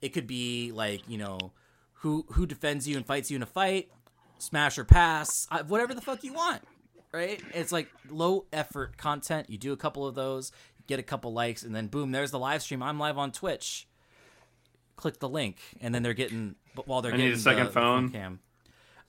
[0.01, 1.51] it could be like you know
[1.93, 3.91] who who defends you and fights you in a fight,
[4.39, 6.61] smash or pass, whatever the fuck you want,
[7.11, 7.41] right?
[7.53, 9.49] It's like low effort content.
[9.49, 10.51] You do a couple of those,
[10.87, 12.81] get a couple likes, and then boom, there's the live stream.
[12.81, 13.87] I'm live on Twitch
[14.97, 17.69] click the link, and then they're getting but while they're I need a second the,
[17.69, 18.09] the phone.
[18.09, 18.39] cam.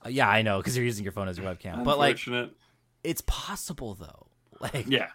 [0.05, 2.51] Uh, yeah, I know because you're using your phone as your webcam, but like Unfortunate.
[3.03, 4.25] It's possible though.
[4.61, 5.11] Like yeah,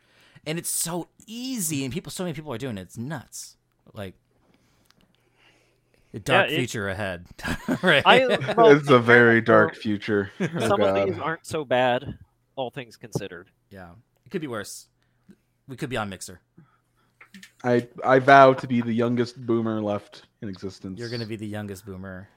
[0.46, 2.80] and it's so easy, and people, so many people are doing it.
[2.80, 3.58] It's nuts.
[3.92, 4.14] Like
[6.14, 7.26] a dark it- future ahead,
[7.82, 8.02] right?
[8.06, 10.30] I well, it's a very dark future.
[10.40, 11.08] Oh, some of oh, God.
[11.08, 12.16] these aren't so bad,
[12.56, 13.50] all things considered.
[13.68, 13.90] yeah,
[14.24, 14.86] it could be worse.
[15.68, 16.40] We could be on Mixer.
[17.62, 20.98] I I vow to be the youngest boomer left in existence.
[20.98, 22.28] You're gonna be the youngest boomer.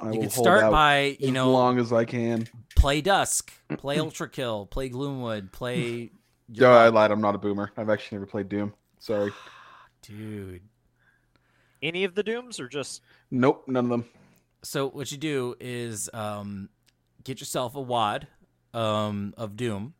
[0.00, 2.46] I You can start by you as know long as I can.
[2.76, 6.10] play Dusk, play Ultra Kill, play Gloomwood, play.
[6.50, 7.10] No, I lied.
[7.10, 7.70] I'm not a boomer.
[7.76, 8.72] I've actually never played Doom.
[8.98, 9.30] Sorry.
[10.02, 10.62] dude.
[11.82, 14.04] Any of the dooms, or just Nope, none of them.
[14.62, 16.70] so what you do is um,
[17.22, 18.28] get yourself a wad
[18.72, 19.92] um, of Doom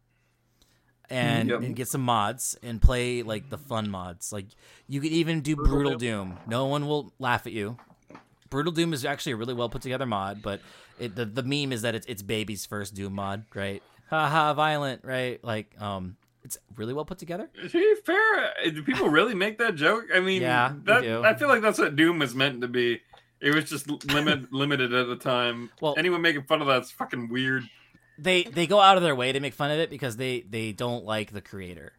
[1.10, 1.60] and, Yep.
[1.62, 4.32] and get some mods and play like the fun mods.
[4.32, 4.46] Like
[4.88, 6.38] you could even do Brutal, Doom.
[6.46, 7.76] No one will laugh at you.
[8.50, 10.60] Brutal Doom is actually a really well put together mod, but
[10.98, 13.82] it, the the meme is that it's it's baby's first Doom mod, right?
[14.10, 15.42] Haha, violent, right?
[15.44, 17.48] Like um, it's really well put together.
[17.60, 20.06] To be fair, uh, do people really make that joke?
[20.14, 21.04] I mean, Yeah, that.
[21.04, 23.00] I feel like that's what Doom was meant to be.
[23.40, 25.70] It was just limit limited at the time.
[25.80, 27.64] Well- anyone making fun of that's fucking weird.
[28.20, 30.72] They they go out of their way to make fun of it because they they
[30.72, 31.92] don't like the creator,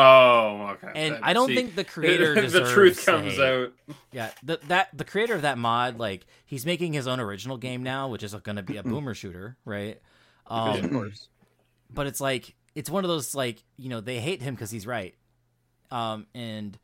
[0.00, 0.92] Oh, okay.
[0.94, 3.72] and That- I don't see, think the creator the truth comes out.
[4.12, 7.82] Yeah, the, that the creator of that mod, like he's making his own original game
[7.82, 10.00] now, which is going to be a boomer shooter, right?
[10.46, 11.28] of Um, course.
[11.92, 14.86] but it's like it's one of those like you know they hate him because he's
[14.86, 15.14] right,
[15.90, 16.78] um, and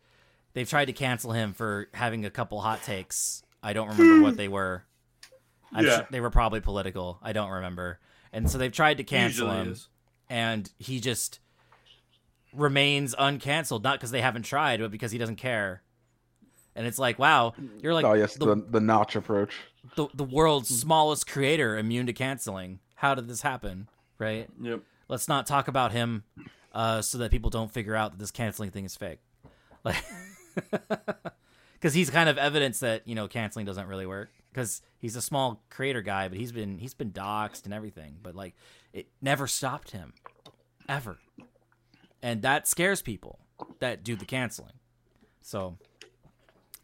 [0.55, 3.43] they've tried to cancel him for having a couple hot takes.
[3.63, 4.85] I don't remember what they were.
[5.73, 5.97] I'm Yeah.
[5.97, 7.19] sure they were probably political.
[7.23, 7.99] I don't remember,
[8.33, 9.89] and so they've tried to cancel Usually him, is.
[10.29, 11.41] and he just
[12.57, 13.83] remains uncanceled.
[13.83, 15.83] Not because they haven't tried, but because he doesn't care.
[16.75, 19.55] And it's like, wow, you're like oh yes, the, the the notch approach.
[19.97, 22.81] the the world's smallest creator immune to canceling.
[22.97, 23.89] How did this happen?
[24.19, 24.49] Right?
[24.61, 24.81] Yep.
[25.09, 26.25] Let's not talk about him
[26.73, 29.21] uh, so that people don't figure out that this canceling thing is fake.
[29.85, 30.05] Like,
[31.75, 34.31] because he's kind of evidence that you know canceling doesn't really work.
[34.53, 38.17] Because he's a small creator guy, but he's been he's been doxxed and everything.
[38.23, 38.55] But like,
[38.93, 40.13] it never stopped him,
[40.89, 41.19] ever,
[42.27, 43.39] and that scares people
[43.79, 44.73] that do the canceling.
[45.43, 45.79] So,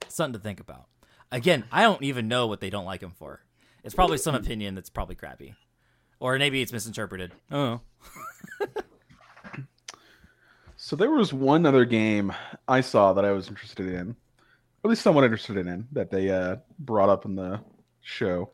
[0.06, 0.84] something to think about.
[1.32, 3.42] Again, I don't even know what they don't like him for.
[3.82, 5.56] It's probably some opinion that's probably crappy,
[6.20, 7.32] or maybe it's misinterpreted.
[7.50, 7.80] Oh,
[10.76, 12.32] So there was one other game
[12.68, 14.14] I saw that I was interested in,
[14.84, 17.60] at least somewhat interested in, that they uh, brought up in the
[18.00, 18.50] show.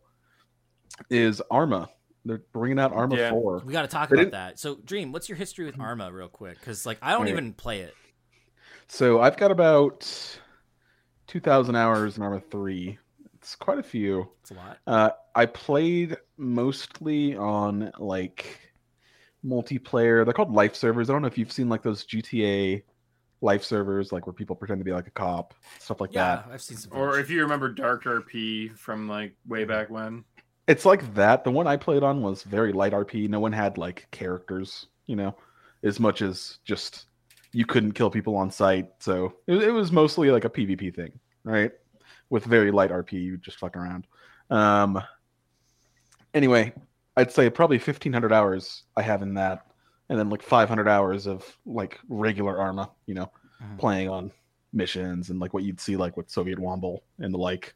[1.10, 1.90] Is Arma?
[2.24, 3.30] They're bringing out Arma Yeah.
[3.30, 3.62] Four.
[3.64, 4.58] we got to talk They about didn't- that.
[4.58, 6.58] So, Dream, what's your history with Arma, real quick?
[6.58, 7.30] Because like I don't Right.
[7.30, 7.94] even play it.
[8.88, 10.38] So I've got about
[11.26, 12.98] two thousand hours in Arma Three.
[13.36, 14.28] It's quite a few.
[14.40, 14.78] It's a lot.
[14.86, 18.60] Uh, I played mostly on like
[19.44, 20.24] multiplayer.
[20.24, 21.08] They're called life servers.
[21.08, 22.82] I don't know if you've seen like those GTA
[23.40, 26.16] life servers, like where people pretend to be like a cop, stuff like that.
[26.40, 26.54] Yeah, that.
[26.54, 26.92] I've seen some.
[26.98, 30.24] Or if you remember Dark RP from like way back when.
[30.68, 31.42] It's like that.
[31.44, 33.28] The one I played on was very light RP.
[33.28, 35.34] No one had like characters, you know,
[35.82, 37.06] as much as just
[37.52, 38.90] you couldn't kill people on sight.
[39.00, 41.72] So it, it was mostly like a PvP thing, right?
[42.28, 44.06] With very light RP, you just fuck around.
[44.50, 45.02] Um.
[46.34, 46.74] Anyway,
[47.16, 49.66] I'd say probably fifteen hundred hours I have in that,
[50.10, 53.32] and then like five hundred hours of like regular Arma, you know,
[53.62, 53.78] Mhm.
[53.78, 54.30] playing on
[54.74, 57.74] missions and like what you'd see like with Soviet Womble and the like.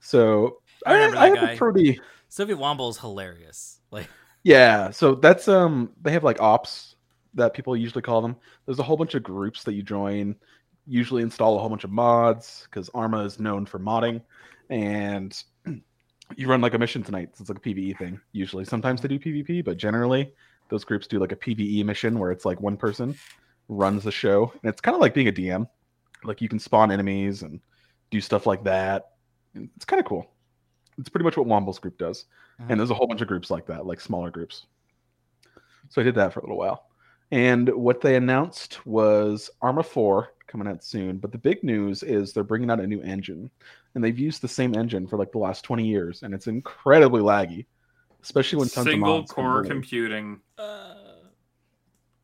[0.00, 1.52] So I remember I that have guy.
[1.52, 3.80] a pretty Soviet Womble is hilarious.
[3.90, 4.08] Like,
[4.42, 4.90] yeah.
[4.90, 6.96] So that's um they have like ops
[7.34, 8.36] that people usually call them.
[8.66, 10.36] There's a whole bunch of groups that you join.
[10.86, 14.22] Usually install a whole bunch of mods because Arma is known for modding,
[14.70, 15.40] and
[16.36, 17.30] you run like a mission tonight.
[17.34, 18.20] So it's like a PVE thing.
[18.32, 20.32] Usually, sometimes they do PvP, but generally
[20.68, 23.14] those groups do like a PVE mission where it's like one person
[23.68, 25.68] runs the show, and it's kind of like being a DM.
[26.24, 27.60] Like you can spawn enemies and
[28.10, 29.10] do stuff like that.
[29.54, 30.29] It's kind of cool.
[31.00, 32.26] It's pretty much what Womble's group does.
[32.68, 34.66] And there's a whole bunch of groups like that, like smaller groups.
[35.88, 36.86] So I did that for a little while.
[37.32, 41.16] And what they announced was Arma 4 coming out soon.
[41.18, 43.50] But the big news is they're bringing out a new engine.
[43.94, 46.22] And they've used the same engine for like the last 20 years.
[46.22, 47.64] And it's incredibly laggy,
[48.22, 50.40] especially when tons Single of mods core computing.
[50.58, 50.94] uh,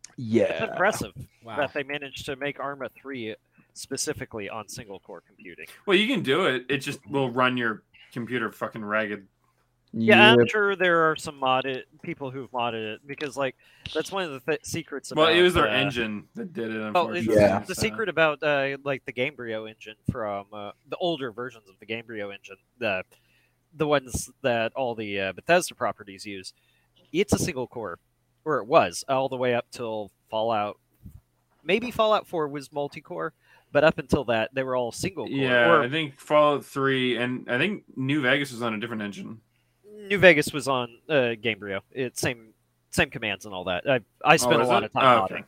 [0.09, 0.71] It's Yeah.
[0.71, 1.57] impressive wow.
[1.57, 3.35] that they managed to make Arma 3
[3.75, 5.67] specifically on single core computing.
[5.87, 6.65] Well, you can do it.
[6.69, 7.83] It just will run your
[8.17, 9.27] computer fucking ragged.
[9.93, 10.39] Yeah, Yep.
[10.41, 13.57] I'm sure there are some modded people who've modded it because, like,
[13.95, 15.11] that's one of the th- secrets.
[15.11, 16.77] About, Well, it was their uh, engine that did it.
[16.95, 17.59] Oh, it's, Unfortunately, Yeah.
[17.61, 21.79] the So- secret about uh, like the Gamebryo engine from uh, the older versions of
[21.79, 23.05] the Gamebryo engine, the
[23.75, 26.55] the ones that all the uh, Bethesda properties use.
[27.13, 27.99] It's a single core,
[28.47, 30.79] or it was all the way up till Fallout.
[31.63, 33.33] Maybe Fallout Four was multi-core,
[33.77, 35.37] but up until that, they were all single core.
[35.37, 39.03] Yeah, or I think Fallout Three, and I think New Vegas was on a different
[39.03, 39.39] engine.
[40.09, 41.81] New Vegas was on uh, Gamebryo.
[41.93, 42.55] It's same
[42.89, 43.85] same commands and all that.
[43.87, 44.87] I I spent a lot it?
[44.87, 45.45] of time Oh, modding.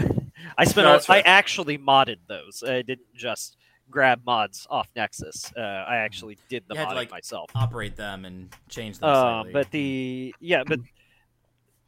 [0.00, 0.10] okay.
[0.10, 0.22] Uh,
[0.58, 0.88] I spent.
[0.88, 1.02] No, a.
[1.12, 2.64] I actually modded those.
[2.66, 3.56] I didn't just
[3.88, 5.52] grab mods off Nexus.
[5.56, 7.50] Uh, I actually did the You had to, modding like, myself.
[7.54, 9.08] operate them and change them.
[9.08, 10.80] Uh, but the yeah, but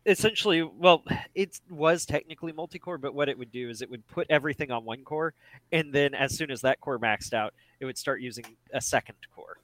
[0.06, 1.02] essentially, well,
[1.34, 4.84] it was technically multi-core, but what it would do is it would put everything on
[4.84, 5.34] one core,
[5.72, 9.16] and then as soon as that core maxed out, it would start using a second
[9.34, 9.58] core,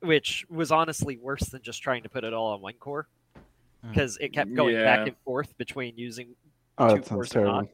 [0.00, 3.08] which was honestly worse than just trying to put it all on one core
[3.82, 3.92] Hmm.
[3.92, 4.84] because it kept going Yeah.
[4.84, 6.36] back and forth between using
[6.76, 7.52] Oh, two that sounds cores or not.
[7.52, 7.72] terrible.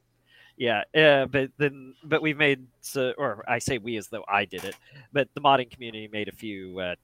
[0.57, 4.45] yeah, uh, but then, but we've made, so, or I say we as though I
[4.45, 4.77] did it,
[5.13, 6.95] but the modding community made a few uh,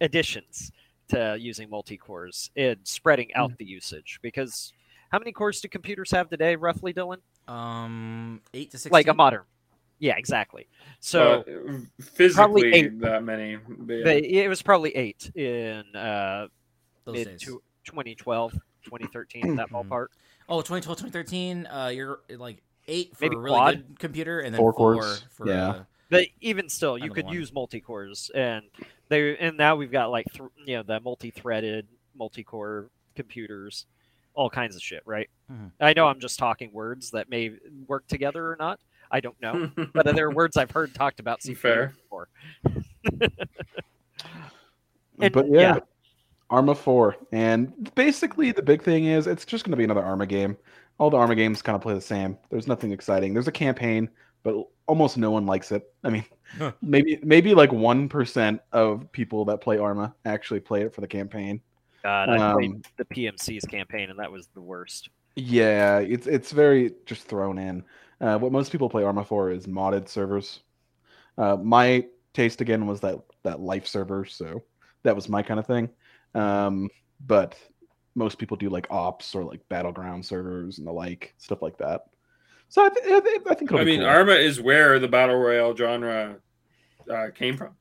[0.00, 0.70] additions
[1.08, 4.72] to using multi cores and spreading out the usage because
[5.10, 7.18] How many cores do computers have today, roughly, Dylan?
[7.46, 8.92] Um, eight to sixteen.
[8.92, 9.42] Like a modern.
[10.00, 10.66] Yeah, exactly.
[11.00, 12.98] So Uh, physically eight.
[13.00, 13.56] that many.
[13.56, 14.04] but yeah.
[14.04, 16.48] they, it was probably eight in uh,
[17.04, 17.40] those mid days.
[17.42, 18.52] tw 2012,
[18.84, 19.88] 2013, that Mhm.
[19.88, 20.06] ballpark.
[20.48, 21.66] Oh, 2012, 2013.
[21.66, 23.76] Uh, you're like eight for Maybe a really quad?
[23.88, 25.68] good computer, and then Four four, cores, for yeah.
[25.68, 27.34] uh, But even still, you could one.
[27.34, 28.64] use multi cores, and
[29.08, 33.86] they and now we've got like th- you know the multi-threaded, multi-core computers,
[34.34, 35.28] all kinds of shit, right?
[35.52, 35.70] Mhm.
[35.80, 37.52] I know I'm just talking words that may
[37.86, 38.80] work together or not.
[39.10, 41.94] I don't know, but there are words I've heard talked about CPU Fair.
[42.02, 42.28] before.
[45.20, 45.78] And, but yeah, yeah.
[46.50, 47.16] Arma 4.
[47.32, 50.56] And basically, the big thing is it's just going to be another Arma game.
[50.98, 52.36] All the Arma games kind of play the same.
[52.50, 53.32] There's nothing exciting.
[53.32, 54.10] There's a campaign,
[54.42, 55.82] but almost no one likes it.
[56.02, 56.24] I mean,
[56.58, 56.72] Huh.
[56.80, 61.60] maybe maybe like 1% of people that play Arma actually play it for the campaign.
[62.02, 65.08] God, I Um, played the PMC's campaign, and that was the worst.
[65.36, 67.84] Yeah, it's it's very just thrown in.
[68.20, 70.60] Uh, what most people play Arma for is modded servers.
[71.36, 74.62] Uh, my taste again was that that life server, so
[75.02, 75.88] that was my kind of thing.
[76.34, 76.88] Um,
[77.26, 77.56] but
[78.14, 82.02] most people do like ops or like battleground servers and the like stuff like that.
[82.74, 84.08] So I, th- I, th- I think it'll I be mean, cool.
[84.08, 86.38] Arma is where the battle royale genre
[87.08, 87.76] uh, came from.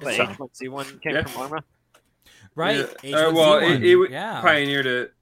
[0.00, 1.24] The So- H1Z1 came Yeah.
[1.24, 1.64] from Arma.
[2.54, 2.88] right.
[3.02, 3.16] Yeah.
[3.26, 4.40] Uh, well, it, H1Z1, it yeah.
[4.40, 5.12] pioneered it.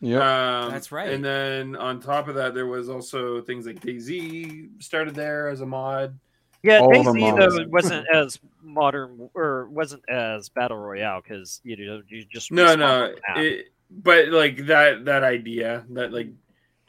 [0.00, 0.20] Yep.
[0.20, 1.10] Um, That's right.
[1.10, 5.60] And then on top of that, there was also things like DayZ started there as
[5.60, 6.18] a mod.
[6.64, 11.60] Yeah, All of them DayZ though wasn't as modern or wasn't as battle royale because
[11.62, 16.30] you know you just No, respawn no, it, but like that that idea that like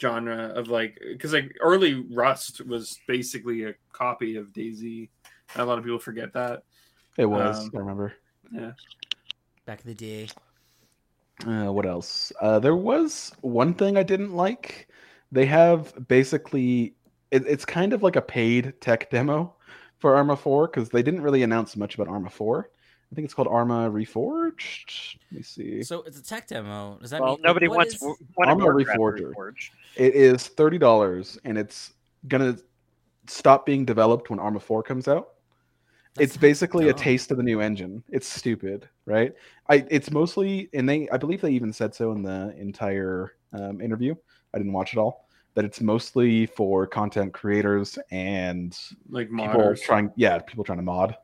[0.01, 5.09] genre of like because like early Rust was basically a copy of DayZ.
[5.55, 6.63] A lot of people forget that.
[7.17, 7.65] it was.
[7.65, 8.13] um, I remember.
[8.51, 8.71] Yeah.
[9.65, 10.27] Back in the day.
[11.45, 12.31] Uh, what else?
[12.41, 14.89] Uh, there was one thing I didn't like.
[15.31, 16.95] They have basically,
[17.31, 19.55] it, it's kind of like a paid tech demo
[19.99, 22.69] for Arma 4 because they didn't really announce much about Arma 4.
[23.11, 25.17] I think it's called Arma Reforged.
[25.31, 25.81] Let me see.
[25.83, 26.97] So it's a tech demo.
[27.01, 28.03] Does that well, mean nobody wants is-
[28.37, 29.33] Arma Warcraft Reforger.
[29.33, 29.69] Reforged.
[29.95, 31.93] It is thirty dollars, and it's
[32.27, 32.57] gonna
[33.27, 35.29] stop being developed when Arma 4 comes out.
[36.15, 38.03] That's it's basically a taste of the new engine.
[38.09, 39.33] It's stupid, right?
[39.69, 43.81] I it's mostly and they I believe they even said so in the entire um,
[43.81, 44.15] interview.
[44.53, 45.27] I didn't watch it all.
[45.55, 48.77] That it's mostly for content creators and
[49.09, 49.81] Like people modders.
[49.81, 51.15] trying, yeah, people trying to mod.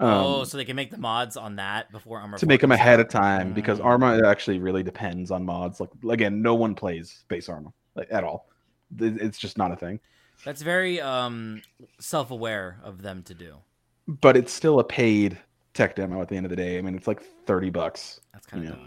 [0.00, 2.72] Um, oh, so they can make the mods on that before Armor to make them
[2.72, 3.06] ahead out.
[3.06, 3.84] of time because Mm.
[3.84, 5.80] Arma actually really depends on mods.
[5.80, 8.48] Like again, no one plays base Arma like, at all.
[8.98, 10.00] It's just not a thing.
[10.44, 11.62] That's very um
[12.00, 13.56] self-aware of them to do.
[14.08, 15.38] But it's still a paid
[15.74, 16.78] tech demo at the end of the day.
[16.78, 18.84] I mean, it's like thirty bucks, That's kind of Yeah.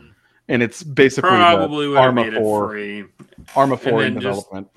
[0.50, 3.06] and it's basically Probably would Arma made it Four, free.
[3.56, 4.70] Arma Four in then just- development.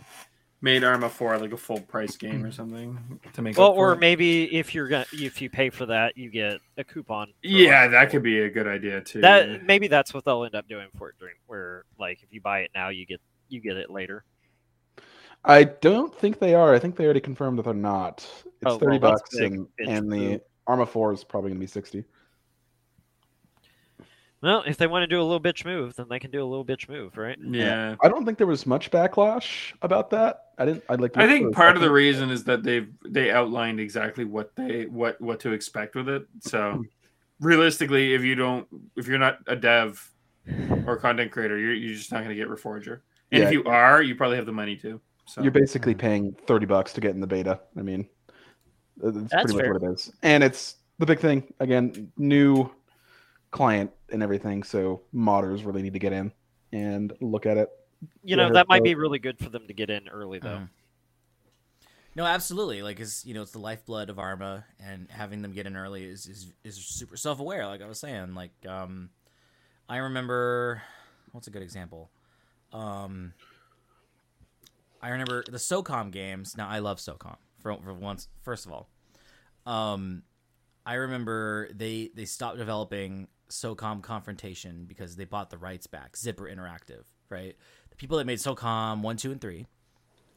[0.61, 2.53] Made Arma Four like a full price game or hmm.
[2.53, 3.57] something to make.
[3.57, 4.01] Well, or it.
[4.01, 7.33] maybe if you're gonna if you pay for that, you get a coupon.
[7.43, 8.11] yeah, Arma that 4.
[8.11, 9.21] could be a good idea too.
[9.21, 9.65] that.
[9.65, 11.15] Maybe that's what they'll end up doing for it.
[11.19, 14.25] During where like if you buy it now, you get you get it later.
[15.45, 16.75] I don't think they are.
[16.75, 18.19] I think they already confirmed that they're not.
[18.19, 20.41] It's Oh, well, thirty bucks, big and, and the.
[20.67, 22.05] Arma Four is probably going to be sixty.
[24.41, 26.47] Well, if they want to do a little bitch move, then they can do a
[26.47, 27.37] little bitch move, right?
[27.43, 27.97] yeah.
[28.03, 30.45] I don't think there was much backlash about that.
[30.59, 30.85] I didn't.
[30.89, 31.15] I'd like.
[31.15, 34.25] To I think for a part of the reason is that they've they outlined exactly
[34.25, 36.27] what they what what to expect with it.
[36.41, 36.83] So hmm.
[37.41, 40.09] realistically, if you don't if you're not a dev
[40.87, 43.01] or content creator, you're you're just not going to get Reforger.
[43.33, 43.49] And Yeah.
[43.49, 45.01] if you are, you probably have the money to.
[45.27, 46.01] So You're basically hmm.
[46.01, 47.59] paying thirty bucks to get in the beta.
[47.77, 48.09] I mean,
[48.97, 50.13] that's That's pretty much what it is.
[50.23, 52.71] And it's the big thing again, new
[53.51, 54.63] client and everything.
[54.63, 56.33] So modders really need to get in
[56.73, 57.69] and look at it.
[58.23, 60.59] You know that might so- be really good for them to get in early, though.
[60.59, 60.69] Mhm.
[62.15, 62.83] No, absolutely.
[62.83, 66.05] Like, it's you know, it's the lifeblood of Arma, and having them get in early
[66.05, 67.67] is is, is super self aware.
[67.67, 69.11] Like I was saying, like um,
[69.89, 70.83] I remember
[71.33, 72.11] what's a good example.
[72.73, 73.35] Um,
[75.01, 76.57] I remember the SOCOM games.
[76.57, 78.29] Now I love SOCOM for for once.
[78.43, 78.89] First of all,
[79.67, 80.23] um,
[80.85, 86.17] I remember they they stopped developing SOCOM Confrontation because they bought the rights back.
[86.17, 87.57] Zipper Interactive, right?
[87.91, 89.67] The people that made SOCOM one, two, and three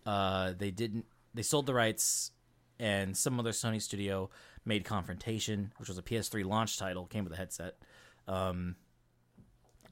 [0.05, 2.31] uh, they didn't they sold the rights
[2.79, 4.29] and some other sony studio
[4.65, 7.75] made confrontation which was a ps3 launch title came with a headset
[8.27, 8.75] um,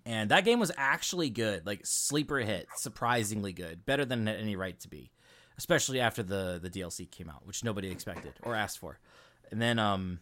[0.06, 4.42] and that game was actually good like sleeper hit surprisingly good better than it had
[4.42, 5.12] any right to be
[5.58, 9.00] especially after the the dlc came out which nobody expected or asked for
[9.52, 10.20] and then um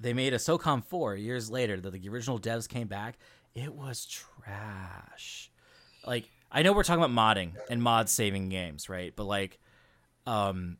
[0.00, 3.18] they made a socom 4 years later that the original devs came back
[3.54, 5.50] it was trash
[6.06, 9.12] like I know we're talking about modding and mod saving games, right?
[9.14, 9.58] But like,
[10.26, 10.78] um,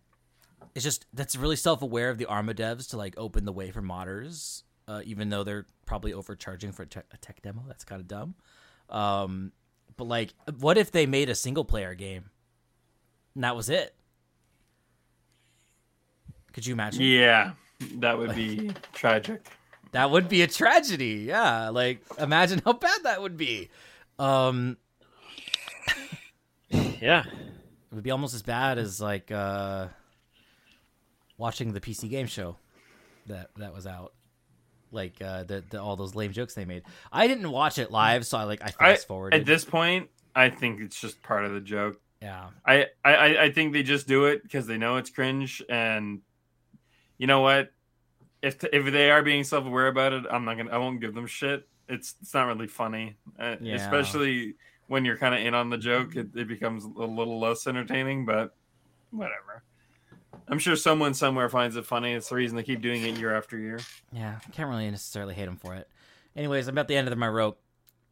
[0.75, 3.71] it's just that's really self aware of the Arma devs to like open the way
[3.71, 7.65] for modders, uh, even though they're probably overcharging for a tech, a tech demo.
[7.67, 8.35] That's kind of dumb.
[8.89, 9.53] Um,
[9.97, 12.31] but like, what if they made a single player game?
[13.35, 13.95] And that was it.
[16.53, 17.03] Could you imagine?
[17.03, 17.53] Yeah,
[17.97, 19.47] that would be tragic.
[19.93, 21.25] That would be a tragedy.
[21.29, 23.71] Yeah, like imagine how bad that would be.
[24.19, 24.77] Um,
[26.71, 27.25] Yeah.
[27.27, 29.89] it would be almost as bad as like uh
[31.39, 32.57] watching the PC game show
[33.27, 34.13] that that was out.
[34.91, 36.83] Like uh the, the all those lame jokes they made.
[37.13, 39.41] I didn't watch it live, so I like I I, fast forwarded.
[39.41, 42.01] at this point, I think it's just part of the joke.
[42.23, 42.49] yeah.
[42.65, 46.21] I, I, I think they just do it because they know it's cringe, and
[47.19, 47.73] you know what?
[48.43, 50.71] If if they are being self aware about it, I'm not gonna.
[50.71, 51.67] I won't give them shit.
[51.89, 53.77] It's it's not really funny, uh, Yeah.
[53.77, 54.55] especially
[54.89, 56.17] when you're kind of in on the joke.
[56.17, 58.55] It, it becomes a little less entertaining, but
[59.11, 59.63] whatever.
[60.49, 62.13] I'm sure someone somewhere finds it funny.
[62.13, 63.81] It's the reason they keep doing it year after year.
[64.13, 65.89] Yeah, I can't really necessarily hate him for it.
[66.37, 67.59] Anyways, I'm at the end of my rope.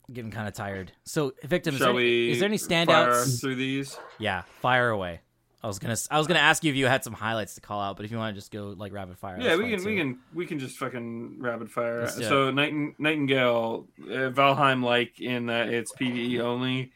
[0.09, 0.93] I'm getting kind of tired.
[1.05, 2.31] So, victim, is there, we?
[2.33, 3.41] is there any standouts?
[3.41, 3.97] through these?
[4.19, 5.21] Yeah, fire away.
[5.65, 7.81] I was gonna I was gonna ask you if you had some highlights to call
[7.81, 9.97] out, but if you want to just go like rapid fire, Yeah, we can we
[9.97, 12.03] can we can just fucking rapid fire.
[12.03, 12.29] Let's do it.
[12.29, 16.93] So Nighting- Nightingale, uh, Valheim like in that it's PVE only,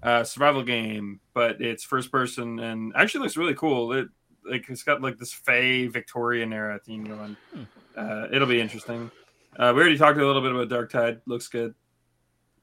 [0.00, 3.92] uh, survival game, but it's first person and actually looks really cool.
[3.92, 4.06] It
[4.48, 7.36] like it's got like this Fey Victorian era theme going.
[7.52, 7.62] Hmm.
[7.96, 9.10] Uh, it'll be interesting.
[9.58, 11.20] Uh, we already talked a little bit about Dark Tide.
[11.26, 11.74] Looks good.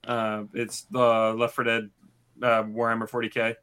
[0.08, 1.90] Uh, it's the Left 4 Dead
[2.42, 3.56] uh, Warhammer 40k.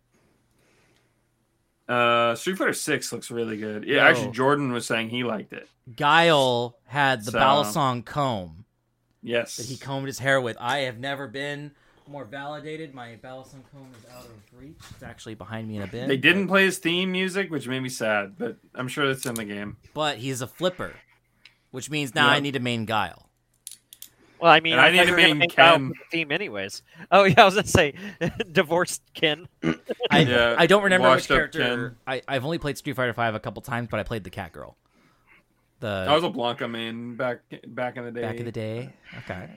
[1.89, 3.85] Uh, Street Fighter Six looks really good.
[3.85, 4.11] Yeah, Yo.
[4.11, 5.69] actually, Jordan was saying he liked it.
[5.97, 8.65] Guile had the So- Balisong comb
[9.23, 10.57] Yes, that he combed his hair with.
[10.61, 11.73] I have never been
[12.07, 12.95] more validated.
[12.95, 14.77] My Balisong comb is out of reach.
[14.91, 16.09] It's actually behind me in a bin.
[16.09, 19.35] They didn't play his theme music, which made me sad, but I'm sure it's in
[19.35, 19.77] the game.
[19.95, 20.93] but he's a flipper,
[21.71, 22.35] which means now Yeah.
[22.37, 23.28] I need to main Guile.
[24.41, 25.89] Well, I mean, And I I, need thought to you were gonna main Ken.
[25.89, 26.83] for theme anyways.
[27.11, 27.95] Oh yeah, I was gonna say
[28.53, 29.49] divorced Ken.
[30.11, 31.97] I, Yeah, I don't remember which washed up character.
[32.07, 34.53] I, I've only played Street Fighter Five a couple times, but I played the cat
[34.53, 34.77] girl.
[35.81, 38.23] The I was a Blanka main back back in the day.
[38.23, 38.93] back in the day.
[39.19, 39.49] Okay.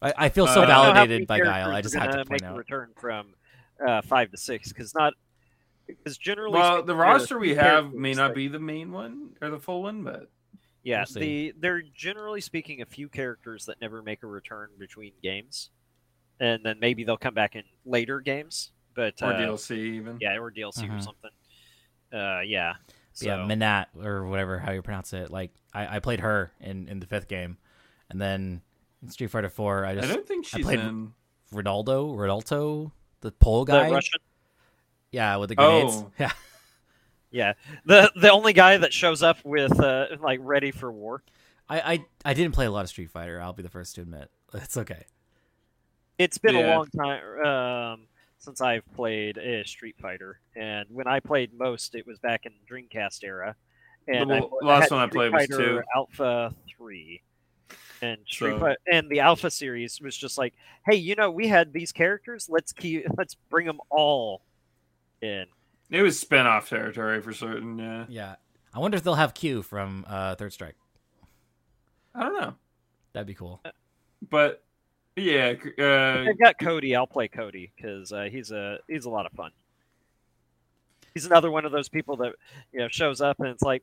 [0.00, 1.70] I, I feel so Uh, I don't know how validated by Guile.
[1.70, 2.56] I just are had to point make a out.
[2.56, 3.28] return from
[3.84, 5.14] uh, five to six because not
[5.86, 6.52] because generally.
[6.54, 9.58] Well, speaking, the roster we have may not that- be the main one or the
[9.58, 10.28] full one, but
[10.84, 15.12] Yeah, We'll the they're generally speaking a few characters that never make a return between
[15.22, 15.70] games,
[16.40, 18.70] and then maybe they'll come back in later games.
[18.94, 20.18] But or uh, DLC even.
[20.20, 21.02] yeah, or DLC or Mhm.
[21.04, 21.30] something.
[22.12, 22.74] Uh, yeah.
[23.12, 25.30] So, yeah, Menat or whatever how you pronounce it.
[25.30, 27.58] Like I, I played her in, in the fifth game,
[28.10, 28.62] and then
[29.02, 31.12] in Street Fighter Four, I just I don't think she's played- in.
[31.52, 33.90] Ronaldo, Ronaldo, the pole the guy.
[33.90, 34.20] Russian.
[35.10, 35.94] Yeah, with the grenades.
[35.96, 36.10] Oh.
[36.18, 36.32] Yeah,
[37.30, 37.52] Yeah,
[37.84, 41.22] the the only guy that shows up with uh, like ready for war.
[41.68, 43.40] I, I I didn't play a lot of Street Fighter.
[43.40, 44.30] I'll be the first to admit.
[44.54, 45.04] It's okay.
[46.16, 48.06] It's been a long time um,
[48.38, 52.52] since I've played a Street Fighter, and when I played most, it was back in
[52.70, 53.54] Dreamcast era.
[54.08, 55.82] And The I, l- I last had one I Street played was two.
[55.94, 57.22] Alpha Three,
[58.00, 60.54] and Street So- Fi- and the Alpha series was just like,
[60.86, 62.48] hey, you know, we had these characters.
[62.50, 64.40] Let's keep let's bring them all
[65.20, 65.44] in.
[65.90, 67.78] It was spin-off territory for certain.
[67.78, 68.34] Yeah, Yeah,
[68.74, 70.76] I wonder if they'll have Q from uh, Third Strike.
[72.14, 72.54] I don't know,
[73.12, 73.62] That'd be cool.
[74.28, 74.62] but
[75.16, 76.94] yeah, uh, I've got Cody.
[76.94, 79.50] I'll play Cody because uh, he's a he's a lot of fun.
[81.14, 82.34] He's another one of those people that
[82.72, 83.82] you know shows up and it's like,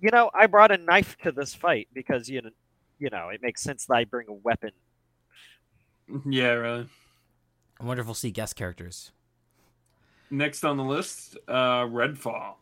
[0.00, 2.50] you know, I brought a knife to this fight because you know,
[2.98, 4.70] you know, it makes sense that I bring a weapon.
[6.26, 6.88] yeah, really.
[7.80, 9.12] I wonder if we'll see guest characters.
[10.30, 12.54] Next on the list, uh, Redfall.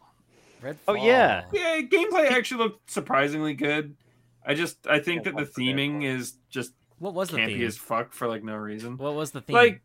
[0.63, 0.77] Redfall.
[0.89, 1.45] Oh, yeah.
[1.53, 3.97] Yeah, gameplay actually looked surprisingly good.
[4.45, 6.17] I just I think Yeah, that the theming Redfall?
[6.19, 7.67] is just What was the campy theme?
[7.67, 8.97] as fuck for like no reason.
[8.97, 9.55] What was the theme?
[9.55, 9.83] Like,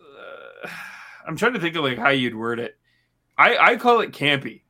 [0.00, 0.68] uh,
[1.26, 2.76] I'm trying to think of like how you'd word it.
[3.38, 4.62] I I call it campy.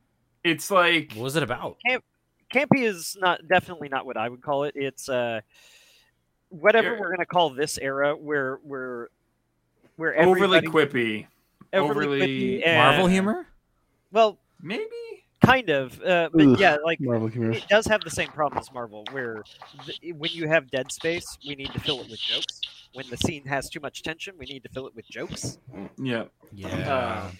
[0.43, 1.77] It's like what was it about?
[2.53, 4.73] Campy is not definitely not what I would call it.
[4.75, 5.41] It's uh,
[6.49, 6.99] whatever Yeah.
[6.99, 9.09] we're gonna call this era where where
[9.97, 11.27] where overly quippy,
[11.73, 12.19] overly-
[12.59, 13.47] quippy and- Marvel humor?
[14.11, 14.85] Well, maybe.
[15.43, 16.59] kind of, uh, but Ugh.
[16.59, 17.51] yeah, like Marvel humor.
[17.51, 19.43] it does have the same problem as Marvel, where
[19.85, 22.59] th- when you have dead space, we need to fill it with jokes.
[22.93, 25.59] When the scene has too much tension, we need to fill it with jokes.
[26.01, 26.25] Yeah.
[26.51, 26.67] Yeah.
[26.91, 27.31] Uh,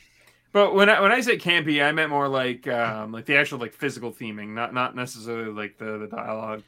[0.53, 3.57] But when I when I say campy, I meant more like um like the actual
[3.59, 6.63] like physical theming, not not necessarily like the the dialogue.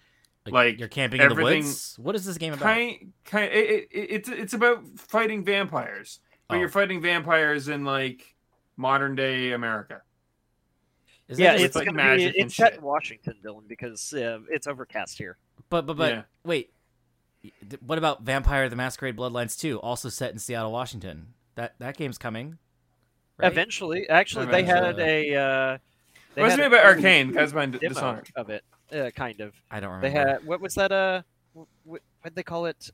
[0.45, 1.95] Like, you're camping in the everything woods.
[1.99, 2.63] What is this game about?
[2.65, 6.59] kind kind it, it, it's it's about fighting vampires but Oh.
[6.59, 8.35] you're fighting vampires in like
[8.75, 10.01] modern day america
[11.29, 12.79] Is that yeah, just- it's like gonna be, magic and it's set shit.
[12.79, 15.37] in Washington, Dylan, because uh, it's overcast here.
[15.69, 16.21] but but but Yeah.
[16.43, 16.73] wait.
[17.85, 21.35] What about Vampire: The Masquerade Bloodlines 2, also set in Seattle, Washington?
[21.55, 22.57] That that game's coming.
[23.37, 23.49] right?
[23.49, 25.35] Eventually, actually, they had a.
[25.35, 25.77] Uh,
[26.35, 29.09] they it was had made a by Arkane guys by demo dishonored of it, uh,
[29.15, 29.53] kind of.
[29.71, 30.29] I don't They remember.
[30.31, 30.91] had what was that?
[30.91, 31.21] Uh,
[31.85, 32.89] what did they call it?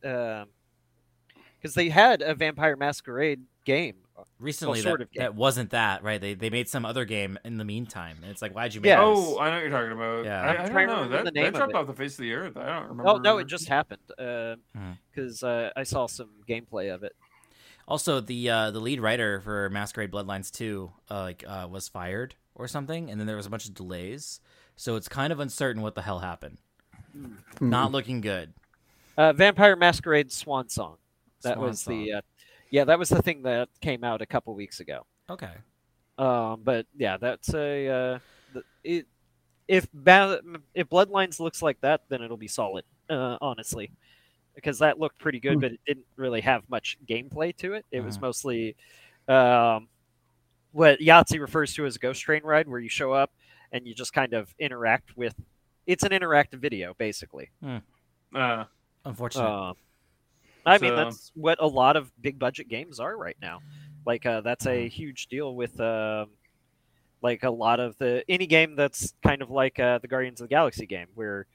[1.65, 3.95] Because they had a Vampire Masquerade game.
[4.39, 5.21] Recently, sort that, of game.
[5.23, 6.21] that wasn't that right.
[6.21, 8.89] They they made some other game in the meantime, and it's like, why'd you make
[8.89, 8.97] Yeah.
[9.03, 9.17] this?
[9.19, 10.41] oh i know what you're talking about Yeah.
[10.41, 11.75] i, I'm I don't know that, the name that dropped it.
[11.75, 14.01] off the face of the earth i don't remember Oh no, it just happened.
[14.07, 15.45] Because Hmm.
[15.47, 17.13] uh, I saw some gameplay of it.
[17.87, 22.35] Also, the uh, the lead writer for Masquerade Bloodlines 2 uh, like uh, was fired
[22.53, 24.39] or something, and then there was a bunch of delays.
[24.75, 26.57] So it's kind of uncertain what the hell happened.
[27.11, 27.35] Hmm.
[27.59, 28.53] Not looking good.
[29.17, 30.97] Uh, Vampire Masquerade Swan Song.
[31.45, 32.03] That Swan was Song.
[32.05, 32.13] the.
[32.13, 32.21] Uh,
[32.71, 35.05] yeah, that was the thing that came out a couple weeks ago.
[35.29, 35.53] Okay.
[36.17, 37.87] Um, but yeah, that's a.
[37.87, 39.07] Uh, it,
[39.67, 40.41] if ba-
[40.73, 42.83] if Bloodlines looks like that, then it'll be solid.
[43.09, 43.91] Uh, honestly,
[44.55, 45.59] because that looked pretty good, Hmm.
[45.59, 47.85] but it didn't really have much gameplay to it.
[47.91, 48.21] It was Mhm.
[48.21, 48.75] mostly
[49.27, 49.87] um,
[50.71, 53.31] what Yahtzee refers to as a ghost train ride, where you show up
[53.71, 55.35] and you just kind of interact with.
[55.87, 57.49] It's an interactive video, basically.
[58.33, 58.65] uh,
[59.03, 59.75] Unfortunate.
[60.65, 63.59] I mean, that's what a lot of big budget games are right now.
[64.05, 64.85] Like, uh, that's Mm-hmm.
[64.85, 66.29] a huge deal with, um,
[67.21, 70.47] like, a lot of the any game that's kind of like uh, the Guardians of
[70.47, 71.47] the Galaxy game, where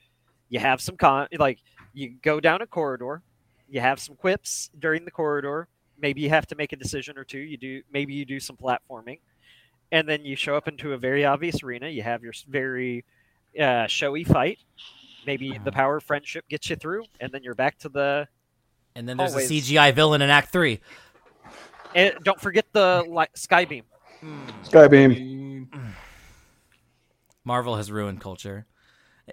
[0.48, 1.58] you have some con, like,
[1.92, 3.22] you go down a corridor,
[3.68, 5.68] you have some quips during the corridor.
[6.00, 7.38] Maybe you have to make a decision or two.
[7.38, 9.20] You do, maybe you do some platforming,
[9.92, 11.88] and then you show up into a very obvious arena.
[11.88, 13.04] You have your very
[13.60, 14.58] uh, showy fight.
[15.26, 18.26] Maybe the power of friendship gets you through, and then you're back to the
[18.94, 20.80] and then there's always- a CGI villain in Act 3.
[21.94, 23.82] And don't forget the li- Skybeam.
[24.64, 25.66] Skybeam.
[27.44, 28.66] Marvel has ruined culture.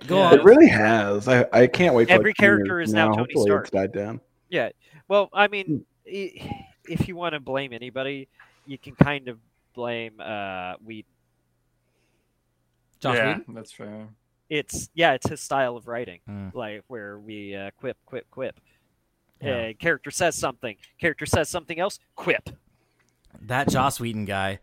[0.07, 0.25] Go Yeah.
[0.27, 0.33] on.
[0.39, 1.27] It really has.
[1.27, 2.07] I, I can't wait.
[2.07, 3.63] For Every like, 10 years character is from now Tony Hopefully Stark.
[3.65, 4.21] It's died down.
[4.49, 4.69] Yeah.
[5.07, 8.27] Well, I mean, i- if you want to blame anybody,
[8.65, 9.37] you can kind of
[9.73, 11.05] blame uh, we.
[12.99, 13.53] Josh yeah Whedon?
[13.53, 14.07] that's fair
[14.49, 16.53] It's yeah, it's his style of writing, Mm.
[16.55, 18.59] like where we uh, quip, quip, quip.
[19.41, 19.69] Yeah.
[19.69, 20.75] Uh, character says something.
[20.99, 21.99] Character says something else.
[22.15, 22.49] Quip.
[23.41, 24.59] That Joss Whedon guy.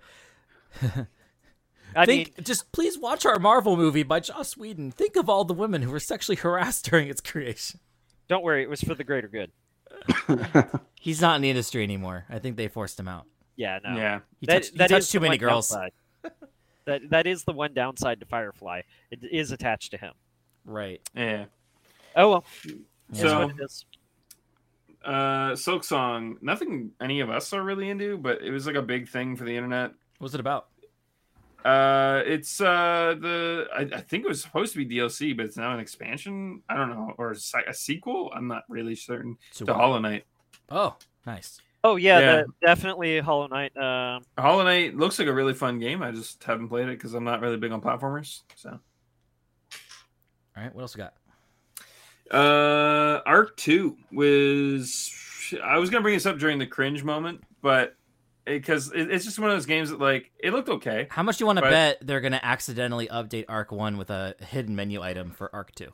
[1.97, 4.91] I Think, mean, just please watch our Marvel movie by Joss Whedon.
[4.91, 7.79] Think of all the women who were sexually harassed during its creation.
[8.29, 9.53] don't worry, it was for the greater good.
[11.01, 12.25] He's not in the industry anymore.
[12.29, 13.27] I think they forced him out.
[13.57, 13.97] Yeah, no.
[13.97, 15.69] yeah He That- touched, he touched too many girls.
[16.87, 18.83] that that is the one downside to Firefly.
[19.13, 20.15] It is attached to him.
[20.65, 21.01] Right.
[21.15, 21.45] yeah
[22.17, 22.45] Oh well.
[23.13, 23.85] Is So- what it is.
[25.05, 29.09] Uh Silksong nothing any of us are really into but it was like a big
[29.09, 30.69] thing for the internet What was it about?
[31.65, 35.57] Uh, it's uh the I, I think it was supposed to be DLC, but it's
[35.57, 36.63] now an expansion.
[36.69, 38.31] I don't know, or a a sequel.
[38.37, 39.39] I'm not really certain.
[39.51, 40.25] So To Hollow Knight.
[40.69, 40.95] Oh,
[41.27, 41.63] nice.
[41.83, 42.37] Oh yeah, Yeah.
[42.43, 43.75] the- definitely Hollow Knight.
[43.79, 46.03] Um, Hollow Knight looks like a really fun game.
[46.03, 48.43] I just haven't played it because I'm not really big on platformers.
[48.57, 48.69] So,
[50.57, 50.75] All right.
[50.75, 51.15] What else we got?
[52.31, 55.13] Uh, Ark Two was.
[55.63, 57.97] I was gonna bring this up during the cringe moment, but
[58.45, 61.07] because it, it's just one of those games that like it looked okay.
[61.11, 63.97] How much do you want to But- bet they're going to accidentally update Ark 1
[63.97, 65.91] with a hidden menu item for Ark 2?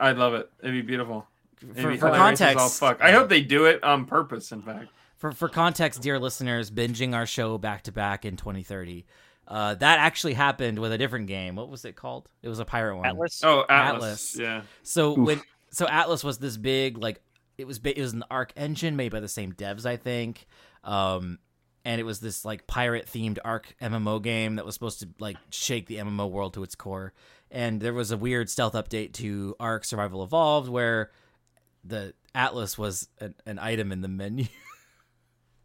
[0.00, 0.50] I'd love it.
[0.60, 1.26] It'd be beautiful.
[1.62, 3.00] It'd For, be for hilarious all context, fuck.
[3.00, 4.52] I hope they do it on purpose.
[4.52, 4.88] In fact.
[5.16, 9.06] for for context, dear listeners, binging our show back to back in 2030,
[9.48, 11.56] uh, that actually happened with a different game.
[11.56, 12.28] What was it called?
[12.42, 13.06] It was a pirate one.
[13.06, 13.42] Atlas.
[13.42, 14.02] Oh, Atlas.
[14.02, 14.36] Atlas.
[14.38, 14.62] Yeah.
[14.82, 15.26] So Oof.
[15.26, 15.40] when
[15.70, 17.20] so Atlas was this big like
[17.56, 20.46] it was it was an Ark engine made by the same devs I think,
[20.84, 21.38] um,
[21.84, 25.36] and it was this like pirate themed Ark MMO game that was supposed to like
[25.50, 27.12] shake the MMO world to its core.
[27.50, 31.10] And there was a weird stealth update to Ark Survival Evolved where
[31.82, 34.46] the Atlas was an, an item in the menu.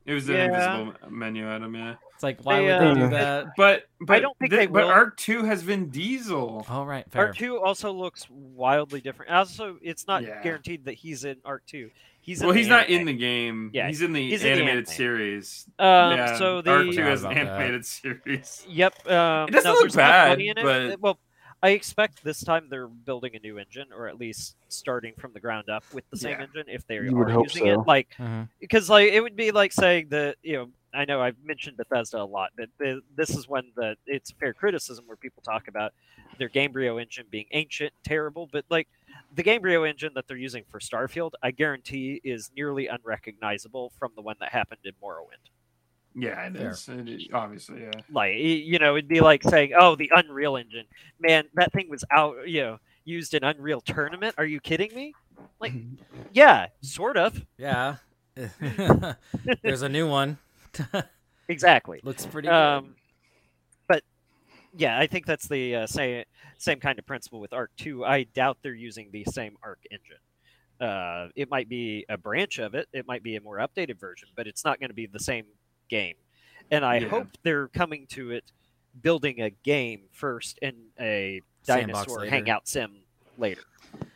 [0.05, 0.45] It was an Yeah.
[0.81, 1.95] invisible menu item, yeah.
[2.13, 3.45] it's like why They, would they uh, do that?
[3.55, 4.91] But, but I don't think thi- they But will.
[4.91, 6.65] Ark Two has Vin Diesel.
[6.69, 7.27] All right, fair.
[7.27, 9.31] Ark Two also looks wildly different.
[9.31, 10.41] Also, it's not Yeah.
[10.43, 11.89] guaranteed that he's in Ark Two.
[12.19, 12.99] He's well, he's not anime.
[13.01, 13.69] in the game.
[13.73, 14.85] Yeah, he's in the he's in the animated anime.
[14.93, 15.65] series.
[15.79, 15.85] Um,
[16.17, 17.47] yeah, so the Ark Two Forgot has an about that.
[17.61, 18.65] animated series.
[18.69, 19.07] Yep.
[19.09, 20.63] Um, It doesn't no, look there's enough bad, money in it.
[20.63, 21.19] but- well,
[21.63, 25.39] I expect this time they're building a new engine, or at least starting from the
[25.39, 26.43] ground up with the same Yeah.
[26.43, 26.65] engine.
[26.67, 27.83] If they you are hope using it, so.
[27.87, 28.49] like Mhm.
[28.59, 32.21] because like it would be like saying that you know I know I've mentioned Bethesda
[32.21, 35.93] a lot, but the, this is when the it's fair criticism where people talk about
[36.37, 38.89] their Gamebryo engine being ancient, terrible, but like
[39.33, 44.21] the Gamebryo engine that they're using for Starfield, I guarantee, is nearly unrecognizable from the
[44.21, 45.49] one that happened in Morrowind.
[46.15, 46.71] Yeah, it Fair.
[46.71, 46.89] is.
[46.89, 47.27] It is.
[47.33, 47.91] Obviously, yeah.
[48.11, 50.85] Like, you know, it'd be like saying, "Oh, the Unreal Engine,
[51.19, 55.13] man, that thing was out, you know, used in Unreal Tournament." Are you kidding me?
[55.59, 55.73] Like,
[56.31, 57.95] yeah, sort of, Yeah.
[59.61, 60.37] There's a new one.
[61.47, 61.99] exactly.
[62.03, 62.53] Looks pretty good.
[62.53, 62.95] Um,
[63.87, 64.03] but
[64.75, 66.23] yeah, I think that's the uh, same
[66.57, 68.03] same kind of principle with Ark Two.
[68.05, 70.17] I doubt they're using the same Ark engine.
[70.81, 72.87] Uh, it might be a branch of it.
[72.93, 75.45] It might be a more updated version, but it's not going to be the same
[75.93, 76.15] game.
[76.71, 77.07] And I Yeah.
[77.09, 78.51] hope they're coming to it
[79.01, 82.31] building a game first and a Sandbox dinosaur later.
[82.31, 82.91] hangout sim
[83.37, 83.61] later.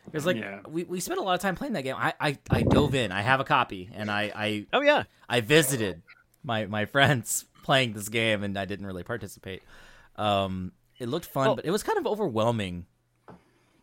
[0.06, 0.60] Because like Yeah.
[0.66, 1.94] we, we spent a lot of time playing that game.
[1.96, 3.12] I, I, I dove in.
[3.12, 6.02] I have a copy, and I, I Oh yeah, I visited
[6.42, 9.62] my my friends playing this game, and I didn't really participate.
[10.16, 12.86] Um, it looked fun, Well- but it was kind of overwhelming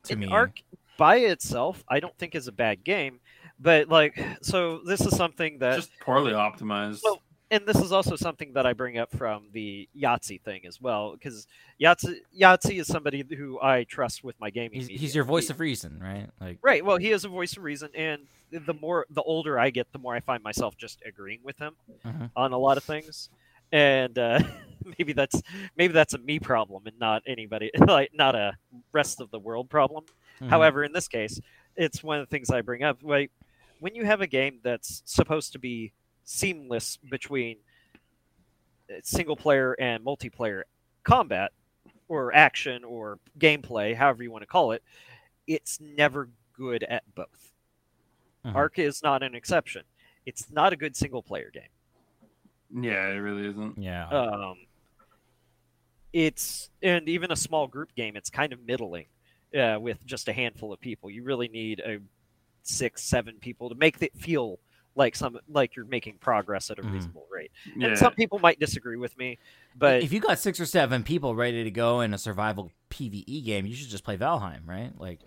[0.04, 0.28] to me.
[0.28, 0.62] Ark
[0.98, 3.20] by itself, I don't think is a bad game,
[3.60, 7.02] but like, so this is something that Just poorly optimized.
[7.04, 7.22] Well,
[7.56, 11.14] and this is also something that I bring up from the Yahtzee thing as well,
[11.14, 11.48] because
[11.82, 14.80] Yahtzee, Yahtzee is somebody who I trust with my gaming.
[14.82, 16.30] he's, he's your voice He- of reason, right?
[16.40, 16.84] Like, right.
[16.86, 20.00] Well, he is a voice of reason, and the more the older I get, the
[20.00, 21.76] more I find myself just agreeing with him
[22.06, 22.30] Mhm.
[22.36, 23.30] on a lot of things,
[23.72, 24.40] and uh,
[25.00, 25.42] maybe that's
[25.76, 28.56] maybe that's a me problem and not anybody like not a
[28.94, 30.06] rest of the world problem.
[30.42, 30.50] mhm.
[30.50, 31.40] However, in this case,
[31.76, 33.00] it's one of the things I bring up.
[33.02, 33.32] Like
[33.80, 35.92] when you have a game that's supposed to be
[36.26, 37.58] seamless between
[38.90, 40.64] uh, single player and multiplayer
[41.04, 41.52] combat
[42.08, 44.84] or action or gameplay, however you want to call it,
[45.48, 47.54] it's never good at both.
[48.46, 48.56] Mhm.
[48.56, 49.84] Ark is not an exception.
[50.26, 52.84] It's not a good single player game.
[52.84, 53.78] yeah, it really isn't.
[53.78, 54.66] yeah, Um,
[56.14, 59.08] it's and even a small group game, it's kind of middling
[59.58, 61.10] uh, with just a handful of people.
[61.10, 62.00] You really need a
[62.64, 64.60] six, seven people to make it feel
[64.96, 66.94] like some like you're making progress at a Mhm.
[66.94, 67.52] reasonable rate.
[67.76, 67.90] Yeah.
[67.90, 69.38] And some people might disagree with me,
[69.76, 73.44] but if you got six or seven people ready to go in a survival PVE
[73.44, 74.92] game, you should just play Valheim, right?
[74.98, 75.20] Like,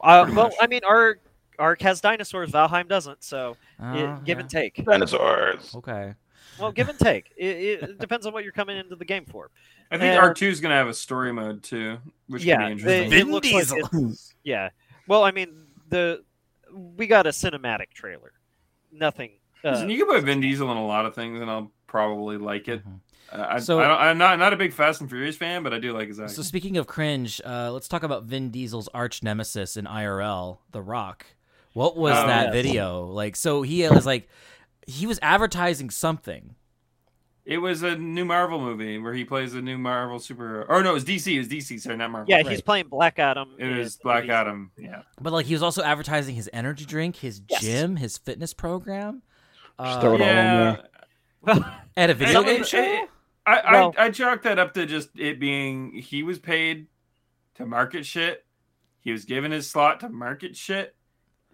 [0.00, 0.54] uh, well, much.
[0.60, 1.20] I mean, Arc
[1.58, 4.40] Ark has dinosaurs, Valheim doesn't, so uh, it, give yeah.
[4.42, 4.84] and take.
[4.84, 5.74] Dinosaurs.
[5.74, 6.14] Okay.
[6.58, 7.32] Well, give and take.
[7.36, 9.50] It, it depends on what you're coming into the game for.
[9.90, 12.66] I think and- Ark Two is gonna have a story mode too, which yeah, can
[12.66, 13.10] be interesting.
[13.10, 14.70] they- it looks like it's- yeah.
[15.08, 16.22] Well, I mean, the
[16.72, 18.32] we got a cinematic trailer.
[18.92, 19.30] Nothing.
[19.64, 22.36] Uh, Listen, you can put Vin Diesel in a lot of things, and I'll probably
[22.38, 22.86] like it.
[22.86, 23.00] Mhm.
[23.32, 25.72] Uh, I, So- I don't, I'm not not a big Fast and Furious fan, but
[25.74, 26.34] I do like his acting.
[26.34, 30.82] So speaking of cringe, uh, let's talk about Vin Diesel's arch nemesis in IRL, The
[30.82, 31.26] Rock.
[31.72, 32.52] What was Oh, that yes.
[32.52, 33.36] video like?
[33.36, 34.28] So he was like,
[34.86, 36.56] he was advertising something.
[37.50, 40.64] It was a new Marvel movie where he plays a new Marvel superhero.
[40.68, 41.34] Or no, it was DC.
[41.34, 41.80] It was DC.
[41.80, 42.30] Sorry, not Marvel.
[42.30, 42.46] yeah, Right.
[42.46, 43.54] he's playing Black Adam.
[43.58, 44.70] It in was Black Vin Adam.
[44.78, 45.02] Yeah.
[45.20, 47.60] But like he was also advertising his energy drink, his Yes.
[47.62, 49.22] gym, his fitness program.
[49.82, 50.76] Just throw it all in Yeah.
[51.44, 51.74] there.
[51.96, 53.06] At a video game show?
[53.46, 56.86] I, I, Well- I chalk that up to just it being he was paid
[57.56, 58.46] to market shit.
[59.00, 60.94] He was given his slot to market shit.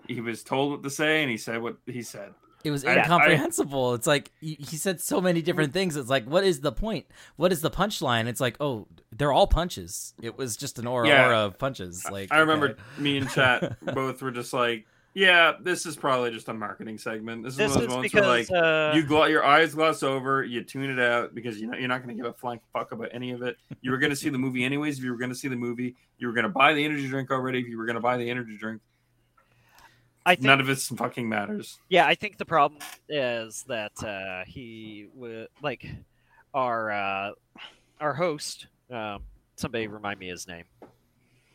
[0.09, 2.35] He was told what to say, and he said what he said.
[2.67, 3.95] It was I- I- incomprehensible.
[3.95, 5.97] it's like he he said so many different things.
[5.97, 7.07] It's like, what is the point?
[7.37, 8.27] What is the punchline?
[8.27, 10.15] It's like, oh, they're all punches.
[10.21, 11.27] It was just an aura, Yeah.
[11.27, 12.05] aura of punches.
[12.11, 12.81] Like I remember okay.
[12.99, 17.45] me and chat both were just like, "Yeah, this is probably just a marketing segment.
[17.45, 19.45] This is this one of is those moments where because like uh, you glo- your
[19.45, 22.29] eyes gloss over, you tune it out because you know you're not going to give
[22.31, 23.57] a flying fuck about any of it.
[23.81, 24.99] You were going to see the movie anyways.
[24.99, 27.07] If you were going to see the movie, you were going to buy the energy
[27.09, 27.61] drink already.
[27.61, 28.83] If you were going to buy the energy drink,
[30.27, 31.79] I think none of it fucking matters.
[31.89, 35.87] Yeah, I think the problem is that uh, he would like
[36.53, 37.31] our uh,
[38.01, 38.67] our host.
[38.91, 39.23] Um,
[39.57, 40.65] somebody remind me his name.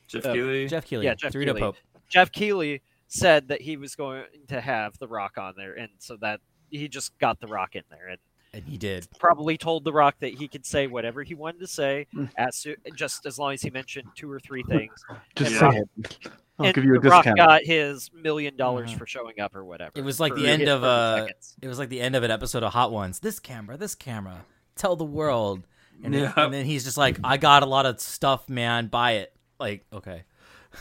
[0.08, 0.68] Jeff Uh, Keighley.
[0.68, 1.62] Jeff Keighley, Yeah, Jeff Dorito Keighley.
[1.62, 1.76] Pope.
[2.10, 6.18] Jeff Keighley said that he was going to have the Rock on there, and so
[6.22, 8.18] that he just got the Rock in there, and
[8.54, 9.08] and he did.
[9.18, 12.26] probably told the Rock that he could say whatever he wanted to say, Hmm.
[12.38, 14.94] as su- just as long as he mentioned two or three things.
[15.36, 16.28] Just say it.
[16.62, 18.98] I'll and give you a the Rock got his million dollars Mhm.
[18.98, 19.92] for showing up or whatever.
[19.96, 21.56] It was like for the end of 30 uh seconds.
[21.62, 23.20] it was like the end of an episode of Hot Ones.
[23.20, 25.66] This camera, this camera, tell the world.
[26.04, 28.88] And, then, and then he's just like, I got a lot of stuff, man.
[28.88, 29.36] Buy it.
[29.60, 30.24] Like, okay,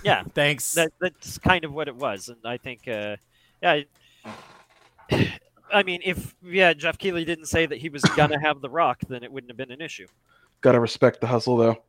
[0.03, 0.73] Yeah, thanks.
[0.75, 3.17] that that's kind of what it was, and I think, uh,
[3.63, 3.83] yeah.
[5.11, 5.39] I-
[5.73, 8.99] I mean, if yeah, Jeff Keighley didn't say that he was gonna have the Rock,
[9.09, 10.07] then it wouldn't have been an issue.
[10.63, 11.83] Gotta respect the hustle though.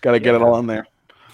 [0.00, 0.86] Gotta get it all in there.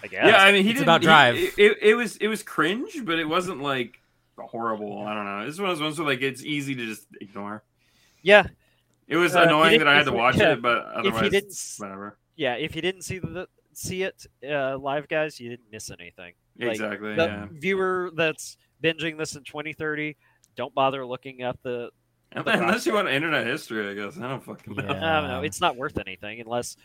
[0.03, 0.27] I guess.
[0.27, 0.83] Yeah, I mean, he It's didn't.
[0.85, 1.37] about drive.
[1.37, 4.01] it, it, it was it was cringe, but it wasn't like
[4.39, 5.03] horrible.
[5.03, 5.47] I don't know.
[5.47, 7.63] It's one of those ones where like it's easy to just ignore.
[8.23, 8.47] yeah,
[9.09, 12.19] It was Uh, annoying that I had to watch yeah, it, but otherwise, didn't whatever.
[12.37, 12.55] yeah.
[12.55, 16.33] If you didn't see the see it uh, live, guys, you didn't miss anything.
[16.59, 17.15] Like, exactly.
[17.15, 17.47] The yeah.
[17.51, 20.17] viewer that's binging this in 2030,
[20.57, 21.91] don't bother looking at the.
[22.33, 24.19] Unless you want internet history, I guess.
[24.19, 24.83] I don't fucking know.
[24.85, 25.19] Yeah.
[25.19, 25.43] I don't know.
[25.43, 26.77] It's not worth anything unless,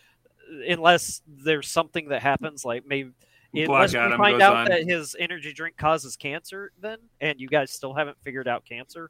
[0.68, 3.12] unless there's something that happens, like maybe.
[3.54, 4.66] Unless we Adam find out on.
[4.70, 9.10] that his energy drink causes cancer, then, and you guys still haven't figured out cancer,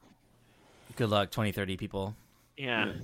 [0.95, 2.16] Good luck, 2030 people.
[2.58, 2.86] yeah.
[2.88, 2.94] Yeah.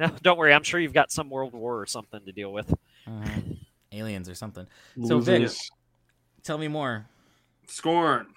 [0.00, 0.54] No, don't worry.
[0.54, 2.72] I'm sure you've got some world war or something to deal with.
[3.08, 3.58] Mhm.
[3.90, 4.64] Aliens or something.
[5.04, 5.50] So, Vic-
[6.44, 7.06] Tell me more.
[7.66, 8.28] Scorn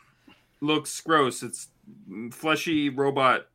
[0.60, 1.44] looks gross.
[1.44, 1.68] It's
[2.32, 3.46] fleshy robot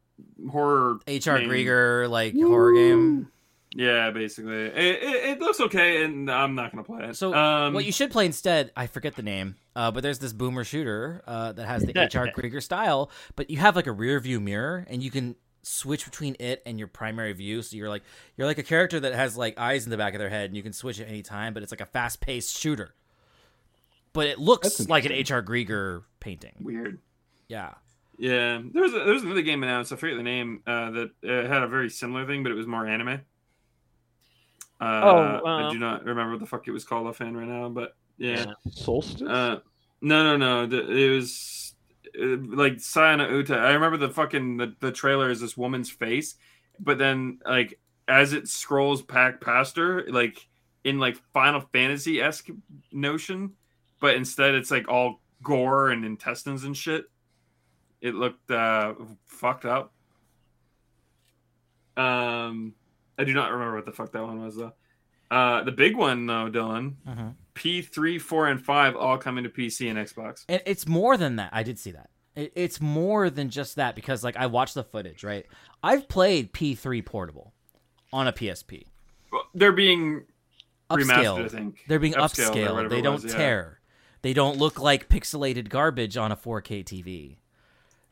[0.48, 0.98] horror.
[1.08, 1.40] H.R.
[1.40, 1.48] game.
[1.48, 3.28] Grieger, like horror game.
[3.76, 7.16] Yeah, basically, it, it, it looks okay, and I'm not gonna play it.
[7.16, 10.32] So um, what you should play instead, I forget the name, uh, but there's this
[10.32, 12.30] boomer shooter uh, that has the H.R.
[12.30, 16.36] Krieger style, but you have like a rear view mirror and you can switch between
[16.40, 17.60] it and your primary view.
[17.60, 18.02] So you're like
[18.38, 20.56] you're like a character that has like eyes in the back of their head and
[20.56, 22.94] you can switch at any time, but it's like a fast paced shooter.
[24.14, 25.12] But it looks like an.
[25.12, 25.42] H.R.
[25.42, 26.54] Grieger painting.
[26.60, 26.98] weird.
[27.48, 27.74] Yeah.
[28.18, 29.92] Yeah, there was a, there was another game announced.
[29.92, 30.62] I forget the name.
[30.66, 33.20] Uh, that uh, had a very similar thing, but it was more anime.
[34.80, 37.68] Uh, Oh, I do not remember what the fuck it was called offhand right now,
[37.68, 38.46] but yeah.
[38.70, 39.22] Solstice.
[39.22, 39.60] Uh,
[40.00, 40.66] no, no, no.
[40.66, 41.74] The, it was
[42.20, 43.56] uh, like Sayana Uta.
[43.56, 46.36] I remember the fucking the, the trailer is this woman's face,
[46.78, 50.46] but then like as it scrolls back past her, like
[50.84, 52.48] in like Final Fantasy esque
[52.92, 53.52] notion,
[54.00, 57.04] but instead it's like all gore and intestines and shit.
[58.00, 59.92] It looked uh fucked up.
[61.96, 62.74] Um,
[63.18, 64.72] I do not remember what the fuck that one was though.
[65.30, 66.94] Uh, the big one though, Dylan.
[67.08, 67.34] Mhm.
[67.54, 70.44] P3, 4, and 5 all coming to PC and Xbox.
[70.48, 71.50] And it's more than that.
[71.52, 72.10] I did see that.
[72.34, 75.46] It, it's more than just that because like I watched the footage, right?
[75.82, 77.54] I've played P3 portable
[78.12, 78.84] on a PSP.
[79.32, 80.24] Well, They're being
[80.90, 81.50] remastered, I Upscaled.
[81.50, 81.84] think.
[81.88, 82.90] They're being Upscaled upscaled.
[82.90, 83.38] They don't was, yeah.
[83.38, 83.80] tear.
[84.22, 87.36] They don't look like pixelated garbage on a 4K TV.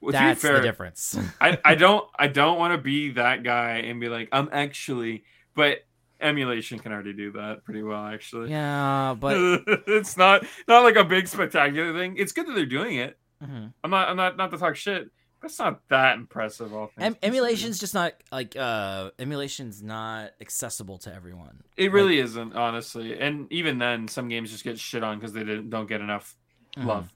[0.04, 1.18] Well, That's fair, the difference.
[1.40, 5.24] I, I don't I don't want to be that guy and be like I'm actually,
[5.54, 5.78] but
[6.20, 8.50] emulation can already do that pretty well actually.
[8.50, 9.36] yeah, but
[9.86, 12.16] it's not not like a big spectacular thing.
[12.16, 13.18] It's good that they're doing it.
[13.42, 13.72] mhm.
[13.82, 15.10] I'm not I'm not not to talk shit.
[15.42, 16.72] That's not that impressive.
[16.72, 21.62] All em- emulation's just not like uh emulation's not accessible to everyone.
[21.76, 25.40] It really isn't honestly, and even then, some games just get shit on because they
[25.44, 26.34] didn't, don't get enough
[26.78, 26.86] Mhm.
[26.86, 27.13] love.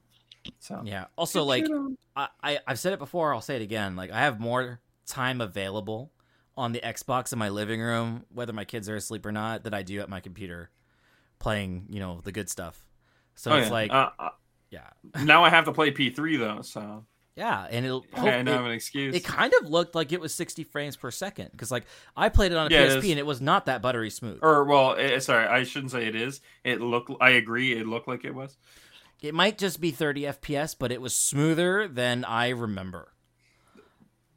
[0.59, 1.07] So Yeah.
[1.17, 1.67] Also, like
[2.17, 3.35] I, I I've said it before.
[3.35, 3.97] I'll say it again.
[3.97, 6.13] Like I have more time available
[6.57, 9.73] on the Xbox in my living room, whether my kids are asleep or not, than
[9.75, 10.71] I do at my computer,
[11.39, 12.85] playing you know the good stuff.
[13.35, 13.73] So Oh, it's yeah.
[13.73, 14.29] like Uh, uh,
[14.71, 14.89] yeah,
[15.23, 17.05] now I have to play P3 though, so
[17.37, 18.05] yeah, and it'll.
[18.13, 19.15] I hope- don't have an excuse.
[19.15, 21.85] it kind of looked like it was 60 frames per second because like
[22.17, 23.11] I played it on a Yeah, PSP is.
[23.11, 24.41] and it was not that buttery smooth.
[24.43, 26.41] or well, eh, sorry, I shouldn't say it is.
[26.65, 27.13] It looked.
[27.21, 27.73] I agree.
[27.79, 28.57] It looked like it was.
[29.21, 33.13] It might just be 30 FPS, but it was smoother than I remember.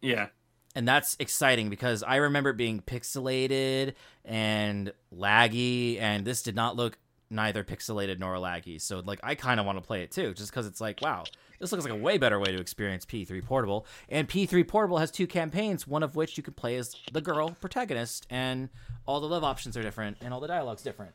[0.02, 0.30] Yeah,
[0.76, 3.94] and that's exciting because I remember it being pixelated
[4.26, 6.98] and laggy, and this did not look
[7.30, 8.80] neither pixelated nor laggy.
[8.82, 11.24] So like, I kind of want to play it too, just because it's like, wow,
[11.60, 13.86] this looks like a way better way to experience P3 Portable.
[14.10, 17.52] And P3 Portable has two campaigns, one of which you can play as the girl
[17.62, 18.70] protagonist, and
[19.06, 21.14] all the love options are different, and all the dialogue's different.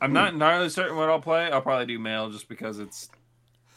[0.00, 1.50] I'm not entirely certain what I'll play.
[1.50, 3.08] I'll probably do male just because it's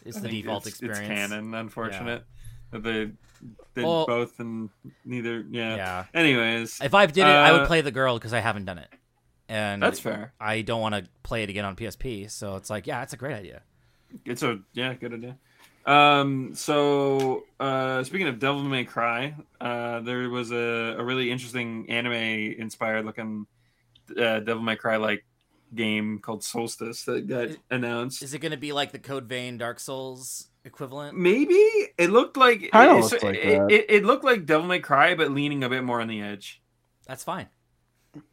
[0.06, 0.99] It's I the default it's, experience.
[0.99, 1.53] It's canon.
[1.53, 2.23] Unfortunate
[2.72, 3.11] that they
[3.75, 4.69] did Well- both and
[5.06, 5.45] neither.
[5.49, 5.75] Yeah.
[5.75, 6.06] Yeah.
[6.14, 8.77] Anyways, If I did it, I would Uh, play the girl because I haven't done
[8.77, 8.90] it,
[9.49, 10.33] and that's fair.
[10.40, 12.30] I don't want to play it again on PSP.
[12.30, 13.61] So it's like, yeah, it's a great idea.
[14.25, 15.38] It's a yeah, good idea.
[15.85, 21.90] Um, so uh, speaking of Devil May Cry, uh, there was a, a really interesting
[21.90, 23.48] anime inspired looking
[24.11, 25.23] uh, Devil May Cry like
[25.74, 28.22] game called Solstice that got Is- announced.
[28.24, 31.17] Is it going to be like the Code Vein Dark Souls equivalent?
[31.17, 31.53] Maybe
[31.98, 33.72] it looked like Kinda it, looks like it, that.
[33.72, 36.61] it, it looked like Devil May Cry, but leaning a bit more on the edge.
[37.08, 37.48] That's fine.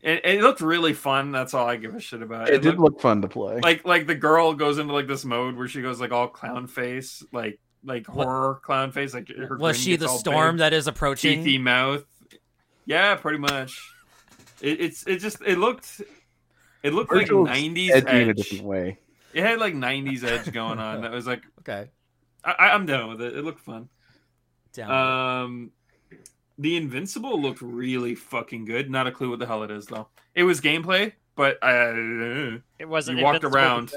[0.02, 1.30] It, it looked really fun.
[1.30, 2.48] That's all I give a shit about.
[2.48, 3.60] It, did looked- look fun to play.
[3.62, 6.66] like like the girl goes into like this mode where she goes like all clown
[6.66, 9.14] face, like like What- horror clown face.
[9.14, 11.44] Like her Was she the storm big, that is approaching?
[11.44, 12.04] teethy mouth?
[12.86, 13.92] Yeah, pretty much.
[14.60, 16.02] It, it's it just it looked
[16.88, 18.36] it looked like Virtual's nineties edgy in a edge.
[18.36, 18.98] different way.
[19.32, 21.02] It had like nineties edge going on.
[21.02, 21.90] That was like Okay.
[22.44, 23.36] I, I- I'm down with it.
[23.36, 23.88] It looked fun.
[24.72, 24.90] Down.
[25.44, 25.70] Um,
[26.58, 28.90] the Invincible looked really fucking good.
[28.90, 30.08] Not a clue what the hell it is though.
[30.34, 33.92] It was gameplay, but uh, It wasn't You walked around.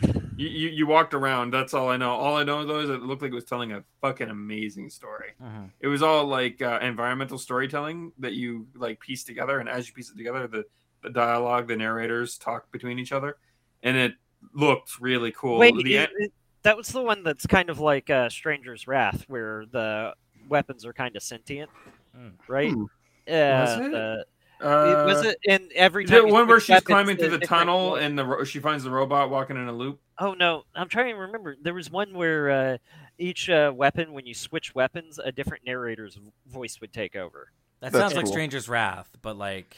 [0.00, 1.52] You, you you walked around.
[1.52, 2.10] That's all I know.
[2.12, 5.30] All I know though is it looked like it was telling a fucking amazing story.
[5.42, 5.70] Mhm.
[5.80, 9.94] It was all like uh, environmental storytelling that you like piece together, and as you
[9.94, 10.64] piece it together, the the
[11.12, 13.36] dialogue, the narrators talk between each other,
[13.82, 14.12] and it
[14.54, 15.58] looked really cool.
[15.58, 16.30] Wait, the is- en- is-
[16.62, 20.12] that was the one that's kind of like uh, Stranger's Wrath, where the
[20.48, 21.70] weapons are kind of sentient,
[22.16, 22.32] Mm.
[22.48, 22.72] right?
[22.72, 22.82] Hmm.
[22.82, 22.86] Uh,
[23.28, 23.90] Was it?
[23.92, 24.24] the-
[24.60, 25.38] Uh, was it?
[25.48, 28.24] And every is time it one where she's climbing through the tunnel one- and the
[28.24, 30.00] ro- she finds the robot walking in a loop?
[30.18, 31.54] Oh no, I'm trying to remember.
[31.62, 32.78] There was one where uh,
[33.18, 37.52] each uh, weapon, when you switch weapons, a different narrator's voice would take over.
[37.80, 38.26] That That's sounds like.
[38.26, 39.76] Stranger's Wrath, but like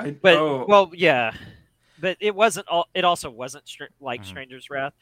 [0.00, 1.32] I, But oh, well, yeah,
[2.00, 2.68] but it wasn't.
[2.68, 4.26] All, it also wasn't str- like Mhm.
[4.26, 4.94] Stranger's Wrath.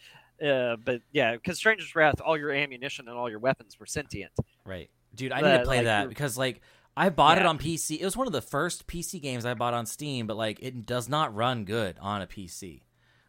[0.44, 4.32] Uh, but yeah, because Stranger's Wrath, all your ammunition and all your weapons were sentient.
[4.64, 4.90] Right.
[5.14, 6.60] Dude, I need to play like, that because like
[6.96, 8.00] I bought it on PC.
[8.00, 10.86] It was one of the first PC games I bought on Steam, but like it
[10.86, 12.82] does not run good on a PC.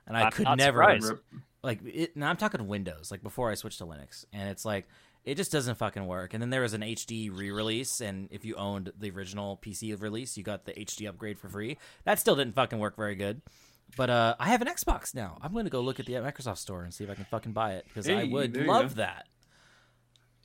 [0.06, 1.14] And I I'm could never surprised.
[1.64, 4.25] Like it now I'm talking Windows, like before I switched to Linux.
[4.33, 4.88] And it's like
[5.23, 6.33] it just doesn't fucking work.
[6.33, 10.38] And then there was an HD re-release and if you owned the original PC release,
[10.38, 11.77] you got the HD upgrade for free.
[12.06, 13.41] That still didn't fucking work very good.
[13.98, 15.38] But uh, I have an Xbox now.
[15.41, 17.53] I'm going to go look at the Microsoft store and see if I can fucking
[17.53, 19.25] buy it because I would love that.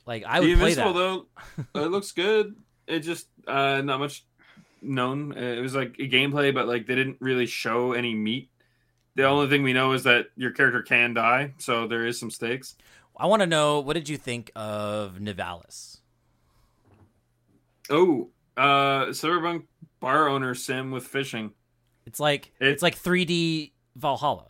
[0.05, 0.93] Like I would the play that.
[0.93, 1.25] though,
[1.75, 2.55] it looks good.
[2.87, 4.23] It just uh, not much
[4.81, 5.31] known.
[5.33, 8.49] It was like a gameplay, but like they didn't really show any meat.
[9.15, 12.29] The only thing we know is that your character can die, so there is some
[12.29, 12.75] stakes.
[13.17, 15.97] I want to know what did you think of Nivalis?
[17.89, 19.63] Oh, uh, Cyberpunk
[19.99, 21.51] bar owner sim with fishing.
[22.05, 24.47] It's like It- it's like 3D Valhalla.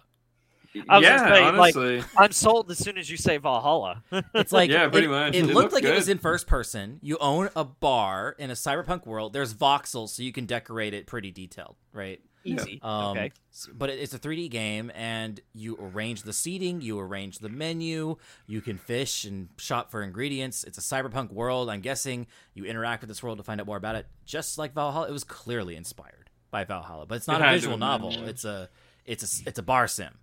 [0.90, 4.04] I was yeah, gonna say, like, honestly, I'm sold as soon as you say Valhalla.
[4.34, 5.34] It's like Yeah, pretty it, much.
[5.34, 7.00] It, It looked looked like it was in first person.
[7.02, 9.32] You own a bar in a cyberpunk world.
[9.32, 12.20] There's voxels, so you can decorate it pretty detailed, right?
[12.46, 12.80] Easy.
[12.84, 13.32] Um, okay.
[13.74, 18.18] But it's a 3D game, and you arrange the seating, you arrange the menu,
[18.48, 20.64] you can fish and shop for ingredients.
[20.64, 21.70] It's a cyberpunk world.
[21.70, 24.06] I'm guessing you interact with this world to find out more about it.
[24.26, 27.78] Just like Valhalla, it was clearly inspired by Valhalla, but it's not It a visual
[27.78, 28.12] novel.
[28.14, 28.26] yeah.
[28.26, 28.70] It's a
[29.06, 30.14] it's a it's a bar sim.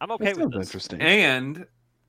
[0.00, 0.68] I'm That okay with sounds this.
[0.68, 1.00] interesting.
[1.00, 1.66] and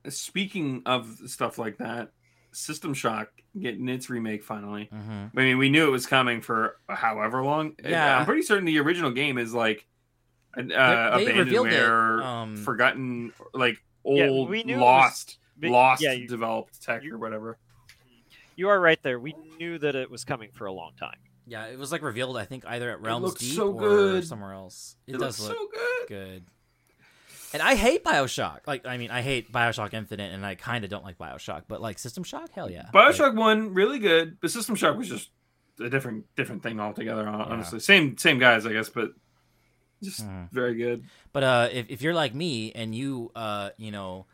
[0.08, 2.10] speaking of stuff like that,
[2.54, 4.86] System Shock getting its remake finally.
[4.92, 7.74] hmm I mean, we knew it was coming for however long.
[7.84, 8.18] Yeah.
[8.18, 9.86] I'm pretty certain the original game is like
[10.54, 15.38] an They- uh, they revealed abandonware, um, forgotten, like old, we knew it was- lost,
[15.62, 17.58] lost yeah, you- developed tech you- or whatever.
[18.56, 19.18] You are right there.
[19.18, 21.18] We knew that it was coming for a long time.
[21.46, 22.36] Yeah, it was like revealed.
[22.36, 24.26] I think either at Realms Deep so or good.
[24.26, 24.96] somewhere else.
[25.06, 26.08] It, It, does looks look so good.
[26.08, 26.44] good.
[27.54, 28.66] And I hate Bioshock.
[28.66, 31.62] Like, I mean, I hate Bioshock Infinite, and I kind of don't like Bioshock.
[31.68, 32.90] But like System Shock, hell yeah.
[32.92, 35.30] Bioshock One really good, but System Shock was just
[35.80, 37.24] a different different thing altogether.
[37.24, 39.10] hon- Honestly, same same guys, I guess, but
[40.02, 40.50] just Mhm.
[40.50, 41.04] very good.
[41.32, 44.26] But uh, if if you're like me and you uh, you know,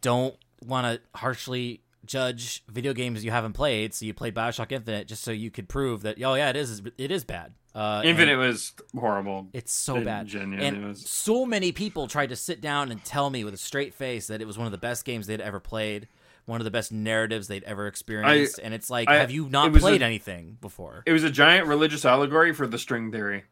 [0.00, 5.06] don't want to harshly judge video games you haven't played, so you played Bioshock Infinite
[5.08, 7.52] just so you could prove that oh yeah, it is it is bad.
[7.74, 9.48] Uh, Infinite was horrible.
[9.54, 10.32] It's so It bad.
[10.34, 11.08] and was.
[11.08, 14.42] so many people tried to sit down and tell me with a straight face that
[14.42, 16.06] it was one of the best games they'd ever played,
[16.44, 18.60] one of the best narratives they'd ever experienced.
[18.62, 21.02] and it's like, I- have you not played a- anything before?
[21.06, 23.44] It was a giant religious allegory for the string theory.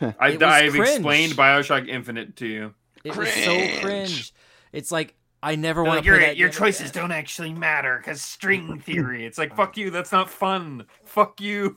[0.00, 0.76] I, I've cringe.
[0.88, 2.74] explained Bioshock Infinite to you.
[3.04, 3.80] It was so Cringe.
[3.82, 4.34] cringe.
[4.72, 6.90] It's like I never want to play that game again.
[6.92, 9.26] don't actually matter because string theory.
[9.26, 9.90] It's like fuck you.
[9.90, 10.86] That's not fun.
[11.04, 11.76] Fuck you.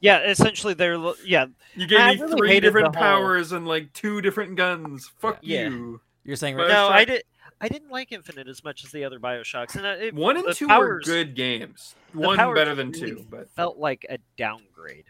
[0.00, 1.46] Yeah, essentially they're lo- yeah.
[1.74, 5.10] You gave I me really three different the whole- powers and like two different guns.
[5.18, 5.68] Fuck Yeah.
[5.68, 6.00] you.
[6.24, 6.68] You're saying right?
[6.68, 7.22] No, I Bioshock- did.
[7.60, 10.54] I didn't like Infinite as much as the other Bioshocks, and uh, it, One and
[10.54, 11.96] two powers, were good games.
[12.12, 15.06] One better than really two, but felt like a downgrade.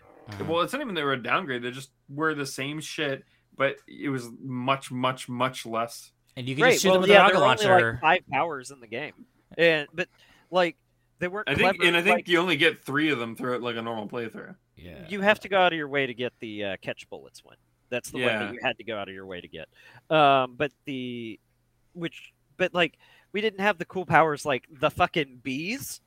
[0.46, 1.62] Well, it's not even they were a downgrade.
[1.62, 3.24] They just were the same shit,
[3.56, 6.12] but it was much, much, much less.
[6.38, 6.70] And you can Right.
[6.72, 8.80] just shoot Well, them with yeah, a there rocket were only like five powers in
[8.80, 9.12] the game,
[9.56, 10.08] and but
[10.50, 10.76] like
[11.18, 11.48] they weren't.
[11.48, 13.62] I think, clever, and I think like, you only get three of them through it,
[13.62, 14.54] like a normal playthrough.
[14.76, 15.04] yeah.
[15.08, 17.56] you have to go out of your way to get the uh, catch bullets one.
[17.90, 19.68] That's the one that you had to go out of your way to get.
[20.10, 21.40] Um, but the
[21.94, 22.98] which, but like
[23.32, 26.00] we didn't have the cool powers like the fucking bees.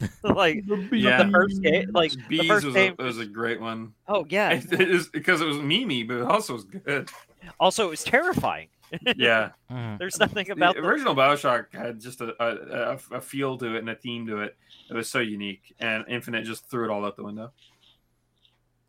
[0.22, 1.24] like Yeah.
[1.24, 2.94] the first game, like Bees the first was, game.
[3.00, 3.94] a, was a great one.
[4.06, 4.52] oh yeah.
[4.70, 7.10] It is because it was Mimi, but it also was good.
[7.58, 8.68] Also, it was terrifying.
[9.16, 9.98] Yeah, Mhm.
[9.98, 13.74] There's nothing the about the, original Bioshock had just a, a, a, a feel to
[13.76, 14.56] it and a theme to it.
[14.90, 17.52] It was so unique, and Infinite just threw it all out the window.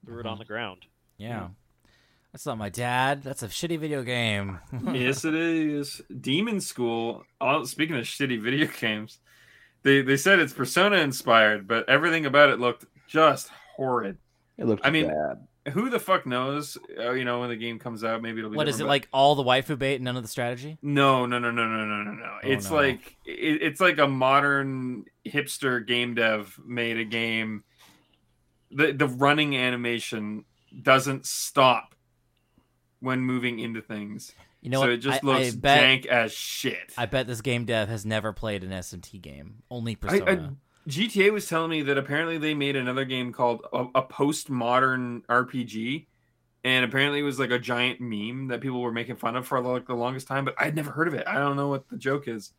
[0.06, 0.86] threw it on the ground.
[1.18, 1.50] Yeah.
[2.32, 3.24] That's not my dad.
[3.24, 4.60] That's a shitty video game.
[4.94, 6.00] yes, it is.
[6.22, 7.24] Demon School.
[7.42, 9.18] All, speaking of shitty video games,
[9.84, 14.18] they they said it's Persona inspired, but everything about it looked just horrid.
[14.58, 15.48] It looked I mean, bad.
[15.70, 16.78] Who the fuck knows?
[16.98, 18.58] Uh, you know, when the game comes out, maybe it'll be.
[18.58, 19.08] what is it different, like?
[19.14, 20.78] All the waifu bait and none of the strategy?
[20.82, 22.38] No, no, no, no, no, no, no, no.
[22.44, 22.76] it's no.
[22.76, 27.64] like it, it's like a modern hipster game dev made a game.
[28.72, 30.46] The the running animation
[30.82, 31.96] doesn't stop
[33.00, 34.34] when moving into things.
[34.62, 34.90] You know so what?
[34.90, 36.94] it just I, looks I bet, jank as shit.
[36.98, 39.64] I bet this game dev has never played an SMT game.
[39.72, 40.56] Only I- I- Persona.
[40.88, 46.08] GTA was telling me that apparently they made another game called a, a postmodern RPG,
[46.64, 49.60] and apparently it was like a giant meme that people were making fun of for
[49.62, 50.46] like the longest time.
[50.46, 51.28] But I'd never heard of it.
[51.28, 52.54] I don't know what the joke is.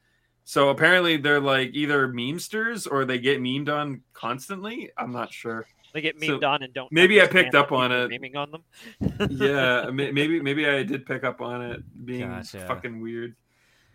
[0.45, 4.91] So apparently they're like either memesters or they get memed on constantly.
[4.97, 5.67] I'm not sure.
[5.93, 6.91] They get So, memed on and don't.
[6.93, 8.11] maybe I picked up on it.
[8.11, 9.29] Memeing on them.
[9.31, 12.65] Yeah, maybe maybe I did pick up on it being Gotcha.
[12.67, 13.35] fucking weird.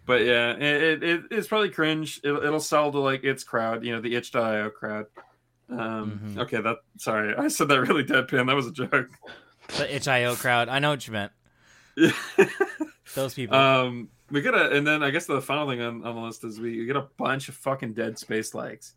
[0.06, 2.20] But yeah, it, it it's probably cringe.
[2.24, 5.08] It'll, it'll sell to like its crowd, you know, the itch.io crowd.
[5.70, 6.38] Um, Mhm.
[6.44, 8.46] Okay, that sorry, I said that really deadpan.
[8.48, 9.10] That was a joke.
[9.78, 10.70] the itch.io crowd.
[10.70, 11.32] I know what you meant.
[13.16, 13.56] Those people.
[13.56, 16.44] um, we get a, and then I guess the final thing on, on the list
[16.44, 18.94] is we get a bunch of fucking Dead Space likes.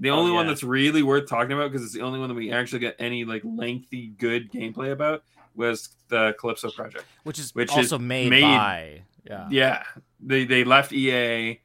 [0.00, 2.34] The Oh, only one that's really worth talking about because it's the only one that
[2.34, 5.22] we actually get any like lengthy good gameplay about
[5.54, 7.04] was the Calypso project.
[7.24, 9.02] which is which is also made, made- by.
[9.24, 9.48] Yeah.
[9.50, 9.82] Yeah,
[10.22, 11.60] they they left EA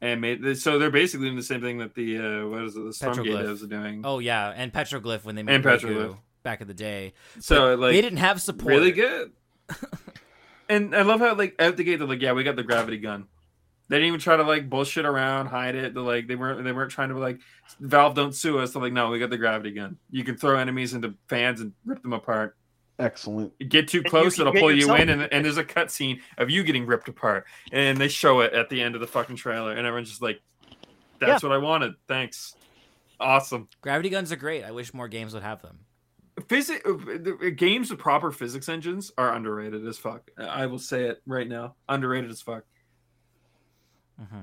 [0.00, 2.80] and made so they're basically doing the same thing that the uh, what is it
[2.80, 4.02] the Stormgate devs are doing.
[4.04, 6.18] Oh yeah, and Petroglyph when they made And Petroglyph.
[6.42, 7.14] back in the day.
[7.40, 8.74] so like they didn't have support.
[8.74, 9.32] really good.
[10.68, 12.98] and I love how like out the gate they're like, yeah, we got the gravity
[12.98, 13.26] gun.
[13.88, 15.92] They didn't even try to like bullshit around, hide it.
[15.94, 17.40] They're like they weren't they weren't trying to like
[17.80, 18.72] Valve don't sue us.
[18.72, 19.98] They're like, no, we got the gravity gun.
[20.10, 22.56] You can throw enemies into fans and rip them apart.
[22.98, 23.52] Excellent.
[23.58, 26.20] You get too close, can it'll get pull you in, and, and there's a cutscene
[26.38, 29.36] of you getting ripped apart, and they show it at the end of the fucking
[29.36, 30.40] trailer, and everyone's just like,
[31.18, 31.94] "That's what I wanted.
[32.06, 32.54] Thanks,
[33.18, 34.62] awesome." Gravity guns are great.
[34.64, 35.80] I wish more games would have them.
[36.48, 36.88] Physics
[37.56, 40.30] games with proper physics engines are underrated as fuck.
[40.38, 42.64] I will say it right now, underrated as fuck.
[44.18, 44.42] hmm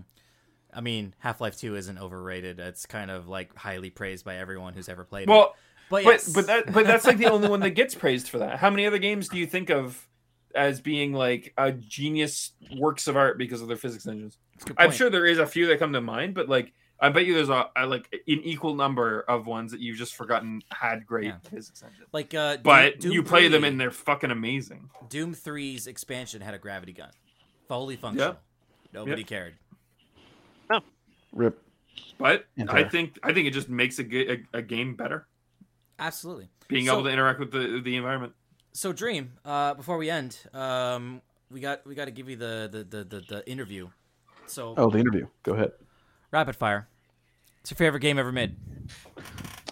[0.74, 2.60] I mean, Half Life Two isn't overrated.
[2.60, 5.30] It's kind of like highly praised by everyone who's ever played it.
[5.30, 5.56] Well, But
[5.92, 6.34] but yes.
[6.34, 8.58] but that but that's like the only one that gets praised for that.
[8.58, 10.08] How many other games do you think of
[10.56, 14.38] as being like a genius works of art because of their physics engines?
[14.54, 16.74] That's a good I'm sure there is a few that come to mind, but like
[17.00, 20.16] I bet you there's a, a like an equal number of ones that you've just
[20.16, 21.38] forgotten had great Yeah.
[21.50, 22.08] physics engines.
[22.14, 24.90] Like, uh, Doom- But Doom you play them and they're fucking amazing.
[25.10, 27.10] Doom 3's expansion had a gravity gun,
[27.68, 28.38] fully functional.
[28.94, 29.56] Nobody cared.
[31.34, 31.62] Rip.
[32.18, 32.76] But Enter.
[32.76, 35.28] I think I think it just makes a, ga- a, a game better.
[36.02, 36.50] Absolutely.
[36.68, 38.34] Being So- able to interact with the the environment.
[38.74, 39.34] So, Dream.
[39.46, 41.22] Uh, before we end, um,
[41.52, 43.88] we got we got to give you the the, the, the the interview.
[44.48, 45.28] So, Oh, the interview.
[45.44, 45.72] Go ahead.
[46.32, 46.88] rapid fire.
[47.60, 48.56] What's your favorite game ever made?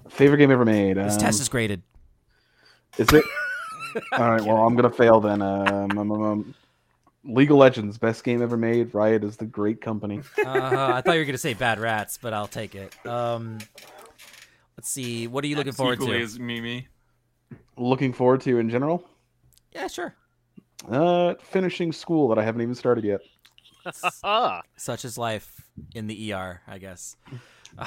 [0.10, 0.98] Favorite game ever made.
[0.98, 1.82] This Um, test is graded.
[2.98, 3.24] Is it?
[4.14, 4.42] All right.
[4.42, 5.42] Well, I'm gonna fail then.
[5.42, 6.56] Um, um, um, um,
[7.26, 8.94] League of Legends, best game ever made.
[8.94, 10.22] Riot is the great company.
[10.46, 12.94] Uh, I thought you were gonna say Bad Rats, but I'll take it.
[13.06, 13.58] Um,
[14.80, 15.28] let's see.
[15.28, 16.24] What are you looking forward Equally to?
[16.24, 16.88] as Mimi.
[17.76, 19.04] Looking forward to in general.
[19.74, 20.16] Yeah, sure.
[20.90, 23.20] Uh, finishing school that I haven't even started yet.
[24.24, 25.62] Ah, Such is life
[25.96, 27.18] in the ER, I guess.
[27.78, 27.86] Uh,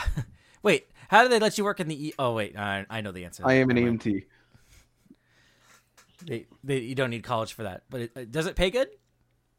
[0.62, 2.12] wait, how do they let you work in the E?
[2.16, 3.42] Oh, wait, I, I know the answer.
[3.44, 4.00] I am an Never mind.
[4.00, 4.24] EMT.
[6.24, 7.82] They, they, you don't need college for that.
[7.90, 8.88] But it, uh, does it pay good?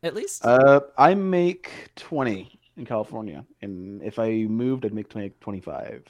[0.01, 0.45] At least.
[0.45, 6.07] Uh, I make twenty in California, and if I moved, I'd make 20, 25.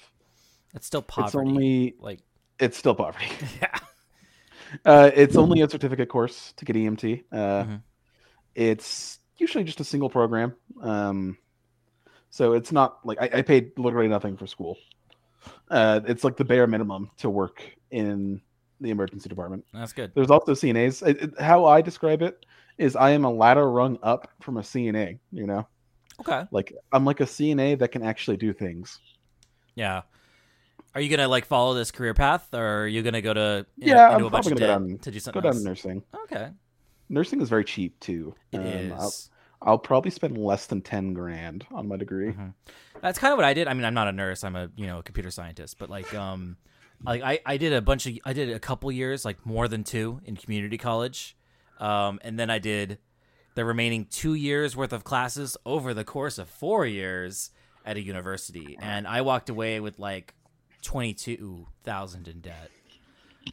[0.74, 1.28] It's still poverty.
[1.28, 2.20] It's only like
[2.60, 3.26] it's still poverty.
[3.62, 3.78] yeah.
[4.86, 7.24] Uh, it's only a certificate course to get EMT.
[7.32, 7.82] Uh, Mhm.
[8.56, 10.56] It's usually just a single program.
[10.82, 11.38] Um,
[12.32, 14.78] so it's not like I, I paid literally nothing for school.
[15.70, 18.42] Uh, it's like the bare minimum to work in
[18.82, 19.64] the emergency department.
[19.74, 20.12] That's good.
[20.16, 21.08] There's also CNAs.
[21.08, 22.44] It, it- how I describe it
[22.80, 25.20] is I am a ladder rung up from a CNA.
[25.32, 25.68] You know,
[26.22, 26.46] Okay.
[26.50, 28.98] like I'm like a CNA that can actually do things.
[29.76, 30.02] Yeah.
[30.96, 34.06] Are you gonna like follow this career path, or are you gonna go to Yeah,
[34.14, 35.62] into I'm a bunch of probably gonna go down- to do Go something down else?
[35.64, 36.04] to nursing.
[36.26, 36.50] Okay,
[37.10, 38.34] Nursing is very cheap too.
[38.52, 38.92] it is.
[38.92, 39.14] Um, I'll,
[39.64, 42.32] I'll probably spend less than ten grand on my degree.
[42.34, 42.54] Mhm.
[43.02, 43.68] That's kind of what I did.
[43.68, 44.44] I mean, I'm not a nurse.
[44.44, 45.78] I'm a you know a computer scientist.
[45.80, 46.58] But like, um,
[47.04, 49.84] like I, I did a bunch of I did a couple years, like more than
[49.84, 51.36] two, in community college,
[51.80, 53.00] um, and then I did
[53.56, 57.52] the remaining two years worth of classes over the course of four years
[57.86, 60.34] at a university, and I walked away with like
[60.84, 62.70] twenty two thousand in debt.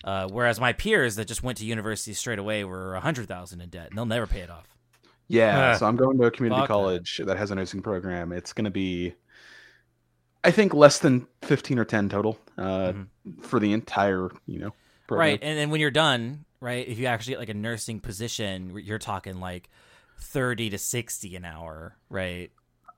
[0.04, 3.60] Uh, whereas my peers that just went to university straight away were a hundred thousand
[3.60, 4.66] in debt, and they'll never pay it off.
[5.28, 5.76] Yeah, Ah.
[5.78, 6.72] so I'm going to a community Fuck that.
[6.74, 7.36] college that.
[7.36, 8.32] has a nursing program.
[8.32, 9.14] It's going to be,
[10.42, 13.06] I think, less than 15 or 10 total uh, Mhm.
[13.44, 14.72] for the entire, you know,
[15.06, 15.28] program.
[15.28, 18.76] Right, and then when you're done, right, if you actually get like a nursing position,
[18.84, 19.68] you're talking like
[20.18, 22.50] thirty to sixty an hour, right?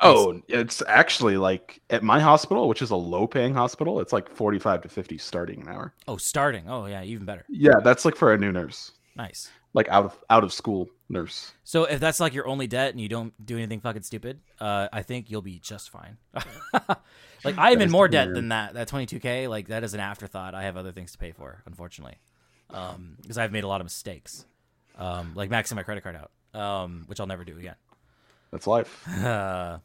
[0.02, 4.82] Oh, it's actually like at my hospital, which is a low-paying hospital, it's like 45
[4.82, 5.94] to 50 starting an hour.
[6.08, 6.64] Oh, starting.
[6.68, 7.44] Oh, yeah, even better.
[7.48, 8.92] Yeah, that's like for a new nurse.
[9.16, 9.50] Nice.
[9.74, 11.52] like out of out of school nurse.
[11.64, 14.88] So if that's like your only debt and you don't do anything fucking stupid, uh,
[14.92, 16.16] I think you'll be just fine.
[17.44, 18.36] like I'm in more debt weird.
[18.36, 18.74] than that.
[18.74, 20.54] That 22k, like that is an afterthought.
[20.54, 22.16] I have other things to pay for, unfortunately,
[22.68, 24.46] because I've made a lot of mistakes,
[24.96, 27.76] um, like maxing my credit card out, um, which I'll never do again.
[28.52, 29.08] That's life.
[29.08, 29.78] Uh,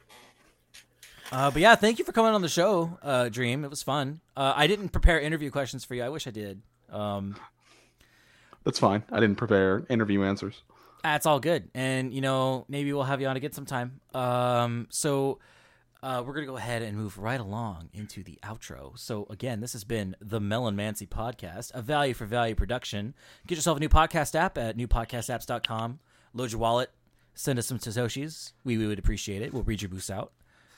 [1.31, 3.63] uh, but yeah, thank you for coming on the show, uh, Dream.
[3.63, 4.19] It was fun.
[4.35, 6.03] Uh, I didn't prepare interview questions for you.
[6.03, 6.61] I wish I did.
[6.91, 7.35] Um,
[8.65, 9.03] That's fine.
[9.11, 10.61] I didn't prepare interview answers.
[11.03, 11.69] That's all good.
[11.73, 14.01] And, you know, maybe we'll have you on again sometime.
[14.13, 15.39] Um, so
[16.03, 18.97] uh, we're going to go ahead and move right along into the outro.
[18.99, 23.13] So, again, this has been the Melomancy podcast, a value for value production.
[23.47, 25.99] Get yourself a new podcast app at newpodcastapps.com.
[26.33, 26.91] Load your wallet.
[27.39, 28.53] Send us some Satoshis.
[28.63, 29.53] We, we would appreciate it.
[29.53, 30.31] We'll read your boost out.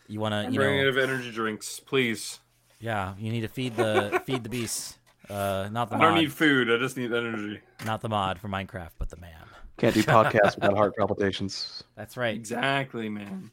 [0.07, 2.39] You want to, you Bring know, it of energy drinks, please.
[2.79, 4.97] yeah, you need to feed the feed the beast.
[5.29, 6.69] Uh, not the I mod, don't need food.
[6.69, 7.61] I just need energy.
[7.85, 9.31] not the mod for Minecraft, but the man.
[9.77, 11.83] Can't do podcasts without heart palpitations.
[11.95, 12.35] That's right.
[12.35, 13.51] Exactly, man.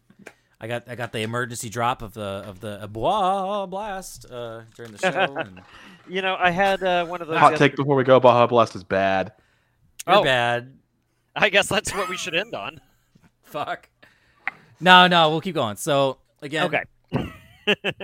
[0.60, 4.92] I got I got the emergency drop of the of the Bois blast uh, during
[4.92, 5.36] the show.
[5.38, 5.60] And
[6.08, 7.36] You know, I had uh, one of those.
[7.38, 8.18] Hot yesterday- take before we go.
[8.18, 9.32] Baja Blast is bad.
[10.08, 10.24] you're Oh.
[10.24, 10.76] bad.
[11.36, 12.80] I guess that's what we should end on.
[13.46, 13.88] Fuck.
[14.80, 15.76] No, no, we'll keep going.
[15.76, 16.84] So again, Okay.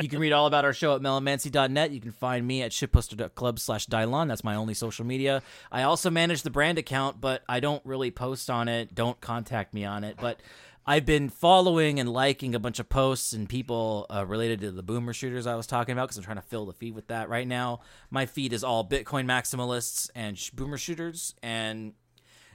[0.01, 1.91] you can read all about our show at melomancy.net.
[1.91, 4.29] You can find me at shitposter.club slash Dylon.
[4.29, 5.43] That's my only social media.
[5.71, 8.95] I also manage the brand account, but I don't really post on it.
[8.95, 10.17] Don't contact me on it.
[10.21, 10.41] But
[10.85, 14.83] I've been following and liking a bunch of posts and people uh, related to the
[14.83, 17.29] boomer shooters I was talking about because I'm trying to fill the feed with that
[17.29, 17.81] right now.
[18.11, 21.37] My feed is all Bitcoin maximalists and sh- boomer shooters.
[21.41, 21.93] And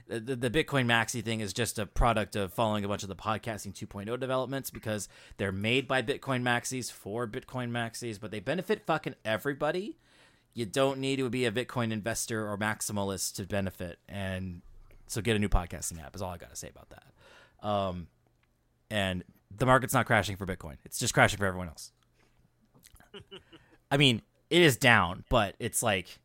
[0.08, 3.16] the, the Bitcoin Maxi thing is just a product of following a bunch of the
[3.16, 8.86] podcasting 2.0 developments because they're made by Bitcoin Maxis for Bitcoin Maxis, but they benefit
[8.86, 9.96] fucking everybody.
[10.54, 13.98] You don't need to be a Bitcoin investor or maximalist to benefit.
[14.08, 14.62] And
[15.06, 17.66] so get a new podcasting app is all I got to say about that.
[17.68, 18.08] Um,
[18.90, 19.24] and
[19.56, 20.76] the market's not crashing for Bitcoin.
[20.84, 21.92] It's just crashing for everyone else.
[23.90, 26.18] I mean, it is down, but it's like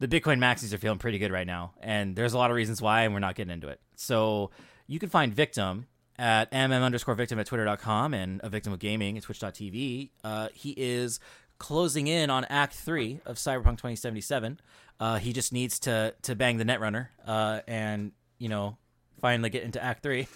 [0.00, 2.82] the Bitcoin maxis are feeling pretty good right now, and there's a lot of reasons
[2.82, 3.80] why, and we're not getting into it.
[3.96, 4.50] So
[4.86, 5.86] you can find Victim
[6.18, 10.10] at mm underscore victim at twitter.com and a victim of gaming at twitch.tv.
[10.22, 11.18] Uh, he is
[11.58, 14.60] closing in on Act Three of Cyberpunk 2077.
[14.98, 18.76] Uh, he just needs to to bang the Netrunner uh, and you know
[19.20, 20.28] finally get into Act Three.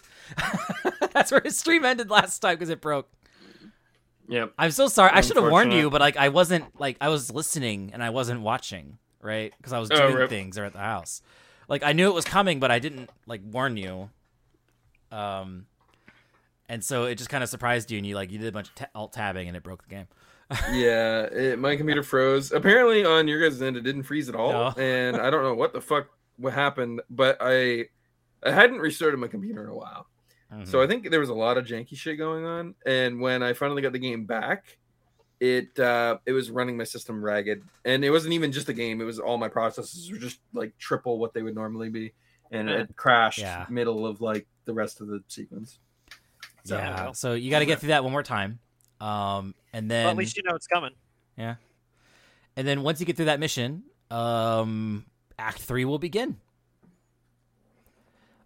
[1.12, 3.10] That's where his stream ended last time because it broke.
[4.28, 4.55] Yep.
[4.59, 5.10] I'm so sorry.
[5.12, 8.09] I should have warned you, but like I wasn't like I was listening and I
[8.09, 9.53] wasn't watching, right?
[9.57, 10.31] Because I was Oh, doing rip.
[10.31, 11.23] things or at the house.
[11.69, 14.11] Like I knew it was coming, but I didn't like warn you.
[15.11, 15.67] Um,
[16.69, 18.69] and so it just kind of surprised you, and you like you did a bunch
[18.69, 20.07] of ta- alt tabbing, and it broke the game.
[20.73, 22.53] yeah, it, my computer froze.
[22.53, 24.75] Apparently, on your guys' end, it didn't freeze at all, No.
[24.83, 27.01] and I don't know what the fuck what happened.
[27.09, 27.86] But I,
[28.43, 30.07] I hadn't restarted my computer in a while,
[30.53, 30.65] Mm-hmm.
[30.65, 32.75] so I think there was a lot of janky shit going on.
[32.86, 34.78] And when I finally got the game back,
[35.44, 39.00] it uh, it was running my system ragged, and it wasn't even just the game;
[39.00, 42.12] it was all my processes were just like triple what they would normally be,
[42.50, 42.81] and Yeah.
[42.81, 43.66] it crashed Yeah.
[43.68, 45.78] middle of like the rest of the sequence.
[46.64, 47.05] So, yeah.
[47.05, 47.14] well.
[47.14, 48.58] So you got to get through that one more time,
[49.00, 50.92] um, and then Well, at least you know it's coming.
[51.36, 51.56] Yeah,
[52.56, 55.05] and then once you get through that mission, um,
[55.39, 56.39] Act Three will begin.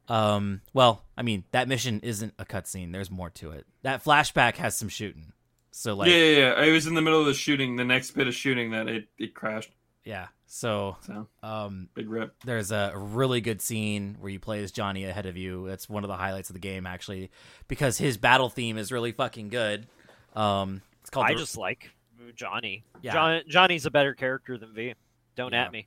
[0.08, 2.92] Um, well, I mean that mission isn't a cutscene.
[2.92, 3.66] There's more to it.
[3.82, 5.32] That flashback has some shooting.
[5.70, 6.52] So like, yeah, yeah, yeah.
[6.54, 9.08] I was in the middle of the shooting, the next bit of shooting that it,
[9.18, 9.70] it crashed.
[10.04, 10.28] yeah.
[10.50, 12.34] So So um, big rip.
[12.44, 15.68] there's a really good scene where you play as Johnny ahead of you.
[15.68, 17.30] That's one of the highlights of the game, actually,
[17.68, 19.86] because his battle theme is really fucking good.
[20.34, 21.26] Um, it's called.
[21.26, 21.90] I the- just like
[22.34, 22.82] Johnny.
[23.02, 23.12] Yeah.
[23.12, 24.94] John, Johnny's a better character than V.
[25.36, 25.64] Don't Yeah.
[25.64, 25.86] at me.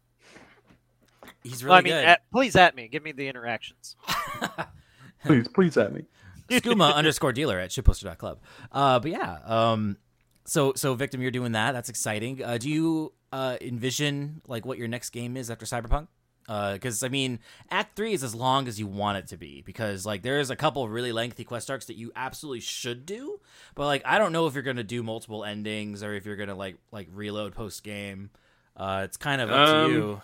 [1.44, 2.06] he's Well, really I mean, good.
[2.10, 2.88] at, please at me.
[2.88, 3.96] Give me the interactions.
[5.26, 6.04] Please, please at me.
[6.52, 8.40] Skooma underscore dealer at shitposter.club.
[8.72, 9.98] Uh, but yeah, um,
[10.46, 11.72] so so victim, you're doing that.
[11.74, 12.44] That's exciting.
[12.44, 16.08] Uh, do you uh, envision like what your next game is after Cyberpunk?
[16.48, 17.40] Because I mean,
[17.70, 19.62] Act Three is as long as you want it to be.
[19.62, 23.40] Because like there's a couple really lengthy quest arcs that you absolutely should do,
[23.76, 26.56] but like I don't know if you're gonna do multiple endings or if you're gonna
[26.56, 28.32] like like reload post game.
[28.76, 30.22] Uh, it's kind of up to Um, you.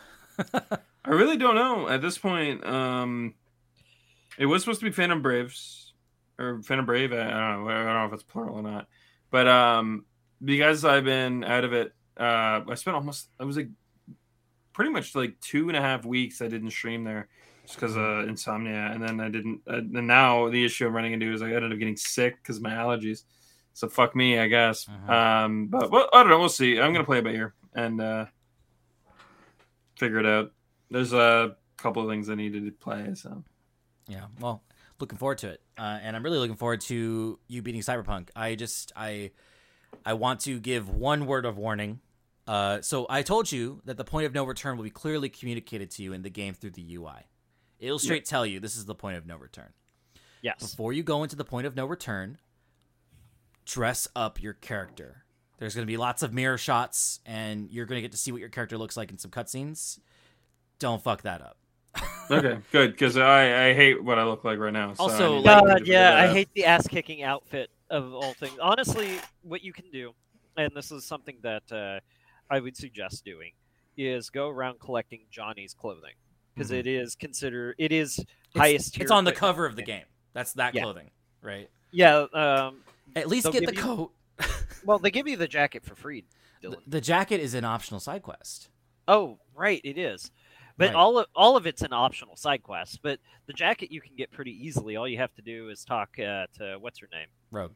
[1.06, 2.65] I really don't know at this point.
[2.65, 3.33] Um,
[4.38, 5.86] it was supposed to be Phantom Braves
[6.40, 7.11] or Phantom Brave.
[7.14, 7.69] I don't know.
[7.69, 8.88] I don't know if it's plural or not.
[9.32, 10.06] But um,
[10.43, 13.30] because I've been out of it, uh, I spent almost.
[13.40, 13.69] I was like
[14.74, 16.41] pretty much like two and a half weeks.
[16.41, 17.27] I didn't stream there
[17.64, 19.61] just because of insomnia, and then I didn't.
[19.67, 22.57] Uh, and now the issue I'm running into is I ended up getting sick because
[22.57, 23.24] of my allergies.
[23.74, 24.85] So fuck me, I guess.
[24.85, 25.09] Mhm.
[25.09, 26.40] Um, but well, I don't know.
[26.40, 26.80] We'll see.
[26.80, 28.25] I'm gonna play it by ear and uh,
[29.98, 30.51] figure it out.
[30.90, 33.14] There's a couple of things I needed to play.
[33.14, 33.43] So
[34.07, 34.64] Yeah, well,
[34.99, 38.30] looking forward to it, uh, and I'm really looking forward to you beating Cyberpunk.
[38.35, 39.31] I just I
[40.06, 41.99] I want to give one word of warning.
[42.47, 45.91] Uh, so I told you that the point of no return will be clearly communicated
[45.91, 47.27] to you in the game through the UI.
[47.80, 49.73] It'll straight tell you this is the point of no return.
[50.41, 50.59] Yes.
[50.59, 52.38] Before you go into the point of no return,
[53.65, 55.23] dress up your character.
[55.57, 58.31] There's going to be lots of mirror shots, and you're going to get to see
[58.31, 59.99] what your character looks like in some cutscenes.
[60.80, 61.57] Don't fuck that up.
[62.32, 64.93] Okay, good because I I hate what I look like right now.
[64.93, 68.14] So Also, need to like- figure God, yeah, I hate the ass kicking outfit of
[68.14, 68.58] all things.
[68.61, 69.09] Honestly,
[69.43, 70.14] what you can do,
[70.58, 72.00] and this is something that uh,
[72.50, 73.51] I would suggest doing,
[73.98, 76.14] is go around collecting Johnny's clothing
[76.53, 76.80] because Mhm.
[76.80, 78.93] it is considered it is It's, highest.
[78.95, 80.06] tier it's on the cover of the game.
[80.34, 80.84] That's that Yeah.
[80.84, 81.11] clothing,
[81.42, 81.69] right?
[81.92, 82.26] Yeah.
[82.34, 82.84] Um,
[83.16, 84.11] At least get the you- coat.
[84.85, 86.26] well, they give you the jacket for free,
[86.61, 88.69] The, the jacket is an optional side quest.
[89.08, 90.32] Oh, right, it is.
[90.77, 90.95] But Right.
[90.95, 93.01] all of all of it's an optional side quest.
[93.01, 94.95] But the jacket you can get pretty easily.
[94.95, 97.27] All you have to do is talk uh, to what's her name?
[97.51, 97.73] Rogue.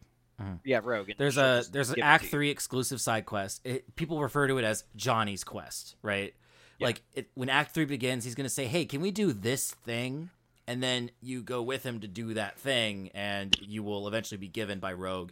[0.66, 1.12] Yeah, Rogue.
[1.20, 2.26] There's a there's an Act.
[2.26, 3.62] Three exclusive side quest.
[3.64, 6.34] It, people refer to it as Johnny's quest, right?
[6.80, 6.88] Yeah.
[6.88, 10.32] Like it, when Act Three begins, he's gonna say, "Hey, can we do this thing?"
[10.68, 14.48] And then you go with him to do that thing, and you will eventually be
[14.48, 15.32] given by Rogue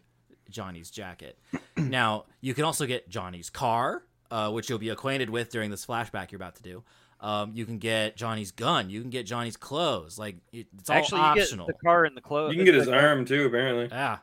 [0.49, 1.39] Johnny's jacket.
[1.77, 5.85] now you can also get Johnny's car, uh, which you'll be acquainted with during this
[5.87, 6.83] flashback you're about to do.
[7.21, 8.89] Um, you can get Johnny's gun.
[8.89, 10.17] You can get Johnny's clothes.
[10.17, 11.65] Like it, it's all Actually, optional.
[11.67, 12.51] you get the car and the clothes.
[12.53, 13.87] You can get his arm too, apparently.
[13.91, 14.19] yeah,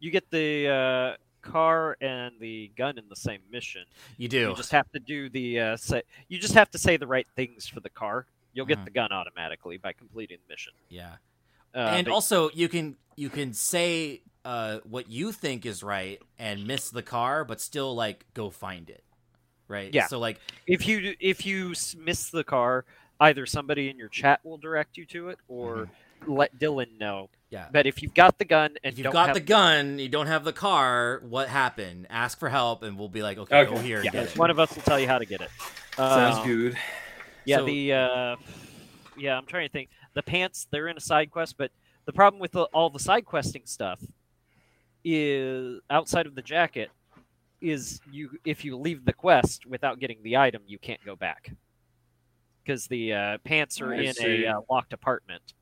[0.00, 3.84] You get the uh, car and the gun in the same mission.
[4.16, 4.48] you do.
[4.50, 6.02] You just have to do the uh, say.
[6.28, 8.26] You just have to say the right things for the car.
[8.52, 8.84] You'll get Mhm.
[8.86, 10.72] the gun automatically by completing the mission.
[10.88, 11.16] yeah.
[11.74, 16.20] Uh, and but- also you can you can say uh, what you think is right
[16.38, 19.02] and miss the car, but still like go find it,
[19.68, 19.92] right?
[19.92, 20.06] Yeah.
[20.06, 22.84] So like if you if you miss the car,
[23.20, 25.88] either somebody in your chat will direct you to it, or
[26.26, 27.28] let Dylan know.
[27.50, 29.98] yeah, But if you've got the gun and if you've don't got have the gun,
[29.98, 31.20] you don't have the car.
[31.28, 32.06] What happened?
[32.08, 33.82] Ask for help, and we'll be like, okay, go Okay.
[33.82, 34.38] here and yeah, get it.
[34.38, 35.50] one of us will tell you how to get it.
[35.96, 36.76] Sounds Um, good.
[37.44, 38.36] Yeah, So- the uh,
[39.18, 39.90] yeah, I'm trying to think.
[40.14, 41.70] The pants they're in a side quest, but
[42.06, 44.00] the problem with the, all the side questing stuff
[45.04, 46.90] is outside of the jacket
[47.64, 51.50] is you if you leave the quest without getting the item, you can't go back
[52.64, 54.44] because the uh, pants are I in see.
[54.44, 55.54] a uh, locked apartment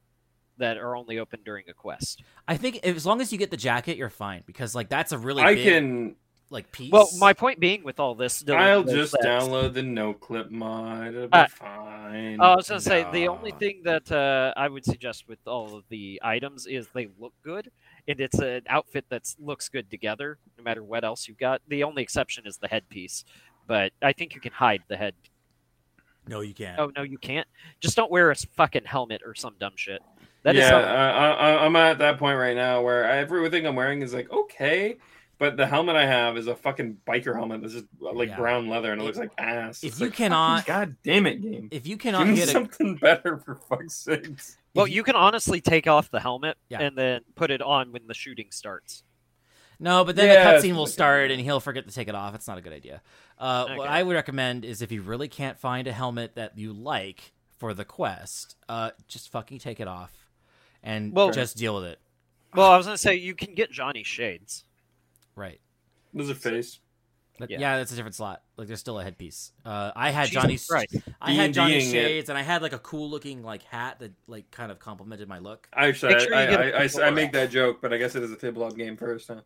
[0.58, 2.22] that are only open during a quest.
[2.46, 5.18] I think as long as you get the jacket, you're fine because like that's a
[5.18, 6.16] really I big can.
[6.50, 6.92] like piece.
[6.92, 10.50] Well, my point being with all this, Dylan, I'll just that- download the no clip
[10.50, 11.08] mod.
[11.08, 12.36] It'll be Uh, fine.
[12.40, 15.74] Oh, I was gonna say the only thing that uh, I would suggest with all
[15.74, 17.70] of the items is they look good,
[18.08, 21.62] and it's an outfit that looks good together, no matter what else you've got.
[21.68, 23.24] The only exception is the headpiece,
[23.66, 25.14] but I think you can hide the head.
[26.26, 26.78] no, you can't.
[26.78, 27.46] Oh no, you can't.
[27.80, 30.00] Just don't wear a fucking helmet or some dumb shit.
[30.44, 33.76] That is yeah, something- I, I, I'm at that point right now where everything I'm
[33.76, 34.96] wearing is like okay,
[35.38, 38.36] but the helmet I have is a fucking biker helmet that's just uh, like Yeah.
[38.36, 39.82] brown leather and it If- looks like ass.
[39.84, 41.68] if It's you like, cannot- God damn it, game.
[41.70, 44.58] If you Give cannot me get a something better for fuck's sakes.
[44.74, 46.80] Well, if you can honestly take off the helmet Yeah.
[46.80, 49.02] and then put it on when the shooting starts.
[49.78, 52.34] No, but then Yeah, the cutscene will start and he'll forget to take it off.
[52.34, 53.02] It's not a good idea.
[53.38, 56.72] Uh, What I would recommend is if you really can't find a helmet that you
[56.72, 60.28] like for the quest, uh, just fucking take it off
[60.82, 61.98] and Well- just deal with it.
[62.54, 64.64] Well, I was gonna say you can get Johnny shades.
[65.34, 65.60] Right.
[66.12, 66.78] There's a face.
[67.42, 67.58] But Yeah.
[67.58, 67.76] yeah.
[67.78, 68.40] that's a different slot.
[68.56, 69.50] Like there's still a headpiece.
[69.64, 70.66] Uh, I had Jesus Johnny's.
[70.66, 70.94] Christ.
[71.20, 72.08] I had Johnny's D&D-ing it.
[72.08, 75.28] shades, and I had like a cool looking like hat that like kind of complemented
[75.28, 75.68] my look.
[75.74, 77.12] Actually, Make sure I, you get a I, I, I, fedora.
[77.12, 79.26] make that joke, but I guess it is a tabletop game first.
[79.26, 79.40] Huh?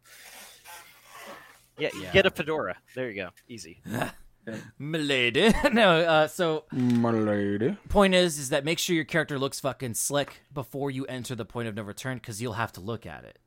[1.78, 2.12] Yeah, Yeah.
[2.12, 2.76] get a fedora.
[2.94, 3.31] There you go.
[3.49, 3.81] Easy.
[4.78, 5.52] Milady.
[5.73, 6.00] no.
[6.00, 7.76] Uh, so My lady.
[7.89, 11.44] point is, is that make sure your character looks fucking slick before you enter the
[11.44, 13.39] point of no return, because you'll have to look at it.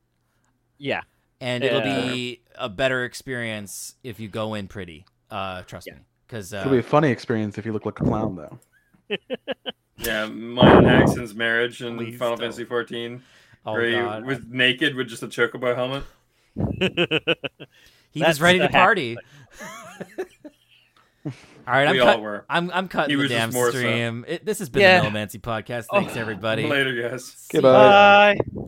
[0.78, 1.02] Yeah.
[1.42, 5.06] And it'll be a better experience if you go in pretty.
[5.32, 5.94] Uh, trust Yeah.
[5.96, 8.60] me, because It'll be uh, a funny experience if you look like a clown, though.
[10.02, 12.46] Yeah, mine and Axon's marriage in Please Final don't.
[12.46, 13.22] Fantasy 14,
[13.66, 16.06] oh where he god, was naked with just a chocobo helmet.
[18.10, 19.18] he That's was ready to party.
[21.26, 21.32] all
[21.68, 22.46] right, I'm we cut- all were.
[22.50, 23.78] I'm I'm cutting He the was damn more so.
[23.78, 24.24] stream.
[24.26, 25.02] It, this has been Yeah.
[25.02, 25.88] the Melomancy podcast.
[25.92, 26.66] Thanks Oh, everybody.
[26.66, 27.46] Later, guys.
[27.52, 28.36] Goodbye.
[28.36, 28.40] Bye.